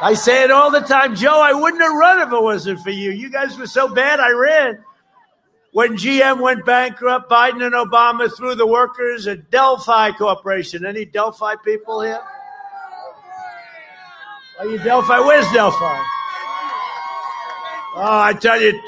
I 0.00 0.14
say 0.14 0.44
it 0.44 0.50
all 0.50 0.70
the 0.70 0.80
time, 0.80 1.14
Joe, 1.14 1.42
I 1.42 1.52
wouldn't 1.52 1.82
have 1.82 1.94
run 1.94 2.26
if 2.26 2.32
it 2.32 2.42
wasn't 2.42 2.80
for 2.80 2.90
you. 2.90 3.10
You 3.10 3.30
guys 3.30 3.56
were 3.58 3.66
so 3.66 3.94
bad, 3.94 4.18
I 4.18 4.30
ran. 4.30 4.84
When 5.72 5.96
GM 5.96 6.40
went 6.40 6.64
bankrupt, 6.64 7.30
Biden 7.30 7.62
and 7.62 7.74
Obama 7.74 8.34
threw 8.34 8.54
the 8.54 8.66
workers 8.66 9.26
at 9.26 9.50
Delphi 9.50 10.12
Corporation. 10.12 10.86
Any 10.86 11.04
Delphi 11.04 11.54
people 11.64 12.00
here? 12.00 12.20
Are 14.58 14.66
you 14.66 14.78
Delphi? 14.78 15.18
Where's 15.18 15.50
Delphi? 15.52 16.02
Oh, 17.98 18.20
I 18.20 18.34
tell 18.34 18.60
you, 18.60 18.78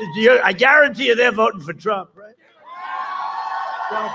I 0.45 0.53
guarantee 0.53 1.07
you 1.07 1.15
they're 1.15 1.33
voting 1.33 1.61
for 1.61 1.73
Trump, 1.73 2.11
right? 2.15 2.35
Trump. 3.89 4.13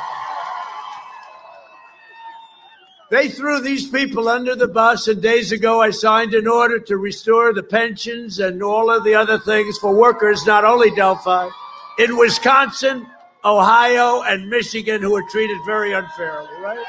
They 3.10 3.28
threw 3.28 3.60
these 3.60 3.90
people 3.90 4.30
under 4.30 4.56
the 4.56 4.68
bus, 4.68 5.08
and 5.08 5.20
days 5.20 5.52
ago 5.52 5.82
I 5.82 5.90
signed 5.90 6.36
an 6.36 6.48
order 6.48 6.80
to 6.80 6.98
restore 6.98 7.54
the 7.54 7.64
pensions 7.64 8.40
and 8.40 8.62
all 8.62 8.92
of 8.92 9.04
the 9.04 9.16
other 9.16 9.40
things 9.40 9.80
for 9.80 9.96
workers, 9.96 10.46
not 10.46 10.64
only 10.64 10.92
Delphi, 10.92 11.50
in 11.98 12.16
Wisconsin, 12.16 13.08
Ohio, 13.44 14.22
and 14.22 14.48
Michigan, 14.48 15.02
who 15.02 15.14
were 15.14 15.24
treated 15.30 15.58
very 15.66 15.94
unfairly, 15.94 16.50
right? 16.62 16.86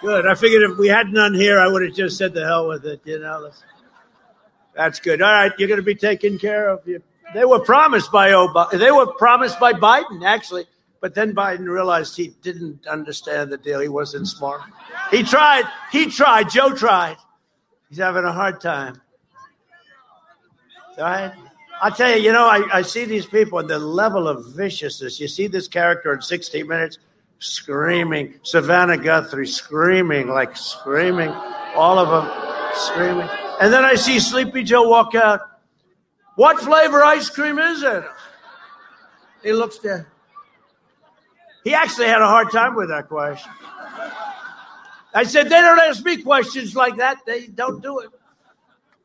Good. 0.00 0.26
I 0.26 0.34
figured 0.34 0.68
if 0.68 0.78
we 0.78 0.88
had 0.88 1.12
none 1.12 1.34
here, 1.34 1.60
I 1.60 1.68
would 1.68 1.82
have 1.82 1.94
just 1.94 2.16
said 2.16 2.34
the 2.34 2.44
hell 2.44 2.68
with 2.68 2.84
it, 2.84 3.00
you 3.04 3.20
know. 3.20 3.50
That's 4.74 5.00
good. 5.00 5.20
All 5.22 5.32
right, 5.32 5.52
you're 5.58 5.68
going 5.68 5.80
to 5.80 5.84
be 5.84 5.94
taken 5.94 6.38
care 6.38 6.70
of. 6.70 6.80
They 7.34 7.44
were 7.44 7.60
promised 7.60 8.10
by 8.10 8.30
Obama. 8.30 8.70
They 8.78 8.90
were 8.90 9.06
promised 9.14 9.58
by 9.60 9.72
Biden, 9.72 10.24
actually. 10.24 10.64
But 11.00 11.14
then 11.14 11.34
Biden 11.34 11.66
realized 11.66 12.16
he 12.16 12.28
didn't 12.42 12.86
understand 12.86 13.50
the 13.50 13.58
deal. 13.58 13.80
He 13.80 13.88
wasn't 13.88 14.28
smart. 14.28 14.62
He 15.10 15.24
tried. 15.24 15.64
He 15.90 16.06
tried. 16.06 16.48
Joe 16.48 16.74
tried. 16.74 17.16
He's 17.88 17.98
having 17.98 18.24
a 18.24 18.32
hard 18.32 18.60
time. 18.60 19.00
All 20.98 21.04
right. 21.04 21.32
I 21.82 21.90
tell 21.90 22.16
you, 22.16 22.22
you 22.22 22.32
know, 22.32 22.46
I, 22.46 22.62
I 22.72 22.82
see 22.82 23.04
these 23.04 23.26
people 23.26 23.58
and 23.58 23.68
the 23.68 23.80
level 23.80 24.28
of 24.28 24.54
viciousness. 24.54 25.18
You 25.18 25.26
see 25.26 25.48
this 25.48 25.66
character 25.66 26.12
in 26.12 26.22
60 26.22 26.62
minutes 26.62 26.98
screaming, 27.40 28.34
Savannah 28.44 28.96
Guthrie 28.96 29.48
screaming, 29.48 30.28
like 30.28 30.56
screaming, 30.56 31.30
all 31.74 31.98
of 31.98 32.08
them 32.08 32.72
screaming. 32.74 33.28
And 33.60 33.72
then 33.72 33.84
I 33.84 33.94
see 33.94 34.18
Sleepy 34.18 34.62
Joe 34.62 34.88
walk 34.88 35.14
out. 35.14 35.40
What 36.36 36.60
flavor 36.60 37.02
ice 37.04 37.28
cream 37.28 37.58
is 37.58 37.82
it? 37.82 38.04
He 39.42 39.52
looks 39.52 39.78
there. 39.78 40.08
He 41.64 41.74
actually 41.74 42.06
had 42.06 42.20
a 42.22 42.26
hard 42.26 42.50
time 42.50 42.74
with 42.74 42.88
that 42.88 43.08
question. 43.08 43.52
I 45.14 45.24
said, 45.24 45.46
they 45.46 45.60
don't 45.60 45.78
ask 45.78 46.04
me 46.04 46.22
questions 46.22 46.74
like 46.74 46.96
that. 46.96 47.18
They 47.26 47.46
don't 47.46 47.82
do 47.82 48.00
it. 48.00 48.10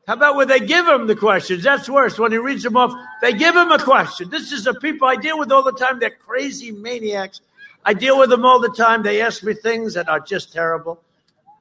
How 0.06 0.14
about 0.14 0.36
when 0.36 0.48
they 0.48 0.60
give 0.60 0.88
him 0.88 1.06
the 1.06 1.14
questions? 1.14 1.62
That's 1.62 1.88
worse. 1.88 2.18
When 2.18 2.32
he 2.32 2.38
reads 2.38 2.62
them 2.62 2.78
off, 2.78 2.94
they 3.20 3.34
give 3.34 3.54
him 3.54 3.70
a 3.70 3.78
question. 3.78 4.30
This 4.30 4.52
is 4.52 4.64
the 4.64 4.72
people 4.74 5.06
I 5.06 5.16
deal 5.16 5.38
with 5.38 5.52
all 5.52 5.62
the 5.62 5.72
time. 5.72 5.98
They're 5.98 6.08
crazy 6.08 6.70
maniacs. 6.70 7.42
I 7.84 7.92
deal 7.92 8.18
with 8.18 8.30
them 8.30 8.44
all 8.44 8.58
the 8.58 8.70
time. 8.70 9.02
They 9.02 9.20
ask 9.20 9.42
me 9.42 9.52
things 9.52 9.92
that 9.94 10.08
are 10.08 10.18
just 10.18 10.50
terrible. 10.50 11.02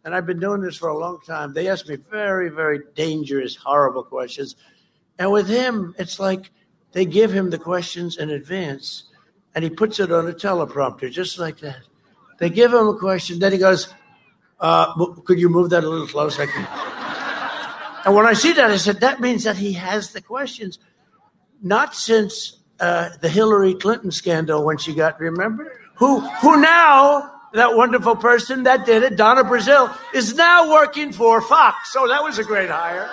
And 0.08 0.16
I've 0.16 0.26
been 0.26 0.40
doing 0.40 0.62
this 0.62 0.78
for 0.78 0.88
a 0.88 0.98
long 0.98 1.20
time. 1.20 1.52
They 1.52 1.68
ask 1.68 1.86
me 1.86 1.98
very, 1.98 2.48
very 2.48 2.80
dangerous, 2.96 3.58
horrible 3.58 4.04
questions. 4.04 4.56
And 5.20 5.34
with 5.34 5.50
him, 5.50 5.94
it's 6.00 6.18
like 6.18 6.50
they 6.94 7.04
give 7.04 7.34
him 7.34 7.50
the 7.50 7.58
questions 7.58 8.16
in 8.16 8.30
advance 8.30 9.04
and 9.54 9.66
he 9.66 9.70
puts 9.70 10.00
it 10.00 10.10
on 10.10 10.26
a 10.30 10.32
teleprompter, 10.32 11.12
just 11.12 11.38
like 11.38 11.60
that. 11.60 11.82
They 12.40 12.50
give 12.50 12.74
him 12.74 12.88
a 12.88 12.96
question, 12.96 13.40
then 13.40 13.52
he 13.52 13.58
goes, 13.58 13.94
uh, 14.62 14.94
Could 15.26 15.42
you 15.42 15.50
move 15.50 15.72
that 15.72 15.84
a 15.84 15.90
little 15.90 16.08
closer? 16.08 16.44
and 18.06 18.16
when 18.16 18.26
I 18.26 18.32
see 18.32 18.54
that, 18.54 18.72
I 18.72 18.78
said, 18.78 19.02
That 19.02 19.20
means 19.20 19.44
that 19.44 19.58
he 19.58 19.74
has 19.74 20.14
the 20.14 20.22
questions. 20.22 20.80
Not 21.62 21.94
since 21.94 22.60
uh, 22.80 23.10
the 23.20 23.28
Hillary 23.28 23.74
Clinton 23.74 24.12
scandal 24.12 24.64
when 24.64 24.78
she 24.78 24.96
got, 24.96 25.20
remember? 25.20 25.82
Who, 25.96 26.22
who 26.22 26.62
now 26.62 27.37
that 27.54 27.76
wonderful 27.76 28.16
person 28.16 28.64
that 28.64 28.86
did 28.86 29.04
it, 29.04 29.16
Donna 29.16 29.44
Brazile, 29.44 29.96
is 30.14 30.36
now 30.36 30.72
working 30.72 31.12
for 31.12 31.42
Fox. 31.42 31.92
So 31.94 32.08
that 32.08 32.24
was 32.24 32.40
a 32.40 32.44
great 32.44 32.70
hire. 32.70 33.10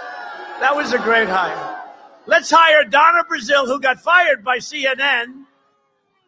That 0.61 0.74
was 0.77 0.93
a 0.93 0.98
great 0.98 1.28
hire. 1.28 1.81
Let's 2.27 2.51
hire 2.51 2.85
Donna 2.85 3.24
Brazile, 3.24 3.66
who 3.66 3.81
got 3.81 4.01
fired 4.01 4.44
by 4.44 4.59
CNN 4.59 5.44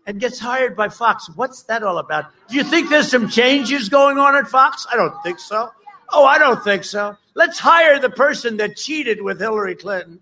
and 0.07 0.21
gets 0.21 0.39
hired 0.39 0.77
by 0.77 0.89
Fox. 0.89 1.29
What's 1.35 1.63
that 1.65 1.83
all 1.83 1.99
about? 1.99 2.27
Do 2.49 2.57
you 2.57 2.65
think 2.65 2.91
there's 2.91 3.11
some 3.11 3.29
changes 3.29 3.89
going 3.89 4.19
on 4.19 4.37
at 4.37 4.47
Fox? 4.47 4.87
I 4.93 4.97
don't 4.97 5.21
think 5.23 5.39
so. 5.39 5.71
Oh, 6.13 6.25
I 6.25 6.39
don't 6.39 6.63
think 6.63 6.85
so. 6.85 7.17
Let's 7.35 7.59
hire 7.59 7.99
the 7.99 8.11
person 8.11 8.59
that 8.59 8.77
cheated 8.77 9.21
with 9.21 9.41
Hillary 9.41 9.75
Clinton. 9.75 10.21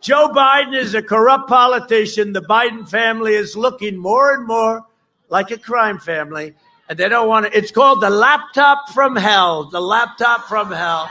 Joe 0.00 0.28
Biden 0.28 0.76
is 0.76 0.94
a 0.94 1.02
corrupt 1.02 1.48
politician. 1.48 2.32
The 2.32 2.42
Biden 2.42 2.88
family 2.88 3.34
is 3.34 3.56
looking 3.56 3.96
more 3.96 4.34
and 4.34 4.46
more 4.46 4.82
like 5.30 5.50
a 5.50 5.58
crime 5.58 5.98
family 5.98 6.54
and 6.88 6.98
they 6.98 7.08
don't 7.08 7.28
want 7.28 7.46
to. 7.46 7.56
It's 7.56 7.70
called 7.70 8.02
the 8.02 8.10
laptop 8.10 8.90
from 8.90 9.16
hell. 9.16 9.64
The 9.64 9.80
laptop 9.80 10.44
from 10.44 10.70
hell. 10.70 11.10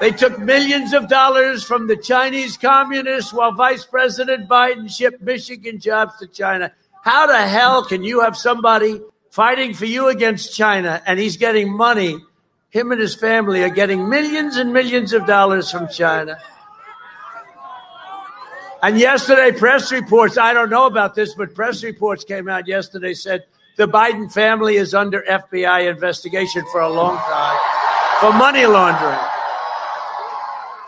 They 0.00 0.10
took 0.10 0.38
millions 0.38 0.92
of 0.92 1.08
dollars 1.08 1.62
from 1.62 1.86
the 1.86 1.96
Chinese 1.96 2.56
communists 2.56 3.32
while 3.32 3.52
Vice 3.52 3.84
President 3.84 4.48
Biden 4.48 4.90
shipped 4.90 5.22
Michigan 5.22 5.78
jobs 5.78 6.18
to 6.18 6.26
China. 6.26 6.72
How 7.02 7.26
the 7.26 7.46
hell 7.46 7.84
can 7.84 8.02
you 8.02 8.20
have 8.20 8.36
somebody 8.36 9.00
fighting 9.34 9.74
for 9.74 9.84
you 9.84 10.08
against 10.08 10.54
China, 10.54 11.02
and 11.06 11.18
he's 11.18 11.36
getting 11.36 11.76
money. 11.76 12.16
Him 12.70 12.92
and 12.92 13.00
his 13.00 13.16
family 13.16 13.64
are 13.64 13.68
getting 13.68 14.08
millions 14.08 14.56
and 14.56 14.72
millions 14.72 15.12
of 15.12 15.26
dollars 15.26 15.72
from 15.72 15.88
China. 15.88 16.38
And 18.80 18.96
yesterday, 18.96 19.50
press 19.50 19.90
reports, 19.90 20.38
I 20.38 20.52
don't 20.52 20.70
know 20.70 20.86
about 20.86 21.16
this, 21.16 21.34
but 21.34 21.52
press 21.52 21.82
reports 21.82 22.22
came 22.22 22.48
out 22.48 22.68
yesterday 22.68 23.12
said 23.12 23.44
the 23.76 23.88
Biden 23.88 24.32
family 24.32 24.76
is 24.76 24.94
under 24.94 25.22
FBI 25.22 25.90
investigation 25.90 26.64
for 26.70 26.80
a 26.80 26.88
long 26.88 27.16
time 27.16 27.74
for 28.20 28.32
money 28.32 28.64
laundering. 28.66 29.18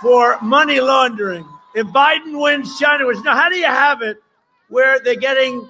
For 0.01 0.39
money 0.41 0.81
laundering. 0.81 1.45
If 1.75 1.87
Biden 1.89 2.41
wins, 2.41 2.79
China 2.79 3.07
wins. 3.07 3.23
Now, 3.23 3.35
how 3.35 3.49
do 3.49 3.57
you 3.57 3.67
have 3.67 4.03
it 4.03 4.23
where 4.69 5.01
they're 5.01 5.17
getting 5.17 5.69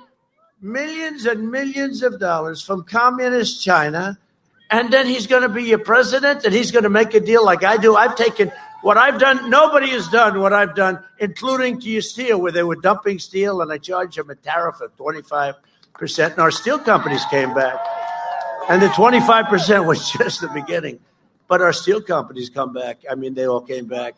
millions 0.61 1.27
and 1.27 1.51
millions 1.51 2.03
of 2.03 2.21
dollars 2.21 2.63
from 2.63 2.85
communist 2.85 3.65
China, 3.65 4.19
and 4.71 4.93
then 4.93 5.07
he's 5.07 5.27
going 5.27 5.43
to 5.43 5.49
be 5.49 5.65
your 5.65 5.79
president 5.79 6.45
and 6.45 6.55
he's 6.55 6.71
going 6.71 6.85
to 6.85 6.91
make 6.91 7.15
a 7.15 7.21
deal 7.21 7.45
like 7.45 7.65
I 7.65 7.79
do? 7.79 7.97
I've 7.97 8.15
taken 8.15 8.53
what 8.83 8.97
I've 8.97 9.19
done, 9.19 9.51
nobody 9.51 9.89
has 9.89 10.07
done 10.09 10.39
what 10.39 10.53
I've 10.53 10.77
done, 10.77 11.03
including 11.19 11.81
to 11.81 11.89
your 11.89 12.03
steel, 12.03 12.41
where 12.41 12.53
they 12.53 12.63
were 12.63 12.77
dumping 12.77 13.19
steel 13.19 13.61
and 13.61 13.73
I 13.73 13.79
charged 13.79 14.19
them 14.19 14.31
a 14.31 14.37
tariff 14.37 14.81
of 14.81 14.97
25%. 14.97 15.55
And 16.01 16.39
our 16.39 16.51
steel 16.51 16.79
companies 16.79 17.25
came 17.31 17.55
back. 17.55 17.79
And 18.69 18.83
the 18.83 18.89
25% 18.89 19.87
was 19.87 20.11
just 20.19 20.41
the 20.41 20.49
beginning. 20.49 21.01
But 21.49 21.63
our 21.63 21.73
steel 21.73 22.03
companies 22.03 22.51
come 22.51 22.73
back. 22.73 23.01
I 23.11 23.15
mean, 23.15 23.35
they 23.35 23.47
all 23.47 23.61
came 23.61 23.87
back. 23.87 24.15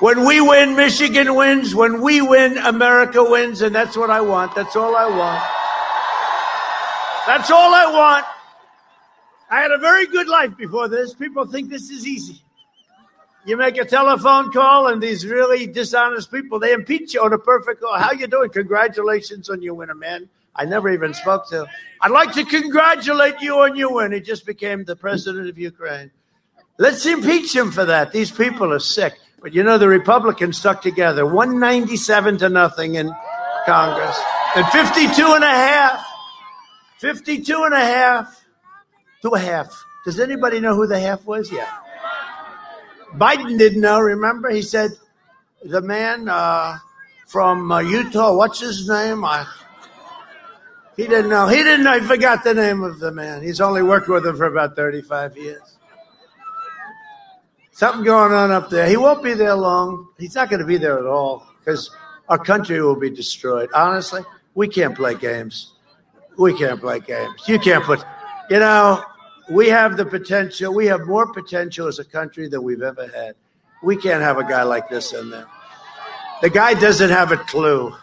When 0.00 0.24
we 0.26 0.40
win, 0.40 0.76
Michigan 0.76 1.34
wins. 1.34 1.74
When 1.74 2.00
we 2.00 2.22
win, 2.22 2.56
America 2.58 3.22
wins. 3.22 3.62
And 3.62 3.74
that's 3.74 3.96
what 3.96 4.10
I 4.10 4.20
want. 4.20 4.54
That's 4.54 4.76
all 4.76 4.94
I 4.96 5.06
want. 5.06 5.42
That's 7.26 7.50
all 7.50 7.74
I 7.74 7.92
want. 7.92 8.24
I 9.50 9.60
had 9.60 9.72
a 9.72 9.78
very 9.78 10.06
good 10.06 10.28
life 10.28 10.56
before 10.56 10.88
this. 10.88 11.12
People 11.14 11.46
think 11.46 11.68
this 11.68 11.90
is 11.90 12.06
easy. 12.06 12.40
You 13.44 13.56
make 13.56 13.76
a 13.76 13.84
telephone 13.84 14.50
call, 14.50 14.88
and 14.88 15.00
these 15.00 15.24
really 15.24 15.68
dishonest 15.68 16.32
people 16.32 16.58
they 16.58 16.72
impeach 16.72 17.14
you 17.14 17.22
on 17.22 17.32
a 17.32 17.38
perfect 17.38 17.80
call. 17.80 17.96
How 17.96 18.10
you 18.10 18.26
doing? 18.26 18.50
Congratulations 18.50 19.48
on 19.48 19.62
your 19.62 19.74
win, 19.74 19.96
man 19.98 20.28
I 20.56 20.64
never 20.64 20.88
even 20.90 21.14
spoke 21.14 21.48
to. 21.50 21.66
I'd 22.00 22.10
like 22.10 22.32
to 22.34 22.44
congratulate 22.44 23.40
you 23.40 23.60
on 23.60 23.76
your 23.76 23.94
win. 23.94 24.12
He 24.12 24.20
just 24.20 24.46
became 24.46 24.84
the 24.84 24.96
president 24.96 25.48
of 25.48 25.58
Ukraine. 25.58 26.10
Let's 26.78 27.06
impeach 27.06 27.54
him 27.54 27.70
for 27.70 27.84
that. 27.84 28.12
These 28.12 28.30
people 28.30 28.72
are 28.72 28.78
sick. 28.78 29.14
But 29.40 29.54
you 29.54 29.62
know, 29.62 29.78
the 29.78 29.88
Republicans 29.88 30.58
stuck 30.58 30.82
together 30.82 31.24
197 31.24 32.38
to 32.38 32.48
nothing 32.48 32.96
in 32.96 33.12
Congress. 33.66 34.18
And 34.54 34.66
52 34.68 35.34
and 35.34 35.44
a 35.44 35.46
half. 35.46 36.06
52 36.98 37.62
and 37.64 37.74
a 37.74 37.78
half 37.78 38.44
to 39.22 39.30
a 39.30 39.38
half. 39.38 39.84
Does 40.04 40.20
anybody 40.20 40.60
know 40.60 40.74
who 40.74 40.86
the 40.86 40.98
half 40.98 41.24
was? 41.26 41.52
Yeah. 41.52 41.70
Biden 43.14 43.58
didn't 43.58 43.80
know, 43.80 44.00
remember? 44.00 44.50
He 44.50 44.62
said, 44.62 44.90
the 45.64 45.80
man 45.80 46.28
uh, 46.28 46.78
from 47.26 47.72
uh, 47.72 47.80
Utah, 47.80 48.36
what's 48.36 48.60
his 48.60 48.88
name? 48.88 49.24
I, 49.24 49.46
he 50.96 51.06
didn't 51.06 51.28
know. 51.28 51.46
He 51.46 51.56
didn't 51.56 51.84
know. 51.84 51.98
He 52.00 52.06
forgot 52.06 52.42
the 52.42 52.54
name 52.54 52.82
of 52.82 52.98
the 52.98 53.12
man. 53.12 53.42
He's 53.42 53.60
only 53.60 53.82
worked 53.82 54.08
with 54.08 54.26
him 54.26 54.36
for 54.36 54.46
about 54.46 54.76
35 54.76 55.36
years. 55.36 55.76
Something 57.72 58.04
going 58.04 58.32
on 58.32 58.50
up 58.50 58.70
there. 58.70 58.88
He 58.88 58.96
won't 58.96 59.22
be 59.22 59.34
there 59.34 59.54
long. 59.54 60.08
He's 60.18 60.34
not 60.34 60.48
going 60.48 60.60
to 60.60 60.66
be 60.66 60.78
there 60.78 60.98
at 60.98 61.04
all 61.04 61.46
because 61.58 61.90
our 62.30 62.38
country 62.38 62.80
will 62.80 62.98
be 62.98 63.10
destroyed. 63.10 63.68
Honestly, 63.74 64.22
we 64.54 64.66
can't 64.66 64.96
play 64.96 65.14
games. 65.14 65.74
We 66.38 66.56
can't 66.56 66.80
play 66.80 67.00
games. 67.00 67.42
You 67.46 67.58
can't 67.58 67.84
put, 67.84 68.02
you 68.48 68.58
know, 68.58 69.04
we 69.50 69.68
have 69.68 69.98
the 69.98 70.06
potential. 70.06 70.72
We 70.72 70.86
have 70.86 71.06
more 71.06 71.30
potential 71.32 71.86
as 71.86 71.98
a 71.98 72.04
country 72.04 72.48
than 72.48 72.62
we've 72.62 72.82
ever 72.82 73.06
had. 73.08 73.34
We 73.82 73.96
can't 73.96 74.22
have 74.22 74.38
a 74.38 74.44
guy 74.44 74.62
like 74.62 74.88
this 74.88 75.12
in 75.12 75.28
there. 75.28 75.46
The 76.40 76.50
guy 76.50 76.74
doesn't 76.74 77.10
have 77.10 77.32
a 77.32 77.36
clue. 77.36 77.94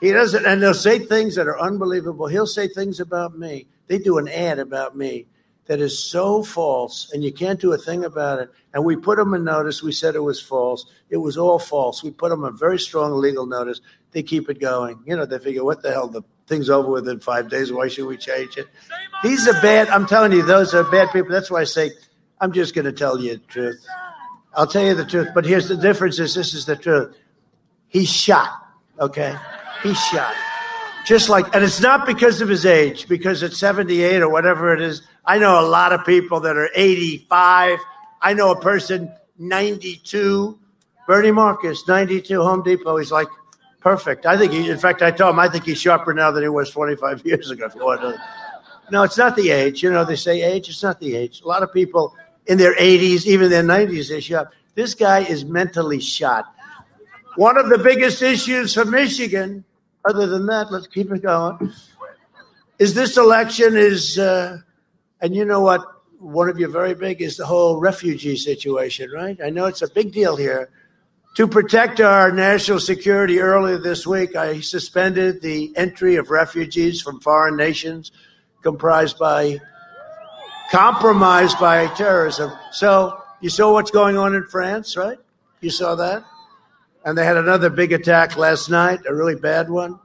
He 0.00 0.12
doesn't, 0.12 0.46
and 0.46 0.62
they'll 0.62 0.74
say 0.74 0.98
things 0.98 1.34
that 1.34 1.46
are 1.46 1.60
unbelievable. 1.60 2.26
He'll 2.26 2.46
say 2.46 2.68
things 2.68 3.00
about 3.00 3.38
me. 3.38 3.66
They 3.86 3.98
do 3.98 4.18
an 4.18 4.28
ad 4.28 4.58
about 4.58 4.96
me 4.96 5.26
that 5.66 5.80
is 5.80 5.98
so 5.98 6.42
false, 6.42 7.10
and 7.12 7.22
you 7.22 7.32
can't 7.32 7.60
do 7.60 7.72
a 7.72 7.78
thing 7.78 8.04
about 8.04 8.40
it. 8.40 8.50
And 8.72 8.84
we 8.84 8.96
put 8.96 9.18
them 9.18 9.34
in 9.34 9.44
notice. 9.44 9.82
We 9.82 9.92
said 9.92 10.14
it 10.14 10.20
was 10.20 10.40
false. 10.40 10.86
It 11.10 11.18
was 11.18 11.36
all 11.36 11.58
false. 11.58 12.02
We 12.02 12.10
put 12.10 12.30
them 12.30 12.44
a 12.44 12.50
very 12.50 12.78
strong 12.78 13.12
legal 13.12 13.46
notice. 13.46 13.80
They 14.12 14.22
keep 14.22 14.48
it 14.48 14.58
going. 14.58 15.00
You 15.06 15.16
know, 15.16 15.26
they 15.26 15.38
figure, 15.38 15.64
what 15.64 15.82
the 15.82 15.92
hell? 15.92 16.08
The 16.08 16.22
thing's 16.46 16.70
over 16.70 16.90
within 16.90 17.20
five 17.20 17.48
days. 17.48 17.72
Why 17.72 17.88
should 17.88 18.06
we 18.06 18.16
change 18.16 18.56
it? 18.56 18.66
These 19.22 19.46
are 19.46 19.60
bad. 19.60 19.88
I'm 19.88 20.06
telling 20.06 20.32
you, 20.32 20.42
those 20.42 20.74
are 20.74 20.82
bad 20.90 21.12
people. 21.12 21.30
That's 21.30 21.50
why 21.50 21.60
I 21.60 21.64
say, 21.64 21.92
I'm 22.40 22.52
just 22.52 22.74
going 22.74 22.86
to 22.86 22.92
tell 22.92 23.20
you 23.20 23.34
the 23.34 23.46
truth. 23.46 23.86
I'll 24.54 24.66
tell 24.66 24.84
you 24.84 24.94
the 24.94 25.04
truth. 25.04 25.28
But 25.34 25.44
here's 25.44 25.68
the 25.68 25.76
difference: 25.76 26.18
is 26.18 26.34
this 26.34 26.54
is 26.54 26.66
the 26.66 26.74
truth. 26.74 27.14
He's 27.88 28.08
shot. 28.10 28.50
Okay, 28.98 29.36
he's 29.82 29.98
shot. 30.06 30.34
Just 31.04 31.28
like, 31.28 31.54
and 31.54 31.64
it's 31.64 31.80
not 31.80 32.06
because 32.06 32.40
of 32.40 32.48
his 32.48 32.66
age, 32.66 33.08
because 33.08 33.42
at 33.42 33.52
78 33.52 34.20
or 34.22 34.28
whatever 34.28 34.72
it 34.74 34.80
is. 34.80 35.02
I 35.24 35.38
know 35.38 35.60
a 35.60 35.66
lot 35.66 35.92
of 35.92 36.04
people 36.04 36.40
that 36.40 36.56
are 36.56 36.70
85. 36.74 37.78
I 38.20 38.34
know 38.34 38.50
a 38.52 38.60
person 38.60 39.12
92. 39.38 40.58
Bernie 41.06 41.30
Marcus, 41.32 41.88
92, 41.88 42.42
Home 42.42 42.62
Depot. 42.62 42.96
He's 42.98 43.10
like, 43.10 43.28
perfect. 43.80 44.26
I 44.26 44.36
think 44.36 44.52
he, 44.52 44.70
in 44.70 44.78
fact, 44.78 45.02
I 45.02 45.10
told 45.10 45.34
him 45.34 45.40
I 45.40 45.48
think 45.48 45.64
he's 45.64 45.80
sharper 45.80 46.14
now 46.14 46.30
than 46.30 46.42
he 46.42 46.48
was 46.48 46.70
25 46.70 47.22
years 47.26 47.50
ago. 47.50 47.68
No, 48.90 49.02
it's 49.02 49.18
not 49.18 49.36
the 49.36 49.50
age. 49.50 49.82
You 49.82 49.90
know, 49.90 50.04
they 50.04 50.16
say 50.16 50.42
age. 50.42 50.68
It's 50.68 50.82
not 50.82 51.00
the 51.00 51.16
age. 51.16 51.42
A 51.42 51.48
lot 51.48 51.62
of 51.62 51.72
people 51.72 52.14
in 52.46 52.58
their 52.58 52.74
80s, 52.74 53.26
even 53.26 53.50
their 53.50 53.62
90s, 53.62 54.08
they 54.08 54.20
shot. 54.20 54.52
This 54.74 54.94
guy 54.94 55.20
is 55.20 55.44
mentally 55.44 56.00
shot. 56.00 56.52
One 57.36 57.56
of 57.56 57.68
the 57.68 57.78
biggest 57.78 58.22
issues 58.22 58.74
for 58.74 58.84
Michigan, 58.84 59.64
other 60.08 60.26
than 60.26 60.46
that, 60.46 60.70
let's 60.70 60.86
keep 60.86 61.10
it 61.12 61.22
going, 61.22 61.72
is 62.78 62.94
this 62.94 63.16
election 63.16 63.76
is, 63.76 64.18
uh, 64.18 64.58
and 65.20 65.34
you 65.34 65.44
know 65.44 65.60
what? 65.60 65.84
One 66.18 66.48
of 66.48 66.58
your 66.58 66.68
very 66.68 66.94
big 66.94 67.22
is 67.22 67.36
the 67.36 67.46
whole 67.46 67.80
refugee 67.80 68.36
situation, 68.36 69.10
right? 69.10 69.38
I 69.42 69.50
know 69.50 69.66
it's 69.66 69.82
a 69.82 69.90
big 69.90 70.12
deal 70.12 70.36
here. 70.36 70.70
To 71.36 71.46
protect 71.46 72.00
our 72.00 72.32
national 72.32 72.80
security 72.80 73.40
earlier 73.40 73.78
this 73.78 74.06
week, 74.06 74.34
I 74.34 74.60
suspended 74.60 75.40
the 75.40 75.72
entry 75.76 76.16
of 76.16 76.30
refugees 76.30 77.00
from 77.00 77.20
foreign 77.20 77.56
nations 77.56 78.12
comprised 78.62 79.18
by 79.18 79.60
compromised 80.70 81.58
by 81.58 81.86
terrorism. 81.94 82.52
So 82.72 83.20
you 83.40 83.48
saw 83.48 83.72
what's 83.72 83.90
going 83.90 84.16
on 84.16 84.34
in 84.34 84.44
France, 84.44 84.96
right? 84.96 85.18
You 85.60 85.70
saw 85.70 85.94
that? 85.96 86.24
And 87.04 87.16
they 87.16 87.24
had 87.24 87.36
another 87.36 87.70
big 87.70 87.92
attack 87.92 88.36
last 88.36 88.68
night, 88.68 89.00
a 89.08 89.14
really 89.14 89.36
bad 89.36 89.70
one. 89.70 89.98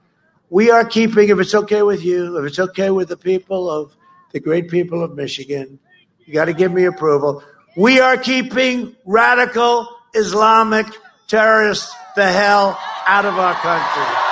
We 0.49 0.71
are 0.71 0.85
keeping, 0.85 1.29
if 1.29 1.39
it's 1.39 1.55
okay 1.55 1.81
with 1.81 2.03
you, 2.03 2.37
if 2.37 2.45
it's 2.45 2.59
okay 2.59 2.89
with 2.89 3.09
the 3.09 3.17
people 3.17 3.69
of 3.69 3.95
the 4.31 4.39
great 4.39 4.69
people 4.69 5.03
of 5.03 5.15
Michigan, 5.15 5.79
you 6.25 6.33
got 6.33 6.45
to 6.45 6.53
give 6.53 6.71
me 6.71 6.85
approval. 6.85 7.43
We 7.75 7.99
are 7.99 8.17
keeping 8.17 8.95
radical 9.05 9.87
Islamic 10.13 10.87
terrorists 11.27 11.93
the 12.15 12.25
hell 12.25 12.79
out 13.05 13.25
of 13.25 13.37
our 13.37 13.53
country. 13.55 14.25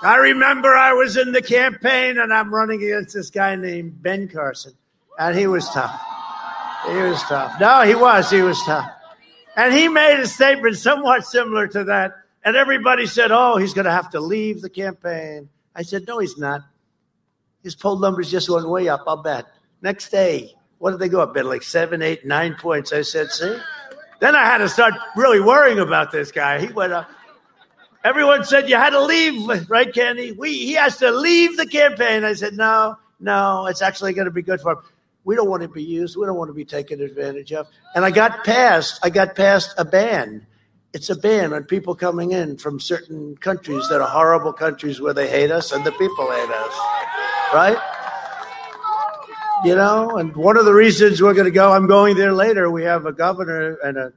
I 0.00 0.16
remember 0.16 0.74
I 0.74 0.92
was 0.92 1.16
in 1.16 1.32
the 1.32 1.42
campaign 1.42 2.18
and 2.18 2.32
I'm 2.32 2.54
running 2.54 2.82
against 2.82 3.14
this 3.14 3.30
guy 3.30 3.56
named 3.56 4.00
Ben 4.00 4.28
Carson, 4.28 4.72
and 5.18 5.36
he 5.36 5.46
was 5.46 5.68
tough. 5.70 6.00
He 6.86 6.96
was 6.96 7.20
tough. 7.24 7.60
No, 7.60 7.82
he 7.82 7.94
was. 7.94 8.30
He 8.30 8.40
was 8.40 8.62
tough. 8.64 8.90
And 9.56 9.74
he 9.74 9.88
made 9.88 10.20
a 10.20 10.26
statement 10.26 10.76
somewhat 10.76 11.26
similar 11.26 11.66
to 11.68 11.84
that. 11.84 12.12
And 12.44 12.56
everybody 12.56 13.06
said, 13.06 13.32
oh, 13.32 13.56
he's 13.56 13.74
going 13.74 13.84
to 13.86 13.90
have 13.90 14.10
to 14.10 14.20
leave 14.20 14.62
the 14.62 14.70
campaign. 14.70 15.48
I 15.74 15.82
said, 15.82 16.06
no, 16.06 16.18
he's 16.20 16.38
not. 16.38 16.62
His 17.64 17.74
poll 17.74 17.98
numbers 17.98 18.30
just 18.30 18.48
went 18.48 18.68
way 18.68 18.88
up, 18.88 19.02
I'll 19.06 19.16
bet. 19.22 19.46
Next 19.82 20.10
day, 20.10 20.54
what 20.78 20.92
did 20.92 21.00
they 21.00 21.08
go 21.08 21.20
up 21.20 21.36
at? 21.36 21.44
Like 21.44 21.64
seven, 21.64 22.00
eight, 22.00 22.24
nine 22.24 22.54
points. 22.54 22.92
I 22.92 23.02
said, 23.02 23.30
see? 23.32 23.58
Then 24.20 24.36
I 24.36 24.44
had 24.44 24.58
to 24.58 24.68
start 24.68 24.94
really 25.16 25.40
worrying 25.40 25.80
about 25.80 26.12
this 26.12 26.30
guy. 26.30 26.60
He 26.60 26.72
went 26.72 26.92
up. 26.92 27.10
Everyone 28.04 28.44
said 28.44 28.68
you 28.68 28.76
had 28.76 28.90
to 28.90 29.02
leave, 29.02 29.68
right, 29.68 29.92
Candy? 29.92 30.32
We, 30.32 30.52
he 30.56 30.74
has 30.74 30.98
to 30.98 31.10
leave 31.10 31.56
the 31.56 31.66
campaign. 31.66 32.22
I 32.22 32.34
said, 32.34 32.54
no, 32.54 32.96
no, 33.18 33.66
it's 33.66 33.82
actually 33.82 34.12
going 34.12 34.26
to 34.26 34.30
be 34.30 34.42
good 34.42 34.60
for 34.60 34.72
him. 34.72 34.78
We 35.24 35.36
don't 35.36 35.48
want 35.48 35.62
to 35.62 35.68
be 35.68 35.82
used. 35.82 36.16
We 36.16 36.26
don't 36.26 36.36
want 36.36 36.48
to 36.48 36.54
be 36.54 36.64
taken 36.64 37.00
advantage 37.00 37.52
of. 37.52 37.66
And 37.94 38.04
I 38.04 38.10
got 38.10 38.44
past, 38.44 38.98
I 39.02 39.10
got 39.10 39.34
past 39.34 39.74
a 39.76 39.84
ban. 39.84 40.46
It's 40.94 41.10
a 41.10 41.16
ban 41.16 41.52
on 41.52 41.64
people 41.64 41.94
coming 41.94 42.32
in 42.32 42.56
from 42.56 42.80
certain 42.80 43.36
countries 43.36 43.86
that 43.90 44.00
are 44.00 44.08
horrible 44.08 44.52
countries 44.52 45.00
where 45.00 45.12
they 45.12 45.28
hate 45.28 45.50
us 45.50 45.70
and 45.70 45.84
the 45.84 45.92
people 45.92 46.30
hate 46.30 46.50
us, 46.50 46.78
right? 47.52 47.78
You 49.64 49.74
know, 49.74 50.16
and 50.16 50.34
one 50.34 50.56
of 50.56 50.64
the 50.64 50.72
reasons 50.72 51.20
we're 51.20 51.34
going 51.34 51.44
to 51.44 51.50
go, 51.50 51.72
I'm 51.72 51.86
going 51.86 52.16
there 52.16 52.32
later. 52.32 52.70
We 52.70 52.84
have 52.84 53.06
a 53.06 53.12
governor 53.12 53.76
and 53.84 53.98
an 53.98 54.12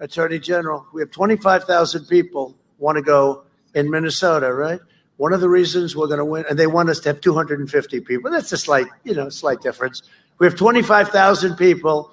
attorney 0.00 0.38
general. 0.38 0.86
We 0.92 1.02
have 1.02 1.10
25,000 1.10 2.06
people 2.06 2.56
want 2.78 2.96
to 2.96 3.02
go 3.02 3.44
in 3.74 3.90
Minnesota, 3.90 4.52
right? 4.52 4.80
One 5.18 5.32
of 5.32 5.40
the 5.40 5.48
reasons 5.48 5.94
we're 5.94 6.06
going 6.06 6.18
to 6.18 6.24
win, 6.24 6.44
and 6.48 6.58
they 6.58 6.66
want 6.66 6.88
us 6.88 7.00
to 7.00 7.10
have 7.10 7.20
250 7.20 8.00
people. 8.00 8.30
That's 8.30 8.52
a 8.52 8.58
slight, 8.58 8.86
you 9.04 9.14
know, 9.14 9.28
slight 9.28 9.60
difference. 9.60 10.02
We 10.38 10.46
have 10.46 10.56
25,000 10.56 11.56
people, 11.56 12.12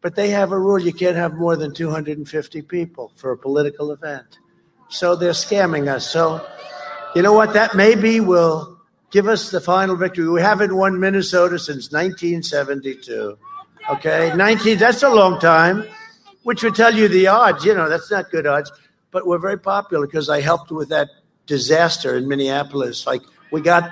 but 0.00 0.14
they 0.14 0.30
have 0.30 0.52
a 0.52 0.58
rule 0.58 0.78
you 0.78 0.92
can't 0.92 1.16
have 1.16 1.34
more 1.34 1.56
than 1.56 1.74
250 1.74 2.62
people 2.62 3.12
for 3.16 3.32
a 3.32 3.36
political 3.36 3.92
event. 3.92 4.38
So 4.88 5.16
they're 5.16 5.32
scamming 5.32 5.88
us. 5.88 6.10
So, 6.10 6.46
you 7.14 7.20
know 7.20 7.34
what? 7.34 7.52
That 7.52 7.74
maybe 7.74 8.20
will 8.20 8.78
give 9.10 9.28
us 9.28 9.50
the 9.50 9.60
final 9.60 9.96
victory. 9.96 10.28
We 10.30 10.40
haven't 10.40 10.74
won 10.74 10.98
Minnesota 10.98 11.58
since 11.58 11.92
1972. 11.92 13.36
Okay, 13.90 14.32
19, 14.34 14.78
that's 14.78 15.02
a 15.02 15.10
long 15.10 15.38
time, 15.38 15.84
which 16.44 16.62
would 16.62 16.74
tell 16.74 16.94
you 16.94 17.08
the 17.08 17.26
odds. 17.26 17.64
You 17.64 17.74
know, 17.74 17.88
that's 17.88 18.10
not 18.10 18.30
good 18.30 18.46
odds, 18.46 18.72
but 19.10 19.26
we're 19.26 19.38
very 19.38 19.58
popular 19.58 20.06
because 20.06 20.30
I 20.30 20.40
helped 20.40 20.70
with 20.70 20.88
that 20.88 21.08
disaster 21.46 22.16
in 22.16 22.28
Minneapolis. 22.28 23.06
Like 23.06 23.22
we 23.50 23.60
got, 23.60 23.90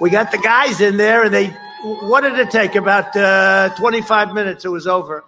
we 0.00 0.10
got 0.10 0.30
the 0.30 0.38
guys 0.38 0.82
in 0.82 0.98
there, 0.98 1.24
and 1.24 1.32
they. 1.32 1.56
What 1.84 2.22
did 2.22 2.38
it 2.38 2.50
take? 2.50 2.76
About 2.76 3.14
uh, 3.14 3.68
25 3.76 4.32
minutes. 4.32 4.64
It 4.64 4.70
was 4.70 4.86
over. 4.86 5.22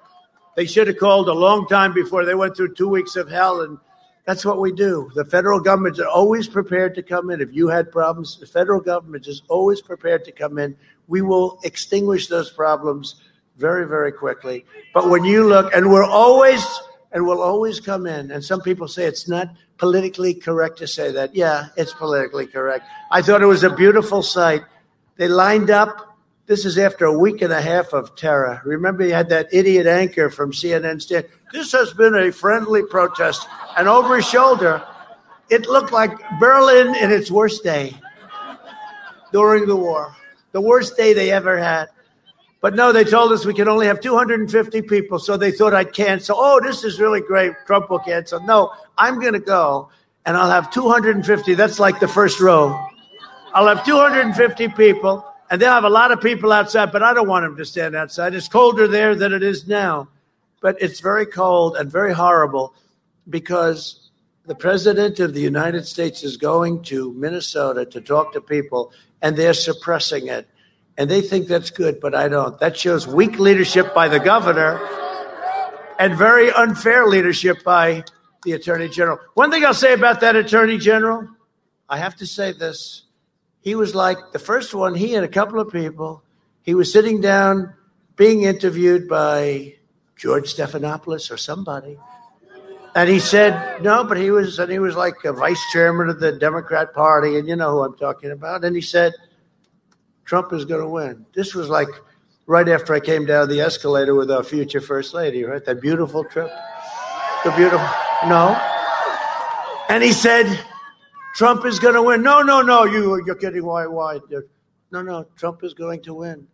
They 0.54 0.64
should 0.64 0.86
have 0.86 0.96
called 0.96 1.28
a 1.28 1.34
long 1.34 1.66
time 1.66 1.92
before. 1.92 2.24
They 2.24 2.34
went 2.34 2.56
through 2.56 2.72
two 2.72 2.88
weeks 2.88 3.14
of 3.14 3.28
hell, 3.28 3.60
and 3.60 3.76
that's 4.24 4.42
what 4.42 4.58
we 4.58 4.72
do. 4.72 5.10
The 5.14 5.26
federal 5.26 5.60
government 5.60 5.98
is 5.98 6.06
always 6.06 6.48
prepared 6.48 6.94
to 6.94 7.02
come 7.02 7.28
in. 7.28 7.42
If 7.42 7.52
you 7.52 7.68
had 7.68 7.92
problems, 7.92 8.38
the 8.40 8.46
federal 8.46 8.80
government 8.80 9.26
is 9.26 9.42
always 9.48 9.82
prepared 9.82 10.24
to 10.24 10.32
come 10.32 10.56
in. 10.56 10.74
We 11.08 11.20
will 11.20 11.60
extinguish 11.62 12.28
those 12.28 12.50
problems 12.50 13.16
very, 13.58 13.86
very 13.86 14.10
quickly. 14.10 14.64
But 14.94 15.10
when 15.10 15.24
you 15.24 15.46
look, 15.46 15.74
and 15.74 15.90
we're 15.90 16.06
always, 16.06 16.64
and 17.12 17.26
we'll 17.26 17.42
always 17.42 17.80
come 17.80 18.06
in, 18.06 18.30
and 18.30 18.42
some 18.42 18.62
people 18.62 18.88
say 18.88 19.04
it's 19.04 19.28
not 19.28 19.48
politically 19.76 20.32
correct 20.32 20.78
to 20.78 20.86
say 20.86 21.12
that. 21.12 21.34
Yeah, 21.34 21.66
it's 21.76 21.92
politically 21.92 22.46
correct. 22.46 22.86
I 23.10 23.20
thought 23.20 23.42
it 23.42 23.46
was 23.46 23.62
a 23.62 23.76
beautiful 23.76 24.22
sight. 24.22 24.62
They 25.18 25.28
lined 25.28 25.68
up. 25.68 26.15
This 26.46 26.64
is 26.64 26.78
after 26.78 27.06
a 27.06 27.18
week 27.18 27.42
and 27.42 27.52
a 27.52 27.60
half 27.60 27.92
of 27.92 28.14
terror. 28.14 28.62
Remember, 28.64 29.04
you 29.04 29.12
had 29.12 29.28
that 29.30 29.48
idiot 29.52 29.88
anchor 29.88 30.30
from 30.30 30.52
CNN 30.52 31.02
stand. 31.02 31.26
This 31.52 31.72
has 31.72 31.92
been 31.92 32.14
a 32.14 32.30
friendly 32.30 32.84
protest. 32.84 33.48
And 33.76 33.88
over 33.88 34.16
his 34.16 34.28
shoulder, 34.28 34.80
it 35.50 35.66
looked 35.66 35.90
like 35.90 36.12
Berlin 36.38 36.94
in 36.94 37.10
its 37.10 37.32
worst 37.32 37.64
day 37.64 37.96
during 39.32 39.66
the 39.66 39.74
war, 39.74 40.14
the 40.52 40.60
worst 40.60 40.96
day 40.96 41.12
they 41.12 41.32
ever 41.32 41.58
had. 41.58 41.88
But 42.60 42.74
no, 42.74 42.92
they 42.92 43.04
told 43.04 43.32
us 43.32 43.44
we 43.44 43.52
could 43.52 43.68
only 43.68 43.86
have 43.86 44.00
250 44.00 44.82
people, 44.82 45.18
so 45.18 45.36
they 45.36 45.50
thought 45.50 45.74
I'd 45.74 45.92
cancel. 45.92 46.36
Oh, 46.38 46.60
this 46.62 46.84
is 46.84 47.00
really 47.00 47.20
great. 47.20 47.52
Trump 47.66 47.90
will 47.90 47.98
cancel. 47.98 48.40
No, 48.40 48.72
I'm 48.96 49.20
going 49.20 49.34
to 49.34 49.40
go, 49.40 49.90
and 50.24 50.36
I'll 50.36 50.50
have 50.50 50.70
250. 50.70 51.54
That's 51.54 51.78
like 51.78 51.98
the 51.98 52.08
first 52.08 52.40
row. 52.40 52.88
I'll 53.52 53.66
have 53.66 53.84
250 53.84 54.68
people, 54.68 55.24
and 55.50 55.60
they'll 55.60 55.72
have 55.72 55.84
a 55.84 55.90
lot 55.90 56.12
of 56.12 56.20
people 56.20 56.52
outside, 56.52 56.92
but 56.92 57.02
I 57.02 57.14
don't 57.14 57.28
want 57.28 57.44
them 57.44 57.56
to 57.56 57.64
stand 57.64 57.94
outside. 57.94 58.34
It's 58.34 58.48
colder 58.48 58.88
there 58.88 59.14
than 59.14 59.32
it 59.32 59.42
is 59.42 59.66
now, 59.66 60.08
but 60.60 60.80
it's 60.80 61.00
very 61.00 61.26
cold 61.26 61.76
and 61.76 61.90
very 61.90 62.12
horrible 62.12 62.74
because 63.28 64.10
the 64.46 64.54
president 64.54 65.20
of 65.20 65.34
the 65.34 65.40
United 65.40 65.86
States 65.86 66.22
is 66.22 66.36
going 66.36 66.82
to 66.84 67.12
Minnesota 67.14 67.84
to 67.86 68.00
talk 68.00 68.32
to 68.32 68.40
people, 68.40 68.92
and 69.22 69.36
they're 69.36 69.54
suppressing 69.54 70.28
it. 70.28 70.48
And 70.98 71.10
they 71.10 71.20
think 71.20 71.46
that's 71.48 71.70
good, 71.70 72.00
but 72.00 72.14
I 72.14 72.28
don't. 72.28 72.58
That 72.60 72.76
shows 72.76 73.06
weak 73.06 73.38
leadership 73.38 73.92
by 73.92 74.08
the 74.08 74.20
governor 74.20 74.80
and 75.98 76.16
very 76.16 76.50
unfair 76.50 77.06
leadership 77.06 77.62
by 77.64 78.04
the 78.44 78.52
attorney 78.52 78.88
general. 78.88 79.18
One 79.34 79.50
thing 79.50 79.64
I'll 79.64 79.74
say 79.74 79.92
about 79.92 80.20
that 80.20 80.36
attorney 80.36 80.78
general, 80.78 81.28
I 81.88 81.98
have 81.98 82.16
to 82.16 82.26
say 82.26 82.52
this. 82.52 83.02
He 83.66 83.74
was 83.74 83.96
like 83.96 84.30
the 84.30 84.38
first 84.38 84.72
one, 84.74 84.94
he 84.94 85.16
and 85.16 85.24
a 85.24 85.28
couple 85.28 85.58
of 85.58 85.72
people. 85.72 86.22
He 86.62 86.76
was 86.76 86.92
sitting 86.92 87.20
down 87.20 87.74
being 88.14 88.44
interviewed 88.44 89.08
by 89.08 89.74
George 90.14 90.54
Stephanopoulos 90.54 91.32
or 91.32 91.36
somebody. 91.36 91.98
And 92.94 93.10
he 93.10 93.18
said, 93.18 93.82
no, 93.82 94.04
but 94.04 94.18
he 94.18 94.30
was, 94.30 94.60
and 94.60 94.70
he 94.70 94.78
was 94.78 94.94
like 94.94 95.16
a 95.24 95.32
vice 95.32 95.60
chairman 95.72 96.10
of 96.10 96.20
the 96.20 96.30
Democrat 96.30 96.94
Party, 96.94 97.38
and 97.38 97.48
you 97.48 97.56
know 97.56 97.72
who 97.72 97.82
I'm 97.82 97.96
talking 97.96 98.30
about. 98.30 98.64
And 98.64 98.76
he 98.76 98.82
said, 98.82 99.14
Trump 100.24 100.52
is 100.52 100.64
going 100.64 100.82
to 100.82 100.88
win. 100.88 101.26
This 101.34 101.52
was 101.52 101.68
like 101.68 101.88
right 102.46 102.68
after 102.68 102.94
I 102.94 103.00
came 103.00 103.26
down 103.26 103.48
the 103.48 103.62
escalator 103.62 104.14
with 104.14 104.30
our 104.30 104.44
future 104.44 104.80
first 104.80 105.12
lady, 105.12 105.42
right? 105.42 105.64
That 105.64 105.80
beautiful 105.80 106.22
trip. 106.22 106.52
The 107.42 107.50
beautiful, 107.50 107.88
no. 108.28 108.54
And 109.88 110.04
he 110.04 110.12
said, 110.12 110.46
Trump 111.36 111.64
is 111.66 111.78
going 111.78 111.94
to 111.94 112.02
win. 112.02 112.22
No, 112.22 112.40
no, 112.42 112.62
no, 112.62 112.84
you, 112.84 113.22
you're 113.26 113.34
kidding. 113.34 113.64
Why, 113.64 113.86
why? 113.86 114.20
No, 114.90 115.02
no, 115.02 115.26
Trump 115.36 115.62
is 115.62 115.74
going 115.74 116.02
to 116.04 116.14
win. 116.14 116.46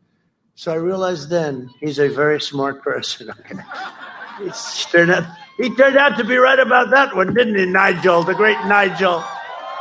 So 0.54 0.72
I 0.72 0.76
realized 0.76 1.30
then 1.30 1.70
he's 1.80 1.98
a 1.98 2.08
very 2.08 2.40
smart 2.40 2.82
person. 2.82 3.30
He 4.38 4.50
turned, 4.90 5.10
out, 5.10 5.24
he 5.56 5.74
turned 5.76 5.96
out 5.96 6.16
to 6.18 6.24
be 6.24 6.36
right 6.36 6.58
about 6.58 6.90
that 6.90 7.14
one, 7.14 7.32
didn't 7.32 7.56
he, 7.56 7.66
Nigel, 7.66 8.22
the 8.22 8.34
great 8.34 8.58
Nigel? 8.66 9.22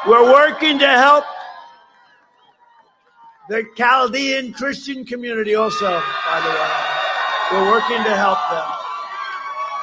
We're 0.07 0.31
working 0.31 0.77
to 0.79 0.87
help 0.87 1.25
the 3.49 3.65
Chaldean 3.75 4.53
Christian 4.53 5.05
community 5.05 5.55
also, 5.55 5.89
by 5.89 6.41
the 6.41 6.49
way. 6.49 7.61
We're 7.61 7.71
working 7.71 8.03
to 8.03 8.15
help 8.15 8.39
them. 8.49 8.65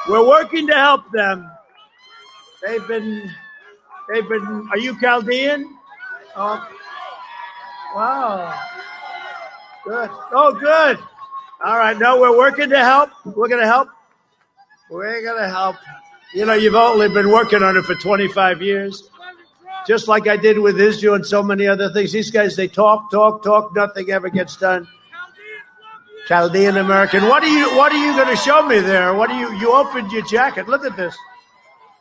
We're 0.07 0.27
working 0.27 0.67
to 0.67 0.75
help 0.75 1.11
them. 1.11 1.49
They've 2.65 2.87
been, 2.87 3.29
they've 4.11 4.27
been, 4.27 4.67
are 4.71 4.77
you 4.77 4.99
Chaldean? 4.99 5.77
Oh, 6.35 6.67
wow. 7.95 8.59
Good. 9.85 10.09
Oh, 10.31 10.53
good. 10.53 10.99
All 11.63 11.77
right. 11.77 11.97
No, 11.97 12.19
we're 12.19 12.37
working 12.37 12.69
to 12.69 12.79
help. 12.79 13.11
We're 13.25 13.47
going 13.47 13.61
to 13.61 13.67
help. 13.67 13.89
We're 14.89 15.21
going 15.21 15.41
to 15.41 15.49
help. 15.49 15.77
You 16.33 16.45
know, 16.45 16.53
you've 16.53 16.75
only 16.75 17.09
been 17.09 17.31
working 17.31 17.63
on 17.63 17.77
it 17.77 17.83
for 17.83 17.95
25 17.95 18.61
years 18.61 19.09
just 19.87 20.07
like 20.07 20.27
I 20.27 20.37
did 20.37 20.59
with 20.59 20.79
Israel 20.79 21.15
and 21.15 21.25
so 21.25 21.41
many 21.41 21.65
other 21.65 21.91
things. 21.91 22.11
These 22.11 22.29
guys, 22.29 22.55
they 22.55 22.67
talk, 22.67 23.09
talk, 23.11 23.43
talk, 23.43 23.75
nothing 23.75 24.11
ever 24.11 24.29
gets 24.29 24.55
done. 24.55 24.87
Chaldean 26.27 26.77
American. 26.77 27.23
What 27.23 27.43
are 27.43 27.47
you 27.47 27.75
what 27.75 27.91
are 27.91 28.05
you 28.05 28.15
gonna 28.15 28.35
show 28.35 28.63
me 28.67 28.79
there? 28.81 29.15
What 29.15 29.31
are 29.31 29.39
you 29.39 29.51
you 29.57 29.73
opened 29.73 30.11
your 30.11 30.21
jacket. 30.27 30.67
Look 30.67 30.85
at 30.85 30.95
this. 30.95 31.15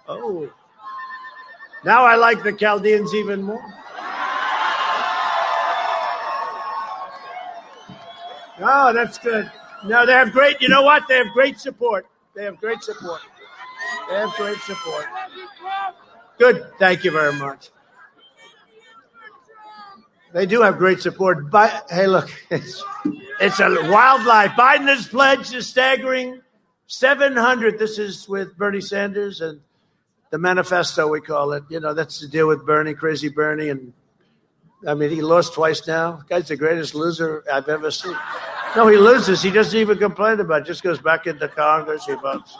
Oh. 0.06 0.50
Now 1.88 2.04
I 2.04 2.16
like 2.16 2.42
the 2.42 2.52
Chaldeans 2.52 3.14
even 3.14 3.42
more. 3.42 3.64
Oh, 8.60 8.92
that's 8.92 9.16
good. 9.16 9.50
No, 9.86 10.04
they 10.04 10.12
have 10.12 10.32
great, 10.32 10.60
you 10.60 10.68
know 10.68 10.82
what? 10.82 11.04
They 11.08 11.16
have 11.16 11.28
great 11.32 11.58
support. 11.58 12.06
They 12.34 12.44
have 12.44 12.60
great 12.60 12.82
support. 12.82 13.22
They 14.10 14.16
have 14.16 14.28
great 14.34 14.58
support. 14.58 15.06
Good. 16.38 16.62
Thank 16.78 17.04
you 17.04 17.10
very 17.10 17.32
much. 17.32 17.70
They 20.34 20.44
do 20.44 20.60
have 20.60 20.76
great 20.76 21.00
support. 21.00 21.50
But 21.50 21.86
hey, 21.88 22.06
look, 22.06 22.28
it's 22.50 22.84
it's 23.40 23.60
a 23.60 23.70
wildlife. 23.90 24.50
Biden 24.50 24.88
has 24.88 25.08
pledged 25.08 25.54
a 25.54 25.62
staggering 25.62 26.42
700. 26.86 27.78
This 27.78 27.98
is 27.98 28.28
with 28.28 28.58
Bernie 28.58 28.82
Sanders 28.82 29.40
and 29.40 29.62
the 30.30 30.38
manifesto, 30.38 31.08
we 31.08 31.20
call 31.20 31.52
it. 31.52 31.64
You 31.68 31.80
know, 31.80 31.94
that's 31.94 32.20
the 32.20 32.28
deal 32.28 32.48
with 32.48 32.66
Bernie, 32.66 32.94
crazy 32.94 33.28
Bernie. 33.28 33.68
And 33.68 33.92
I 34.86 34.94
mean, 34.94 35.10
he 35.10 35.22
lost 35.22 35.54
twice 35.54 35.86
now. 35.86 36.22
Guy's 36.28 36.48
the 36.48 36.56
greatest 36.56 36.94
loser 36.94 37.44
I've 37.52 37.68
ever 37.68 37.90
seen. 37.90 38.16
No, 38.76 38.86
he 38.88 38.96
loses. 38.96 39.42
He 39.42 39.50
doesn't 39.50 39.78
even 39.78 39.98
complain 39.98 40.40
about 40.40 40.62
it. 40.62 40.66
Just 40.66 40.82
goes 40.82 41.00
back 41.00 41.26
into 41.26 41.48
Congress. 41.48 42.04
He 42.04 42.14
votes. 42.14 42.56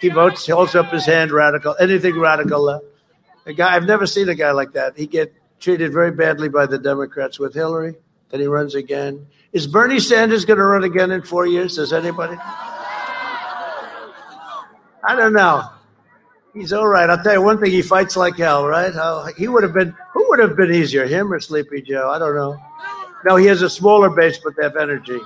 He 0.00 0.08
votes, 0.08 0.48
holds 0.48 0.74
up 0.74 0.90
his 0.90 1.04
hand, 1.04 1.30
radical, 1.30 1.76
anything 1.78 2.18
radical 2.18 2.62
left. 2.62 2.84
A 3.44 3.52
guy, 3.52 3.74
I've 3.76 3.84
never 3.84 4.06
seen 4.06 4.30
a 4.30 4.34
guy 4.34 4.52
like 4.52 4.72
that. 4.72 4.96
He 4.96 5.06
get 5.06 5.34
treated 5.60 5.92
very 5.92 6.10
badly 6.10 6.48
by 6.48 6.64
the 6.64 6.78
Democrats 6.78 7.38
with 7.38 7.52
Hillary. 7.52 7.96
Then 8.30 8.40
he 8.40 8.46
runs 8.46 8.74
again. 8.74 9.26
Is 9.52 9.66
Bernie 9.66 10.00
Sanders 10.00 10.46
going 10.46 10.58
to 10.58 10.64
run 10.64 10.84
again 10.84 11.10
in 11.10 11.20
four 11.22 11.46
years? 11.46 11.76
Does 11.76 11.92
anybody? 11.92 12.36
I 15.02 15.16
don't 15.16 15.34
know. 15.34 15.68
He's 16.52 16.72
all 16.72 16.88
right. 16.88 17.08
I'll 17.08 17.22
tell 17.22 17.34
you 17.34 17.42
one 17.42 17.60
thing. 17.60 17.70
He 17.70 17.82
fights 17.82 18.16
like 18.16 18.36
hell, 18.36 18.66
right? 18.66 18.92
How, 18.92 19.26
he 19.36 19.46
would 19.46 19.62
have 19.62 19.72
been. 19.72 19.94
Who 20.12 20.28
would 20.30 20.40
have 20.40 20.56
been 20.56 20.72
easier, 20.72 21.06
him 21.06 21.32
or 21.32 21.38
Sleepy 21.40 21.82
Joe? 21.82 22.10
I 22.10 22.18
don't 22.18 22.34
know. 22.34 22.60
No, 23.24 23.36
he 23.36 23.46
has 23.46 23.62
a 23.62 23.70
smaller 23.70 24.10
base, 24.10 24.38
but 24.38 24.56
they 24.56 24.64
have 24.64 24.76
energy. 24.76 25.20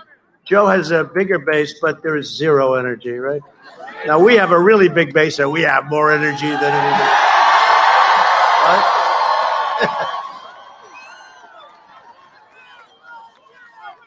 Joe 0.44 0.66
has 0.66 0.90
a 0.90 1.05
bigger 1.05 1.38
base, 1.38 1.78
but 1.80 2.02
there 2.02 2.16
is 2.16 2.28
zero 2.28 2.74
energy, 2.74 3.12
right? 3.12 3.40
Now 4.06 4.18
we 4.18 4.34
have 4.34 4.51
a 4.51 4.59
really 4.59 4.88
big 4.88 5.14
base, 5.14 5.38
and 5.38 5.51
we 5.51 5.62
have 5.62 5.86
more 5.86 6.12
energy 6.12 6.48
than 6.48 6.62
anybody. 6.62 7.20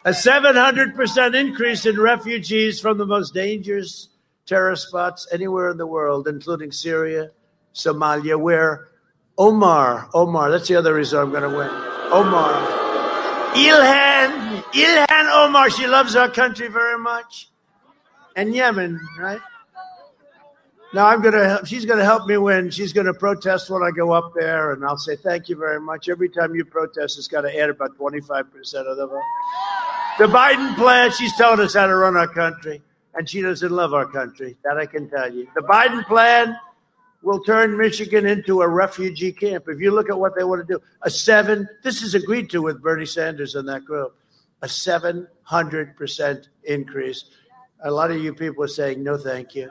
A 0.06 0.12
700% 0.12 1.36
increase 1.36 1.86
in 1.86 2.00
refugees 2.00 2.80
from 2.80 2.98
the 2.98 3.06
most 3.06 3.34
dangerous 3.34 4.08
terror 4.48 4.76
spots 4.76 5.28
anywhere 5.32 5.70
in 5.70 5.78
the 5.78 5.86
world, 5.86 6.28
including 6.28 6.72
Syria, 6.72 7.30
Somalia, 7.76 8.40
where 8.40 8.88
Omar, 9.38 10.10
Omar, 10.14 10.50
that's 10.50 10.68
the 10.68 10.76
other 10.76 10.96
reason 10.96 11.20
I'm 11.20 11.30
going 11.30 11.44
to 11.44 11.50
win. 11.50 11.70
Omar. 12.12 12.54
Ilhan, 13.54 14.64
Ilhan 14.64 15.46
Omar, 15.46 15.70
she 15.70 15.86
loves 15.86 16.16
our 16.16 16.30
country 16.30 16.68
very 16.68 16.98
much. 16.98 17.50
And 18.36 18.56
Yemen, 18.56 19.00
right? 19.20 19.42
Now 20.94 21.08
I'm 21.08 21.22
gonna. 21.22 21.44
Help, 21.44 21.66
she's 21.66 21.86
gonna 21.86 22.06
help 22.06 22.28
me 22.28 22.38
win. 22.38 22.70
She's 22.70 22.94
gonna 22.94 23.14
protest 23.14 23.70
when 23.70 23.84
I 23.84 23.92
go 23.92 24.12
up 24.12 24.32
there, 24.34 24.72
and 24.72 24.86
I'll 24.86 24.98
say 24.98 25.16
thank 25.18 25.50
you 25.50 25.58
very 25.58 25.82
much. 25.82 26.08
Every 26.08 26.30
time 26.30 26.56
you 26.56 26.64
protest, 26.64 27.18
it's 27.18 27.28
got 27.28 27.42
to 27.42 27.60
add 27.60 27.70
about 27.70 27.98
25 27.98 28.52
percent 28.52 28.88
of 28.88 28.96
the 28.96 29.08
vote. 29.08 29.22
The 30.18 30.28
Biden 30.28 30.76
plan. 30.76 31.12
She's 31.12 31.36
telling 31.36 31.60
us 31.60 31.74
how 31.74 31.88
to 31.88 31.96
run 31.96 32.16
our 32.16 32.28
country, 32.28 32.82
and 33.18 33.28
she 33.28 33.42
doesn't 33.42 33.72
love 33.72 33.94
our 33.94 34.06
country. 34.06 34.56
That 34.64 34.78
I 34.78 34.86
can 34.86 35.10
tell 35.10 35.34
you. 35.34 35.48
The 35.56 35.62
Biden 35.62 36.06
plan 36.06 36.56
will 37.24 37.44
turn 37.44 37.76
Michigan 37.76 38.28
into 38.28 38.62
a 38.62 38.68
refugee 38.68 39.32
camp. 39.32 39.66
If 39.68 39.82
you 39.82 39.92
look 39.92 40.10
at 40.10 40.18
what 40.18 40.36
they 40.38 40.44
want 40.44 40.66
to 40.66 40.74
do, 40.76 40.82
a 41.02 41.10
seven. 41.10 41.68
This 41.84 42.04
is 42.04 42.14
agreed 42.14 42.50
to 42.52 42.62
with 42.62 42.82
Bernie 42.82 43.08
Sanders 43.08 43.56
and 43.56 43.68
that 43.68 43.84
group. 43.86 44.16
A 44.62 44.70
700 44.70 45.98
percent 45.98 46.50
increase. 46.64 47.26
A 47.84 47.92
lot 47.92 48.12
of 48.12 48.18
you 48.18 48.34
people 48.34 48.64
are 48.64 48.68
saying 48.68 49.04
no, 49.04 49.18
thank 49.18 49.56
you. 49.56 49.70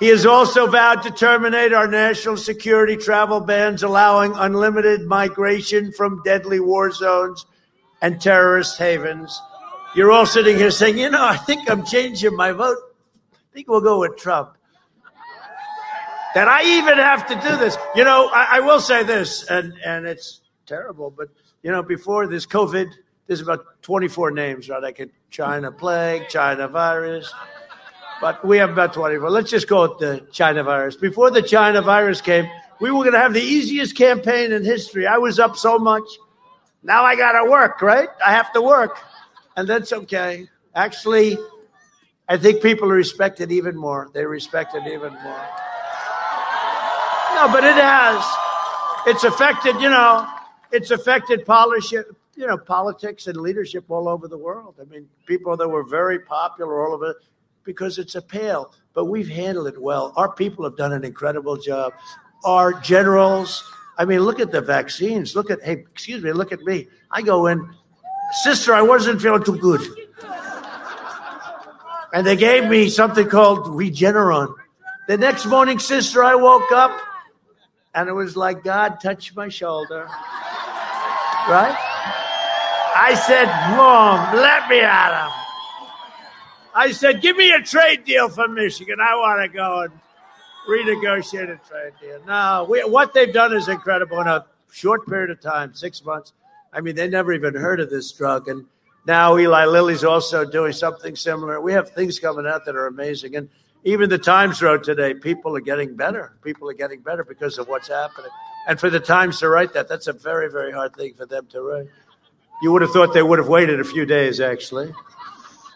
He 0.00 0.08
has 0.08 0.26
also 0.26 0.68
vowed 0.68 1.02
to 1.02 1.10
terminate 1.10 1.72
our 1.72 1.88
national 1.88 2.36
security 2.36 2.96
travel 2.96 3.40
bans, 3.40 3.82
allowing 3.82 4.32
unlimited 4.36 5.02
migration 5.02 5.92
from 5.92 6.22
deadly 6.24 6.60
war 6.60 6.92
zones 6.92 7.44
and 8.00 8.20
terrorist 8.20 8.78
havens. 8.78 9.40
You're 9.98 10.12
all 10.12 10.26
sitting 10.26 10.56
here 10.56 10.70
saying, 10.70 10.96
you 10.96 11.10
know, 11.10 11.24
I 11.24 11.36
think 11.36 11.68
I'm 11.68 11.84
changing 11.84 12.36
my 12.36 12.52
vote. 12.52 12.78
I 13.32 13.36
think 13.52 13.66
we'll 13.66 13.80
go 13.80 13.98
with 13.98 14.16
Trump. 14.16 14.56
That 16.36 16.46
I 16.46 16.62
even 16.78 16.98
have 16.98 17.26
to 17.26 17.34
do 17.34 17.56
this. 17.56 17.76
You 17.96 18.04
know, 18.04 18.30
I, 18.32 18.58
I 18.58 18.60
will 18.60 18.78
say 18.78 19.02
this, 19.02 19.50
and, 19.50 19.72
and 19.84 20.06
it's 20.06 20.40
terrible, 20.66 21.10
but, 21.10 21.30
you 21.64 21.72
know, 21.72 21.82
before 21.82 22.28
this 22.28 22.46
COVID, 22.46 22.92
there's 23.26 23.40
about 23.40 23.82
24 23.82 24.30
names, 24.30 24.68
right? 24.68 24.84
I 24.84 24.92
could 24.92 25.10
China 25.30 25.72
plague, 25.72 26.28
China 26.28 26.68
virus, 26.68 27.34
but 28.20 28.44
we 28.46 28.58
have 28.58 28.70
about 28.70 28.92
24. 28.92 29.28
Let's 29.30 29.50
just 29.50 29.66
go 29.66 29.82
with 29.82 29.98
the 29.98 30.24
China 30.30 30.62
virus. 30.62 30.94
Before 30.94 31.32
the 31.32 31.42
China 31.42 31.82
virus 31.82 32.20
came, 32.20 32.48
we 32.80 32.92
were 32.92 33.00
going 33.00 33.14
to 33.14 33.18
have 33.18 33.34
the 33.34 33.42
easiest 33.42 33.96
campaign 33.96 34.52
in 34.52 34.64
history. 34.64 35.08
I 35.08 35.18
was 35.18 35.40
up 35.40 35.56
so 35.56 35.76
much. 35.76 36.04
Now 36.84 37.02
I 37.02 37.16
got 37.16 37.32
to 37.32 37.50
work, 37.50 37.82
right? 37.82 38.08
I 38.24 38.30
have 38.30 38.52
to 38.52 38.62
work. 38.62 38.96
And 39.58 39.68
that's 39.68 39.92
okay. 39.92 40.48
Actually, 40.72 41.36
I 42.28 42.36
think 42.36 42.62
people 42.62 42.86
respect 42.86 43.40
it 43.40 43.50
even 43.50 43.76
more. 43.76 44.08
They 44.14 44.24
respect 44.24 44.76
it 44.76 44.86
even 44.86 45.12
more. 45.14 45.46
No, 47.34 47.48
but 47.50 47.64
it 47.64 47.74
has. 47.74 48.24
It's 49.08 49.24
affected, 49.24 49.80
you 49.80 49.90
know, 49.90 50.28
it's 50.70 50.92
affected 50.92 51.40
you 52.36 52.46
know, 52.46 52.56
politics 52.56 53.26
and 53.26 53.36
leadership 53.38 53.86
all 53.88 54.08
over 54.08 54.28
the 54.28 54.38
world. 54.38 54.76
I 54.80 54.84
mean, 54.84 55.08
people 55.26 55.56
that 55.56 55.68
were 55.68 55.82
very 55.82 56.20
popular 56.20 56.86
all 56.86 56.94
over 56.94 57.16
because 57.64 57.98
it's 57.98 58.14
a 58.14 58.22
pale, 58.22 58.72
but 58.94 59.06
we've 59.06 59.28
handled 59.28 59.66
it 59.66 59.82
well. 59.82 60.12
Our 60.14 60.32
people 60.32 60.62
have 60.66 60.76
done 60.76 60.92
an 60.92 61.04
incredible 61.04 61.56
job. 61.56 61.94
Our 62.44 62.74
generals, 62.74 63.64
I 63.98 64.04
mean, 64.04 64.20
look 64.20 64.38
at 64.38 64.52
the 64.52 64.60
vaccines. 64.60 65.34
Look 65.34 65.50
at, 65.50 65.60
hey, 65.64 65.84
excuse 65.90 66.22
me, 66.22 66.30
look 66.30 66.52
at 66.52 66.60
me. 66.60 66.86
I 67.10 67.22
go 67.22 67.48
in, 67.48 67.74
sister, 68.32 68.74
I 68.74 68.82
wasn't 68.82 69.20
feeling 69.20 69.44
too 69.44 69.58
good. 69.58 69.80
And 72.12 72.26
they 72.26 72.36
gave 72.36 72.68
me 72.68 72.88
something 72.88 73.28
called 73.28 73.66
Regeneron. 73.66 74.54
The 75.08 75.16
next 75.16 75.46
morning, 75.46 75.78
sister, 75.78 76.24
I 76.24 76.34
woke 76.34 76.72
up 76.72 76.98
and 77.94 78.08
it 78.08 78.12
was 78.12 78.36
like 78.36 78.62
God 78.64 79.00
touched 79.00 79.34
my 79.36 79.48
shoulder. 79.48 80.04
Right? 81.48 81.76
I 83.00 83.14
said, 83.26 83.46
Mom, 83.76 84.36
let 84.36 84.68
me 84.68 84.80
at 84.80 85.24
him. 85.24 85.32
I 86.74 86.92
said, 86.92 87.22
give 87.22 87.36
me 87.36 87.50
a 87.52 87.60
trade 87.60 88.04
deal 88.04 88.28
for 88.28 88.48
Michigan. 88.48 88.98
I 89.00 89.14
want 89.16 89.50
to 89.50 89.56
go 89.56 89.80
and 89.82 89.92
renegotiate 90.68 91.50
a 91.50 91.58
trade 91.68 91.92
deal. 92.00 92.20
Now, 92.26 92.64
what 92.66 93.14
they've 93.14 93.32
done 93.32 93.54
is 93.56 93.68
incredible 93.68 94.20
in 94.20 94.26
a 94.26 94.46
short 94.70 95.06
period 95.06 95.30
of 95.30 95.40
time, 95.40 95.74
six 95.74 96.04
months. 96.04 96.32
I 96.72 96.80
mean, 96.80 96.96
they 96.96 97.08
never 97.08 97.32
even 97.32 97.54
heard 97.54 97.80
of 97.80 97.90
this 97.90 98.12
drug. 98.12 98.48
And 98.48 98.66
now 99.06 99.36
Eli 99.38 99.64
Lilly's 99.64 100.04
also 100.04 100.44
doing 100.44 100.72
something 100.72 101.16
similar. 101.16 101.60
We 101.60 101.72
have 101.72 101.90
things 101.90 102.18
coming 102.18 102.46
out 102.46 102.64
that 102.66 102.76
are 102.76 102.86
amazing. 102.86 103.36
And 103.36 103.48
even 103.84 104.10
the 104.10 104.18
Times 104.18 104.60
wrote 104.60 104.84
today, 104.84 105.14
people 105.14 105.56
are 105.56 105.60
getting 105.60 105.96
better. 105.96 106.36
People 106.42 106.68
are 106.68 106.74
getting 106.74 107.00
better 107.00 107.24
because 107.24 107.58
of 107.58 107.68
what's 107.68 107.88
happening. 107.88 108.30
And 108.66 108.78
for 108.78 108.90
the 108.90 109.00
Times 109.00 109.38
to 109.40 109.48
write 109.48 109.72
that, 109.72 109.88
that's 109.88 110.08
a 110.08 110.12
very, 110.12 110.50
very 110.50 110.72
hard 110.72 110.94
thing 110.94 111.14
for 111.14 111.26
them 111.26 111.46
to 111.52 111.62
write. 111.62 111.88
You 112.62 112.72
would 112.72 112.82
have 112.82 112.90
thought 112.90 113.14
they 113.14 113.22
would 113.22 113.38
have 113.38 113.48
waited 113.48 113.80
a 113.80 113.84
few 113.84 114.04
days, 114.04 114.40
actually. 114.40 114.92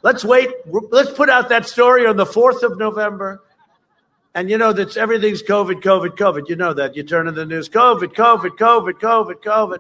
Let's 0.03 0.25
wait. 0.25 0.51
Let's 0.67 1.13
put 1.13 1.31
out 1.31 1.49
that 1.51 1.69
story 1.69 2.07
on 2.07 2.17
the 2.17 2.27
4th 2.27 2.63
of 2.65 2.77
November. 2.77 3.41
And 4.35 4.51
you 4.51 4.59
know 4.59 4.73
that 4.73 4.97
everything's 4.97 5.43
COVID, 5.43 5.83
COVID, 5.83 6.17
COVID. 6.17 6.49
You 6.49 6.57
know 6.57 6.73
that. 6.75 6.97
You 6.97 7.03
turn 7.03 7.29
on 7.29 7.35
the 7.35 7.47
news, 7.47 7.69
COVID, 7.69 8.15
COVID, 8.15 8.57
COVID, 8.57 8.93
COVID, 8.95 9.35
COVID. 9.43 9.79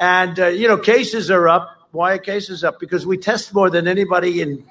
And, 0.00 0.40
uh, 0.40 0.46
you 0.48 0.66
know, 0.66 0.78
cases 0.78 1.30
are 1.30 1.48
up. 1.48 1.88
Why 1.92 2.14
are 2.14 2.18
cases 2.18 2.64
up? 2.64 2.80
Because 2.80 3.06
we 3.06 3.18
test 3.18 3.54
more 3.54 3.70
than 3.70 3.86
anybody 3.86 4.40
in 4.40 4.64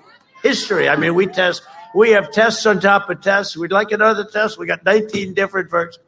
history. 0.44 0.90
I 0.90 0.98
mean, 0.98 1.16
we 1.16 1.28
test, 1.28 1.64
we 1.96 2.10
have 2.12 2.32
tests 2.32 2.66
on 2.66 2.82
top 2.82 3.10
of 3.10 3.22
tests. 3.22 3.56
We'd 3.56 3.72
like 3.72 3.92
another 3.92 4.26
test. 4.26 4.58
We 4.58 4.66
got 4.66 4.84
19 4.84 5.34
different 5.34 5.70
versions. 5.70 6.04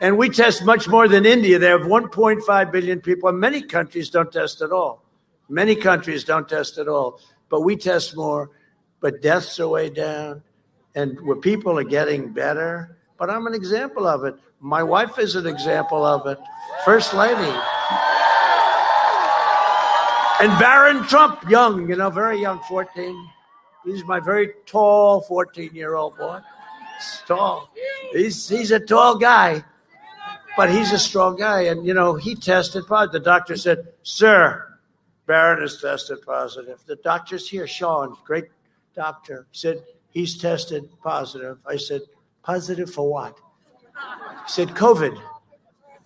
And 0.00 0.18
we 0.18 0.28
test 0.28 0.64
much 0.64 0.88
more 0.88 1.08
than 1.08 1.24
India. 1.24 1.58
They 1.58 1.68
have 1.68 1.82
1.5 1.82 2.72
billion 2.72 3.00
people, 3.00 3.28
and 3.28 3.38
many 3.38 3.62
countries 3.62 4.10
don't 4.10 4.32
test 4.32 4.60
at 4.60 4.72
all. 4.72 5.04
Many 5.48 5.76
countries 5.76 6.24
don't 6.24 6.48
test 6.48 6.76
at 6.78 6.88
all 6.88 7.20
but 7.52 7.60
we 7.60 7.76
test 7.76 8.16
more. 8.16 8.50
But 9.00 9.20
deaths 9.20 9.60
are 9.60 9.68
way 9.68 9.90
down, 9.90 10.42
and 10.94 11.20
where 11.20 11.36
people 11.36 11.78
are 11.78 11.84
getting 11.84 12.32
better. 12.32 12.96
But 13.18 13.30
I'm 13.30 13.46
an 13.46 13.54
example 13.54 14.06
of 14.06 14.24
it. 14.24 14.36
My 14.60 14.82
wife 14.82 15.18
is 15.18 15.34
an 15.34 15.46
example 15.46 16.04
of 16.04 16.26
it. 16.26 16.38
First 16.84 17.12
lady. 17.12 17.52
And 20.42 20.50
Barron 20.58 21.04
Trump, 21.04 21.48
young, 21.48 21.88
you 21.88 21.94
know, 21.94 22.10
very 22.10 22.40
young, 22.40 22.58
14. 22.64 23.30
He's 23.84 24.04
my 24.04 24.18
very 24.18 24.50
tall 24.66 25.20
14 25.20 25.70
year 25.72 25.94
old 25.94 26.18
boy. 26.18 26.40
He's 26.98 27.22
tall. 27.28 27.70
He's, 28.10 28.48
he's 28.48 28.72
a 28.72 28.80
tall 28.80 29.18
guy, 29.18 29.62
but 30.56 30.68
he's 30.68 30.90
a 30.90 30.98
strong 30.98 31.36
guy. 31.36 31.66
And, 31.66 31.86
you 31.86 31.94
know, 31.94 32.14
he 32.16 32.34
tested 32.34 32.88
positive. 32.88 33.22
The 33.22 33.30
doctor 33.30 33.56
said, 33.56 33.86
Sir, 34.02 34.80
Barron 35.26 35.60
has 35.60 35.80
tested 35.80 36.18
positive. 36.26 36.80
The 36.86 36.96
doctor's 36.96 37.48
here, 37.48 37.68
Sean, 37.68 38.16
great 38.24 38.46
doctor, 38.96 39.46
said 39.52 39.84
he's 40.10 40.36
tested 40.36 40.90
positive. 41.04 41.58
I 41.64 41.76
said, 41.76 42.00
positive 42.42 42.92
for 42.92 43.08
what? 43.08 43.38
He 43.94 44.48
said, 44.48 44.70
COVID. 44.70 45.22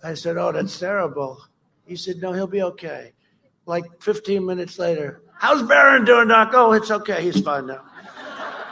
I 0.03 0.13
said, 0.13 0.37
oh, 0.37 0.51
that's 0.51 0.77
terrible. 0.77 1.41
He 1.87 1.95
said, 1.95 2.17
no, 2.17 2.33
he'll 2.33 2.45
be 2.45 2.61
okay. 2.61 3.13
Like 3.67 4.01
15 4.01 4.45
minutes 4.45 4.79
later, 4.79 5.21
how's 5.35 5.61
Barron 5.61 6.05
doing, 6.05 6.29
Doc? 6.29 6.51
Oh, 6.53 6.71
it's 6.71 6.89
okay. 6.89 7.21
He's 7.21 7.41
fine 7.41 7.67
now. 7.67 7.83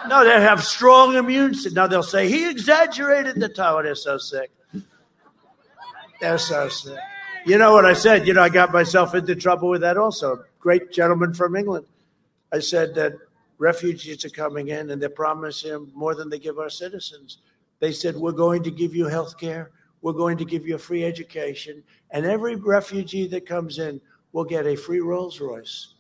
No, 0.08 0.24
they 0.24 0.32
have 0.42 0.64
strong 0.64 1.16
immune 1.16 1.54
system. 1.54 1.74
Now 1.74 1.88
they'll 1.88 2.02
say 2.02 2.30
he 2.30 2.50
exaggerated 2.50 3.36
the 3.36 3.50
time. 3.50 3.84
They're 3.84 3.96
so 3.96 4.18
sick. 4.18 4.52
They're 6.22 6.38
so 6.38 6.70
sick. 6.70 6.98
You 7.46 7.58
know 7.58 7.74
what 7.74 7.86
I 7.86 7.94
said? 7.94 8.26
You 8.26 8.34
know, 8.34 8.42
I 8.42 8.50
got 8.50 8.72
myself 8.72 9.14
into 9.14 9.36
trouble 9.36 9.70
with 9.70 9.82
that 9.82 9.98
also. 9.98 10.46
Great 10.60 10.92
gentleman 10.92 11.34
from 11.34 11.56
England. 11.58 11.86
I 12.54 12.60
said 12.60 12.96
that 12.96 13.14
refugees 13.58 14.24
are 14.24 14.30
coming 14.30 14.70
in 14.70 14.90
and 14.92 15.02
they're 15.02 15.10
promising 15.10 15.92
more 15.94 16.16
than 16.16 16.30
they 16.30 16.40
give 16.40 16.58
our 16.58 16.70
citizens. 16.70 17.40
They 17.80 17.92
said, 17.92 18.16
We're 18.16 18.32
going 18.32 18.64
to 18.64 18.72
give 18.72 18.96
you 18.96 19.08
health 19.08 19.38
care, 19.38 19.72
we're 20.02 20.14
going 20.14 20.38
to 20.38 20.46
give 20.46 20.66
you 20.66 20.76
a 20.76 20.80
free 20.80 21.04
education, 21.04 21.84
and 22.12 22.26
every 22.26 22.56
refugee 22.56 23.28
that 23.28 23.46
comes 23.46 23.80
in 23.80 24.00
will 24.36 24.44
get 24.44 24.68
a 24.68 24.76
free 24.76 25.00
Rolls 25.00 25.40
Royce. 25.40 25.94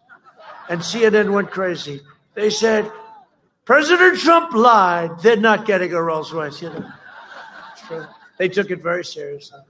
And 0.68 0.82
CNN 0.82 1.32
went 1.32 1.52
crazy. 1.52 2.02
They 2.34 2.50
said, 2.50 2.92
President 3.64 4.20
Trump 4.20 4.54
lied. 4.54 5.18
They're 5.22 5.38
not 5.38 5.66
getting 5.66 5.94
a 5.94 6.02
Rolls 6.02 6.34
Royce. 6.34 6.62
You 6.62 6.70
know, 6.70 8.08
they 8.38 8.50
took 8.50 8.72
it 8.72 8.84
very 8.84 9.06
seriously. 9.06 9.62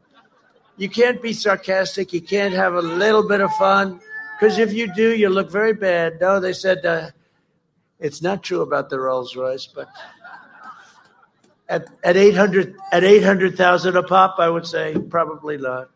You 0.78 0.90
can't 0.90 1.22
be 1.22 1.32
sarcastic. 1.32 2.12
You 2.12 2.22
can't 2.22 2.56
have 2.56 2.74
a 2.74 2.82
little 2.82 3.28
bit 3.28 3.40
of 3.40 3.54
fun 3.54 4.02
because 4.40 4.58
if 4.58 4.74
you 4.74 4.92
do, 4.96 5.16
you 5.16 5.30
look 5.30 5.52
very 5.52 5.74
bad. 5.74 6.20
No, 6.20 6.40
they 6.40 6.52
said 6.52 6.84
uh, 6.88 7.12
it's 8.00 8.24
not 8.24 8.42
true 8.42 8.62
about 8.62 8.90
the 8.90 9.00
Rolls 9.00 9.36
Royce, 9.36 9.68
but 9.68 9.88
at 11.70 11.88
at 12.04 12.18
eight 12.18 12.36
hundred 12.36 12.76
at 12.92 13.04
eight 13.04 13.24
hundred 13.24 13.56
thousand 13.58 13.96
a 13.96 14.02
pop, 14.02 14.40
I 14.40 14.50
would 14.50 14.66
say 14.66 14.96
probably 14.98 15.58
not. 15.58 15.92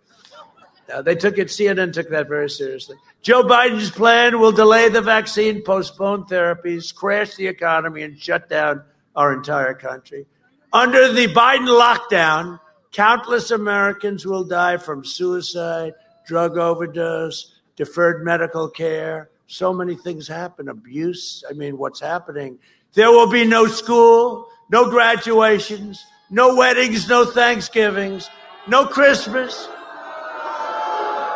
No, 0.90 1.04
they 1.04 1.14
took 1.14 1.38
it. 1.38 1.48
CNN 1.50 1.94
took 1.94 2.10
that 2.10 2.28
very 2.28 2.50
seriously. 2.50 2.98
Joe 3.22 3.44
Biden's 3.44 3.92
plan 3.92 4.40
will 4.40 4.52
delay 4.52 4.90
the 4.90 5.02
vaccine, 5.02 5.62
postpone 5.62 6.26
therapies, 6.26 6.94
crash 6.94 7.36
the 7.36 7.46
economy, 7.46 8.02
and 8.02 8.20
shut 8.20 8.50
down 8.50 8.84
our 9.16 9.32
entire 9.32 9.76
country. 9.76 10.26
Under 10.74 11.14
the 11.14 11.28
Biden 11.28 11.68
lockdown, 11.68 12.60
Countless 12.92 13.52
Americans 13.52 14.26
will 14.26 14.44
die 14.44 14.78
from 14.78 15.06
suicide, 15.06 15.94
drug 16.26 16.58
overdose, 16.58 17.54
deferred 17.76 18.26
medical 18.26 18.68
care. 18.68 19.30
So 19.46 19.72
many 19.72 19.96
things 19.96 20.28
happen, 20.28 20.70
abuse. 20.70 21.44
I 21.48 21.54
mean, 21.54 21.78
what's 21.78 22.00
happening? 22.00 22.58
There 22.94 23.12
will 23.12 23.30
be 23.30 23.46
no 23.46 23.68
school, 23.68 24.48
no 24.72 24.90
graduations, 24.90 26.04
no 26.32 26.56
weddings, 26.56 27.08
no 27.08 27.26
Thanksgivings, 27.26 28.28
no 28.68 28.88
Christmas, 28.88 29.68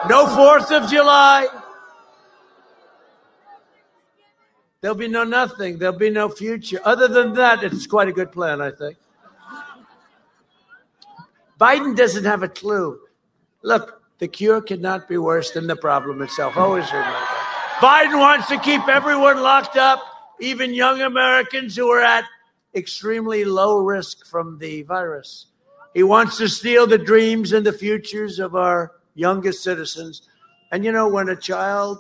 no 0.09 0.25
4th 0.25 0.71
of 0.71 0.89
July. 0.89 1.47
There'll 4.81 4.97
be 4.97 5.07
no 5.07 5.23
nothing. 5.23 5.77
There'll 5.77 5.97
be 5.97 6.09
no 6.09 6.27
future. 6.27 6.79
Other 6.83 7.07
than 7.07 7.33
that, 7.35 7.63
it's 7.63 7.87
quite 7.87 8.09
a 8.09 8.11
good 8.11 8.31
plan, 8.33 8.59
I 8.59 8.71
think. 8.71 8.97
Biden 11.59 11.95
doesn't 11.95 12.25
have 12.25 12.43
a 12.43 12.49
clue. 12.49 12.99
Look, 13.61 14.01
the 14.19 14.27
cure 14.27 14.61
cannot 14.61 15.07
be 15.07 15.17
worse 15.17 15.51
than 15.51 15.67
the 15.67 15.77
problem 15.77 16.21
itself. 16.21 16.57
Always 16.57 16.91
remember. 16.91 17.17
Biden 17.77 18.19
wants 18.19 18.47
to 18.49 18.59
keep 18.59 18.87
everyone 18.89 19.41
locked 19.41 19.77
up, 19.77 20.03
even 20.41 20.73
young 20.73 21.01
Americans 21.01 21.77
who 21.77 21.87
are 21.89 22.01
at 22.01 22.25
extremely 22.75 23.45
low 23.45 23.77
risk 23.77 24.25
from 24.25 24.57
the 24.57 24.83
virus. 24.83 25.45
He 25.93 26.03
wants 26.03 26.37
to 26.37 26.49
steal 26.49 26.87
the 26.87 26.97
dreams 26.97 27.53
and 27.53 27.65
the 27.65 27.71
futures 27.71 28.39
of 28.39 28.55
our 28.55 28.91
youngest 29.15 29.63
citizens. 29.63 30.27
And 30.71 30.83
you 30.83 30.91
know, 30.91 31.07
when 31.07 31.29
a 31.29 31.35
child 31.35 31.99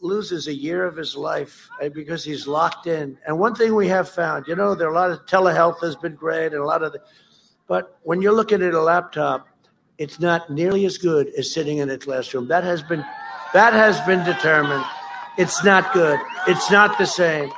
loses 0.00 0.48
a 0.48 0.54
year 0.54 0.84
of 0.84 0.96
his 0.96 1.16
life 1.16 1.68
eh, 1.80 1.88
because 1.88 2.24
he's 2.24 2.46
locked 2.46 2.86
in, 2.86 3.16
and 3.26 3.38
one 3.38 3.54
thing 3.54 3.74
we 3.74 3.88
have 3.88 4.08
found, 4.08 4.46
you 4.46 4.56
know, 4.56 4.74
there 4.74 4.88
are 4.88 4.92
a 4.92 4.94
lot 4.94 5.10
of 5.10 5.24
telehealth 5.26 5.80
has 5.80 5.96
been 5.96 6.14
great, 6.14 6.52
and 6.52 6.62
a 6.62 6.64
lot 6.64 6.82
of 6.82 6.92
the, 6.92 7.00
but 7.66 7.98
when 8.02 8.20
you're 8.20 8.32
looking 8.32 8.62
at 8.62 8.74
a 8.74 8.82
laptop, 8.82 9.48
it's 9.96 10.20
not 10.20 10.50
nearly 10.50 10.84
as 10.84 10.98
good 10.98 11.28
as 11.38 11.52
sitting 11.52 11.78
in 11.78 11.88
a 11.90 11.96
classroom. 11.96 12.48
That 12.48 12.64
has 12.64 12.82
been, 12.82 13.04
that 13.52 13.72
has 13.72 14.00
been 14.02 14.24
determined. 14.24 14.84
It's 15.38 15.64
not 15.64 15.92
good. 15.92 16.18
It's 16.46 16.70
not 16.70 16.98
the 16.98 17.06
same 17.06 17.50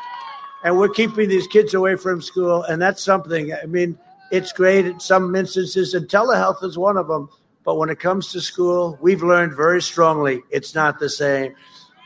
and 0.67 0.77
we're 0.77 0.89
keeping 0.89 1.29
these 1.29 1.47
kids 1.47 1.75
away 1.75 1.95
from 1.95 2.21
school, 2.21 2.65
and 2.65 2.83
that's 2.83 3.01
something. 3.01 3.53
I 3.55 3.67
mean, 3.67 3.97
it's 4.33 4.53
great 4.53 4.85
in 4.85 4.99
some 4.99 5.35
instances, 5.37 5.95
and 5.95 6.09
telehealth 6.09 6.65
is 6.65 6.77
one 6.77 6.97
of 6.97 7.07
them. 7.07 7.29
But 7.67 7.79
when 7.79 7.91
it 7.91 7.99
comes 7.99 8.31
to 8.31 8.41
school, 8.41 8.97
we've 9.03 9.25
learned 9.25 9.55
very 9.55 9.83
strongly 9.83 10.41
it's 10.51 10.73
not 10.73 11.01
the 11.01 11.11
same, 11.11 11.57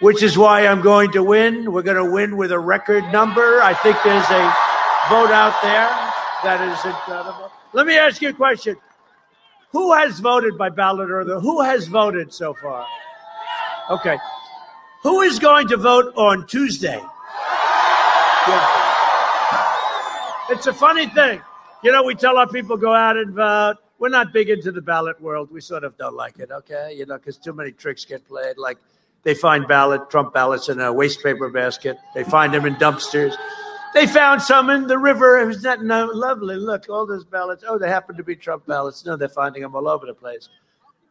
which 0.01 0.23
is 0.23 0.39
why 0.39 0.67
I'm 0.67 0.81
going 0.81 1.13
to 1.13 1.23
win. 1.23 1.71
We're 1.71 1.83
going 1.83 2.03
to 2.03 2.11
win 2.11 2.39
with 2.39 2.51
a 2.51 2.59
record 2.59 3.05
number. 3.13 3.61
I 3.61 3.75
think 3.75 3.99
there's 4.03 4.25
a 4.25 4.43
vote 5.11 5.31
out 5.31 5.61
there 5.63 5.87
that 6.43 6.67
is 6.67 6.83
incredible. 6.83 7.53
Let 7.75 7.87
me 7.87 7.99
ask 7.99 8.23
you 8.23 8.31
a 8.31 8.33
question. 8.33 8.77
Who 9.73 9.93
has 9.93 10.19
voted 10.19 10.57
by 10.57 10.71
ballot 10.71 11.11
or 11.11 11.25
the 11.25 11.39
who 11.39 11.61
has 11.61 11.87
voted 11.87 12.33
so 12.33 12.55
far? 12.55 12.87
Okay. 13.91 14.17
Who 15.03 15.21
is 15.21 15.39
going 15.39 15.69
to 15.69 15.77
vote 15.77 16.15
on 16.17 16.47
Tuesday? 16.47 17.01
It's 20.49 20.67
a 20.67 20.73
funny 20.73 21.07
thing. 21.07 21.43
You 21.85 21.93
know, 21.93 22.03
we 22.03 22.15
tell 22.15 22.39
our 22.39 22.49
people 22.49 22.79
go 22.79 22.95
out 22.95 23.19
and 23.19 23.35
vote. 23.35 23.77
We're 24.01 24.09
not 24.09 24.33
big 24.33 24.49
into 24.49 24.73
the 24.73 24.81
ballot 24.81 25.21
world. 25.21 25.51
We 25.53 25.61
sort 25.61 25.85
of 25.85 25.97
don't 25.99 26.17
like 26.17 26.39
it, 26.39 26.51
okay? 26.51 26.95
You 26.97 27.05
know, 27.05 27.19
because 27.19 27.37
too 27.37 27.53
many 27.53 27.71
tricks 27.71 28.07
get 28.07 28.27
played. 28.27 28.57
Like 28.57 28.79
they 29.25 29.35
find 29.35 29.69
ballot, 29.69 30.09
Trump 30.09 30.33
ballots 30.33 30.71
in 30.71 30.81
a 30.81 30.91
waste 30.91 31.23
paper 31.23 31.51
basket. 31.51 31.99
They 32.15 32.25
find 32.25 32.53
them 32.53 32.65
in 32.65 32.77
dumpsters. 32.77 33.37
They 33.93 34.07
found 34.07 34.41
some 34.41 34.71
in 34.71 34.87
the 34.87 34.99
river. 34.99 35.39
It 35.39 35.47
was 35.47 35.63
not 35.63 35.85
no, 35.85 36.07
lovely. 36.07 36.57
Look, 36.57 36.89
all 36.89 37.07
those 37.07 37.25
ballots. 37.25 37.63
Oh, 37.69 37.77
they 37.77 37.89
happen 37.89 38.17
to 38.17 38.25
be 38.25 38.37
Trump 38.37 38.65
ballots. 38.65 39.05
No, 39.05 39.17
they're 39.17 39.29
finding 39.29 39.61
them 39.63 39.77
all 39.77 39.87
over 39.87 40.07
the 40.07 40.15
place. 40.15 40.49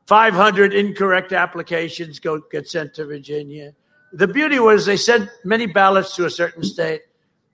500 0.07 0.74
incorrect 0.74 1.32
applications 1.32 2.20
go 2.20 2.41
get 2.52 2.68
sent 2.68 2.95
to 2.95 3.06
Virginia. 3.06 3.74
The 4.14 4.28
beauty 4.28 4.57
was 4.57 4.88
they 4.88 4.98
sent 4.98 5.30
many 5.44 5.68
ballots 5.68 6.16
to 6.16 6.26
a 6.26 6.32
certain 6.32 6.64
state 6.64 7.03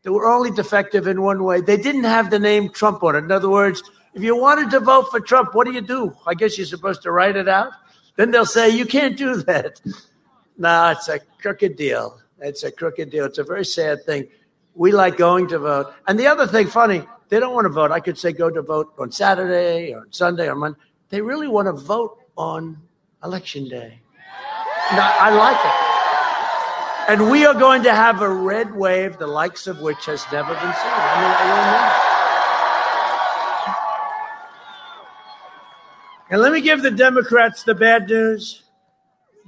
that 0.03 0.14
were 0.14 0.26
only 0.26 0.52
defective 0.52 1.07
in 1.07 1.22
one 1.22 1.44
way. 1.44 1.60
They 1.60 1.76
didn't 1.76 2.06
have 2.06 2.30
the 2.30 2.40
name 2.40 2.70
Trump 2.70 3.03
on 3.03 3.16
it. 3.16 3.26
In 3.26 3.32
other 3.32 3.49
words, 3.49 3.84
if 4.16 4.24
you 4.24 4.36
wanted 4.36 4.72
to 4.72 4.80
vote 4.80 5.12
for 5.12 5.20
Trump, 5.20 5.54
what 5.54 5.68
do 5.68 5.74
you 5.74 5.82
do? 5.82 6.16
I 6.26 6.34
guess 6.34 6.58
you're 6.58 6.66
supposed 6.66 7.02
to 7.02 7.12
write 7.12 7.36
it 7.36 7.50
out. 7.50 7.74
Then 8.16 8.32
they'll 8.32 8.46
say, 8.46 8.70
you 8.70 8.86
can't 8.86 9.18
do 9.18 9.44
that. 9.44 9.82
No, 10.58 10.92
it's 10.92 11.10
a 11.10 11.20
crooked 11.42 11.76
deal. 11.76 12.18
It's 12.40 12.64
a 12.64 12.72
crooked 12.72 13.10
deal. 13.10 13.26
It's 13.26 13.40
a 13.40 13.44
very 13.44 13.66
sad 13.66 14.06
thing. 14.06 14.30
We 14.74 14.94
like 14.94 15.18
going 15.18 15.50
to 15.50 15.60
vote. 15.60 15.94
And 16.08 16.18
the 16.18 16.28
other 16.28 16.48
thing, 16.48 16.68
funny, 16.68 17.06
they 17.28 17.42
don't 17.42 17.54
want 17.54 17.66
to 17.66 17.70
vote. 17.70 17.92
I 17.92 18.00
could 18.00 18.18
say 18.18 18.32
go 18.32 18.50
to 18.50 18.62
vote 18.62 18.94
on 18.98 19.12
Saturday 19.12 19.94
or 19.94 20.08
Sunday 20.12 20.48
or 20.48 20.56
Monday. 20.56 20.80
They 21.10 21.20
really 21.20 21.50
want 21.50 21.66
to 21.66 21.74
vote 21.74 22.20
on 22.38 22.78
election 23.22 23.68
day. 23.68 24.00
No, 24.94 25.02
I 25.02 25.36
like 25.36 25.60
it. 25.60 27.20
And 27.20 27.30
we 27.30 27.46
are 27.46 27.54
going 27.54 27.84
to 27.84 27.94
have 27.94 28.22
a 28.22 28.30
red 28.30 28.74
wave, 28.74 29.18
the 29.18 29.28
likes 29.28 29.68
of 29.68 29.82
which 29.82 30.06
has 30.06 30.26
never 30.32 30.54
been 30.54 30.62
seen. 30.62 30.72
I 30.72 31.20
mean, 31.20 31.32
I 31.32 31.48
don't 31.50 32.00
know. 32.00 32.06
And 36.30 36.42
let 36.42 36.52
me 36.52 36.62
give 36.62 36.82
the 36.82 36.92
Democrats 36.92 37.64
the 37.64 37.76
bad 37.76 38.10
news. 38.10 38.64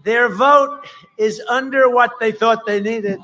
Their 0.03 0.29
vote 0.29 0.85
is 1.17 1.41
under 1.49 1.89
what 1.89 2.13
they 2.19 2.31
thought 2.31 2.65
they 2.65 2.79
needed. 2.79 3.19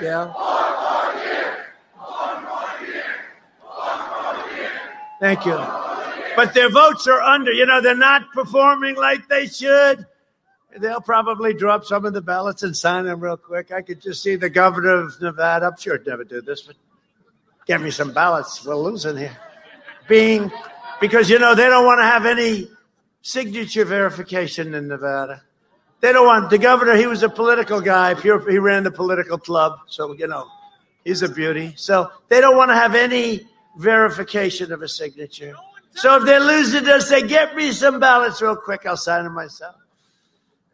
Yeah. 0.00 0.32
Thank 5.20 5.44
you 5.46 5.88
but 6.38 6.54
their 6.54 6.70
votes 6.70 7.08
are 7.08 7.20
under. 7.20 7.50
You 7.52 7.66
know, 7.66 7.80
they're 7.80 7.96
not 7.96 8.30
performing 8.32 8.94
like 8.94 9.26
they 9.26 9.48
should. 9.48 10.06
They'll 10.78 11.00
probably 11.00 11.52
drop 11.52 11.84
some 11.84 12.04
of 12.04 12.12
the 12.12 12.20
ballots 12.20 12.62
and 12.62 12.76
sign 12.76 13.06
them 13.06 13.18
real 13.18 13.36
quick. 13.36 13.72
I 13.72 13.82
could 13.82 14.00
just 14.00 14.22
see 14.22 14.36
the 14.36 14.48
governor 14.48 15.00
of 15.00 15.20
Nevada. 15.20 15.66
I'm 15.66 15.76
sure 15.76 15.96
I'd 15.96 16.06
never 16.06 16.22
do 16.22 16.40
this, 16.40 16.62
but 16.62 16.76
get 17.68 17.80
me 17.80 17.90
some 17.90 18.12
ballots. 18.12 18.64
We're 18.64 18.74
losing 18.74 19.16
here. 19.16 19.36
Being 20.08 20.50
because 21.00 21.30
you 21.30 21.38
know 21.38 21.54
they 21.54 21.66
don't 21.66 21.84
want 21.84 22.00
to 22.00 22.04
have 22.04 22.26
any 22.26 22.68
signature 23.22 23.84
verification 23.84 24.74
in 24.74 24.88
Nevada. 24.88 25.42
They 26.00 26.12
don't 26.12 26.26
want 26.26 26.50
the 26.50 26.58
governor. 26.58 26.96
He 26.96 27.06
was 27.06 27.22
a 27.22 27.28
political 27.28 27.80
guy. 27.80 28.14
Pure, 28.14 28.50
he 28.50 28.58
ran 28.58 28.84
the 28.84 28.90
political 28.90 29.36
club, 29.38 29.80
so 29.86 30.14
you 30.14 30.26
know 30.26 30.48
he's 31.04 31.22
a 31.22 31.28
beauty. 31.28 31.74
So 31.76 32.10
they 32.28 32.40
don't 32.40 32.56
want 32.56 32.70
to 32.70 32.74
have 32.74 32.94
any 32.94 33.46
verification 33.76 34.72
of 34.72 34.82
a 34.82 34.88
signature. 34.88 35.54
So 35.94 36.16
if 36.16 36.24
they 36.24 36.38
lose 36.38 36.74
it, 36.74 36.84
they'll 36.84 37.00
say, 37.00 37.26
get 37.26 37.56
me 37.56 37.72
some 37.72 37.98
ballots 37.98 38.40
real 38.40 38.56
quick. 38.56 38.86
I'll 38.86 38.96
sign 38.96 39.24
them 39.24 39.34
myself. 39.34 39.76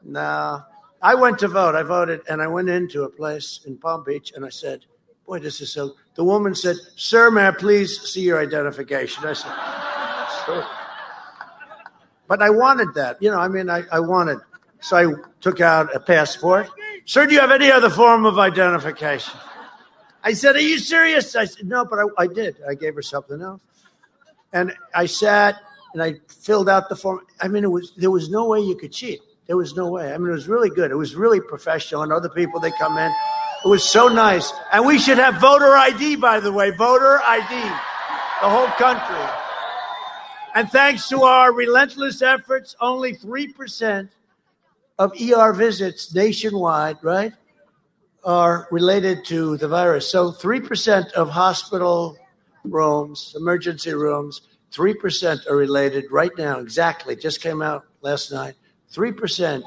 No. 0.02 0.62
I 1.00 1.14
went 1.14 1.38
to 1.40 1.48
vote. 1.48 1.74
I 1.74 1.82
voted 1.82 2.20
and 2.28 2.42
I 2.42 2.46
went 2.46 2.68
into 2.68 3.04
a 3.04 3.10
place 3.10 3.60
in 3.66 3.78
Palm 3.78 4.04
Beach 4.04 4.32
and 4.34 4.44
I 4.44 4.48
said, 4.50 4.84
boy, 5.26 5.38
this 5.38 5.60
is 5.60 5.72
so. 5.72 5.94
The 6.14 6.24
woman 6.24 6.54
said, 6.54 6.76
sir, 6.96 7.30
may 7.30 7.48
I 7.48 7.50
please 7.50 8.00
see 8.00 8.22
your 8.22 8.40
identification? 8.40 9.24
I 9.24 9.32
said, 9.32 10.46
sure. 10.46 10.66
But 12.28 12.42
I 12.42 12.50
wanted 12.50 12.94
that. 12.94 13.20
You 13.20 13.30
know, 13.30 13.38
I 13.38 13.48
mean, 13.48 13.68
I, 13.68 13.84
I 13.90 14.00
wanted. 14.00 14.38
So 14.80 14.96
I 14.96 15.12
took 15.40 15.60
out 15.60 15.94
a 15.94 16.00
passport. 16.00 16.68
Sir, 17.06 17.26
do 17.26 17.34
you 17.34 17.40
have 17.40 17.50
any 17.50 17.70
other 17.70 17.90
form 17.90 18.24
of 18.24 18.38
identification? 18.38 19.38
I 20.22 20.32
said, 20.32 20.56
Are 20.56 20.60
you 20.60 20.78
serious? 20.78 21.36
I 21.36 21.44
said, 21.44 21.66
No, 21.66 21.84
but 21.84 21.98
I, 21.98 22.04
I 22.18 22.26
did. 22.26 22.56
I 22.66 22.74
gave 22.74 22.94
her 22.94 23.02
something 23.02 23.40
else. 23.42 23.60
And 24.52 24.72
I 24.94 25.06
sat 25.06 25.56
and 25.92 26.02
I 26.02 26.14
filled 26.28 26.68
out 26.68 26.88
the 26.88 26.96
form. 26.96 27.20
I 27.40 27.48
mean, 27.48 27.64
it 27.64 27.70
was 27.70 27.92
there 27.96 28.10
was 28.10 28.30
no 28.30 28.46
way 28.46 28.60
you 28.60 28.76
could 28.76 28.92
cheat. 28.92 29.20
There 29.46 29.56
was 29.56 29.76
no 29.76 29.90
way. 29.90 30.12
I 30.12 30.16
mean, 30.16 30.28
it 30.28 30.32
was 30.32 30.48
really 30.48 30.70
good. 30.70 30.90
It 30.90 30.96
was 30.96 31.14
really 31.14 31.40
professional. 31.40 32.02
And 32.02 32.12
other 32.12 32.30
people 32.30 32.58
they 32.58 32.72
come 32.72 32.96
in. 32.96 33.12
It 33.64 33.68
was 33.68 33.82
so 33.82 34.08
nice. 34.08 34.52
And 34.72 34.84
we 34.84 34.98
should 34.98 35.16
have 35.16 35.40
voter 35.40 35.74
ID, 35.74 36.16
by 36.16 36.38
the 36.38 36.52
way, 36.52 36.70
voter 36.70 37.20
ID, 37.24 37.62
the 38.42 38.50
whole 38.50 38.68
country. 38.76 39.16
And 40.54 40.70
thanks 40.70 41.08
to 41.08 41.22
our 41.22 41.52
relentless 41.52 42.20
efforts, 42.20 42.76
only 42.80 43.16
3% 43.16 44.10
of 44.98 45.12
ER 45.20 45.52
visits 45.54 46.14
nationwide, 46.14 46.98
right, 47.02 47.32
are 48.22 48.68
related 48.70 49.24
to 49.26 49.56
the 49.56 49.66
virus. 49.66 50.10
So 50.10 50.30
3% 50.30 51.12
of 51.12 51.30
hospital 51.30 52.18
rooms, 52.64 53.34
emergency 53.36 53.94
rooms, 53.94 54.42
3% 54.72 55.46
are 55.48 55.56
related 55.56 56.04
right 56.10 56.32
now, 56.36 56.58
exactly, 56.58 57.16
just 57.16 57.40
came 57.40 57.62
out 57.62 57.84
last 58.02 58.30
night, 58.30 58.54
3% 58.92 59.62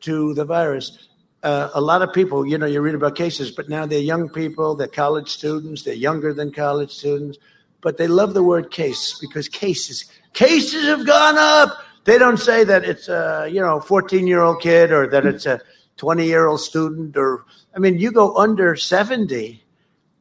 to 0.00 0.34
the 0.34 0.44
virus. 0.44 1.08
Uh, 1.42 1.70
a 1.74 1.80
lot 1.80 2.02
of 2.02 2.12
people, 2.12 2.44
you 2.44 2.58
know, 2.58 2.66
you 2.66 2.80
read 2.80 2.94
about 2.94 3.14
cases, 3.14 3.50
but 3.50 3.68
now 3.68 3.86
they're 3.86 4.00
young 4.00 4.28
people, 4.28 4.74
they're 4.74 4.88
college 4.88 5.30
students, 5.30 5.84
they're 5.84 5.94
younger 5.94 6.34
than 6.34 6.50
college 6.50 6.90
students, 6.90 7.38
but 7.80 7.96
they 7.96 8.08
love 8.08 8.34
the 8.34 8.42
word 8.42 8.70
case 8.70 9.16
because 9.20 9.48
cases, 9.48 10.04
cases 10.32 10.84
have 10.84 11.06
gone 11.06 11.36
up. 11.38 11.78
They 12.04 12.18
don't 12.18 12.38
say 12.38 12.64
that 12.64 12.84
it's 12.84 13.08
a, 13.08 13.48
you 13.50 13.60
know, 13.60 13.78
14 13.78 14.26
year 14.26 14.40
old 14.40 14.60
kid 14.60 14.90
or 14.90 15.06
that 15.08 15.26
it's 15.26 15.46
a 15.46 15.60
20 15.96 16.26
year 16.26 16.46
old 16.46 16.60
student 16.60 17.16
or, 17.16 17.44
I 17.74 17.78
mean, 17.78 17.98
you 17.98 18.10
go 18.10 18.36
under 18.36 18.74
70 18.74 19.62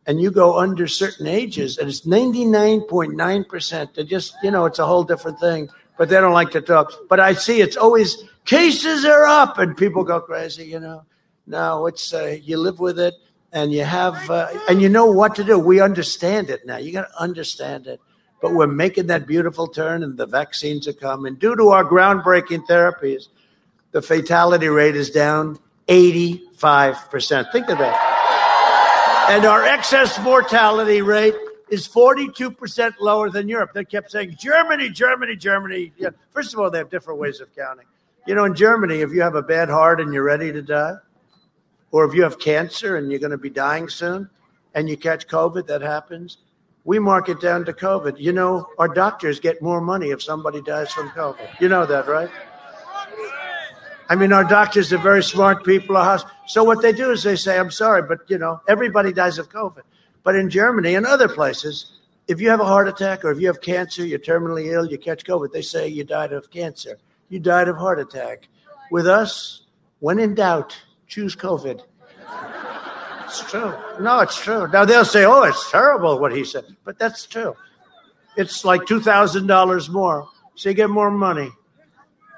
and 0.08 0.22
you 0.22 0.32
go 0.32 0.58
under 0.58 0.88
certain 0.88 1.28
ages, 1.28 1.78
and 1.78 1.90
it's 1.90 2.02
99.9%. 2.02 3.94
They 3.94 4.04
just, 4.06 4.36
you 4.42 4.52
know, 4.52 4.66
it's 4.66 4.80
a 4.80 4.86
whole 4.86 5.04
different 5.04 5.38
thing, 5.40 5.70
but 5.98 6.08
they 6.08 6.16
don't 6.16 6.34
like 6.34 6.52
to 6.52 6.62
talk. 6.62 6.94
But 7.10 7.20
I 7.20 7.34
see 7.34 7.60
it's 7.60 7.76
always 7.76 8.24
cases 8.48 9.06
are 9.06 9.26
up, 9.26 9.60
and 9.60 9.78
people 9.78 10.04
go 10.04 10.20
crazy, 10.20 10.66
you 10.66 10.80
know. 10.80 11.04
No, 11.46 11.86
it's, 11.86 12.14
uh, 12.14 12.38
you 12.42 12.58
live 12.58 12.80
with 12.80 13.00
it, 13.00 13.14
and 13.54 13.72
you 13.72 13.84
have, 13.84 14.30
uh, 14.30 14.48
and 14.68 14.82
you 14.82 14.90
know 14.90 15.06
what 15.06 15.36
to 15.36 15.44
do. 15.44 15.60
We 15.60 15.80
understand 15.80 16.50
it 16.50 16.66
now. 16.66 16.78
You 16.78 16.92
got 16.92 17.08
to 17.08 17.22
understand 17.22 17.86
it. 17.86 18.02
But 18.42 18.54
we're 18.54 18.68
making 18.68 19.08
that 19.08 19.28
beautiful 19.28 19.68
turn, 19.68 20.04
and 20.04 20.18
the 20.18 20.26
vaccines 20.26 20.88
are 20.88 20.94
coming. 20.94 21.36
Due 21.36 21.56
to 21.56 21.70
our 21.70 21.84
groundbreaking 21.84 22.68
therapies, 22.68 23.28
the 23.92 24.02
fatality 24.02 24.68
rate 24.68 24.96
is 24.96 25.10
down 25.10 25.60
85%. 25.88 27.52
Think 27.52 27.70
of 27.70 27.78
that. 27.78 29.28
And 29.30 29.46
our 29.46 29.64
excess 29.64 30.22
mortality 30.22 31.02
rate 31.02 31.36
is 31.70 31.88
42% 31.88 32.94
lower 33.00 33.30
than 33.30 33.50
Europe. 33.50 33.72
They 33.74 33.86
kept 33.86 34.12
saying, 34.12 34.36
Germany, 34.40 34.90
Germany, 34.90 35.36
Germany. 35.36 35.92
Yeah. 35.98 36.10
First 36.32 36.54
of 36.54 36.60
all, 36.60 36.70
they 36.70 36.78
have 36.78 36.90
different 36.90 37.20
ways 37.20 37.42
of 37.42 37.54
counting. 37.56 37.86
You 38.28 38.36
know, 38.36 38.44
in 38.44 38.56
Germany, 38.56 39.00
if 39.00 39.14
you 39.14 39.22
have 39.22 39.36
a 39.36 39.42
bad 39.42 39.70
heart 39.70 40.02
and 40.02 40.14
you're 40.14 40.22
ready 40.22 40.52
to 40.52 40.62
die, 40.62 40.96
or 41.92 42.04
if 42.04 42.14
you 42.14 42.24
have 42.24 42.38
cancer 42.38 42.98
and 42.98 43.10
you're 43.10 43.22
going 43.22 43.32
to 43.32 43.38
be 43.38 43.50
dying 43.50 43.88
soon 43.88 44.30
and 44.76 44.90
you 44.90 44.98
catch 44.98 45.28
COVID, 45.28 45.66
that 45.68 45.82
happens. 45.82 46.40
We 46.84 47.00
mark 47.00 47.30
it 47.30 47.40
down 47.40 47.64
to 47.66 47.74
COVID. 47.74 48.20
You 48.20 48.34
know, 48.34 48.68
our 48.78 48.90
doctors 48.90 49.40
get 49.40 49.62
more 49.62 49.80
money 49.80 50.10
if 50.10 50.22
somebody 50.22 50.62
dies 50.62 50.92
from 50.92 51.08
COVID. 51.12 51.62
You 51.62 51.70
know 51.70 51.86
that, 51.86 52.08
right? 52.08 52.30
I 54.10 54.16
mean, 54.16 54.34
our 54.34 54.44
doctors 54.44 54.92
are 54.92 54.98
very 54.98 55.24
smart 55.24 55.64
people. 55.64 55.96
So 56.48 56.66
what 56.66 56.82
they 56.82 56.92
do 56.92 57.12
is 57.12 57.24
they 57.24 57.38
say, 57.38 57.58
I'm 57.58 57.72
sorry, 57.72 58.02
but 58.02 58.20
you 58.28 58.38
know, 58.38 58.60
everybody 58.68 59.14
dies 59.14 59.38
of 59.38 59.50
COVID. 59.50 59.84
But 60.24 60.36
in 60.36 60.50
Germany 60.50 60.96
and 60.96 61.06
other 61.06 61.30
places, 61.30 61.94
if 62.28 62.42
you 62.42 62.50
have 62.50 62.60
a 62.60 62.66
heart 62.66 62.90
attack 62.90 63.24
or 63.24 63.32
if 63.32 63.40
you 63.40 63.48
have 63.48 63.62
cancer, 63.62 64.06
you're 64.06 64.20
terminally 64.20 64.74
ill, 64.74 64.86
you 64.86 64.98
catch 64.98 65.24
COVID, 65.24 65.54
they 65.54 65.62
say 65.62 65.88
you 65.88 66.04
died 66.04 66.34
of 66.34 66.52
cancer. 66.52 66.98
You 67.30 67.40
died 67.40 67.68
of 67.68 67.78
heart 67.78 68.00
attack. 68.00 68.48
With 68.92 69.08
us, 69.08 69.64
when 70.00 70.20
in 70.20 70.36
doubt, 70.36 70.78
choose 71.08 71.36
COVID. 71.36 71.82
It's 73.26 73.52
true. 73.52 73.74
No, 74.00 74.20
it's 74.20 74.40
true. 74.40 74.68
Now 74.68 74.86
they'll 74.86 75.04
say, 75.04 75.26
oh, 75.26 75.44
it's 75.44 75.70
terrible 75.70 76.20
what 76.20 76.32
he 76.32 76.46
said, 76.46 76.64
but 76.86 76.98
that's 76.98 77.26
true. 77.26 77.56
It's 78.38 78.64
like 78.64 78.82
$2,000 78.82 79.90
more. 79.90 80.30
So 80.56 80.70
you 80.70 80.76
get 80.76 80.90
more 80.90 81.12
money. 81.12 81.52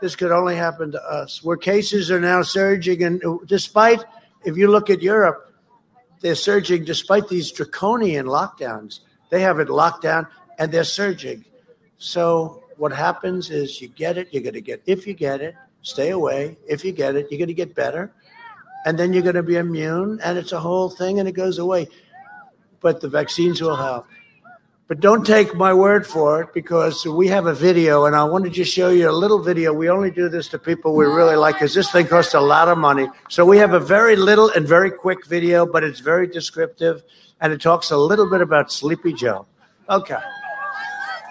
This 0.02 0.16
could 0.16 0.32
only 0.32 0.56
happen 0.56 0.92
to 0.94 1.02
us. 1.02 1.44
Where 1.44 1.58
cases 1.58 2.10
are 2.10 2.20
now 2.20 2.42
surging, 2.42 3.04
and 3.04 3.24
uh, 3.24 3.38
despite, 3.46 4.04
if 4.46 4.58
you 4.58 4.72
look 4.72 4.90
at 4.90 5.02
Europe, 5.02 5.54
they're 6.22 6.36
surging 6.36 6.86
despite 6.86 7.28
these 7.28 7.52
draconian 7.52 8.26
lockdowns. 8.26 9.02
They 9.30 9.42
have 9.42 9.60
it 9.60 9.70
locked 9.70 10.04
down 10.04 10.28
and 10.58 10.72
they're 10.72 10.84
surging. 10.84 11.46
So 11.98 12.59
what 12.80 12.94
happens 12.94 13.50
is 13.50 13.82
you 13.82 13.90
get 13.90 14.18
it, 14.18 14.30
you're 14.32 14.42
going 14.42 14.54
to 14.54 14.62
get, 14.62 14.82
if 14.86 15.06
you 15.06 15.14
get 15.14 15.42
it, 15.42 15.54
stay 15.82 16.12
away. 16.12 16.58
If 16.68 16.86
you 16.86 16.94
get 16.94 17.16
it, 17.16 17.28
you're 17.30 17.38
going 17.38 17.50
to 17.50 17.54
get 17.54 17.76
better. 17.76 18.12
And 18.86 18.98
then 18.98 19.12
you're 19.12 19.24
going 19.24 19.36
to 19.36 19.44
be 19.44 19.58
immune, 19.58 20.22
and 20.24 20.38
it's 20.38 20.54
a 20.54 20.60
whole 20.60 20.90
thing 20.90 21.20
and 21.20 21.28
it 21.28 21.34
goes 21.34 21.60
away. 21.60 21.90
But 22.80 23.02
the 23.02 23.10
vaccines 23.10 23.62
will 23.62 23.76
help. 23.76 24.08
But 24.88 25.02
don't 25.02 25.26
take 25.26 25.54
my 25.54 25.74
word 25.74 26.08
for 26.08 26.42
it 26.42 26.54
because 26.54 27.06
we 27.06 27.28
have 27.28 27.46
a 27.46 27.54
video, 27.54 28.06
and 28.06 28.16
I 28.16 28.24
want 28.24 28.46
to 28.46 28.50
just 28.50 28.74
show 28.74 28.90
you 28.90 29.10
a 29.10 29.12
little 29.12 29.44
video. 29.44 29.74
We 29.74 29.90
only 29.90 30.10
do 30.10 30.30
this 30.30 30.48
to 30.48 30.58
people 30.58 30.96
we 30.96 31.06
really 31.06 31.36
like 31.36 31.56
because 31.56 31.74
this 31.74 31.92
thing 31.92 32.08
costs 32.08 32.34
a 32.34 32.40
lot 32.40 32.70
of 32.70 32.78
money. 32.78 33.08
So 33.28 33.46
we 33.46 33.58
have 33.58 33.74
a 33.74 33.80
very 33.80 34.16
little 34.16 34.50
and 34.50 34.66
very 34.66 34.90
quick 34.90 35.28
video, 35.28 35.66
but 35.66 35.84
it's 35.84 36.00
very 36.00 36.26
descriptive, 36.26 37.04
and 37.42 37.52
it 37.52 37.62
talks 37.62 37.92
a 37.92 37.98
little 37.98 38.28
bit 38.28 38.42
about 38.42 38.72
Sleepy 38.72 39.14
Joe. 39.14 39.46
Okay. 39.90 40.18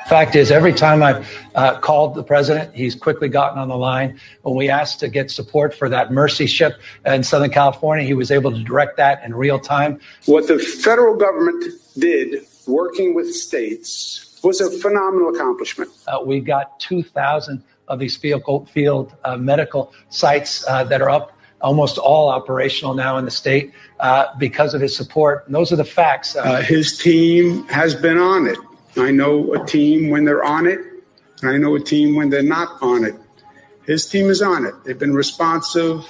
Fact 0.09 0.37
is, 0.37 0.51
every 0.51 0.73
time 0.73 1.03
I've 1.03 1.29
uh, 1.55 1.79
called 1.81 2.15
the 2.15 2.23
president, 2.23 2.75
he's 2.75 2.95
quickly 2.95 3.29
gotten 3.29 3.59
on 3.59 3.69
the 3.69 3.77
line. 3.77 4.19
When 4.41 4.55
we 4.55 4.71
asked 4.71 5.01
to 5.01 5.09
get 5.11 5.31
support 5.31 5.75
for 5.75 5.91
that 5.91 6.11
Mercy 6.11 6.47
ship 6.47 6.81
in 7.05 7.23
Southern 7.23 7.51
California, 7.51 8.07
he 8.07 8.15
was 8.15 8.31
able 8.31 8.51
to 8.51 8.65
direct 8.65 8.97
that 8.97 9.23
in 9.23 9.35
real 9.35 9.59
time. 9.59 10.01
What 10.25 10.49
the 10.49 10.59
federal 10.59 11.15
government 11.15 11.63
did 11.99 12.43
working 12.67 13.15
with 13.15 13.35
states 13.35 14.41
was 14.43 14.63
a 14.63 14.71
phenomenal 14.71 15.29
accomplishment. 15.29 15.91
Uh, 16.07 16.21
we 16.25 16.41
got 16.41 16.81
2,000 16.81 17.63
of 17.89 17.99
these 17.99 18.17
field, 18.17 18.71
field 18.71 19.15
uh, 19.25 19.37
medical 19.37 19.93
sites 20.09 20.67
uh, 20.69 20.85
that 20.85 21.03
are 21.03 21.11
up, 21.11 21.37
almost 21.61 21.99
all 21.99 22.31
operational 22.31 22.95
now 22.95 23.19
in 23.19 23.27
the 23.27 23.31
state 23.31 23.75
uh, 24.01 24.27
because 24.39 24.73
of 24.73 24.81
his 24.81 24.97
support. 24.97 25.45
And 25.45 25.55
those 25.55 25.71
are 25.71 25.77
the 25.77 25.85
facts. 25.85 26.35
Uh, 26.35 26.63
his 26.63 26.97
team 26.97 27.65
has 27.69 27.95
been 27.95 28.17
on 28.17 28.47
it. 28.47 28.57
I 28.99 29.11
know 29.11 29.55
a 29.55 29.65
team 29.65 30.11
when 30.11 30.25
they're 30.25 30.45
on 30.45 30.67
it, 30.67 30.81
and 31.43 31.51
I 31.51 31.57
know 31.57 31.75
a 31.77 31.81
team 31.81 32.17
when 32.17 32.31
they're 32.31 32.43
not 32.43 32.83
on 32.83 33.05
it. 33.05 33.15
His 33.87 34.07
team 34.07 34.29
is 34.29 34.43
on 34.43 34.67
it. 34.67 34.75
They've 34.85 34.99
been 34.99 35.15
responsive 35.15 36.05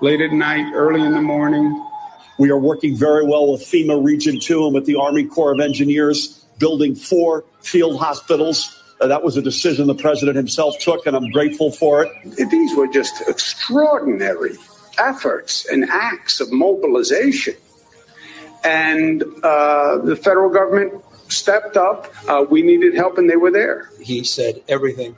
late 0.00 0.20
at 0.20 0.32
night, 0.32 0.72
early 0.74 1.00
in 1.00 1.12
the 1.12 1.22
morning. 1.22 1.82
We 2.38 2.50
are 2.50 2.58
working 2.58 2.94
very 2.94 3.24
well 3.24 3.52
with 3.52 3.62
FEMA 3.62 4.04
Region 4.04 4.38
2 4.38 4.66
and 4.66 4.74
with 4.74 4.84
the 4.84 4.96
Army 4.96 5.24
Corps 5.24 5.52
of 5.52 5.60
Engineers, 5.60 6.44
building 6.58 6.94
four 6.94 7.44
field 7.62 7.98
hospitals. 7.98 8.72
Uh, 9.00 9.06
that 9.06 9.22
was 9.22 9.36
a 9.36 9.42
decision 9.42 9.86
the 9.86 9.94
president 9.94 10.36
himself 10.36 10.78
took, 10.78 11.06
and 11.06 11.16
I'm 11.16 11.30
grateful 11.30 11.70
for 11.70 12.04
it. 12.04 12.50
These 12.50 12.76
were 12.76 12.86
just 12.86 13.22
extraordinary 13.28 14.56
efforts 14.98 15.66
and 15.66 15.88
acts 15.88 16.40
of 16.40 16.52
mobilization. 16.52 17.54
And 18.64 19.22
uh, 19.42 19.98
the 19.98 20.16
federal 20.16 20.50
government 20.50 21.02
stepped 21.28 21.76
up. 21.76 22.12
Uh, 22.28 22.44
we 22.48 22.62
needed 22.62 22.94
help, 22.94 23.18
and 23.18 23.28
they 23.28 23.36
were 23.36 23.50
there. 23.50 23.90
He 24.00 24.24
said 24.24 24.62
everything 24.68 25.16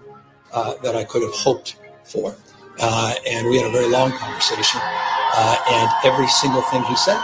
uh, 0.53 0.75
that 0.83 0.97
I 0.97 1.05
could 1.05 1.23
have 1.23 1.35
hoped 1.35 1.77
for. 2.05 2.35
Uh, 2.81 3.15
and 3.27 3.49
we 3.49 3.57
had 3.59 3.67
a 3.67 3.73
very 3.73 3.89
long 3.89 4.13
conversation. 4.13 4.81
Uh, 4.83 5.57
and 5.69 5.91
every 6.05 6.29
single 6.29 6.63
thing 6.63 6.83
he 6.85 6.97
said, 6.97 7.21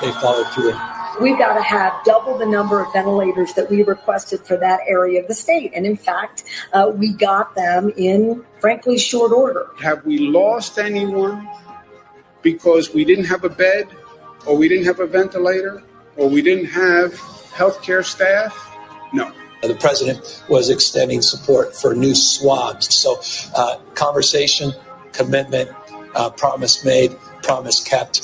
they 0.00 0.10
followed 0.12 0.48
through 0.52 0.72
on. 0.72 0.98
We've 1.20 1.38
got 1.38 1.54
to 1.54 1.62
have 1.62 1.92
double 2.04 2.38
the 2.38 2.46
number 2.46 2.80
of 2.80 2.92
ventilators 2.92 3.52
that 3.54 3.68
we 3.68 3.82
requested 3.82 4.40
for 4.40 4.56
that 4.58 4.80
area 4.86 5.20
of 5.20 5.26
the 5.26 5.34
state. 5.34 5.72
And 5.74 5.84
in 5.84 5.96
fact, 5.96 6.44
uh, 6.72 6.92
we 6.94 7.12
got 7.12 7.56
them 7.56 7.92
in, 7.96 8.44
frankly, 8.60 8.98
short 8.98 9.32
order. 9.32 9.70
Have 9.80 10.04
we 10.06 10.18
lost 10.18 10.78
anyone 10.78 11.48
because 12.42 12.94
we 12.94 13.04
didn't 13.04 13.24
have 13.24 13.42
a 13.42 13.48
bed, 13.48 13.88
or 14.46 14.56
we 14.56 14.68
didn't 14.68 14.84
have 14.84 15.00
a 15.00 15.06
ventilator, 15.06 15.82
or 16.16 16.28
we 16.28 16.40
didn't 16.40 16.66
have 16.66 17.12
healthcare 17.58 18.04
staff? 18.04 18.54
No. 19.12 19.32
The 19.62 19.74
president 19.74 20.44
was 20.48 20.70
extending 20.70 21.20
support 21.20 21.74
for 21.74 21.92
new 21.92 22.14
swabs. 22.14 22.94
So, 22.94 23.20
uh, 23.56 23.78
conversation, 23.94 24.72
commitment, 25.12 25.68
uh, 26.14 26.30
promise 26.30 26.84
made, 26.84 27.16
promise 27.42 27.82
kept. 27.82 28.22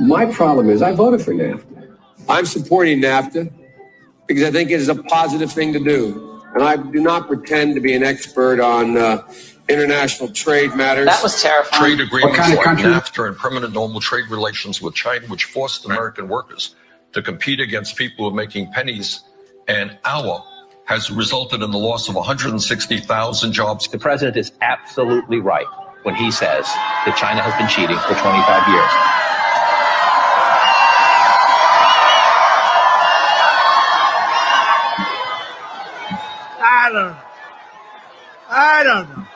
My 0.00 0.26
problem 0.26 0.68
is 0.68 0.82
I 0.82 0.92
voted 0.92 1.22
for 1.22 1.32
NAFTA. 1.32 1.96
I'm 2.28 2.44
supporting 2.44 3.00
NAFTA 3.00 3.50
because 4.26 4.44
I 4.44 4.50
think 4.50 4.70
it 4.70 4.80
is 4.80 4.88
a 4.88 4.94
positive 4.94 5.50
thing 5.50 5.72
to 5.72 5.82
do. 5.82 6.42
And 6.54 6.62
I 6.62 6.76
do 6.76 7.00
not 7.00 7.26
pretend 7.26 7.74
to 7.74 7.80
be 7.80 7.94
an 7.94 8.02
expert 8.02 8.60
on 8.60 8.96
uh, 8.98 9.26
international 9.68 10.30
trade 10.30 10.74
matters. 10.74 11.06
That 11.06 11.22
was 11.22 11.42
terrifying. 11.42 11.82
Trade 11.82 12.00
agreements 12.06 12.38
kind 12.38 12.52
of 12.52 12.58
like 12.58 12.64
country? 12.64 12.90
NAFTA 12.90 13.28
and 13.28 13.36
permanent 13.36 13.74
normal 13.74 14.00
trade 14.00 14.28
relations 14.30 14.80
with 14.80 14.94
China, 14.94 15.26
which 15.26 15.44
forced 15.44 15.84
American 15.84 16.28
workers 16.28 16.74
to 17.12 17.22
compete 17.22 17.60
against 17.60 17.96
people 17.96 18.24
who 18.24 18.30
are 18.32 18.36
making 18.36 18.72
pennies 18.72 19.22
an 19.68 19.98
hour, 20.04 20.42
has 20.84 21.10
resulted 21.10 21.62
in 21.62 21.70
the 21.70 21.78
loss 21.78 22.08
of 22.08 22.14
160,000 22.14 23.52
jobs. 23.52 23.88
The 23.88 23.98
president 23.98 24.36
is 24.36 24.52
absolutely 24.62 25.38
right 25.38 25.66
when 26.04 26.14
he 26.14 26.30
says 26.30 26.64
that 27.04 27.16
China 27.18 27.42
has 27.42 27.54
been 27.58 27.68
cheating 27.68 27.98
for 27.98 28.14
25 28.14 28.68
years. 28.68 28.92
I 36.60 36.90
don't 36.90 36.94
know. 36.94 37.16
I 38.48 38.82
don't 38.82 39.08
know. 39.10 39.27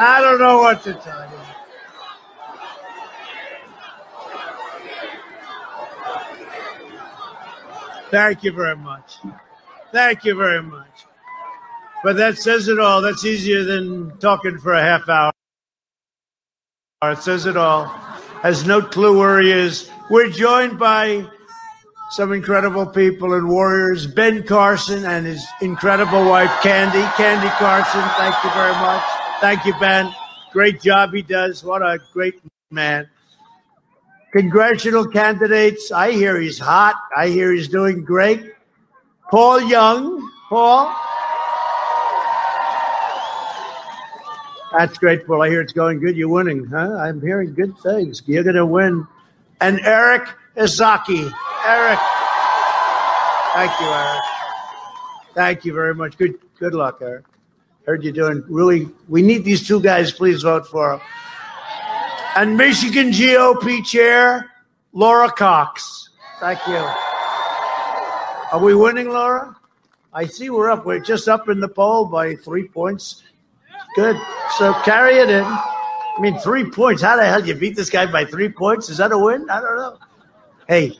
I 0.00 0.20
don't 0.20 0.38
know 0.38 0.58
what 0.58 0.82
to 0.84 0.94
tell 0.94 1.28
you. 1.30 1.38
Thank 8.10 8.44
you 8.44 8.52
very 8.52 8.76
much. 8.76 9.16
Thank 9.92 10.24
you 10.24 10.36
very 10.36 10.62
much. 10.62 11.06
But 12.04 12.16
that 12.16 12.38
says 12.38 12.68
it 12.68 12.78
all. 12.78 13.02
That's 13.02 13.24
easier 13.24 13.64
than 13.64 14.16
talking 14.18 14.58
for 14.58 14.72
a 14.72 14.80
half 14.80 15.08
hour. 15.08 15.32
It 17.02 17.18
says 17.18 17.46
it 17.46 17.56
all. 17.56 17.86
Has 18.42 18.64
no 18.66 18.80
clue 18.80 19.18
where 19.18 19.40
he 19.40 19.50
is. 19.50 19.90
We're 20.10 20.30
joined 20.30 20.78
by 20.78 21.26
some 22.12 22.32
incredible 22.32 22.86
people 22.86 23.34
and 23.34 23.48
warriors. 23.48 24.06
Ben 24.06 24.44
Carson 24.44 25.04
and 25.04 25.26
his 25.26 25.44
incredible 25.60 26.24
wife, 26.24 26.50
Candy. 26.62 27.02
Candy 27.16 27.48
Carson, 27.58 28.02
thank 28.16 28.34
you 28.44 28.50
very 28.50 28.72
much. 28.74 29.17
Thank 29.40 29.64
you, 29.64 29.74
Ben. 29.78 30.12
Great 30.52 30.80
job 30.80 31.12
he 31.12 31.22
does. 31.22 31.62
What 31.62 31.80
a 31.82 31.98
great 32.12 32.40
man. 32.70 33.08
Congressional 34.32 35.06
candidates. 35.06 35.92
I 35.92 36.10
hear 36.12 36.40
he's 36.40 36.58
hot. 36.58 36.96
I 37.16 37.28
hear 37.28 37.52
he's 37.52 37.68
doing 37.68 38.04
great. 38.04 38.52
Paul 39.30 39.60
Junge. 39.60 40.28
Paul. 40.48 40.94
That's 44.76 44.98
great, 44.98 45.26
Paul. 45.26 45.42
I 45.42 45.48
hear 45.48 45.60
it's 45.60 45.72
going 45.72 46.00
good. 46.00 46.16
You're 46.16 46.28
winning, 46.28 46.66
huh? 46.66 46.96
I'm 46.98 47.20
hearing 47.20 47.54
good 47.54 47.78
things. 47.78 48.22
You're 48.26 48.42
going 48.42 48.56
to 48.56 48.66
win. 48.66 49.06
And 49.60 49.80
Eric 49.80 50.28
Esshaki. 50.56 51.32
Eric. 51.64 51.98
Thank 53.54 53.80
you, 53.80 53.86
Eric. 53.86 54.22
Thank 55.34 55.64
you 55.64 55.72
very 55.72 55.94
much. 55.94 56.18
Good 56.18 56.38
good 56.58 56.74
luck, 56.74 56.98
Eric. 57.00 57.24
Heard 57.88 58.04
you 58.04 58.12
doing 58.12 58.44
really. 58.48 58.86
We 59.08 59.22
need 59.22 59.46
these 59.46 59.66
two 59.66 59.80
guys. 59.80 60.12
Please 60.12 60.42
vote 60.42 60.66
for 60.66 60.90
them. 60.90 61.00
And 62.36 62.54
Michigan 62.58 63.12
GOP 63.12 63.82
Chair 63.82 64.50
Laura 64.92 65.32
Cox. 65.32 66.10
Thank 66.38 66.58
you. 66.66 66.76
Are 68.52 68.62
we 68.62 68.74
winning, 68.74 69.08
Laura? 69.08 69.56
I 70.12 70.26
see 70.26 70.50
we're 70.50 70.70
up. 70.70 70.84
We're 70.84 70.98
just 70.98 71.28
up 71.28 71.48
in 71.48 71.60
the 71.60 71.68
poll 71.68 72.04
by 72.04 72.34
three 72.34 72.68
points. 72.68 73.22
Good. 73.94 74.20
So 74.58 74.74
carry 74.82 75.16
it 75.16 75.30
in. 75.30 75.44
I 75.44 76.16
mean, 76.20 76.38
three 76.40 76.70
points. 76.70 77.00
How 77.00 77.16
the 77.16 77.24
hell 77.24 77.42
you 77.42 77.54
beat 77.54 77.74
this 77.74 77.88
guy 77.88 78.04
by 78.04 78.26
three 78.26 78.50
points? 78.50 78.90
Is 78.90 78.98
that 78.98 79.12
a 79.12 79.18
win? 79.18 79.48
I 79.48 79.62
don't 79.62 79.76
know. 79.78 79.98
Hey, 80.68 80.92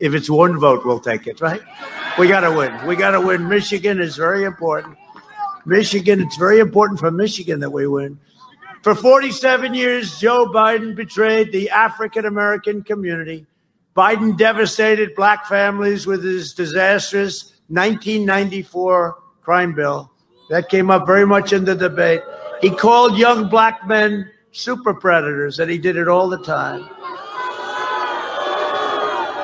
if 0.00 0.14
it's 0.14 0.28
one 0.28 0.58
vote, 0.58 0.84
we'll 0.84 0.98
take 0.98 1.28
it, 1.28 1.40
right? 1.40 1.62
We 2.18 2.26
got 2.26 2.40
to 2.40 2.50
win. 2.50 2.86
We 2.88 2.96
got 2.96 3.12
to 3.12 3.20
win. 3.20 3.48
Michigan 3.48 4.00
is 4.00 4.16
very 4.16 4.42
important. 4.42 4.98
Michigan, 5.66 6.20
it's 6.20 6.36
very 6.36 6.60
important 6.60 7.00
for 7.00 7.10
Michigan 7.10 7.60
that 7.60 7.70
we 7.70 7.86
win. 7.86 8.18
For 8.82 8.94
47 8.94 9.74
years, 9.74 10.18
Joe 10.18 10.46
Biden 10.46 10.94
betrayed 10.94 11.52
the 11.52 11.70
African 11.70 12.24
American 12.24 12.82
community. 12.82 13.46
Biden 13.96 14.38
devastated 14.38 15.14
black 15.14 15.46
families 15.46 16.06
with 16.06 16.22
his 16.22 16.54
disastrous 16.54 17.52
1994 17.68 19.18
crime 19.42 19.74
bill. 19.74 20.10
That 20.50 20.68
came 20.68 20.90
up 20.90 21.06
very 21.06 21.26
much 21.26 21.52
in 21.52 21.64
the 21.64 21.74
debate. 21.74 22.22
He 22.60 22.70
called 22.70 23.18
young 23.18 23.48
black 23.48 23.86
men 23.86 24.30
super 24.52 24.94
predators, 24.94 25.58
and 25.58 25.70
he 25.70 25.78
did 25.78 25.96
it 25.96 26.08
all 26.08 26.28
the 26.28 26.38
time. 26.38 26.88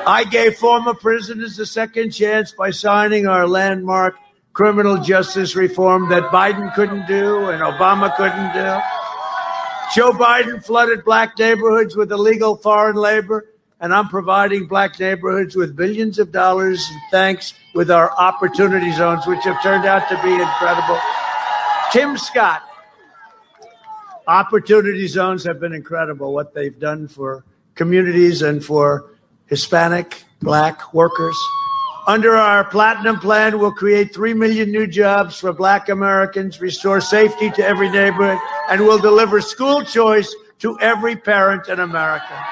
I 0.07 0.23
gave 0.29 0.55
former 0.57 0.93
prisoners 0.93 1.57
a 1.59 1.65
second 1.65 2.11
chance 2.11 2.51
by 2.51 2.71
signing 2.71 3.27
our 3.27 3.47
landmark 3.47 4.15
criminal 4.55 4.97
justice 4.97 5.53
reform 5.53 6.09
that 6.09 6.23
Biden 6.31 6.73
couldn't 6.73 7.05
do 7.07 7.49
and 7.49 7.61
Obama 7.61 8.15
couldn't 8.15 8.53
do. 8.53 8.81
Joe 9.93 10.11
Biden 10.13 10.63
flooded 10.65 11.03
black 11.03 11.37
neighborhoods 11.37 11.95
with 11.95 12.09
illegal 12.11 12.55
foreign 12.55 12.95
labor, 12.95 13.51
and 13.81 13.93
I'm 13.93 14.07
providing 14.07 14.65
black 14.65 14.97
neighborhoods 14.97 15.57
with 15.57 15.75
billions 15.75 16.19
of 16.19 16.31
dollars 16.31 16.81
thanks 17.11 17.53
with 17.75 17.91
our 17.91 18.11
opportunity 18.17 18.93
zones, 18.93 19.27
which 19.27 19.43
have 19.43 19.61
turned 19.61 19.85
out 19.85 20.07
to 20.07 20.15
be 20.23 20.33
incredible. 20.33 20.99
Tim 21.91 22.17
Scott, 22.17 22.63
opportunity 24.25 25.07
zones 25.07 25.43
have 25.43 25.59
been 25.59 25.73
incredible, 25.73 26.33
what 26.33 26.53
they've 26.53 26.79
done 26.79 27.09
for 27.09 27.43
communities 27.75 28.41
and 28.41 28.63
for 28.63 29.11
Hispanic, 29.47 30.23
black 30.41 30.93
workers. 30.93 31.37
Under 32.07 32.35
our 32.35 32.63
platinum 32.63 33.19
plan, 33.19 33.57
we'll 33.57 33.71
create 33.71 34.13
3 34.13 34.35
million 34.35 34.71
new 34.71 34.85
jobs 34.85 35.39
for 35.39 35.51
black 35.51 35.89
Americans, 35.89 36.61
restore 36.61 37.01
safety 37.01 37.49
to 37.51 37.65
every 37.65 37.89
neighborhood, 37.89 38.37
and 38.69 38.81
we'll 38.81 38.99
deliver 38.99 39.41
school 39.41 39.83
choice 39.83 40.33
to 40.59 40.79
every 40.79 41.15
parent 41.15 41.67
in 41.67 41.79
America. 41.79 42.45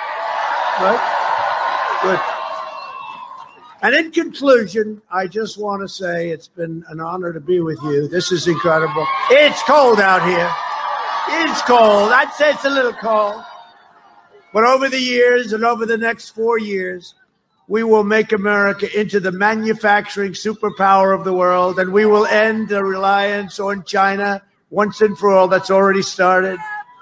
Right? 0.79 1.99
Good. 2.01 2.19
And 3.83 3.93
in 3.93 4.11
conclusion, 4.11 5.01
I 5.11 5.27
just 5.27 5.59
want 5.59 5.83
to 5.83 5.87
say 5.87 6.29
it's 6.31 6.47
been 6.47 6.83
an 6.87 6.99
honor 6.99 7.31
to 7.31 7.39
be 7.39 7.59
with 7.59 7.77
you. 7.83 8.07
This 8.07 8.31
is 8.31 8.47
incredible. 8.47 9.05
It's 9.29 9.61
cold 9.63 9.99
out 9.99 10.25
here. 10.25 10.49
It's 11.45 11.61
cold. 11.61 12.11
I'd 12.11 12.33
say 12.33 12.51
it's 12.51 12.65
a 12.65 12.69
little 12.69 12.93
cold. 12.93 13.43
But 14.51 14.63
over 14.63 14.89
the 14.89 14.99
years 14.99 15.53
and 15.53 15.63
over 15.63 15.85
the 15.85 15.97
next 15.97 16.29
four 16.29 16.57
years, 16.57 17.13
we 17.67 17.83
will 17.83 18.03
make 18.03 18.31
America 18.31 18.87
into 18.99 19.19
the 19.19 19.31
manufacturing 19.31 20.33
superpower 20.33 21.15
of 21.17 21.23
the 21.23 21.33
world, 21.33 21.79
and 21.79 21.93
we 21.93 22.05
will 22.05 22.25
end 22.25 22.69
the 22.69 22.83
reliance 22.83 23.59
on 23.59 23.83
China 23.83 24.41
once 24.69 25.01
and 25.01 25.17
for 25.17 25.31
all. 25.31 25.47
That's 25.47 25.71
already 25.71 26.01
started. 26.01 26.59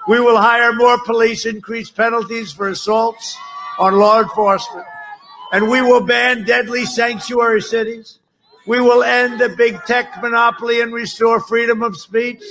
We 0.08 0.20
will 0.20 0.36
hire 0.36 0.72
more 0.72 1.02
police, 1.04 1.46
increase 1.46 1.90
penalties 1.90 2.52
for 2.52 2.68
assaults 2.68 3.36
on 3.78 3.96
law 3.98 4.20
enforcement, 4.20 4.86
and 5.52 5.68
we 5.68 5.82
will 5.82 6.04
ban 6.04 6.44
deadly 6.44 6.84
sanctuary 6.84 7.62
cities. 7.62 8.18
We 8.66 8.80
will 8.80 9.02
end 9.02 9.40
the 9.40 9.48
big 9.48 9.82
tech 9.86 10.22
monopoly 10.22 10.80
and 10.80 10.92
restore 10.92 11.40
freedom 11.40 11.82
of 11.82 11.96
speech. 11.96 12.42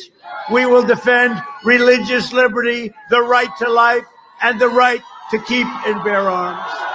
We 0.51 0.65
will 0.65 0.83
defend 0.83 1.41
religious 1.63 2.33
liberty, 2.33 2.93
the 3.09 3.21
right 3.21 3.49
to 3.59 3.69
life, 3.69 4.03
and 4.41 4.59
the 4.59 4.67
right 4.67 5.01
to 5.31 5.39
keep 5.39 5.67
and 5.85 6.03
bear 6.03 6.29
arms. 6.29 6.90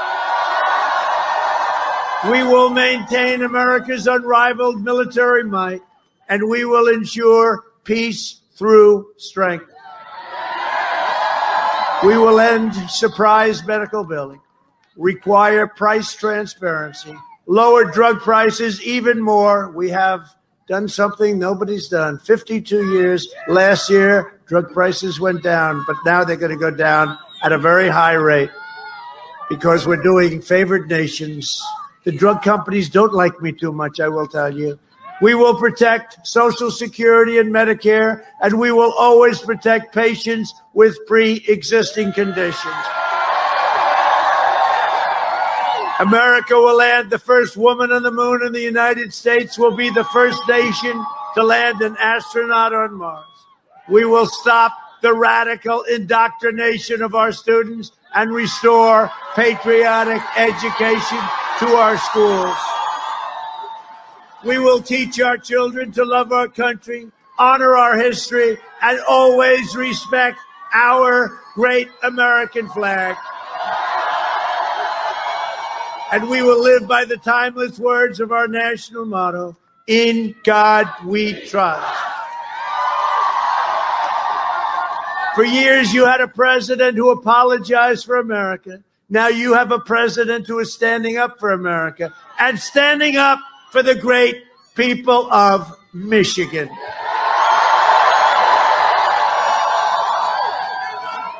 We 2.30 2.42
will 2.42 2.70
maintain 2.70 3.42
America's 3.42 4.06
unrivaled 4.08 4.82
military 4.82 5.44
might, 5.44 5.82
and 6.28 6.48
we 6.48 6.64
will 6.64 6.88
ensure 6.88 7.62
peace 7.84 8.40
through 8.56 9.12
strength. 9.16 9.66
We 12.04 12.18
will 12.18 12.40
end 12.40 12.74
surprise 12.90 13.64
medical 13.64 14.02
billing, 14.04 14.40
require 14.96 15.68
price 15.68 16.14
transparency, 16.14 17.14
lower 17.46 17.84
drug 17.84 18.20
prices 18.20 18.82
even 18.82 19.20
more. 19.20 19.70
We 19.70 19.90
have 19.90 20.28
done 20.68 20.88
something 20.88 21.38
nobody's 21.38 21.88
done. 21.88 22.18
52 22.18 22.92
years 22.92 23.32
last 23.46 23.88
year, 23.88 24.40
drug 24.46 24.72
prices 24.72 25.20
went 25.20 25.42
down, 25.42 25.84
but 25.86 25.96
now 26.04 26.24
they're 26.24 26.36
going 26.36 26.50
to 26.50 26.58
go 26.58 26.70
down 26.70 27.16
at 27.44 27.52
a 27.52 27.58
very 27.58 27.88
high 27.88 28.14
rate 28.14 28.50
because 29.48 29.86
we're 29.86 30.02
doing 30.02 30.42
favored 30.42 30.88
nations. 30.88 31.62
The 32.06 32.12
drug 32.12 32.40
companies 32.40 32.88
don't 32.88 33.12
like 33.12 33.42
me 33.42 33.50
too 33.50 33.72
much, 33.72 33.98
I 33.98 34.06
will 34.06 34.28
tell 34.28 34.56
you. 34.56 34.78
We 35.20 35.34
will 35.34 35.56
protect 35.56 36.24
Social 36.24 36.70
Security 36.70 37.38
and 37.38 37.52
Medicare, 37.52 38.22
and 38.40 38.60
we 38.60 38.70
will 38.70 38.92
always 38.92 39.40
protect 39.40 39.92
patients 39.92 40.54
with 40.72 40.96
pre 41.08 41.44
existing 41.48 42.12
conditions. 42.12 42.74
America 45.98 46.54
will 46.54 46.76
land 46.76 47.10
the 47.10 47.18
first 47.18 47.56
woman 47.56 47.90
on 47.90 48.04
the 48.04 48.12
moon, 48.12 48.40
and 48.44 48.54
the 48.54 48.60
United 48.60 49.12
States 49.12 49.58
will 49.58 49.74
be 49.74 49.90
the 49.90 50.04
first 50.04 50.40
nation 50.46 51.04
to 51.34 51.42
land 51.42 51.80
an 51.80 51.96
astronaut 51.98 52.72
on 52.72 52.94
Mars. 52.94 53.26
We 53.88 54.04
will 54.04 54.26
stop 54.26 54.72
the 55.02 55.12
radical 55.12 55.82
indoctrination 55.82 57.02
of 57.02 57.16
our 57.16 57.32
students 57.32 57.90
and 58.16 58.32
restore 58.32 59.10
patriotic 59.34 60.22
education 60.38 61.18
to 61.58 61.66
our 61.76 61.98
schools. 61.98 62.56
We 64.42 64.58
will 64.58 64.80
teach 64.80 65.20
our 65.20 65.36
children 65.36 65.92
to 65.92 66.04
love 66.04 66.32
our 66.32 66.48
country, 66.48 67.10
honor 67.38 67.76
our 67.76 67.96
history, 67.96 68.56
and 68.82 69.00
always 69.06 69.76
respect 69.76 70.38
our 70.72 71.38
great 71.54 71.88
American 72.02 72.68
flag. 72.70 73.16
And 76.12 76.30
we 76.30 76.40
will 76.40 76.62
live 76.62 76.88
by 76.88 77.04
the 77.04 77.18
timeless 77.18 77.78
words 77.78 78.20
of 78.20 78.32
our 78.32 78.48
national 78.48 79.04
motto 79.04 79.56
In 79.86 80.34
God 80.42 80.88
we 81.04 81.34
trust. 81.34 82.25
For 85.36 85.44
years, 85.44 85.92
you 85.92 86.06
had 86.06 86.22
a 86.22 86.28
president 86.28 86.96
who 86.96 87.10
apologized 87.10 88.06
for 88.06 88.16
America. 88.16 88.82
Now 89.10 89.28
you 89.28 89.52
have 89.52 89.70
a 89.70 89.78
president 89.78 90.46
who 90.46 90.58
is 90.60 90.72
standing 90.72 91.18
up 91.18 91.38
for 91.38 91.52
America 91.52 92.14
and 92.38 92.58
standing 92.58 93.16
up 93.16 93.38
for 93.70 93.82
the 93.82 93.94
great 93.94 94.44
people 94.74 95.30
of 95.30 95.76
Michigan. 95.92 96.70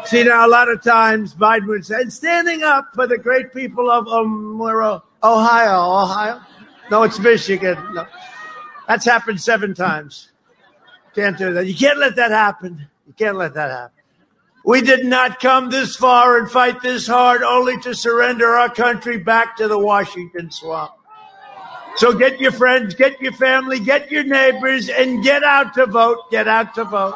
See, 0.05 0.25
now 0.25 0.47
a 0.47 0.51
lot 0.51 0.69
of 0.69 0.83
times 0.83 1.35
Biden 1.35 1.67
would 1.69 1.87
say, 1.87 2.05
standing 2.11 2.63
up 2.63 2.91
for 2.95 3.07
the 3.07 3.17
great 3.17 3.55
people 3.55 3.91
of 3.91 4.07
um, 4.09 4.61
Ohio. 4.61 5.03
Ohio? 5.23 6.41
No, 6.91 7.03
it's 7.03 7.19
Michigan. 7.19 7.79
No. 7.95 8.07
That's 8.87 9.07
happened 9.07 9.41
seven 9.41 9.73
times. 9.73 10.29
Can't 11.15 11.39
do 11.39 11.55
that. 11.55 11.67
You 11.67 11.75
can't 11.75 11.99
let 11.99 12.17
that 12.17 12.31
happen. 12.31 12.89
You 13.07 13.13
can't 13.13 13.37
let 13.37 13.55
that 13.55 13.71
happen. 13.71 13.93
We 14.65 14.81
did 14.81 15.07
not 15.07 15.39
come 15.39 15.71
this 15.71 15.95
far 15.95 16.39
and 16.39 16.51
fight 16.51 16.83
this 16.83 17.07
hard 17.07 17.43
only 17.43 17.81
to 17.83 17.95
surrender 17.95 18.49
our 18.49 18.69
country 18.69 19.17
back 19.17 19.57
to 19.59 19.69
the 19.69 19.79
Washington 19.79 20.51
swamp. 20.51 20.91
So 21.97 22.13
get 22.13 22.41
your 22.41 22.53
friends, 22.53 22.95
get 22.95 23.21
your 23.21 23.33
family, 23.33 23.79
get 23.79 24.11
your 24.11 24.25
neighbors, 24.25 24.89
and 24.89 25.23
get 25.23 25.45
out 25.45 25.73
to 25.75 25.87
vote. 25.87 26.31
Get 26.31 26.49
out 26.49 26.75
to 26.75 26.85
vote. 26.85 27.15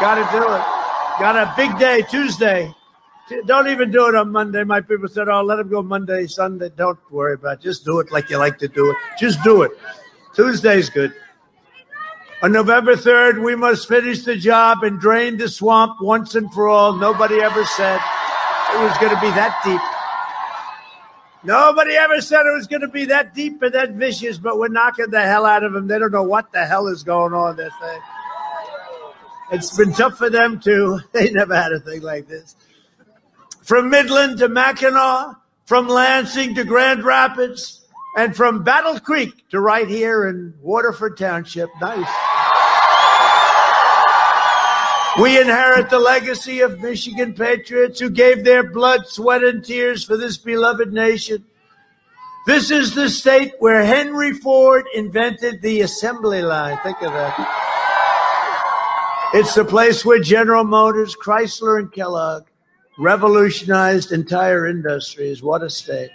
Got 0.00 0.14
to 0.14 0.38
do 0.38 0.42
it. 0.42 0.64
Got 1.18 1.36
a 1.36 1.52
big 1.56 1.78
day 1.78 2.02
Tuesday. 2.08 2.72
Don't 3.46 3.68
even 3.68 3.90
do 3.90 4.08
it 4.08 4.14
on 4.14 4.30
Monday. 4.32 4.64
My 4.64 4.80
people 4.80 5.08
said, 5.08 5.28
"Oh, 5.28 5.42
let 5.42 5.56
them 5.56 5.68
go 5.68 5.82
Monday, 5.82 6.26
Sunday." 6.26 6.70
Don't 6.76 6.98
worry 7.10 7.34
about. 7.34 7.58
it. 7.58 7.62
Just 7.62 7.84
do 7.84 8.00
it 8.00 8.10
like 8.10 8.30
you 8.30 8.38
like 8.38 8.58
to 8.58 8.68
do 8.68 8.90
it. 8.90 8.96
Just 9.18 9.42
do 9.42 9.62
it. 9.62 9.72
Tuesday's 10.34 10.88
good. 10.88 11.12
On 12.42 12.50
November 12.50 12.96
3rd, 12.96 13.44
we 13.44 13.54
must 13.54 13.86
finish 13.86 14.24
the 14.24 14.34
job 14.34 14.82
and 14.82 14.98
drain 14.98 15.36
the 15.36 15.48
swamp 15.48 16.00
once 16.00 16.34
and 16.34 16.52
for 16.52 16.68
all. 16.68 16.96
Nobody 16.96 17.40
ever 17.40 17.64
said 17.64 18.00
it 18.74 18.82
was 18.82 18.98
going 18.98 19.14
to 19.14 19.20
be 19.20 19.30
that 19.30 19.60
deep. 19.64 19.80
Nobody 21.44 21.94
ever 21.94 22.20
said 22.20 22.40
it 22.46 22.52
was 22.52 22.66
going 22.66 22.80
to 22.80 22.88
be 22.88 23.04
that 23.06 23.32
deep 23.32 23.62
and 23.62 23.72
that 23.74 23.92
vicious, 23.92 24.38
but 24.38 24.58
we're 24.58 24.66
knocking 24.66 25.10
the 25.10 25.22
hell 25.22 25.46
out 25.46 25.62
of 25.62 25.72
them. 25.72 25.86
They 25.86 26.00
don't 26.00 26.10
know 26.10 26.24
what 26.24 26.50
the 26.50 26.66
hell 26.66 26.88
is 26.88 27.04
going 27.04 27.32
on. 27.32 27.54
They 27.56 27.68
say. 27.68 27.98
It's 29.52 29.76
been 29.76 29.92
tough 29.92 30.18
for 30.18 30.28
them 30.28 30.58
too. 30.58 30.98
They 31.12 31.30
never 31.30 31.54
had 31.54 31.72
a 31.72 31.78
thing 31.78 32.02
like 32.02 32.26
this. 32.26 32.56
From 33.62 33.88
Midland 33.88 34.38
to 34.38 34.48
Mackinac, 34.48 35.36
from 35.66 35.86
Lansing 35.86 36.56
to 36.56 36.64
Grand 36.64 37.04
Rapids, 37.04 37.81
and 38.16 38.36
from 38.36 38.62
Battle 38.62 39.00
Creek 39.00 39.48
to 39.50 39.60
right 39.60 39.88
here 39.88 40.28
in 40.28 40.54
Waterford 40.60 41.16
Township. 41.16 41.70
Nice. 41.80 42.08
We 45.20 45.38
inherit 45.38 45.90
the 45.90 45.98
legacy 45.98 46.60
of 46.60 46.80
Michigan 46.80 47.34
patriots 47.34 48.00
who 48.00 48.08
gave 48.08 48.44
their 48.44 48.62
blood, 48.62 49.06
sweat, 49.06 49.44
and 49.44 49.62
tears 49.62 50.04
for 50.04 50.16
this 50.16 50.38
beloved 50.38 50.90
nation. 50.92 51.44
This 52.46 52.70
is 52.70 52.94
the 52.94 53.10
state 53.10 53.52
where 53.58 53.84
Henry 53.84 54.32
Ford 54.32 54.86
invented 54.94 55.60
the 55.60 55.82
assembly 55.82 56.40
line. 56.42 56.78
Think 56.82 57.02
of 57.02 57.12
that. 57.12 57.70
It's 59.34 59.54
the 59.54 59.64
place 59.64 60.04
where 60.04 60.18
General 60.18 60.64
Motors, 60.64 61.14
Chrysler, 61.14 61.78
and 61.78 61.92
Kellogg 61.92 62.44
revolutionized 62.98 64.12
entire 64.12 64.66
industries. 64.66 65.42
What 65.42 65.62
a 65.62 65.70
state. 65.70 66.10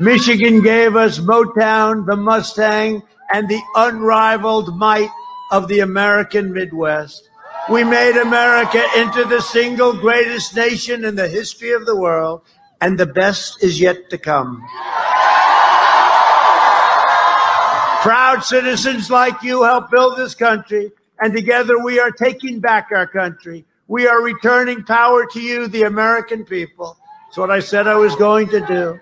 Michigan 0.00 0.62
gave 0.62 0.96
us 0.96 1.18
Motown, 1.18 2.06
the 2.06 2.16
Mustang, 2.16 3.02
and 3.30 3.46
the 3.50 3.60
unrivaled 3.76 4.74
might 4.78 5.10
of 5.52 5.68
the 5.68 5.80
American 5.80 6.54
Midwest. 6.54 7.28
We 7.68 7.84
made 7.84 8.16
America 8.16 8.82
into 8.96 9.26
the 9.26 9.42
single 9.42 9.92
greatest 9.92 10.56
nation 10.56 11.04
in 11.04 11.16
the 11.16 11.28
history 11.28 11.72
of 11.72 11.84
the 11.84 11.94
world, 11.94 12.40
and 12.80 12.98
the 12.98 13.04
best 13.04 13.62
is 13.62 13.78
yet 13.78 14.08
to 14.08 14.16
come. 14.16 14.66
Proud 18.00 18.42
citizens 18.42 19.10
like 19.10 19.42
you 19.42 19.64
help 19.64 19.90
build 19.90 20.16
this 20.16 20.34
country, 20.34 20.92
and 21.20 21.34
together 21.34 21.78
we 21.78 22.00
are 22.00 22.10
taking 22.10 22.58
back 22.58 22.88
our 22.90 23.06
country. 23.06 23.66
We 23.86 24.06
are 24.06 24.22
returning 24.22 24.82
power 24.82 25.26
to 25.26 25.40
you, 25.40 25.68
the 25.68 25.82
American 25.82 26.46
people. 26.46 26.96
It's 27.28 27.36
what 27.36 27.50
I 27.50 27.60
said 27.60 27.86
I 27.86 27.96
was 27.96 28.16
going 28.16 28.48
to 28.48 28.60
do. 28.66 28.98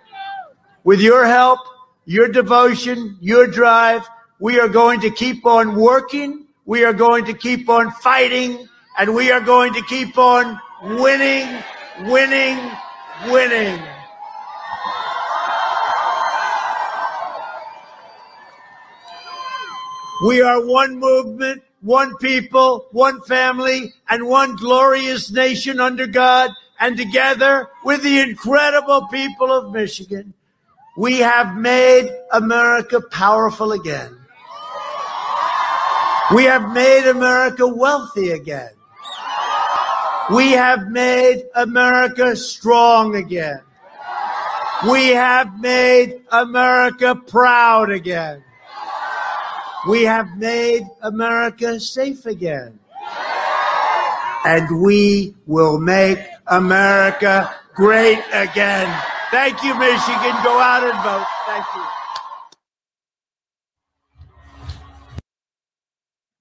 With 0.89 1.01
your 1.01 1.27
help, 1.27 1.61
your 2.07 2.29
devotion, 2.29 3.19
your 3.21 3.47
drive, 3.47 4.09
we 4.41 4.59
are 4.59 4.69
going 4.69 5.01
to 5.01 5.11
keep 5.11 5.45
on 5.45 5.77
working 5.77 6.49
we 6.69 6.85
are 6.85 6.93
going 6.93 7.25
to 7.25 7.33
keep 7.33 7.71
on 7.71 7.91
fighting 7.93 8.69
and 8.99 9.15
we 9.15 9.33
are 9.33 9.41
going 9.41 9.73
to 9.73 9.81
keep 9.85 10.19
on 10.19 10.61
winning, 10.83 11.49
winning, 12.01 12.59
winning. 13.29 13.83
We 20.27 20.43
are 20.43 20.63
one 20.63 20.99
movement, 20.99 21.63
one 21.81 22.15
people, 22.19 22.89
one 22.91 23.23
family, 23.23 23.95
and 24.11 24.29
one 24.29 24.55
glorious 24.57 25.31
nation 25.31 25.81
under 25.81 26.07
God. 26.07 26.51
And 26.79 26.99
together 26.99 27.71
with 27.83 28.03
the 28.03 28.21
incredible 28.21 29.09
people 29.09 29.51
of 29.51 29.73
Michigan, 29.73 30.35
we 30.99 31.21
have 31.21 31.57
made 31.57 32.11
America 32.33 33.01
powerful 33.01 33.71
again. 33.71 34.19
We 36.35 36.43
have 36.43 36.73
made 36.73 37.09
America 37.09 37.69
wealthy 37.69 38.31
again. 38.31 38.73
We 40.35 40.51
have 40.51 40.91
made 40.91 41.45
America 41.55 42.35
strong 42.35 43.15
again. 43.15 43.61
We 44.91 45.11
have 45.11 45.61
made 45.61 46.21
America 46.33 47.15
proud 47.15 47.91
again. 47.91 48.43
We 49.89 50.03
have 50.03 50.37
made 50.37 50.83
America 51.01 51.79
safe 51.79 52.27
again. 52.27 52.77
And 54.45 54.83
we 54.83 55.37
will 55.47 55.79
make 55.79 56.19
America 56.49 57.55
great 57.77 58.21
again. 58.33 58.93
Thank 59.31 59.63
you, 59.63 59.79
Michigan. 59.79 60.35
Go 60.43 60.59
out 60.59 60.85
and 60.85 61.03
vote. 61.05 61.27
Thank 61.47 61.67
you. 61.77 61.85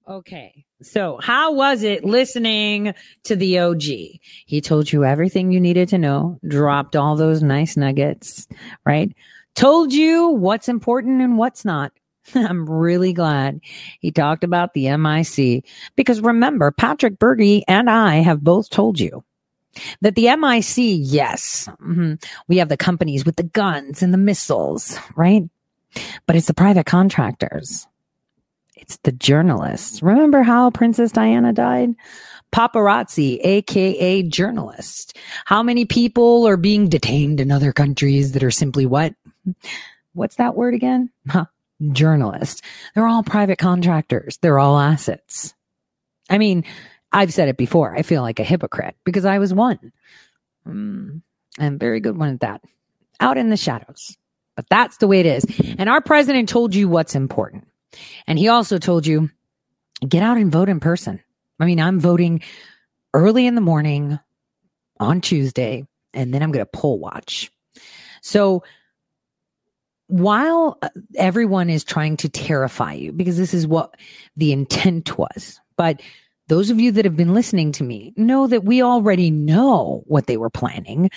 Okay. 0.08 0.66
So 0.82 1.20
how 1.22 1.54
was 1.54 1.84
it 1.84 2.06
listening 2.06 2.94
to 3.26 3.36
the 3.36 3.60
OG? 3.60 3.82
He 3.82 4.62
told 4.62 4.92
you 4.92 5.04
everything 5.04 5.52
you 5.52 5.60
needed 5.60 5.90
to 5.90 5.98
know, 5.98 6.40
dropped 6.48 6.96
all 6.96 7.18
those 7.18 7.44
nice 7.44 7.76
nuggets, 7.76 8.48
right? 8.86 9.12
Told 9.56 9.92
you 9.92 10.30
what's 10.30 10.70
important 10.70 11.22
and 11.22 11.38
what's 11.38 11.66
not. 11.66 11.92
I'm 12.36 12.70
really 12.70 13.12
glad 13.12 13.60
he 14.00 14.12
talked 14.12 14.44
about 14.46 14.74
the 14.74 14.96
MIC 14.96 15.66
because 15.96 16.22
remember, 16.22 16.72
Patrick 16.72 17.20
Berge 17.20 17.64
and 17.68 17.90
I 17.90 18.18
have 18.18 18.42
both 18.44 18.70
told 18.70 19.00
you 19.00 19.26
that 20.02 20.16
the 20.16 20.36
MIC, 20.36 20.76
yes, 20.78 21.68
mm-hmm, 21.82 22.16
we 22.48 22.58
have 22.58 22.70
the 22.70 22.78
companies 22.78 23.26
with 23.26 23.36
the 23.36 23.44
guns 23.44 24.02
and 24.02 24.14
the 24.14 24.18
missiles, 24.18 24.98
right? 25.16 25.44
But 26.26 26.36
it's 26.36 26.48
the 26.48 26.54
private 26.54 26.86
contractors 26.86 27.88
it's 28.88 28.98
the 29.04 29.12
journalists. 29.12 30.02
Remember 30.02 30.44
how 30.44 30.72
Princess 30.72 31.12
Diana 31.12 31.52
died? 31.52 31.94
Paparazzi, 32.54 33.38
aka 33.44 34.24
journalist. 34.24 35.18
How 35.44 35.62
many 35.62 35.84
people 35.84 36.48
are 36.48 36.56
being 36.56 36.88
detained 36.88 37.42
in 37.42 37.52
other 37.52 37.74
countries 37.74 38.32
that 38.32 38.44
are 38.44 38.52
simply 38.52 38.86
what? 38.86 39.14
What's 40.14 40.36
that 40.36 40.56
word 40.56 40.74
again? 40.74 41.10
Huh. 41.28 41.46
Journalists. 41.92 42.62
They're 42.96 43.08
all 43.08 43.24
private 43.24 43.58
contractors. 43.60 44.38
They're 44.38 44.58
all 44.58 44.80
assets. 44.80 45.54
I 46.30 46.38
mean, 46.38 46.64
I've 47.12 47.34
said 47.34 47.50
it 47.50 47.58
before. 47.58 47.96
I 47.96 48.02
feel 48.02 48.22
like 48.22 48.40
a 48.40 48.44
hypocrite 48.44 48.96
because 49.04 49.26
I 49.26 49.40
was 49.40 49.54
one. 49.54 49.92
Mm, 50.68 51.22
I'm 51.58 51.80
very 51.80 52.00
good 52.00 52.18
one 52.18 52.34
at 52.34 52.40
that. 52.42 52.62
Out 53.20 53.38
in 53.38 53.50
the 53.50 53.58
shadows. 53.58 54.18
But 54.56 54.68
that's 54.70 54.98
the 54.98 55.08
way 55.08 55.20
it 55.20 55.26
is. 55.26 55.46
And 55.78 55.88
our 55.90 56.02
president 56.02 56.50
told 56.50 56.74
you 56.74 56.90
what's 56.90 57.16
important. 57.16 57.68
And 58.26 58.38
he 58.38 58.48
also 58.48 58.78
told 58.80 59.06
you, 59.06 59.30
get 60.08 60.24
out 60.24 60.38
and 60.38 60.52
vote 60.52 60.70
in 60.70 60.80
person. 60.80 61.22
I 61.60 61.66
mean, 61.66 61.80
I'm 61.80 62.00
voting 62.00 62.42
early 63.14 63.48
in 63.48 63.56
the 63.56 63.62
morning 63.62 64.20
on 65.00 65.22
Tuesday, 65.22 65.86
and 66.14 66.34
then 66.34 66.42
I'm 66.42 66.52
going 66.52 66.66
to 66.66 66.72
poll 66.72 67.00
watch. 67.00 67.52
So 68.22 68.64
while 70.08 70.78
uh, 70.82 70.90
everyone 71.16 71.70
is 71.70 71.84
trying 71.84 72.18
to 72.18 72.30
terrify 72.30 72.94
you, 72.94 73.12
because 73.12 73.38
this 73.38 73.54
is 73.54 73.68
what 73.68 73.96
the 74.36 74.52
intent 74.52 75.18
was, 75.18 75.60
but 75.78 76.02
those 76.48 76.70
of 76.70 76.80
you 76.80 76.92
that 76.94 77.06
have 77.06 77.16
been 77.16 77.34
listening 77.34 77.72
to 77.74 77.84
me 77.84 78.14
know 78.16 78.48
that 78.48 78.64
we 78.64 78.82
already 78.82 79.32
know 79.32 80.04
what 80.08 80.28
they 80.28 80.38
were 80.38 80.50
planning. 80.50 81.10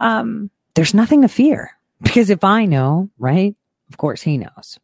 Um, 0.00 0.50
there's 0.74 0.94
nothing 0.94 1.22
to 1.22 1.28
fear 1.28 1.72
because 2.02 2.30
if 2.30 2.44
I 2.44 2.64
know, 2.64 3.10
right? 3.18 3.54
Of 3.90 3.96
course 3.96 4.22
he 4.22 4.38
knows. 4.38 4.78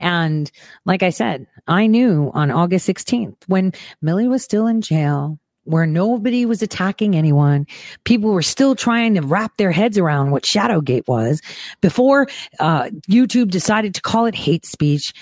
And 0.00 0.50
like 0.84 1.02
I 1.02 1.10
said, 1.10 1.46
I 1.68 1.86
knew 1.86 2.30
on 2.34 2.50
August 2.50 2.88
16th 2.88 3.36
when 3.46 3.72
Millie 4.00 4.28
was 4.28 4.42
still 4.42 4.66
in 4.66 4.80
jail, 4.80 5.38
where 5.64 5.86
nobody 5.86 6.44
was 6.44 6.62
attacking 6.62 7.14
anyone. 7.14 7.66
People 8.04 8.32
were 8.32 8.42
still 8.42 8.74
trying 8.74 9.14
to 9.14 9.22
wrap 9.22 9.56
their 9.56 9.70
heads 9.70 9.96
around 9.96 10.30
what 10.32 10.42
Shadowgate 10.42 11.06
was 11.06 11.40
before 11.80 12.26
uh, 12.58 12.84
YouTube 13.08 13.50
decided 13.50 13.94
to 13.94 14.00
call 14.00 14.26
it 14.26 14.34
hate 14.34 14.66
speech. 14.66 15.12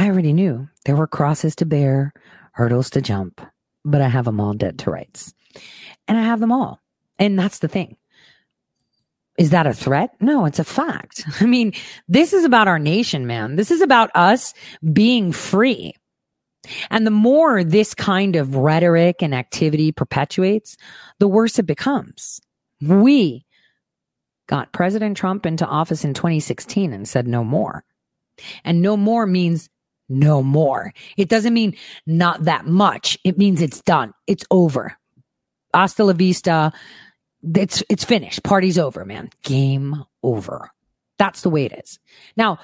I 0.00 0.08
already 0.08 0.32
knew 0.32 0.66
there 0.86 0.96
were 0.96 1.06
crosses 1.06 1.54
to 1.56 1.66
bear, 1.66 2.14
hurdles 2.52 2.88
to 2.90 3.02
jump, 3.02 3.38
but 3.84 4.00
I 4.00 4.08
have 4.08 4.24
them 4.24 4.40
all 4.40 4.54
dead 4.54 4.78
to 4.78 4.90
rights. 4.90 5.34
And 6.08 6.16
I 6.16 6.22
have 6.22 6.40
them 6.40 6.50
all. 6.50 6.80
And 7.18 7.38
that's 7.38 7.58
the 7.58 7.68
thing. 7.68 7.98
Is 9.36 9.50
that 9.50 9.66
a 9.66 9.74
threat? 9.74 10.12
No, 10.18 10.46
it's 10.46 10.58
a 10.58 10.64
fact. 10.64 11.26
I 11.40 11.44
mean, 11.44 11.74
this 12.08 12.32
is 12.32 12.46
about 12.46 12.66
our 12.66 12.78
nation, 12.78 13.26
man. 13.26 13.56
This 13.56 13.70
is 13.70 13.82
about 13.82 14.10
us 14.14 14.54
being 14.90 15.32
free. 15.32 15.92
And 16.90 17.06
the 17.06 17.10
more 17.10 17.62
this 17.62 17.92
kind 17.92 18.36
of 18.36 18.56
rhetoric 18.56 19.22
and 19.22 19.34
activity 19.34 19.92
perpetuates, 19.92 20.78
the 21.18 21.28
worse 21.28 21.58
it 21.58 21.66
becomes. 21.66 22.40
We 22.80 23.44
got 24.46 24.72
President 24.72 25.18
Trump 25.18 25.44
into 25.44 25.66
office 25.66 26.04
in 26.04 26.14
2016 26.14 26.94
and 26.94 27.06
said 27.06 27.28
no 27.28 27.44
more. 27.44 27.84
And 28.64 28.80
no 28.80 28.96
more 28.96 29.26
means 29.26 29.68
no 30.10 30.42
more. 30.42 30.92
It 31.16 31.28
doesn't 31.28 31.54
mean 31.54 31.76
not 32.06 32.44
that 32.44 32.66
much. 32.66 33.16
It 33.24 33.38
means 33.38 33.62
it's 33.62 33.80
done. 33.80 34.12
It's 34.26 34.44
over. 34.50 34.96
Hasta 35.72 36.04
la 36.04 36.12
vista. 36.12 36.72
It's, 37.42 37.82
it's 37.88 38.04
finished. 38.04 38.42
Party's 38.42 38.78
over, 38.78 39.04
man. 39.04 39.30
Game 39.42 40.04
over. 40.22 40.70
That's 41.18 41.42
the 41.42 41.50
way 41.50 41.64
it 41.64 41.72
is. 41.82 41.98
Now, 42.36 42.58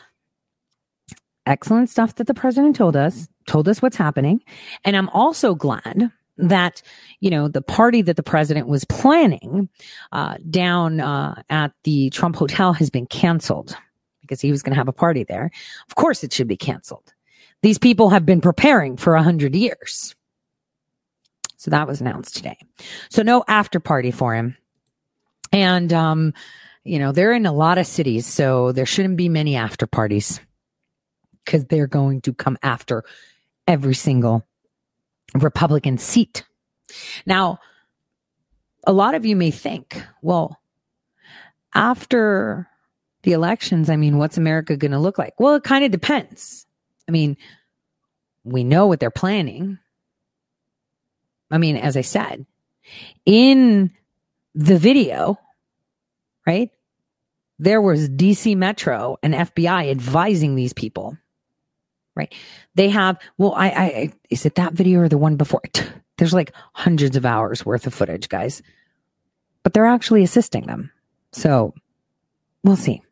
excellent 1.47 1.89
stuff 1.89 2.17
that 2.17 2.27
the 2.27 2.35
president 2.35 2.77
told 2.77 2.97
us, 2.97 3.29
told 3.47 3.69
us 3.69 3.81
what's 3.81 3.97
happening. 3.97 4.43
And 4.85 4.97
I'm 4.97 5.09
also 5.11 5.55
glad 5.55 6.11
that, 6.39 6.83
you 7.21 7.31
know, 7.31 7.49
the 7.49 7.63
party 7.63 8.03
that 8.03 8.17
the 8.17 8.23
president 8.23 8.67
was 8.67 8.85
planning, 8.85 9.69
uh, 10.13 10.37
down, 10.51 11.01
uh, 11.01 11.43
at 11.49 11.73
the 11.85 12.11
Trump 12.11 12.37
Hotel 12.37 12.73
has 12.75 12.91
been 12.91 13.07
canceled 13.07 13.77
because 14.21 14.41
he 14.41 14.51
was 14.51 14.63
going 14.63 14.73
to 14.73 14.79
have 14.79 14.89
a 14.89 14.93
party 14.93 15.25
there. 15.25 15.51
Of 15.89 15.95
course 15.95 16.25
it 16.25 16.33
should 16.33 16.49
be 16.49 16.57
canceled. 16.57 17.15
These 17.63 17.79
people 17.79 18.11
have 18.11 18.27
been 18.27 18.41
preparing 18.41 18.97
for 18.97 19.15
a 19.15 19.23
hundred 19.23 19.55
years. 19.55 20.15
So 21.57 21.71
that 21.71 21.89
was 21.89 22.01
announced 22.01 22.37
today. 22.37 22.59
So 23.11 23.23
no 23.23 23.45
after 23.49 23.81
party 23.81 24.11
for 24.11 24.35
him. 24.35 24.57
And, 25.53 25.93
um, 25.93 26.35
you 26.85 26.99
know, 26.99 27.13
they're 27.13 27.33
in 27.33 27.47
a 27.47 27.53
lot 27.53 27.79
of 27.79 27.87
cities, 27.87 28.27
so 28.27 28.73
there 28.73 28.87
shouldn't 28.87 29.17
be 29.17 29.29
many 29.29 29.57
after 29.57 29.87
parties 29.87 30.41
because 31.45 31.65
they're 31.65 31.87
going 31.87 32.21
to 32.23 32.35
come 32.35 32.59
after 32.63 33.05
every 33.67 33.95
single 33.95 34.45
Republican 35.35 35.99
seat. 35.99 36.45
Now, 37.25 37.59
a 38.87 38.93
lot 38.93 39.15
of 39.15 39.27
you 39.27 39.35
may 39.35 39.51
think, 39.51 40.01
well, 40.23 40.61
after 41.75 42.69
the 43.23 43.33
elections, 43.33 43.91
I 43.91 43.97
mean, 43.97 44.19
what's 44.19 44.39
America 44.39 44.77
going 44.77 44.93
to 44.93 44.99
look 44.99 45.19
like? 45.19 45.39
Well, 45.41 45.57
it 45.57 45.65
kind 45.65 45.85
of 45.85 45.91
depends. 45.91 46.66
I 47.09 47.13
mean, 47.13 47.37
we 48.45 48.65
know 48.65 48.87
what 48.87 49.01
they're 49.01 49.11
planning. 49.11 49.79
I 51.51 51.59
mean, 51.59 51.77
as 51.77 51.97
I 51.97 52.01
said, 52.01 52.47
in 53.25 53.91
the 54.55 54.79
video, 54.79 55.39
right? 56.47 56.71
There 57.59 57.81
was 57.81 58.09
DC 58.09 58.57
Metro 58.57 59.19
and 59.23 59.35
FBI 59.35 59.91
advising 59.91 60.55
these 60.55 60.73
people, 60.73 61.17
right? 62.15 62.33
They 62.75 62.89
have, 62.91 63.19
well, 63.39 63.55
I, 63.55 63.69
I, 63.69 64.13
is 64.31 64.47
it 64.47 64.57
that 64.57 64.75
video 64.75 65.01
or 65.01 65.09
the 65.09 65.19
one 65.19 65.37
before? 65.37 65.63
There's 66.19 66.35
like 66.35 66.53
hundreds 66.73 67.17
of 67.17 67.27
hours 67.27 67.67
worth 67.67 67.87
of 67.87 67.95
footage, 67.95 68.29
guys, 68.29 68.63
but 69.63 69.75
they're 69.75 69.87
actually 69.87 70.23
assisting 70.23 70.67
them. 70.67 70.91
So 71.33 71.75
we'll 72.65 72.77
see. 72.77 73.03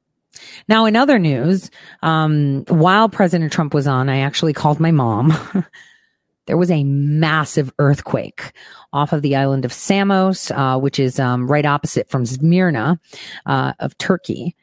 Now, 0.68 0.86
in 0.86 0.96
other 0.96 1.18
news, 1.18 1.70
um, 2.02 2.64
while 2.68 3.08
President 3.08 3.52
Trump 3.52 3.74
was 3.74 3.86
on, 3.86 4.08
I 4.08 4.18
actually 4.18 4.52
called 4.52 4.80
my 4.80 4.90
mom. 4.90 5.32
there 6.46 6.56
was 6.56 6.70
a 6.70 6.84
massive 6.84 7.72
earthquake 7.78 8.52
off 8.92 9.12
of 9.12 9.22
the 9.22 9.36
island 9.36 9.64
of 9.64 9.72
Samos, 9.72 10.50
uh, 10.50 10.78
which 10.78 10.98
is 10.98 11.18
um, 11.18 11.50
right 11.50 11.66
opposite 11.66 12.08
from 12.08 12.26
Smyrna 12.26 13.00
uh, 13.46 13.72
of 13.78 13.96
Turkey. 13.98 14.54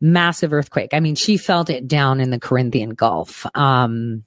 Massive 0.00 0.52
earthquake. 0.52 0.90
I 0.92 1.00
mean, 1.00 1.14
she 1.14 1.36
felt 1.36 1.70
it 1.70 1.88
down 1.88 2.20
in 2.20 2.30
the 2.30 2.40
Corinthian 2.40 2.90
Gulf. 2.90 3.46
Um, 3.54 4.24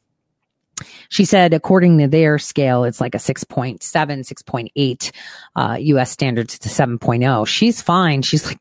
she 1.09 1.25
said, 1.25 1.53
according 1.53 1.97
to 1.99 2.07
their 2.07 2.37
scale, 2.37 2.83
it's 2.83 3.01
like 3.01 3.15
a 3.15 3.19
6.7, 3.19 3.79
6.8 3.79 5.11
uh, 5.55 5.77
US 5.79 6.11
standards. 6.11 6.55
A 6.55 6.69
7.0. 6.69 7.47
She's 7.47 7.81
fine. 7.81 8.21
She's 8.21 8.45
like, 8.45 8.59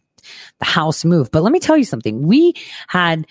the 0.59 0.65
house 0.65 1.05
moved. 1.05 1.33
But 1.33 1.43
let 1.43 1.53
me 1.53 1.61
tell 1.61 1.77
you 1.77 1.85
something. 1.85 2.27
We 2.27 2.55
had 2.89 3.27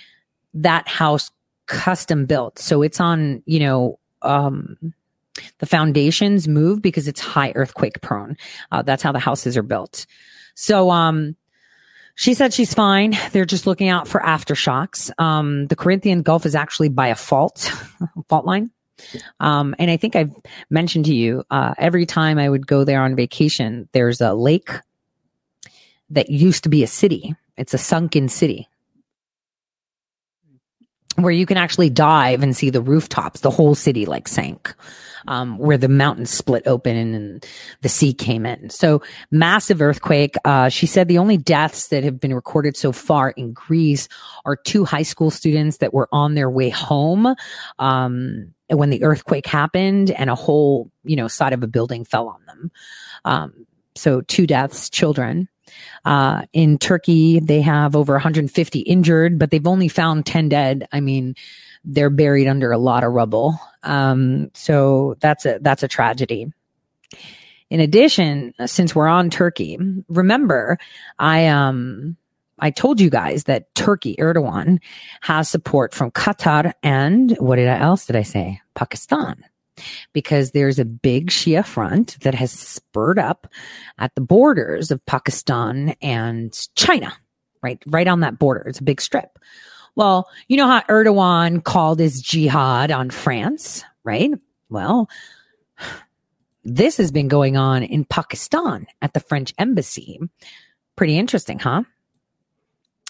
that 0.55 0.87
house 0.87 1.31
custom 1.67 2.25
built. 2.25 2.59
So 2.59 2.81
it's 2.81 2.99
on, 2.99 3.43
you 3.45 3.59
know, 3.59 3.99
um, 4.21 4.77
the 5.59 5.65
foundations 5.65 6.47
move 6.47 6.81
because 6.81 7.07
it's 7.07 7.19
high 7.19 7.51
earthquake 7.55 8.01
prone. 8.01 8.37
Uh, 8.71 8.81
that's 8.81 9.03
how 9.03 9.11
the 9.11 9.19
houses 9.19 9.57
are 9.57 9.63
built. 9.63 10.05
So, 10.55 10.89
um, 10.89 11.35
she 12.17 12.33
said 12.33 12.53
she's 12.53 12.73
fine. 12.73 13.13
They're 13.33 13.43
just 13.43 13.67
looking 13.67 13.89
out 13.89 14.07
for 14.07 14.21
aftershocks. 14.21 15.11
Um, 15.19 15.67
the 15.67 15.75
Corinthian 15.75 16.21
Gulf 16.21 16.45
is 16.45 16.55
actually 16.55 16.87
by 16.87 17.09
a 17.09 17.15
fault, 17.15 17.69
fault 18.29 18.45
line. 18.45 18.71
Um, 19.41 19.75
and 19.77 19.91
I 19.91 19.97
think 19.97 20.15
I've 20.15 20.31
mentioned 20.69 21.05
to 21.05 21.13
you, 21.13 21.43
uh, 21.51 21.73
every 21.77 22.05
time 22.05 22.39
I 22.39 22.49
would 22.49 22.65
go 22.65 22.85
there 22.85 23.01
on 23.01 23.17
vacation, 23.17 23.89
there's 23.91 24.21
a 24.21 24.33
lake 24.33 24.69
that 26.09 26.29
used 26.29 26.63
to 26.63 26.69
be 26.69 26.83
a 26.83 26.87
city. 26.87 27.35
It's 27.57 27.73
a 27.73 27.79
sunken 27.79 28.29
city 28.29 28.67
where 31.15 31.31
you 31.31 31.45
can 31.45 31.57
actually 31.57 31.89
dive 31.89 32.43
and 32.43 32.55
see 32.55 32.69
the 32.69 32.81
rooftops. 32.81 33.39
The 33.39 33.49
whole 33.49 33.75
city 33.75 34.05
like 34.05 34.27
sank, 34.27 34.73
um, 35.27 35.57
where 35.57 35.77
the 35.77 35.87
mountains 35.87 36.29
split 36.29 36.63
open 36.65 36.95
and 36.95 37.45
the 37.81 37.89
sea 37.89 38.13
came 38.13 38.45
in. 38.45 38.69
So 38.69 39.01
massive 39.31 39.81
earthquake. 39.81 40.35
Uh, 40.43 40.69
she 40.69 40.85
said 40.85 41.07
the 41.07 41.17
only 41.17 41.37
deaths 41.37 41.87
that 41.87 42.03
have 42.03 42.19
been 42.19 42.33
recorded 42.33 42.75
so 42.75 42.91
far 42.91 43.29
in 43.31 43.53
Greece 43.53 44.07
are 44.43 44.55
two 44.55 44.85
high 44.85 45.03
school 45.03 45.31
students 45.31 45.77
that 45.77 45.93
were 45.93 46.09
on 46.11 46.35
their 46.35 46.49
way 46.49 46.69
home. 46.69 47.33
Um, 47.79 48.53
when 48.69 48.89
the 48.89 49.03
earthquake 49.03 49.45
happened 49.45 50.09
and 50.11 50.29
a 50.29 50.35
whole, 50.35 50.91
you 51.03 51.15
know, 51.15 51.27
side 51.27 51.53
of 51.53 51.61
a 51.61 51.67
building 51.67 52.03
fell 52.03 52.27
on 52.27 52.41
them. 52.47 52.71
Um, 53.23 53.67
so 53.95 54.21
two 54.21 54.47
deaths, 54.47 54.89
children. 54.89 55.47
Uh, 56.03 56.43
in 56.53 56.77
Turkey, 56.77 57.39
they 57.39 57.61
have 57.61 57.95
over 57.95 58.13
150 58.13 58.79
injured, 58.79 59.39
but 59.39 59.51
they've 59.51 59.67
only 59.67 59.87
found 59.87 60.25
10 60.25 60.49
dead. 60.49 60.87
I 60.91 60.99
mean, 60.99 61.35
they're 61.83 62.09
buried 62.09 62.47
under 62.47 62.71
a 62.71 62.77
lot 62.77 63.03
of 63.03 63.13
rubble. 63.13 63.59
Um, 63.83 64.51
so 64.53 65.15
that's 65.19 65.45
a, 65.45 65.59
that's 65.61 65.83
a 65.83 65.87
tragedy. 65.87 66.51
In 67.69 67.79
addition, 67.79 68.53
since 68.65 68.93
we're 68.93 69.07
on 69.07 69.29
Turkey, 69.29 69.77
remember, 70.07 70.77
I, 71.17 71.47
um, 71.47 72.15
I 72.59 72.69
told 72.71 73.01
you 73.01 73.09
guys 73.09 73.45
that 73.45 73.73
Turkey, 73.75 74.15
Erdogan, 74.17 74.79
has 75.21 75.49
support 75.49 75.93
from 75.93 76.11
Qatar 76.11 76.73
and 76.83 77.35
what 77.37 77.57
did 77.57 77.67
I 77.67 77.79
else 77.79 78.05
did 78.05 78.15
I 78.15 78.23
say? 78.23 78.61
Pakistan 78.75 79.43
because 80.13 80.51
there's 80.51 80.79
a 80.79 80.85
big 80.85 81.29
Shia 81.29 81.65
front 81.65 82.19
that 82.21 82.35
has 82.35 82.51
spurred 82.51 83.19
up 83.19 83.47
at 83.97 84.13
the 84.15 84.21
borders 84.21 84.91
of 84.91 85.05
Pakistan 85.05 85.95
and 86.01 86.57
China, 86.75 87.13
right? 87.61 87.81
Right 87.87 88.07
on 88.07 88.21
that 88.21 88.39
border. 88.39 88.61
It's 88.67 88.79
a 88.79 88.83
big 88.83 89.01
strip. 89.01 89.39
Well, 89.95 90.29
you 90.47 90.57
know 90.57 90.67
how 90.67 90.81
Erdogan 90.81 91.63
called 91.63 91.99
his 91.99 92.21
jihad 92.21 92.91
on 92.91 93.09
France, 93.09 93.83
right? 94.03 94.31
Well, 94.69 95.09
this 96.63 96.97
has 96.97 97.11
been 97.11 97.27
going 97.27 97.55
on 97.55 97.83
in 97.83 98.05
Pakistan 98.05 98.87
at 99.01 99.13
the 99.13 99.19
French 99.19 99.53
embassy. 99.57 100.19
Pretty 100.95 101.17
interesting, 101.17 101.59
huh? 101.59 101.83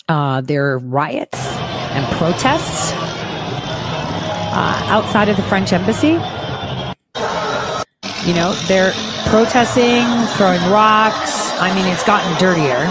Uh, 0.08 0.42
there 0.42 0.74
are 0.74 0.78
riots 0.78 1.40
and 1.40 2.06
protests 2.18 2.92
uh, 4.54 4.86
outside 4.88 5.30
of 5.30 5.38
the 5.38 5.44
French 5.44 5.74
embassy. 5.74 6.20
You 8.26 8.34
know, 8.34 8.54
they're 8.68 8.92
protesting, 9.28 10.04
throwing 10.36 10.62
rocks. 10.72 11.52
I 11.60 11.72
mean, 11.76 11.86
it's 11.86 12.04
gotten 12.04 12.36
dirtier. 12.40 12.88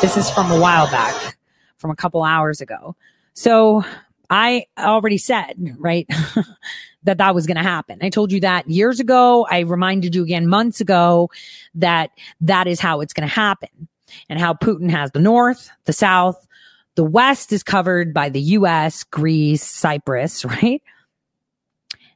This 0.00 0.16
is 0.16 0.30
from 0.30 0.50
a 0.52 0.60
while 0.60 0.88
back, 0.90 1.36
from 1.78 1.90
a 1.90 1.96
couple 1.96 2.22
hours 2.22 2.60
ago. 2.60 2.94
So 3.32 3.84
I 4.30 4.66
already 4.78 5.18
said, 5.18 5.76
right, 5.78 6.08
that 7.02 7.18
that 7.18 7.34
was 7.34 7.48
going 7.48 7.56
to 7.56 7.64
happen. 7.64 7.98
I 8.00 8.10
told 8.10 8.30
you 8.30 8.40
that 8.40 8.70
years 8.70 9.00
ago. 9.00 9.44
I 9.50 9.60
reminded 9.60 10.14
you 10.14 10.22
again 10.22 10.46
months 10.46 10.80
ago 10.80 11.30
that 11.74 12.10
that 12.40 12.68
is 12.68 12.78
how 12.78 13.00
it's 13.00 13.12
going 13.12 13.28
to 13.28 13.34
happen 13.34 13.88
and 14.28 14.38
how 14.38 14.54
Putin 14.54 14.88
has 14.88 15.10
the 15.10 15.20
North, 15.20 15.68
the 15.84 15.92
South, 15.92 16.46
the 16.94 17.04
West 17.04 17.52
is 17.52 17.64
covered 17.64 18.14
by 18.14 18.28
the 18.28 18.40
US, 18.40 19.02
Greece, 19.02 19.64
Cyprus, 19.64 20.44
right? 20.44 20.80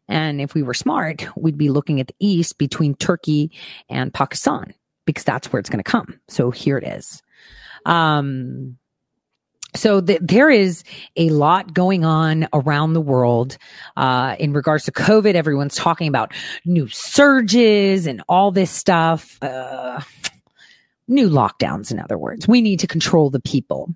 And 0.08 0.40
if 0.40 0.54
we 0.54 0.62
were 0.62 0.74
smart, 0.74 1.26
we'd 1.36 1.58
be 1.58 1.68
looking 1.68 2.00
at 2.00 2.08
the 2.08 2.14
east 2.18 2.58
between 2.58 2.94
Turkey 2.94 3.50
and 3.88 4.12
Pakistan 4.12 4.74
because 5.04 5.24
that's 5.24 5.52
where 5.52 5.60
it's 5.60 5.70
going 5.70 5.82
to 5.82 5.90
come. 5.90 6.20
So 6.28 6.50
here 6.50 6.78
it 6.78 6.84
is. 6.84 7.22
Um, 7.86 8.78
so 9.74 10.00
th- 10.00 10.20
there 10.22 10.50
is 10.50 10.82
a 11.16 11.28
lot 11.30 11.74
going 11.74 12.04
on 12.04 12.48
around 12.52 12.94
the 12.94 13.00
world 13.00 13.58
uh, 13.96 14.34
in 14.38 14.52
regards 14.52 14.84
to 14.84 14.92
COVID. 14.92 15.34
Everyone's 15.34 15.76
talking 15.76 16.08
about 16.08 16.32
new 16.64 16.88
surges 16.88 18.06
and 18.06 18.22
all 18.28 18.50
this 18.50 18.70
stuff. 18.70 19.38
Uh, 19.42 20.00
new 21.06 21.28
lockdowns, 21.28 21.90
in 21.90 21.98
other 21.98 22.18
words. 22.18 22.48
We 22.48 22.60
need 22.60 22.80
to 22.80 22.86
control 22.86 23.30
the 23.30 23.40
people. 23.40 23.94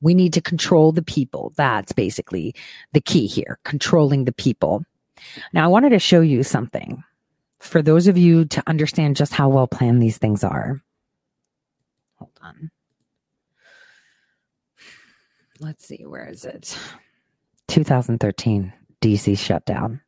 We 0.00 0.14
need 0.14 0.32
to 0.34 0.40
control 0.40 0.92
the 0.92 1.02
people. 1.02 1.52
That's 1.56 1.92
basically 1.92 2.54
the 2.92 3.00
key 3.00 3.26
here, 3.26 3.58
controlling 3.64 4.24
the 4.24 4.32
people. 4.32 4.84
Now, 5.52 5.64
I 5.64 5.68
wanted 5.68 5.90
to 5.90 5.98
show 5.98 6.20
you 6.20 6.42
something 6.42 7.02
for 7.58 7.82
those 7.82 8.06
of 8.06 8.16
you 8.16 8.44
to 8.46 8.62
understand 8.66 9.16
just 9.16 9.32
how 9.32 9.48
well 9.48 9.66
planned 9.66 10.02
these 10.02 10.18
things 10.18 10.44
are. 10.44 10.80
Hold 12.16 12.38
on. 12.42 12.70
Let's 15.60 15.86
see, 15.86 16.04
where 16.06 16.28
is 16.28 16.44
it? 16.44 16.78
2013. 17.68 18.72
DC 19.00 19.38
shutdown. 19.38 20.00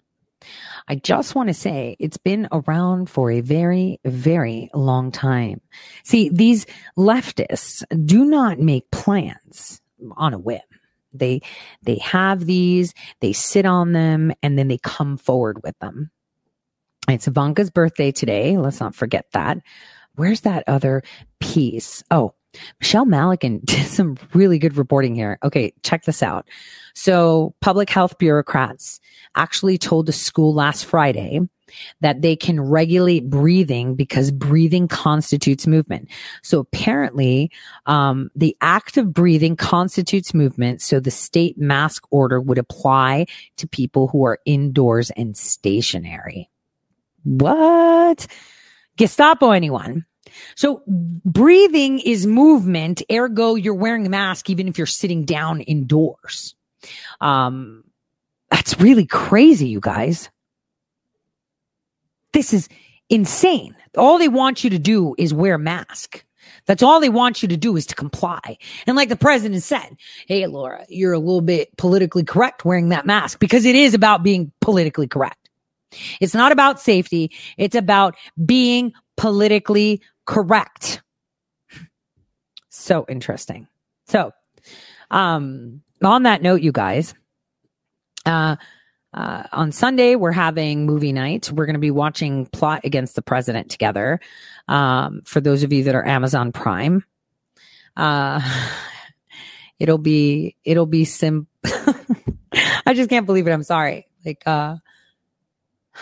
I 0.88 0.96
just 0.96 1.34
want 1.34 1.48
to 1.48 1.54
say 1.54 1.96
it's 1.98 2.16
been 2.16 2.48
around 2.50 3.10
for 3.10 3.30
a 3.30 3.40
very, 3.40 4.00
very 4.04 4.70
long 4.74 5.12
time. 5.12 5.60
See, 6.02 6.28
these 6.30 6.66
leftists 6.96 7.84
do 8.06 8.24
not 8.24 8.58
make 8.58 8.90
plans 8.90 9.80
on 10.16 10.34
a 10.34 10.38
whim. 10.38 10.60
They, 11.12 11.40
they 11.82 11.96
have 11.98 12.46
these, 12.46 12.94
they 13.20 13.32
sit 13.32 13.66
on 13.66 13.92
them, 13.92 14.32
and 14.42 14.58
then 14.58 14.68
they 14.68 14.78
come 14.78 15.16
forward 15.16 15.62
with 15.62 15.78
them. 15.80 16.10
It's 17.08 17.26
Ivanka's 17.26 17.70
birthday 17.70 18.12
today. 18.12 18.56
Let's 18.56 18.80
not 18.80 18.94
forget 18.94 19.26
that. 19.32 19.58
Where's 20.14 20.42
that 20.42 20.64
other 20.66 21.02
piece? 21.40 22.02
Oh, 22.10 22.34
Michelle 22.80 23.06
Malkin 23.06 23.60
did 23.64 23.86
some 23.86 24.16
really 24.34 24.58
good 24.58 24.76
reporting 24.76 25.14
here. 25.14 25.38
Okay, 25.42 25.72
check 25.82 26.04
this 26.04 26.22
out. 26.22 26.48
So, 26.94 27.54
public 27.60 27.90
health 27.90 28.18
bureaucrats 28.18 29.00
actually 29.34 29.78
told 29.78 30.08
a 30.08 30.12
school 30.12 30.54
last 30.54 30.84
Friday 30.84 31.40
that 32.00 32.22
they 32.22 32.36
can 32.36 32.60
regulate 32.60 33.28
breathing 33.30 33.94
because 33.94 34.30
breathing 34.30 34.88
constitutes 34.88 35.66
movement. 35.66 36.08
So 36.42 36.60
apparently, 36.60 37.50
um, 37.86 38.30
the 38.34 38.56
act 38.60 38.96
of 38.96 39.12
breathing 39.12 39.56
constitutes 39.56 40.34
movement. 40.34 40.82
So 40.82 41.00
the 41.00 41.10
state 41.10 41.58
mask 41.58 42.06
order 42.10 42.40
would 42.40 42.58
apply 42.58 43.26
to 43.56 43.68
people 43.68 44.08
who 44.08 44.24
are 44.24 44.38
indoors 44.44 45.10
and 45.10 45.36
stationary. 45.36 46.50
What? 47.24 48.26
Gestapo 48.96 49.50
anyone? 49.50 50.06
So 50.54 50.82
breathing 50.86 52.00
is 52.00 52.26
movement. 52.26 53.02
Ergo, 53.10 53.54
you're 53.54 53.74
wearing 53.74 54.06
a 54.06 54.10
mask 54.10 54.50
even 54.50 54.68
if 54.68 54.78
you're 54.78 54.86
sitting 54.86 55.24
down 55.24 55.60
indoors. 55.60 56.54
Um, 57.20 57.84
that's 58.50 58.80
really 58.80 59.06
crazy, 59.06 59.68
you 59.68 59.80
guys. 59.80 60.30
This 62.32 62.52
is 62.52 62.68
insane. 63.08 63.74
All 63.96 64.18
they 64.18 64.28
want 64.28 64.64
you 64.64 64.70
to 64.70 64.78
do 64.78 65.14
is 65.18 65.34
wear 65.34 65.54
a 65.54 65.58
mask. 65.58 66.24
That's 66.66 66.82
all 66.82 67.00
they 67.00 67.08
want 67.08 67.42
you 67.42 67.48
to 67.48 67.56
do 67.56 67.76
is 67.76 67.86
to 67.86 67.94
comply. 67.94 68.58
And 68.86 68.96
like 68.96 69.08
the 69.08 69.16
president 69.16 69.62
said, 69.62 69.96
hey, 70.26 70.46
Laura, 70.46 70.84
you're 70.88 71.12
a 71.12 71.18
little 71.18 71.40
bit 71.40 71.76
politically 71.76 72.24
correct 72.24 72.64
wearing 72.64 72.90
that 72.90 73.06
mask 73.06 73.38
because 73.40 73.64
it 73.64 73.74
is 73.74 73.94
about 73.94 74.22
being 74.22 74.52
politically 74.60 75.06
correct. 75.06 75.50
It's 76.20 76.34
not 76.34 76.52
about 76.52 76.80
safety. 76.80 77.32
It's 77.56 77.74
about 77.74 78.16
being 78.44 78.92
politically 79.16 80.02
correct. 80.26 81.02
So 82.68 83.04
interesting. 83.08 83.66
So, 84.06 84.32
um, 85.10 85.82
on 86.02 86.22
that 86.22 86.42
note, 86.42 86.62
you 86.62 86.72
guys, 86.72 87.14
uh, 88.24 88.56
uh, 89.12 89.44
on 89.52 89.72
Sunday, 89.72 90.14
we're 90.14 90.32
having 90.32 90.86
movie 90.86 91.12
night. 91.12 91.50
We're 91.52 91.66
going 91.66 91.74
to 91.74 91.80
be 91.80 91.90
watching 91.90 92.46
Plot 92.46 92.82
Against 92.84 93.16
the 93.16 93.22
President 93.22 93.68
together. 93.70 94.20
Um, 94.68 95.22
for 95.24 95.40
those 95.40 95.62
of 95.62 95.72
you 95.72 95.84
that 95.84 95.94
are 95.94 96.06
Amazon 96.06 96.52
Prime, 96.52 97.04
uh, 97.96 98.40
it'll 99.78 99.98
be, 99.98 100.56
it'll 100.64 100.86
be 100.86 101.04
sim. 101.04 101.48
I 102.86 102.94
just 102.94 103.10
can't 103.10 103.26
believe 103.26 103.46
it. 103.46 103.52
I'm 103.52 103.64
sorry. 103.64 104.06
Like, 104.24 104.42
uh, 104.46 104.76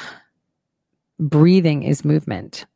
breathing 1.18 1.84
is 1.84 2.04
movement. 2.04 2.66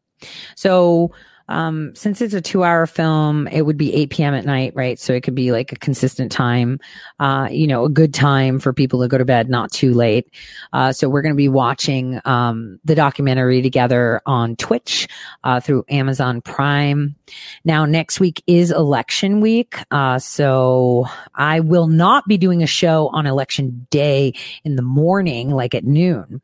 So, 0.56 1.12
um, 1.52 1.94
since 1.94 2.22
it's 2.22 2.32
a 2.32 2.40
two 2.40 2.64
hour 2.64 2.86
film, 2.86 3.46
it 3.48 3.62
would 3.62 3.76
be 3.76 3.94
8 3.94 4.10
p.m. 4.10 4.34
at 4.34 4.46
night, 4.46 4.72
right? 4.74 4.98
So 4.98 5.12
it 5.12 5.22
could 5.22 5.34
be 5.34 5.52
like 5.52 5.70
a 5.70 5.76
consistent 5.76 6.32
time, 6.32 6.80
uh, 7.20 7.48
you 7.50 7.66
know, 7.66 7.84
a 7.84 7.90
good 7.90 8.14
time 8.14 8.58
for 8.58 8.72
people 8.72 9.02
to 9.02 9.08
go 9.08 9.18
to 9.18 9.24
bed, 9.26 9.50
not 9.50 9.70
too 9.70 9.92
late. 9.92 10.30
Uh, 10.72 10.92
so 10.92 11.10
we're 11.10 11.20
going 11.20 11.34
to 11.34 11.36
be 11.36 11.50
watching, 11.50 12.20
um, 12.24 12.80
the 12.84 12.94
documentary 12.94 13.60
together 13.60 14.22
on 14.24 14.56
Twitch, 14.56 15.06
uh, 15.44 15.60
through 15.60 15.84
Amazon 15.90 16.40
Prime. 16.40 17.16
Now, 17.64 17.84
next 17.84 18.18
week 18.18 18.42
is 18.46 18.70
election 18.70 19.42
week. 19.42 19.76
Uh, 19.90 20.18
so 20.18 21.04
I 21.34 21.60
will 21.60 21.86
not 21.86 22.26
be 22.26 22.38
doing 22.38 22.62
a 22.62 22.66
show 22.66 23.08
on 23.08 23.26
election 23.26 23.86
day 23.90 24.32
in 24.64 24.76
the 24.76 24.82
morning, 24.82 25.50
like 25.50 25.74
at 25.74 25.84
noon, 25.84 26.40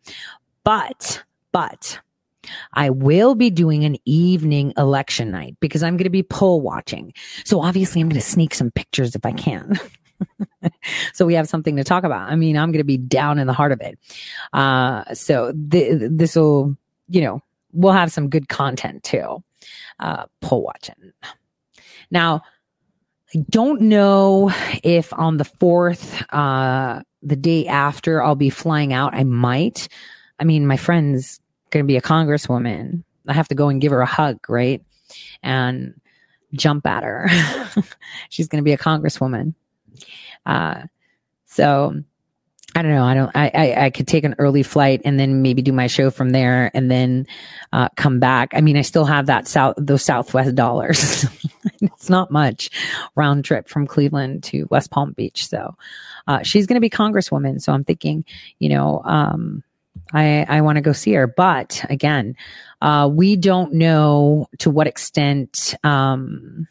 but, 0.64 1.24
but, 1.50 1.98
I 2.72 2.90
will 2.90 3.34
be 3.34 3.50
doing 3.50 3.84
an 3.84 3.96
evening 4.04 4.72
election 4.76 5.30
night 5.30 5.56
because 5.60 5.82
I'm 5.82 5.96
going 5.96 6.04
to 6.04 6.10
be 6.10 6.22
poll 6.22 6.60
watching. 6.60 7.12
So 7.44 7.60
obviously 7.60 8.00
I'm 8.00 8.08
going 8.08 8.20
to 8.20 8.26
sneak 8.26 8.54
some 8.54 8.70
pictures 8.70 9.14
if 9.14 9.24
I 9.24 9.32
can. 9.32 9.78
so 11.12 11.26
we 11.26 11.34
have 11.34 11.48
something 11.48 11.76
to 11.76 11.84
talk 11.84 12.04
about. 12.04 12.30
I 12.30 12.36
mean, 12.36 12.56
I'm 12.56 12.72
going 12.72 12.80
to 12.80 12.84
be 12.84 12.96
down 12.96 13.38
in 13.38 13.46
the 13.46 13.52
heart 13.52 13.72
of 13.72 13.80
it. 13.80 13.98
Uh, 14.52 15.14
so 15.14 15.52
th- 15.70 16.10
this 16.10 16.36
will, 16.36 16.76
you 17.08 17.20
know, 17.20 17.42
we'll 17.72 17.92
have 17.92 18.12
some 18.12 18.28
good 18.28 18.48
content 18.48 19.02
too. 19.02 19.42
Uh, 19.98 20.26
poll 20.40 20.62
watching. 20.62 21.12
Now, 22.10 22.42
I 23.34 23.44
don't 23.50 23.82
know 23.82 24.50
if 24.82 25.12
on 25.12 25.36
the 25.36 25.44
fourth, 25.44 26.22
uh, 26.32 27.02
the 27.22 27.36
day 27.36 27.66
after 27.66 28.22
I'll 28.22 28.36
be 28.36 28.50
flying 28.50 28.92
out. 28.92 29.14
I 29.14 29.24
might. 29.24 29.88
I 30.38 30.44
mean, 30.44 30.66
my 30.66 30.76
friends 30.76 31.40
going 31.70 31.84
to 31.84 31.86
be 31.86 31.96
a 31.96 32.02
congresswoman. 32.02 33.02
I 33.26 33.32
have 33.32 33.48
to 33.48 33.54
go 33.54 33.68
and 33.68 33.80
give 33.80 33.92
her 33.92 34.00
a 34.00 34.06
hug, 34.06 34.38
right? 34.48 34.82
And 35.42 36.00
jump 36.52 36.86
at 36.86 37.02
her. 37.02 37.28
She's 38.30 38.48
going 38.48 38.62
to 38.62 38.64
be 38.64 38.72
a 38.72 38.78
congresswoman. 38.78 39.54
Uh, 40.46 40.82
so 41.46 41.94
I 42.74 42.82
don't 42.82 42.92
know. 42.92 43.04
I 43.04 43.14
don't, 43.14 43.30
I, 43.34 43.50
I, 43.54 43.84
I, 43.86 43.90
could 43.90 44.06
take 44.06 44.24
an 44.24 44.34
early 44.38 44.62
flight 44.62 45.02
and 45.04 45.18
then 45.18 45.42
maybe 45.42 45.62
do 45.62 45.72
my 45.72 45.88
show 45.88 46.10
from 46.10 46.30
there 46.30 46.70
and 46.74 46.90
then, 46.90 47.26
uh, 47.72 47.88
come 47.96 48.20
back. 48.20 48.52
I 48.54 48.60
mean, 48.60 48.76
I 48.76 48.82
still 48.82 49.04
have 49.04 49.26
that 49.26 49.48
South, 49.48 49.74
those 49.76 50.04
Southwest 50.04 50.54
dollars. 50.54 51.26
it's 51.82 52.08
not 52.08 52.30
much 52.30 52.70
round 53.16 53.44
trip 53.44 53.68
from 53.68 53.86
Cleveland 53.86 54.44
to 54.44 54.68
West 54.70 54.90
Palm 54.90 55.12
Beach. 55.12 55.48
So, 55.48 55.76
uh, 56.28 56.42
she's 56.42 56.66
going 56.66 56.76
to 56.76 56.80
be 56.80 56.90
congresswoman. 56.90 57.60
So 57.60 57.72
I'm 57.72 57.84
thinking, 57.84 58.24
you 58.58 58.68
know, 58.68 59.02
um, 59.04 59.64
I, 60.12 60.46
I 60.48 60.60
want 60.62 60.76
to 60.76 60.82
go 60.82 60.92
see 60.92 61.12
her. 61.12 61.26
But 61.26 61.84
again, 61.88 62.36
uh, 62.80 63.08
we 63.12 63.36
don't 63.36 63.74
know 63.74 64.48
to 64.58 64.70
what 64.70 64.86
extent, 64.86 65.74
um, 65.84 66.66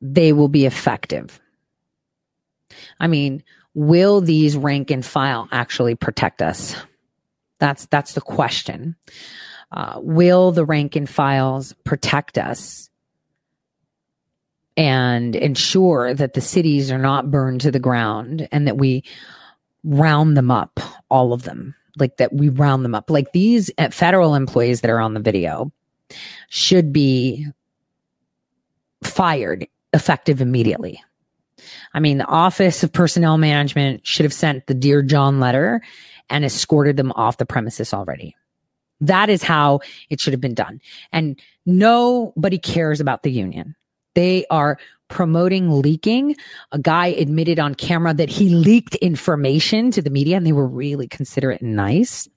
they 0.00 0.32
will 0.32 0.48
be 0.48 0.66
effective. 0.66 1.40
I 3.00 3.06
mean, 3.06 3.42
will 3.72 4.20
these 4.20 4.56
rank 4.56 4.90
and 4.90 5.04
file 5.04 5.48
actually 5.50 5.94
protect 5.94 6.42
us? 6.42 6.76
That's, 7.58 7.86
that's 7.86 8.12
the 8.12 8.20
question. 8.20 8.96
Uh, 9.72 10.00
will 10.02 10.52
the 10.52 10.64
rank 10.64 10.94
and 10.94 11.08
files 11.08 11.74
protect 11.84 12.36
us 12.36 12.90
and 14.76 15.36
ensure 15.36 16.14
that 16.14 16.34
the 16.34 16.40
cities 16.40 16.90
are 16.90 16.98
not 16.98 17.30
burned 17.30 17.60
to 17.60 17.70
the 17.70 17.78
ground 17.78 18.48
and 18.50 18.66
that 18.66 18.76
we 18.76 19.04
round 19.84 20.36
them 20.36 20.50
up, 20.50 20.80
all 21.10 21.32
of 21.32 21.44
them, 21.44 21.74
like 21.98 22.16
that 22.16 22.32
we 22.32 22.48
round 22.48 22.84
them 22.84 22.94
up. 22.94 23.10
Like 23.10 23.32
these 23.32 23.70
uh, 23.78 23.90
federal 23.90 24.34
employees 24.34 24.80
that 24.80 24.90
are 24.90 25.00
on 25.00 25.14
the 25.14 25.20
video 25.20 25.70
should 26.48 26.92
be 26.92 27.46
fired 29.02 29.66
effective 29.92 30.40
immediately. 30.40 31.02
I 31.92 32.00
mean, 32.00 32.18
the 32.18 32.26
Office 32.26 32.82
of 32.82 32.92
Personnel 32.92 33.38
Management 33.38 34.06
should 34.06 34.24
have 34.24 34.32
sent 34.32 34.66
the 34.66 34.74
Dear 34.74 35.02
John 35.02 35.38
letter 35.38 35.82
and 36.28 36.44
escorted 36.44 36.96
them 36.96 37.12
off 37.12 37.36
the 37.36 37.46
premises 37.46 37.94
already. 37.94 38.34
That 39.00 39.28
is 39.28 39.42
how 39.42 39.80
it 40.10 40.20
should 40.20 40.32
have 40.32 40.40
been 40.40 40.54
done. 40.54 40.80
And 41.12 41.38
nobody 41.66 42.58
cares 42.58 43.00
about 43.00 43.22
the 43.22 43.30
union. 43.30 43.76
They 44.14 44.46
are 44.50 44.78
promoting 45.08 45.70
leaking. 45.82 46.36
A 46.72 46.78
guy 46.78 47.08
admitted 47.08 47.58
on 47.58 47.74
camera 47.74 48.14
that 48.14 48.30
he 48.30 48.48
leaked 48.48 48.94
information 48.96 49.90
to 49.92 50.02
the 50.02 50.10
media 50.10 50.36
and 50.36 50.46
they 50.46 50.52
were 50.52 50.66
really 50.66 51.06
considerate 51.06 51.60
and 51.60 51.76
nice. 51.76 52.28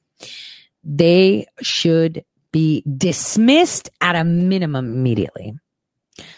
They 0.83 1.47
should 1.61 2.23
be 2.51 2.83
dismissed 2.97 3.89
at 4.01 4.15
a 4.15 4.23
minimum 4.23 4.85
immediately. 4.93 5.53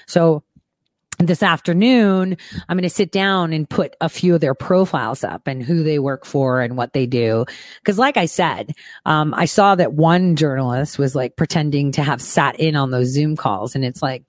So 0.08 0.44
this 1.20 1.44
afternoon, 1.44 2.38
I'm 2.68 2.78
going 2.78 2.84
to 2.84 2.90
sit 2.90 3.12
down 3.12 3.52
and 3.52 3.70
put 3.70 3.96
a 4.00 4.08
few 4.08 4.36
of 4.36 4.42
their 4.42 4.56
profiles 4.56 5.24
up 5.24 5.48
and 5.48 5.62
who 5.62 5.84
they 5.84 6.00
work 6.00 6.26
for 6.26 6.62
and 6.62 6.78
what 6.78 6.94
they 6.94 7.06
do. 7.06 7.46
Cause 7.84 7.98
like 7.98 8.16
I 8.16 8.26
said, 8.26 8.74
um, 9.06 9.34
I 9.34 9.44
saw 9.46 9.76
that 9.76 9.94
one 9.94 10.38
journalist 10.38 10.98
was 10.98 11.16
like 11.16 11.36
pretending 11.36 11.92
to 11.94 12.04
have 12.04 12.22
sat 12.22 12.58
in 12.60 12.78
on 12.78 12.92
those 12.92 13.10
Zoom 13.10 13.36
calls 13.36 13.76
and 13.76 13.84
it's 13.84 14.02
like, 14.02 14.24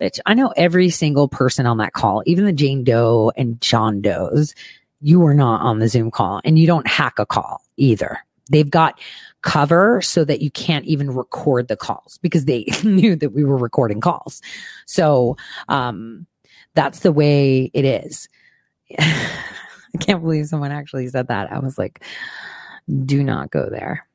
bitch, 0.00 0.18
I 0.26 0.34
know 0.34 0.52
every 0.56 0.90
single 0.90 1.28
person 1.28 1.66
on 1.66 1.78
that 1.78 1.92
call, 1.92 2.22
even 2.26 2.44
the 2.44 2.52
Jane 2.52 2.84
Doe 2.84 3.32
and 3.36 3.60
John 3.60 4.00
Does. 4.00 4.54
You 5.00 5.20
were 5.20 5.34
not 5.34 5.60
on 5.60 5.78
the 5.78 5.88
Zoom 5.88 6.10
call 6.10 6.40
and 6.44 6.58
you 6.58 6.66
don't 6.66 6.86
hack 6.86 7.18
a 7.18 7.26
call 7.26 7.62
either. 7.76 8.18
They've 8.50 8.68
got 8.68 8.98
cover 9.42 10.00
so 10.00 10.24
that 10.24 10.40
you 10.40 10.50
can't 10.50 10.84
even 10.86 11.10
record 11.10 11.68
the 11.68 11.76
calls 11.76 12.18
because 12.22 12.46
they 12.46 12.64
knew 12.84 13.14
that 13.16 13.30
we 13.30 13.44
were 13.44 13.56
recording 13.56 14.00
calls. 14.00 14.42
So, 14.86 15.36
um, 15.68 16.26
that's 16.74 17.00
the 17.00 17.12
way 17.12 17.70
it 17.74 17.84
is. 17.84 18.28
I 18.98 19.98
can't 20.00 20.22
believe 20.22 20.46
someone 20.46 20.72
actually 20.72 21.08
said 21.08 21.28
that. 21.28 21.52
I 21.52 21.58
was 21.58 21.78
like, 21.78 22.04
do 23.04 23.22
not 23.22 23.50
go 23.50 23.68
there. 23.70 24.07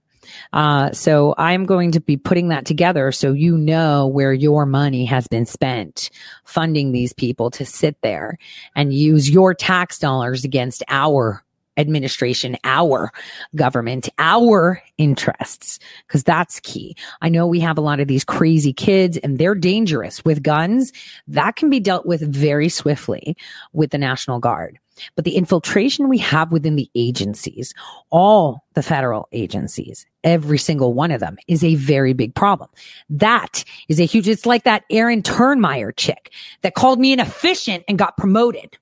Uh, 0.51 0.91
so 0.91 1.33
I'm 1.37 1.65
going 1.65 1.91
to 1.93 1.99
be 1.99 2.17
putting 2.17 2.49
that 2.49 2.65
together 2.65 3.11
so 3.11 3.33
you 3.33 3.57
know 3.57 4.07
where 4.07 4.33
your 4.33 4.65
money 4.65 5.05
has 5.05 5.27
been 5.27 5.45
spent 5.45 6.09
funding 6.43 6.91
these 6.91 7.13
people 7.13 7.49
to 7.51 7.65
sit 7.65 7.97
there 8.01 8.37
and 8.75 8.93
use 8.93 9.29
your 9.29 9.53
tax 9.53 9.99
dollars 9.99 10.43
against 10.43 10.83
our 10.89 11.43
administration, 11.77 12.57
our 12.63 13.11
government, 13.55 14.09
our 14.19 14.81
interests, 14.97 15.79
because 16.07 16.23
that's 16.23 16.59
key. 16.59 16.95
I 17.21 17.29
know 17.29 17.47
we 17.47 17.59
have 17.61 17.77
a 17.77 17.81
lot 17.81 17.99
of 17.99 18.07
these 18.07 18.23
crazy 18.23 18.73
kids 18.73 19.17
and 19.17 19.37
they're 19.37 19.55
dangerous 19.55 20.23
with 20.23 20.43
guns. 20.43 20.93
That 21.27 21.55
can 21.55 21.69
be 21.69 21.79
dealt 21.79 22.05
with 22.05 22.21
very 22.21 22.69
swiftly 22.69 23.35
with 23.71 23.91
the 23.91 23.97
National 23.97 24.39
Guard. 24.39 24.79
But 25.15 25.25
the 25.25 25.35
infiltration 25.35 26.09
we 26.09 26.19
have 26.19 26.51
within 26.51 26.75
the 26.75 26.89
agencies, 26.95 27.73
all 28.09 28.65
the 28.73 28.83
federal 28.83 29.27
agencies, 29.31 30.05
every 30.23 30.57
single 30.57 30.93
one 30.93 31.11
of 31.11 31.19
them 31.19 31.38
is 31.47 31.63
a 31.63 31.75
very 31.75 32.13
big 32.13 32.35
problem. 32.35 32.69
That 33.09 33.63
is 33.88 33.99
a 33.99 34.05
huge, 34.05 34.27
it's 34.27 34.45
like 34.45 34.63
that 34.63 34.83
Aaron 34.89 35.22
Turnmeyer 35.22 35.95
chick 35.95 36.31
that 36.61 36.75
called 36.75 36.99
me 36.99 37.13
inefficient 37.13 37.83
and 37.88 37.97
got 37.97 38.17
promoted. 38.17 38.77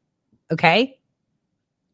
Okay. 0.51 0.98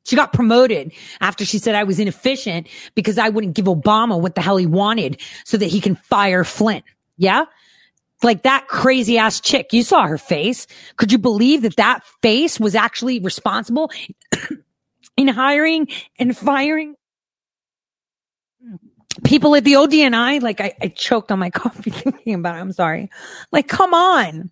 She 0.05 0.15
got 0.15 0.31
promoted 0.31 0.93
after 1.19 1.43
she 1.43 1.59
said 1.59 1.75
I 1.75 1.83
was 1.83 1.99
inefficient 1.99 2.67
because 2.95 3.17
I 3.17 3.27
wouldn't 3.27 3.55
give 3.55 3.65
Obama 3.65 4.19
what 4.19 4.35
the 4.35 4.41
hell 4.41 4.55
he 4.55 4.65
wanted 4.65 5.21
so 5.43 5.57
that 5.57 5.65
he 5.65 5.81
can 5.81 5.95
fire 5.95 6.45
Flynn. 6.45 6.81
Yeah. 7.17 7.45
Like 8.23 8.43
that 8.43 8.67
crazy 8.67 9.17
ass 9.17 9.39
chick. 9.39 9.73
You 9.73 9.83
saw 9.83 10.07
her 10.07 10.17
face. 10.17 10.65
Could 10.95 11.11
you 11.11 11.17
believe 11.17 11.61
that 11.61 11.75
that 11.75 12.03
face 12.21 12.59
was 12.59 12.73
actually 12.73 13.19
responsible 13.19 13.91
in 15.17 15.27
hiring 15.27 15.87
and 16.17 16.35
firing 16.35 16.95
people 19.23 19.55
at 19.55 19.63
the 19.63 19.73
ODNI? 19.73 20.41
Like 20.41 20.61
I, 20.61 20.73
I 20.81 20.87
choked 20.87 21.31
on 21.31 21.39
my 21.39 21.49
coffee 21.51 21.91
thinking 21.91 22.33
about 22.33 22.55
it. 22.55 22.59
I'm 22.59 22.71
sorry. 22.71 23.09
Like, 23.51 23.67
come 23.67 23.93
on 23.93 24.49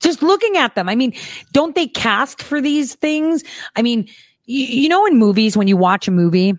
just 0.00 0.22
looking 0.22 0.56
at 0.56 0.74
them. 0.74 0.88
I 0.88 0.94
mean, 0.94 1.12
don't 1.52 1.74
they 1.74 1.86
cast 1.86 2.42
for 2.42 2.60
these 2.60 2.94
things? 2.94 3.42
I 3.76 3.82
mean, 3.82 4.08
you, 4.44 4.64
you 4.64 4.88
know, 4.88 5.06
in 5.06 5.18
movies, 5.18 5.56
when 5.56 5.68
you 5.68 5.76
watch 5.76 6.08
a 6.08 6.10
movie, 6.10 6.54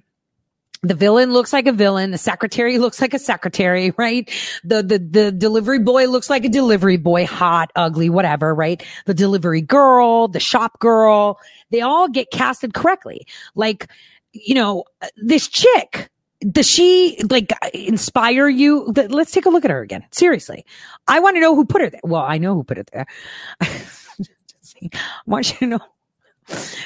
the 0.81 0.93
villain 0.93 1.33
looks 1.33 1.51
like 1.51 1.67
a 1.67 1.73
villain. 1.73 2.11
The 2.11 2.17
secretary 2.17 2.77
looks 2.77 3.01
like 3.01 3.13
a 3.13 3.19
secretary, 3.19 3.91
right? 3.97 4.29
The, 4.63 4.83
the, 4.83 4.99
the 4.99 5.31
delivery 5.31 5.79
boy 5.79 6.07
looks 6.07 6.29
like 6.29 6.45
a 6.45 6.49
delivery 6.49 6.97
boy, 6.97 7.25
hot, 7.25 7.71
ugly, 7.75 8.09
whatever, 8.09 8.53
right? 8.55 8.83
The 9.05 9.13
delivery 9.13 9.61
girl, 9.61 10.27
the 10.27 10.39
shop 10.39 10.79
girl, 10.79 11.39
they 11.71 11.81
all 11.81 12.07
get 12.07 12.31
casted 12.31 12.73
correctly. 12.73 13.25
Like, 13.55 13.89
you 14.31 14.55
know, 14.55 14.85
this 15.17 15.47
chick, 15.47 16.09
does 16.51 16.67
she 16.69 17.17
like 17.29 17.51
inspire 17.73 18.47
you? 18.47 18.93
Let's 18.95 19.31
take 19.31 19.45
a 19.45 19.49
look 19.49 19.65
at 19.65 19.71
her 19.71 19.81
again. 19.81 20.05
Seriously. 20.11 20.65
I 21.07 21.19
want 21.19 21.35
to 21.35 21.41
know 21.41 21.55
who 21.55 21.65
put 21.65 21.81
her 21.81 21.89
there. 21.89 22.01
Well, 22.03 22.21
I 22.21 22.37
know 22.37 22.53
who 22.55 22.63
put 22.63 22.77
it 22.77 22.89
there. 22.93 23.05
I 23.61 24.89
want 25.25 25.51
you 25.51 25.57
to 25.57 25.67
know 25.67 25.79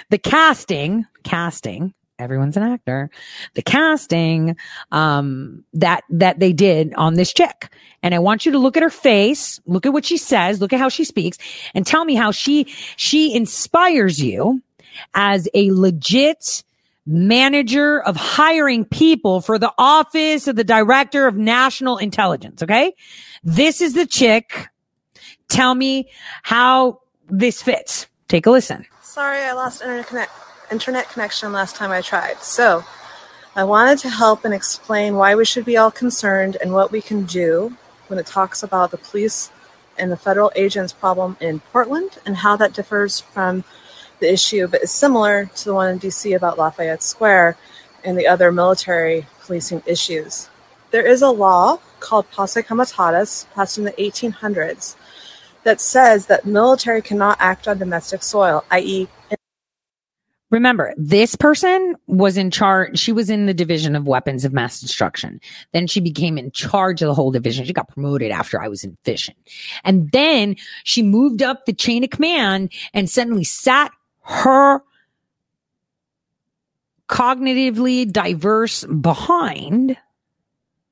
the 0.10 0.18
casting, 0.18 1.06
casting, 1.24 1.94
everyone's 2.24 2.58
an 2.58 2.64
actor, 2.64 3.10
the 3.54 3.62
casting, 3.62 4.56
um, 4.92 5.64
that, 5.74 6.04
that 6.10 6.40
they 6.40 6.54
did 6.54 6.94
on 6.96 7.14
this 7.16 7.34
chick. 7.34 7.70
And 8.02 8.16
I 8.16 8.20
want 8.20 8.46
you 8.46 8.52
to 8.54 8.60
look 8.60 8.76
at 8.78 8.84
her 8.84 8.90
face, 8.90 9.60
look 9.66 9.86
at 9.86 9.94
what 9.94 10.06
she 10.06 10.18
says, 10.18 10.60
look 10.60 10.74
at 10.74 10.80
how 10.80 10.90
she 10.90 11.04
speaks 11.04 11.38
and 11.74 11.86
tell 11.86 12.06
me 12.06 12.16
how 12.16 12.32
she, 12.32 12.66
she 12.96 13.34
inspires 13.36 14.22
you 14.22 14.62
as 15.14 15.48
a 15.54 15.72
legit, 15.72 16.64
manager 17.06 18.02
of 18.02 18.16
hiring 18.16 18.86
people 18.86 19.42
for 19.42 19.60
the 19.60 19.74
office 19.78 20.48
of 20.48 20.56
the 20.56 20.64
director 20.64 21.28
of 21.28 21.36
national 21.36 21.98
intelligence. 21.98 22.64
Okay. 22.64 22.94
This 23.44 23.82
is 23.82 23.94
the 23.94 24.06
chick. 24.06 24.70
Tell 25.50 25.76
me 25.76 26.10
how 26.44 27.02
this 27.30 27.62
fits. 27.62 28.08
Take 28.28 28.46
a 28.46 28.52
listen. 28.52 28.86
Sorry, 29.02 29.40
I 29.40 29.52
lost 29.54 29.82
internet, 29.82 30.08
connect- 30.08 30.32
internet 30.74 31.08
connection 31.10 31.54
last 31.54 31.76
time 31.76 31.92
I 31.92 32.02
tried. 32.02 32.40
So, 32.42 32.84
I 33.56 33.64
wanted 33.64 34.00
to 34.00 34.10
help 34.10 34.44
and 34.44 34.54
explain 34.54 35.16
why 35.16 35.36
we 35.36 35.46
should 35.46 35.66
be 35.66 35.78
all 35.78 35.92
concerned 35.92 36.58
and 36.60 36.74
what 36.74 36.92
we 36.92 37.00
can 37.00 37.26
do 37.26 37.78
when 38.08 38.18
it 38.18 38.26
talks 38.26 38.64
about 38.64 38.90
the 38.90 38.98
police 38.98 39.52
and 39.96 40.12
the 40.12 40.18
federal 40.18 40.52
agents 40.56 40.92
problem 40.92 41.38
in 41.40 41.60
Portland 41.72 42.18
and 42.26 42.38
how 42.38 42.56
that 42.56 42.74
differs 42.74 43.20
from 43.20 43.64
the 44.20 44.34
issue, 44.34 44.68
but 44.68 44.82
is 44.82 44.92
similar 44.92 45.46
to 45.58 45.66
the 45.66 45.76
one 45.76 45.92
in 45.92 46.00
DC 46.00 46.36
about 46.36 46.58
Lafayette 46.58 47.04
Square 47.04 47.56
and 48.04 48.18
the 48.18 48.26
other 48.26 48.52
military 48.52 49.28
policing 49.42 49.84
issues. 49.86 50.50
There 50.90 51.06
is 51.06 51.22
a 51.22 51.30
law 51.30 51.78
called 52.00 52.32
Posse 52.32 52.64
Comitatus 52.64 53.46
passed 53.54 53.78
in 53.78 53.84
the 53.84 53.92
1800s 53.92 54.96
that 55.64 55.80
says 55.80 56.26
that 56.26 56.48
military 56.48 57.04
cannot 57.04 57.38
act 57.40 57.68
on 57.68 57.78
domestic 57.78 58.24
soil, 58.24 58.66
i.e., 58.72 59.08
Remember, 60.54 60.94
this 60.98 61.36
person 61.36 61.96
was 62.06 62.38
in 62.38 62.52
charge. 62.52 63.00
She 63.00 63.12
was 63.12 63.32
in 63.32 63.48
the 63.48 63.56
division 63.56 63.96
of 63.96 64.06
weapons 64.06 64.46
of 64.46 64.54
mass 64.54 64.80
destruction. 64.80 65.42
Then 65.72 65.88
she 65.88 66.00
became 66.00 66.38
in 66.38 66.52
charge 66.52 67.02
of 67.02 67.08
the 67.08 67.16
whole 67.16 67.32
division. 67.32 67.66
She 67.66 67.74
got 67.74 67.88
promoted 67.88 68.30
after 68.30 68.62
I 68.62 68.68
was 68.68 68.84
in 68.84 68.96
fission. 69.04 69.34
And 69.84 70.12
then 70.12 70.56
she 70.84 71.02
moved 71.02 71.42
up 71.42 71.66
the 71.66 71.74
chain 71.74 72.04
of 72.04 72.12
command 72.12 72.72
and 72.94 73.10
suddenly 73.10 73.44
sat 73.44 73.92
her 74.22 74.84
cognitively 77.10 78.12
diverse 78.12 78.84
behind 78.84 79.98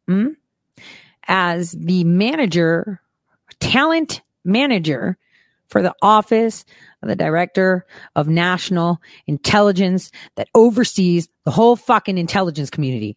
hmm, 0.07 0.30
as 1.27 1.73
the 1.73 2.03
manager, 2.03 2.99
talent 3.59 4.23
manager 4.43 5.19
for 5.72 5.82
the 5.82 5.95
office 6.01 6.66
of 7.01 7.08
the 7.09 7.16
director 7.16 7.85
of 8.16 8.27
national 8.27 9.01
intelligence 9.25 10.11
that 10.35 10.50
oversees 10.53 11.30
the 11.45 11.51
whole 11.51 11.75
fucking 11.75 12.17
intelligence 12.17 12.69
community. 12.69 13.16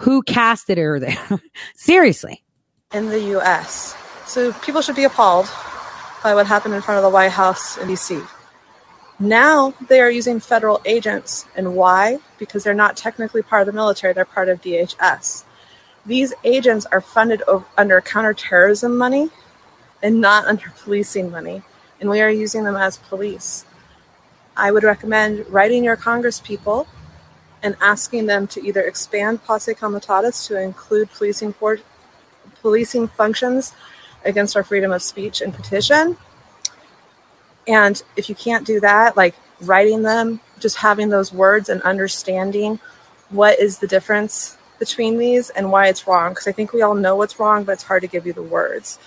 Who 0.00 0.22
casted 0.22 0.78
her 0.78 1.00
there? 1.00 1.18
Seriously. 1.74 2.44
in 2.92 3.08
the 3.08 3.38
US. 3.38 3.96
So 4.26 4.52
people 4.52 4.82
should 4.82 4.94
be 4.96 5.04
appalled 5.04 5.46
by 6.22 6.34
what 6.34 6.46
happened 6.46 6.74
in 6.74 6.82
front 6.82 6.98
of 6.98 7.02
the 7.02 7.10
White 7.10 7.32
House 7.32 7.78
in 7.78 7.88
DC. 7.88 8.24
Now 9.18 9.72
they 9.88 10.00
are 10.00 10.10
using 10.10 10.40
federal 10.40 10.82
agents. 10.84 11.46
And 11.56 11.74
why? 11.74 12.18
Because 12.38 12.62
they're 12.64 12.74
not 12.74 12.96
technically 12.96 13.40
part 13.42 13.62
of 13.62 13.66
the 13.66 13.72
military, 13.72 14.12
they're 14.12 14.24
part 14.26 14.48
of 14.50 14.60
DHS. 14.60 15.44
These 16.04 16.34
agents 16.44 16.86
are 16.92 17.00
funded 17.00 17.42
o- 17.48 17.64
under 17.78 18.00
counterterrorism 18.02 18.96
money 18.96 19.30
and 20.06 20.20
not 20.20 20.46
under 20.46 20.70
policing 20.82 21.30
money. 21.30 21.62
And 22.00 22.08
we 22.08 22.20
are 22.20 22.30
using 22.30 22.62
them 22.62 22.76
as 22.76 22.96
police. 22.96 23.64
I 24.56 24.70
would 24.70 24.84
recommend 24.84 25.44
writing 25.48 25.82
your 25.82 25.96
Congress 25.96 26.38
people 26.40 26.86
and 27.62 27.76
asking 27.80 28.26
them 28.26 28.46
to 28.48 28.64
either 28.64 28.82
expand 28.82 29.42
posse 29.42 29.74
comitatus 29.74 30.46
to 30.46 30.60
include 30.60 31.10
policing 31.10 31.52
for, 31.54 31.78
policing 32.62 33.08
functions 33.08 33.72
against 34.24 34.56
our 34.56 34.62
freedom 34.62 34.92
of 34.92 35.02
speech 35.02 35.40
and 35.40 35.52
petition. 35.52 36.16
And 37.66 38.00
if 38.14 38.28
you 38.28 38.36
can't 38.36 38.66
do 38.66 38.78
that, 38.80 39.16
like 39.16 39.34
writing 39.60 40.02
them, 40.02 40.40
just 40.60 40.76
having 40.76 41.08
those 41.08 41.32
words 41.32 41.68
and 41.68 41.82
understanding 41.82 42.78
what 43.30 43.58
is 43.58 43.78
the 43.78 43.88
difference 43.88 44.56
between 44.78 45.18
these 45.18 45.50
and 45.50 45.72
why 45.72 45.88
it's 45.88 46.06
wrong. 46.06 46.30
Because 46.30 46.46
I 46.46 46.52
think 46.52 46.72
we 46.72 46.82
all 46.82 46.94
know 46.94 47.16
what's 47.16 47.40
wrong, 47.40 47.64
but 47.64 47.72
it's 47.72 47.82
hard 47.82 48.02
to 48.02 48.08
give 48.08 48.26
you 48.26 48.32
the 48.32 48.42
words. 48.42 48.98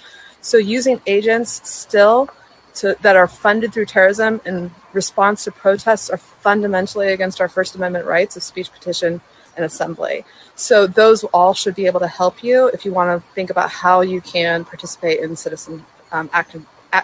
So 0.42 0.58
using 0.58 1.02
agents 1.06 1.68
still 1.70 2.30
to, 2.76 2.96
that 3.02 3.16
are 3.16 3.28
funded 3.28 3.74
through 3.74 3.86
terrorism 3.86 4.42
in 4.46 4.72
response 4.94 5.44
to 5.44 5.52
protests 5.52 6.10
are 6.10 6.18
fundamentally 6.18 7.12
against 7.12 7.42
our 7.42 7.50
First 7.50 7.76
Amendment 7.76 8.06
rights 8.06 8.36
of 8.38 8.44
speech, 8.44 8.72
petition, 8.72 9.22
and 9.56 9.66
assembly. 9.66 10.24
So 10.56 10.88
those 10.88 11.24
all 11.26 11.54
should 11.54 11.76
be 11.76 11.86
able 11.86 12.00
to 12.00 12.08
help 12.08 12.44
you 12.44 12.68
if 12.68 12.86
you 12.86 12.94
want 12.94 13.22
to 13.22 13.34
think 13.34 13.50
about 13.50 13.70
how 13.70 14.02
you 14.02 14.22
can 14.22 14.64
participate 14.64 15.20
in 15.20 15.36
citizen 15.36 15.86
um, 16.12 16.30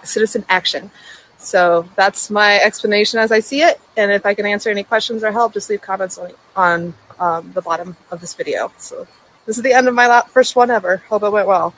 citizen 0.03 0.45
action. 0.49 0.89
So 1.37 1.87
that's 1.95 2.29
my 2.29 2.59
explanation 2.59 3.19
as 3.19 3.31
I 3.31 3.39
see 3.39 3.61
it. 3.61 3.79
And 3.97 4.11
if 4.11 4.25
I 4.25 4.33
can 4.33 4.45
answer 4.45 4.69
any 4.69 4.83
questions 4.83 5.23
or 5.23 5.31
help, 5.31 5.53
just 5.53 5.69
leave 5.69 5.81
comments 5.81 6.17
on, 6.17 6.31
on 6.55 6.93
um, 7.19 7.51
the 7.53 7.61
bottom 7.61 7.95
of 8.09 8.21
this 8.21 8.33
video. 8.33 8.71
So 8.77 9.05
this 9.45 9.57
is 9.57 9.63
the 9.63 9.73
end 9.73 9.87
of 9.87 9.93
my 9.93 10.23
first 10.29 10.55
one 10.55 10.71
ever. 10.71 10.97
Hope 11.09 11.23
it 11.23 11.29
went 11.29 11.47
well. 11.47 11.73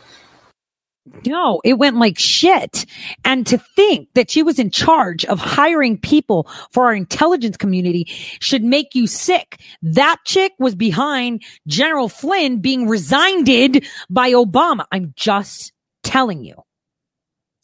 No, 1.25 1.61
it 1.63 1.75
went 1.75 1.97
like 1.97 2.19
shit. 2.19 2.85
And 3.23 3.45
to 3.47 3.57
think 3.57 4.09
that 4.13 4.29
she 4.29 4.43
was 4.43 4.59
in 4.59 4.71
charge 4.71 5.25
of 5.25 5.39
hiring 5.39 5.97
people 5.97 6.49
for 6.71 6.85
our 6.85 6.93
intelligence 6.93 7.57
community 7.57 8.05
should 8.39 8.63
make 8.63 8.95
you 8.95 9.07
sick. 9.07 9.59
That 9.81 10.17
chick 10.25 10.53
was 10.59 10.75
behind 10.75 11.43
General 11.67 12.09
Flynn 12.09 12.59
being 12.59 12.87
resigned 12.87 13.47
by 14.09 14.31
Obama. 14.31 14.85
I'm 14.91 15.13
just 15.15 15.71
telling 16.03 16.43
you. 16.43 16.55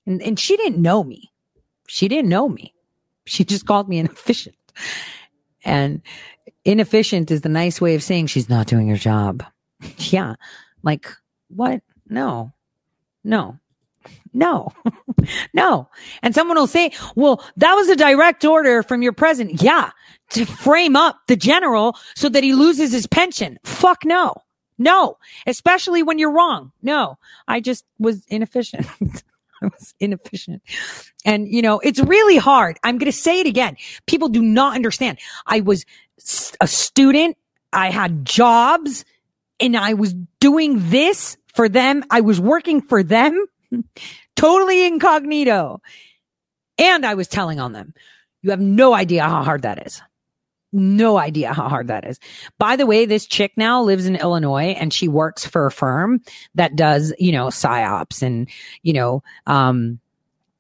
And, 0.06 0.22
and 0.22 0.40
she 0.40 0.58
didn't 0.58 0.82
know 0.82 1.04
me. 1.04 1.32
She 1.88 2.08
didn't 2.08 2.30
know 2.30 2.48
me. 2.48 2.74
She 3.26 3.44
just 3.44 3.66
called 3.66 3.90
me 3.90 4.00
inefficient. 4.00 4.56
And 5.64 6.02
inefficient 6.66 7.32
is 7.32 7.42
the 7.42 7.50
nice 7.50 7.80
way 7.80 7.96
of 7.96 8.04
saying 8.04 8.28
she's 8.28 8.50
not 8.50 8.68
doing 8.68 8.90
her 8.90 8.98
job. 8.98 9.44
yeah. 9.98 10.36
Like, 10.84 11.10
what? 11.50 11.82
No. 12.08 12.53
No. 13.24 13.60
No. 14.34 14.72
no. 15.54 15.88
And 16.22 16.34
someone 16.34 16.58
will 16.58 16.68
say, 16.68 16.92
well, 17.16 17.44
that 17.58 17.74
was 17.76 17.90
a 17.90 17.96
direct 17.96 18.44
order 18.44 18.84
from 18.84 19.02
your 19.02 19.14
president. 19.14 19.62
Yeah. 19.62 19.92
To 20.32 20.46
frame 20.46 20.96
up 20.96 21.20
the 21.28 21.36
general 21.36 21.96
so 22.16 22.30
that 22.30 22.44
he 22.44 22.54
loses 22.54 22.92
his 22.92 23.08
pension. 23.08 23.60
Fuck 23.64 24.06
no. 24.06 24.34
No. 24.78 25.18
Especially 25.46 26.02
when 26.02 26.18
you're 26.18 26.32
wrong. 26.32 26.72
No. 26.82 27.18
I 27.48 27.60
just 27.60 27.86
was 28.00 28.26
inefficient. 28.26 28.88
I 29.62 29.68
was 29.68 29.94
inefficient. 30.00 30.62
And, 31.24 31.48
you 31.48 31.62
know, 31.62 31.80
it's 31.80 32.00
really 32.00 32.38
hard. 32.38 32.78
I'm 32.84 32.98
going 32.98 33.12
to 33.12 33.18
say 33.18 33.40
it 33.40 33.48
again. 33.48 33.78
People 34.08 34.28
do 34.28 34.42
not 34.42 34.76
understand. 34.76 35.20
I 35.46 35.62
was 35.62 35.86
a 36.60 36.68
student. 36.68 37.38
I 37.72 37.90
had 37.90 38.26
jobs 38.26 39.06
and 39.60 39.78
I 39.78 39.94
was 39.94 40.14
doing 40.40 40.90
this 40.90 41.38
for 41.54 41.70
them. 41.70 42.04
I 42.10 42.22
was 42.22 42.40
working 42.40 42.82
for 42.82 43.04
them 43.04 43.46
totally 44.36 44.86
incognito. 44.86 45.82
And 46.78 47.06
I 47.06 47.14
was 47.14 47.28
telling 47.28 47.60
on 47.60 47.74
them. 47.74 47.94
You 48.42 48.52
have 48.52 48.60
no 48.60 48.94
idea 48.94 49.24
how 49.24 49.44
hard 49.44 49.62
that 49.62 49.86
is. 49.86 50.02
No 50.74 51.18
idea 51.18 51.54
how 51.54 51.70
hard 51.70 51.88
that 51.88 52.06
is. 52.06 52.20
By 52.58 52.76
the 52.76 52.88
way, 52.88 53.06
this 53.06 53.28
chick 53.28 53.54
now 53.56 53.84
lives 53.84 54.08
in 54.08 54.16
Illinois 54.16 54.76
and 54.78 54.92
she 54.92 55.08
works 55.08 55.46
for 55.46 55.68
a 55.68 55.72
firm 55.72 56.22
that 56.56 56.76
does, 56.76 57.14
you 57.20 57.32
know, 57.32 57.48
psyops 57.48 58.24
and, 58.24 58.50
you 58.82 58.94
know, 58.94 59.24
um, 59.46 60.00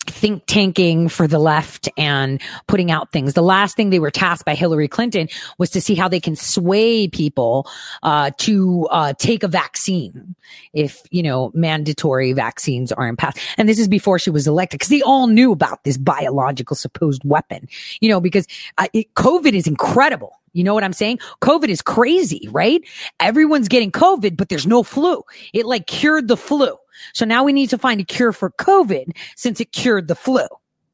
think 0.10 0.44
tanking 0.46 1.10
for 1.10 1.28
the 1.28 1.40
left 1.40 1.90
and 1.98 2.42
putting 2.68 2.92
out 2.92 3.12
things. 3.12 3.34
The 3.34 3.42
last 3.42 3.76
thing 3.76 3.90
they 3.90 4.00
were 4.00 4.12
tasked 4.12 4.46
by 4.46 4.56
Hillary 4.56 4.88
Clinton 4.88 5.28
was 5.58 5.70
to 5.72 5.82
see 5.82 5.96
how 5.96 6.08
they 6.08 6.20
can 6.20 6.36
sway 6.36 7.08
people 7.08 7.68
uh, 8.04 8.32
to 8.40 8.88
uh, 8.92 9.14
take 9.18 9.44
a 9.44 9.48
vaccine 9.48 10.36
if 10.74 11.04
you 11.12 11.24
know 11.24 11.52
mandatory 11.54 12.34
vaccines 12.34 12.92
aren't 12.92 13.20
passed. 13.20 13.40
And 13.58 13.68
this 13.68 13.80
is 13.80 13.88
before 13.88 14.20
she 14.20 14.30
was 14.30 14.48
elected 14.48 14.80
because 14.80 14.90
they 14.90 15.02
all 15.02 15.28
knew 15.28 15.52
about 15.52 15.84
this 15.84 15.98
biological 15.98 16.76
supposed 16.76 17.24
weapon. 17.24 17.68
You 18.02 18.10
know 18.10 18.20
because 18.20 18.48
uh, 18.78 18.88
it, 18.94 19.14
COVID 19.16 19.54
is 19.54 19.68
incredible. 19.68 20.40
You 20.54 20.64
know 20.64 20.76
what 20.76 20.84
I'm 20.84 20.94
saying? 20.94 21.18
COVID 21.42 21.70
is 21.70 21.82
crazy, 21.82 22.48
right? 22.52 22.82
Everyone's 23.20 23.68
getting 23.68 23.92
COVID, 23.92 24.38
but 24.38 24.50
there's 24.50 24.68
no 24.68 24.84
flu. 24.84 25.24
It 25.52 25.66
like 25.66 25.88
cured 25.88 26.28
the 26.28 26.38
flu. 26.38 26.78
So 27.14 27.26
now 27.26 27.44
we 27.44 27.54
need 27.54 27.70
to 27.72 27.78
find 27.78 28.02
a 28.02 28.04
cure 28.04 28.34
for 28.34 28.52
COVID 28.52 29.16
since 29.36 29.60
it 29.60 29.72
cured 29.72 30.08
the 30.08 30.16
flu, 30.16 30.46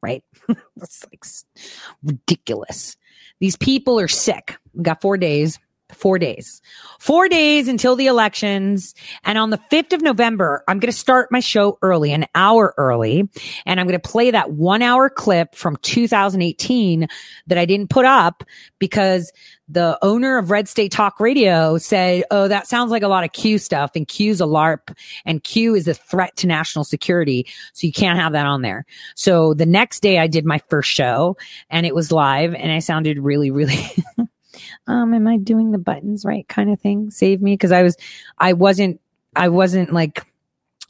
right? 0.02 0.24
That's 0.76 1.04
like 1.10 1.24
ridiculous. 2.02 2.96
These 3.40 3.56
people 3.56 3.98
are 3.98 4.08
sick. 4.08 4.56
We 4.74 4.82
got 4.82 5.00
four 5.00 5.16
days. 5.16 5.58
Four 5.94 6.18
days. 6.18 6.60
Four 6.98 7.28
days 7.28 7.68
until 7.68 7.96
the 7.96 8.06
elections. 8.06 8.94
And 9.24 9.38
on 9.38 9.50
the 9.50 9.60
5th 9.70 9.92
of 9.92 10.02
November, 10.02 10.62
I'm 10.68 10.78
going 10.78 10.92
to 10.92 10.98
start 10.98 11.32
my 11.32 11.40
show 11.40 11.78
early, 11.82 12.12
an 12.12 12.26
hour 12.34 12.74
early. 12.76 13.28
And 13.66 13.80
I'm 13.80 13.86
going 13.86 13.98
to 13.98 14.08
play 14.08 14.30
that 14.30 14.52
one 14.52 14.82
hour 14.82 15.08
clip 15.08 15.54
from 15.54 15.76
2018 15.76 17.08
that 17.46 17.58
I 17.58 17.64
didn't 17.64 17.90
put 17.90 18.04
up 18.04 18.44
because 18.78 19.32
the 19.70 19.98
owner 20.02 20.36
of 20.36 20.50
Red 20.50 20.68
State 20.68 20.90
Talk 20.90 21.20
Radio 21.20 21.78
said, 21.78 22.24
Oh, 22.30 22.48
that 22.48 22.66
sounds 22.66 22.90
like 22.90 23.02
a 23.02 23.08
lot 23.08 23.24
of 23.24 23.32
Q 23.32 23.58
stuff. 23.58 23.92
And 23.94 24.06
Q's 24.06 24.40
a 24.40 24.44
LARP 24.44 24.96
and 25.24 25.42
Q 25.44 25.74
is 25.74 25.86
a 25.86 25.94
threat 25.94 26.36
to 26.36 26.46
national 26.46 26.84
security. 26.84 27.46
So 27.72 27.86
you 27.86 27.92
can't 27.92 28.18
have 28.18 28.32
that 28.32 28.46
on 28.46 28.62
there. 28.62 28.84
So 29.14 29.54
the 29.54 29.66
next 29.66 30.00
day 30.00 30.18
I 30.18 30.26
did 30.26 30.44
my 30.44 30.58
first 30.68 30.90
show 30.90 31.36
and 31.70 31.86
it 31.86 31.94
was 31.94 32.10
live 32.10 32.54
and 32.54 32.72
I 32.72 32.80
sounded 32.80 33.20
really, 33.20 33.50
really 33.50 33.78
um, 34.86 35.14
am 35.14 35.26
I 35.26 35.36
doing 35.36 35.72
the 35.72 35.78
buttons 35.78 36.24
right 36.24 36.46
kind 36.48 36.70
of 36.70 36.80
thing? 36.80 37.10
Save 37.10 37.42
me. 37.42 37.56
Cause 37.56 37.72
I 37.72 37.82
was, 37.82 37.96
I 38.38 38.52
wasn't, 38.52 39.00
I 39.36 39.48
wasn't 39.48 39.92
like 39.92 40.26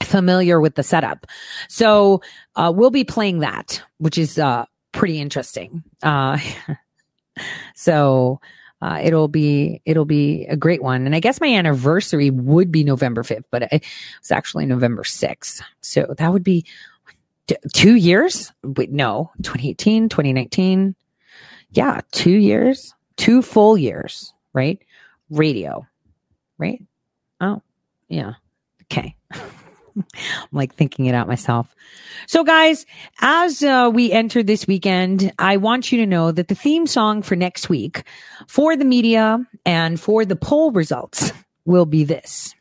familiar 0.02 0.60
with 0.60 0.74
the 0.74 0.82
setup. 0.82 1.26
So, 1.68 2.22
uh, 2.56 2.72
we'll 2.74 2.90
be 2.90 3.04
playing 3.04 3.40
that, 3.40 3.82
which 3.98 4.16
is, 4.18 4.38
uh, 4.38 4.64
pretty 4.92 5.20
interesting. 5.20 5.82
Uh, 6.02 6.38
so, 7.74 8.40
uh, 8.82 8.98
it'll 9.02 9.28
be, 9.28 9.82
it'll 9.84 10.06
be 10.06 10.46
a 10.46 10.56
great 10.56 10.82
one. 10.82 11.04
And 11.04 11.14
I 11.14 11.20
guess 11.20 11.40
my 11.40 11.48
anniversary 11.48 12.30
would 12.30 12.72
be 12.72 12.82
November 12.82 13.22
5th, 13.22 13.44
but 13.50 13.62
it 13.64 13.84
was 14.20 14.30
actually 14.30 14.64
November 14.64 15.02
6th. 15.02 15.60
So 15.82 16.14
that 16.16 16.32
would 16.32 16.44
be 16.44 16.64
t- 17.46 17.56
two 17.74 17.96
years. 17.96 18.52
Wait, 18.62 18.90
no, 18.90 19.30
2018, 19.42 20.08
2019. 20.08 20.94
Yeah, 21.72 22.00
two 22.10 22.30
years, 22.30 22.94
two 23.20 23.42
full 23.42 23.76
years, 23.76 24.32
right? 24.54 24.82
Radio, 25.28 25.86
right? 26.56 26.82
Oh, 27.38 27.60
yeah. 28.08 28.34
Okay. 28.84 29.14
I'm 29.32 30.04
like 30.52 30.74
thinking 30.74 31.04
it 31.04 31.14
out 31.14 31.28
myself. 31.28 31.74
So, 32.26 32.44
guys, 32.44 32.86
as 33.20 33.62
uh, 33.62 33.90
we 33.92 34.10
enter 34.10 34.42
this 34.42 34.66
weekend, 34.66 35.32
I 35.38 35.58
want 35.58 35.92
you 35.92 35.98
to 35.98 36.06
know 36.06 36.32
that 36.32 36.48
the 36.48 36.54
theme 36.54 36.86
song 36.86 37.20
for 37.20 37.36
next 37.36 37.68
week 37.68 38.04
for 38.46 38.74
the 38.74 38.86
media 38.86 39.46
and 39.66 40.00
for 40.00 40.24
the 40.24 40.36
poll 40.36 40.70
results 40.72 41.32
will 41.66 41.86
be 41.86 42.04
this. 42.04 42.54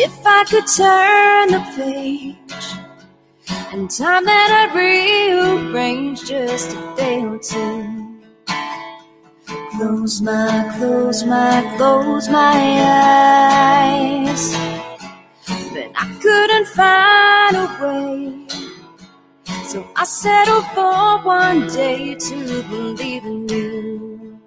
If 0.00 0.26
I 0.26 0.44
could 0.48 0.66
turn 0.66 1.48
the 1.50 1.60
page 1.76 2.27
and 3.72 3.90
time 3.90 4.24
that 4.24 4.70
I'd 4.70 4.74
rearrange 4.74 6.24
just 6.24 6.70
a 6.70 6.94
day 6.96 7.22
or 7.22 7.38
two. 7.38 8.20
Close 9.72 10.22
my, 10.22 10.74
close 10.78 11.24
my, 11.24 11.74
close 11.76 12.28
my 12.28 12.58
eyes. 13.74 14.56
But 15.74 15.90
I 15.94 16.18
couldn't 16.22 16.68
find 16.68 17.56
a 17.56 17.66
way. 17.82 18.46
So 19.66 19.86
I 19.96 20.04
settled 20.04 20.64
for 20.74 21.22
one 21.26 21.66
day 21.68 22.14
to 22.14 22.62
believe 22.62 23.24
in 23.24 23.48
you. 23.48 24.40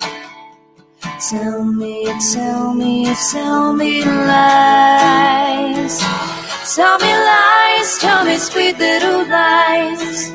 Tell 1.30 1.64
me, 1.64 2.06
tell 2.34 2.74
me, 2.74 3.14
tell 3.32 3.74
me 3.74 4.04
lies. 4.04 6.02
Tell 6.64 7.00
me 7.00 7.12
lies, 7.12 7.98
tell 7.98 8.24
me 8.24 8.38
sweet 8.38 8.78
little 8.78 9.28
lies. 9.28 10.32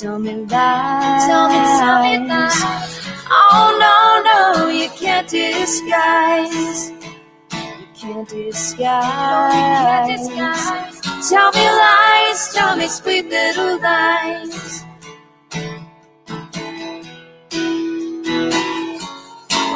Tell 0.00 0.18
me 0.18 0.34
lies. 0.46 1.26
Tell 1.26 1.48
me, 1.48 1.60
tell 1.78 2.02
me 2.02 2.28
lies. 2.28 3.00
Oh 3.30 3.76
no, 3.78 4.22
no, 4.24 4.68
you 4.70 4.88
can't 4.98 5.28
disguise. 5.28 6.90
You 6.90 7.86
can't 7.94 8.26
disguise. 8.26 9.04
No, 9.04 9.48
you 9.52 9.64
can't 9.84 10.18
disguise. 10.18 11.28
Tell 11.28 11.52
me 11.52 11.60
lies, 11.60 12.52
tell 12.54 12.76
me 12.76 12.88
sweet 12.88 13.28
little 13.28 13.78
lies. 13.80 14.82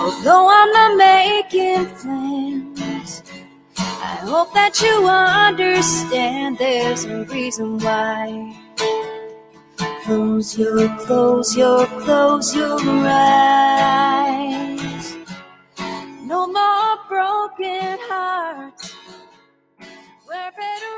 Although 0.01 0.49
I'm 0.49 0.73
not 0.73 0.97
making 0.97 1.87
plans, 1.97 2.76
I 4.07 4.15
hope 4.23 4.55
that 4.55 4.81
you 4.81 5.09
understand 5.09 6.59
there's 6.59 7.05
a 7.07 7.25
reason 7.25 7.79
why. 7.81 8.55
Close 10.05 10.57
your, 10.57 10.89
close 10.99 11.57
your, 11.57 11.87
close 12.05 12.55
your 12.55 12.79
eyes. 13.05 13.97
No 16.23 16.47
more 16.47 16.99
broken 17.09 17.99
hearts. 18.09 18.95
We're 20.29 20.53
better 20.55 20.96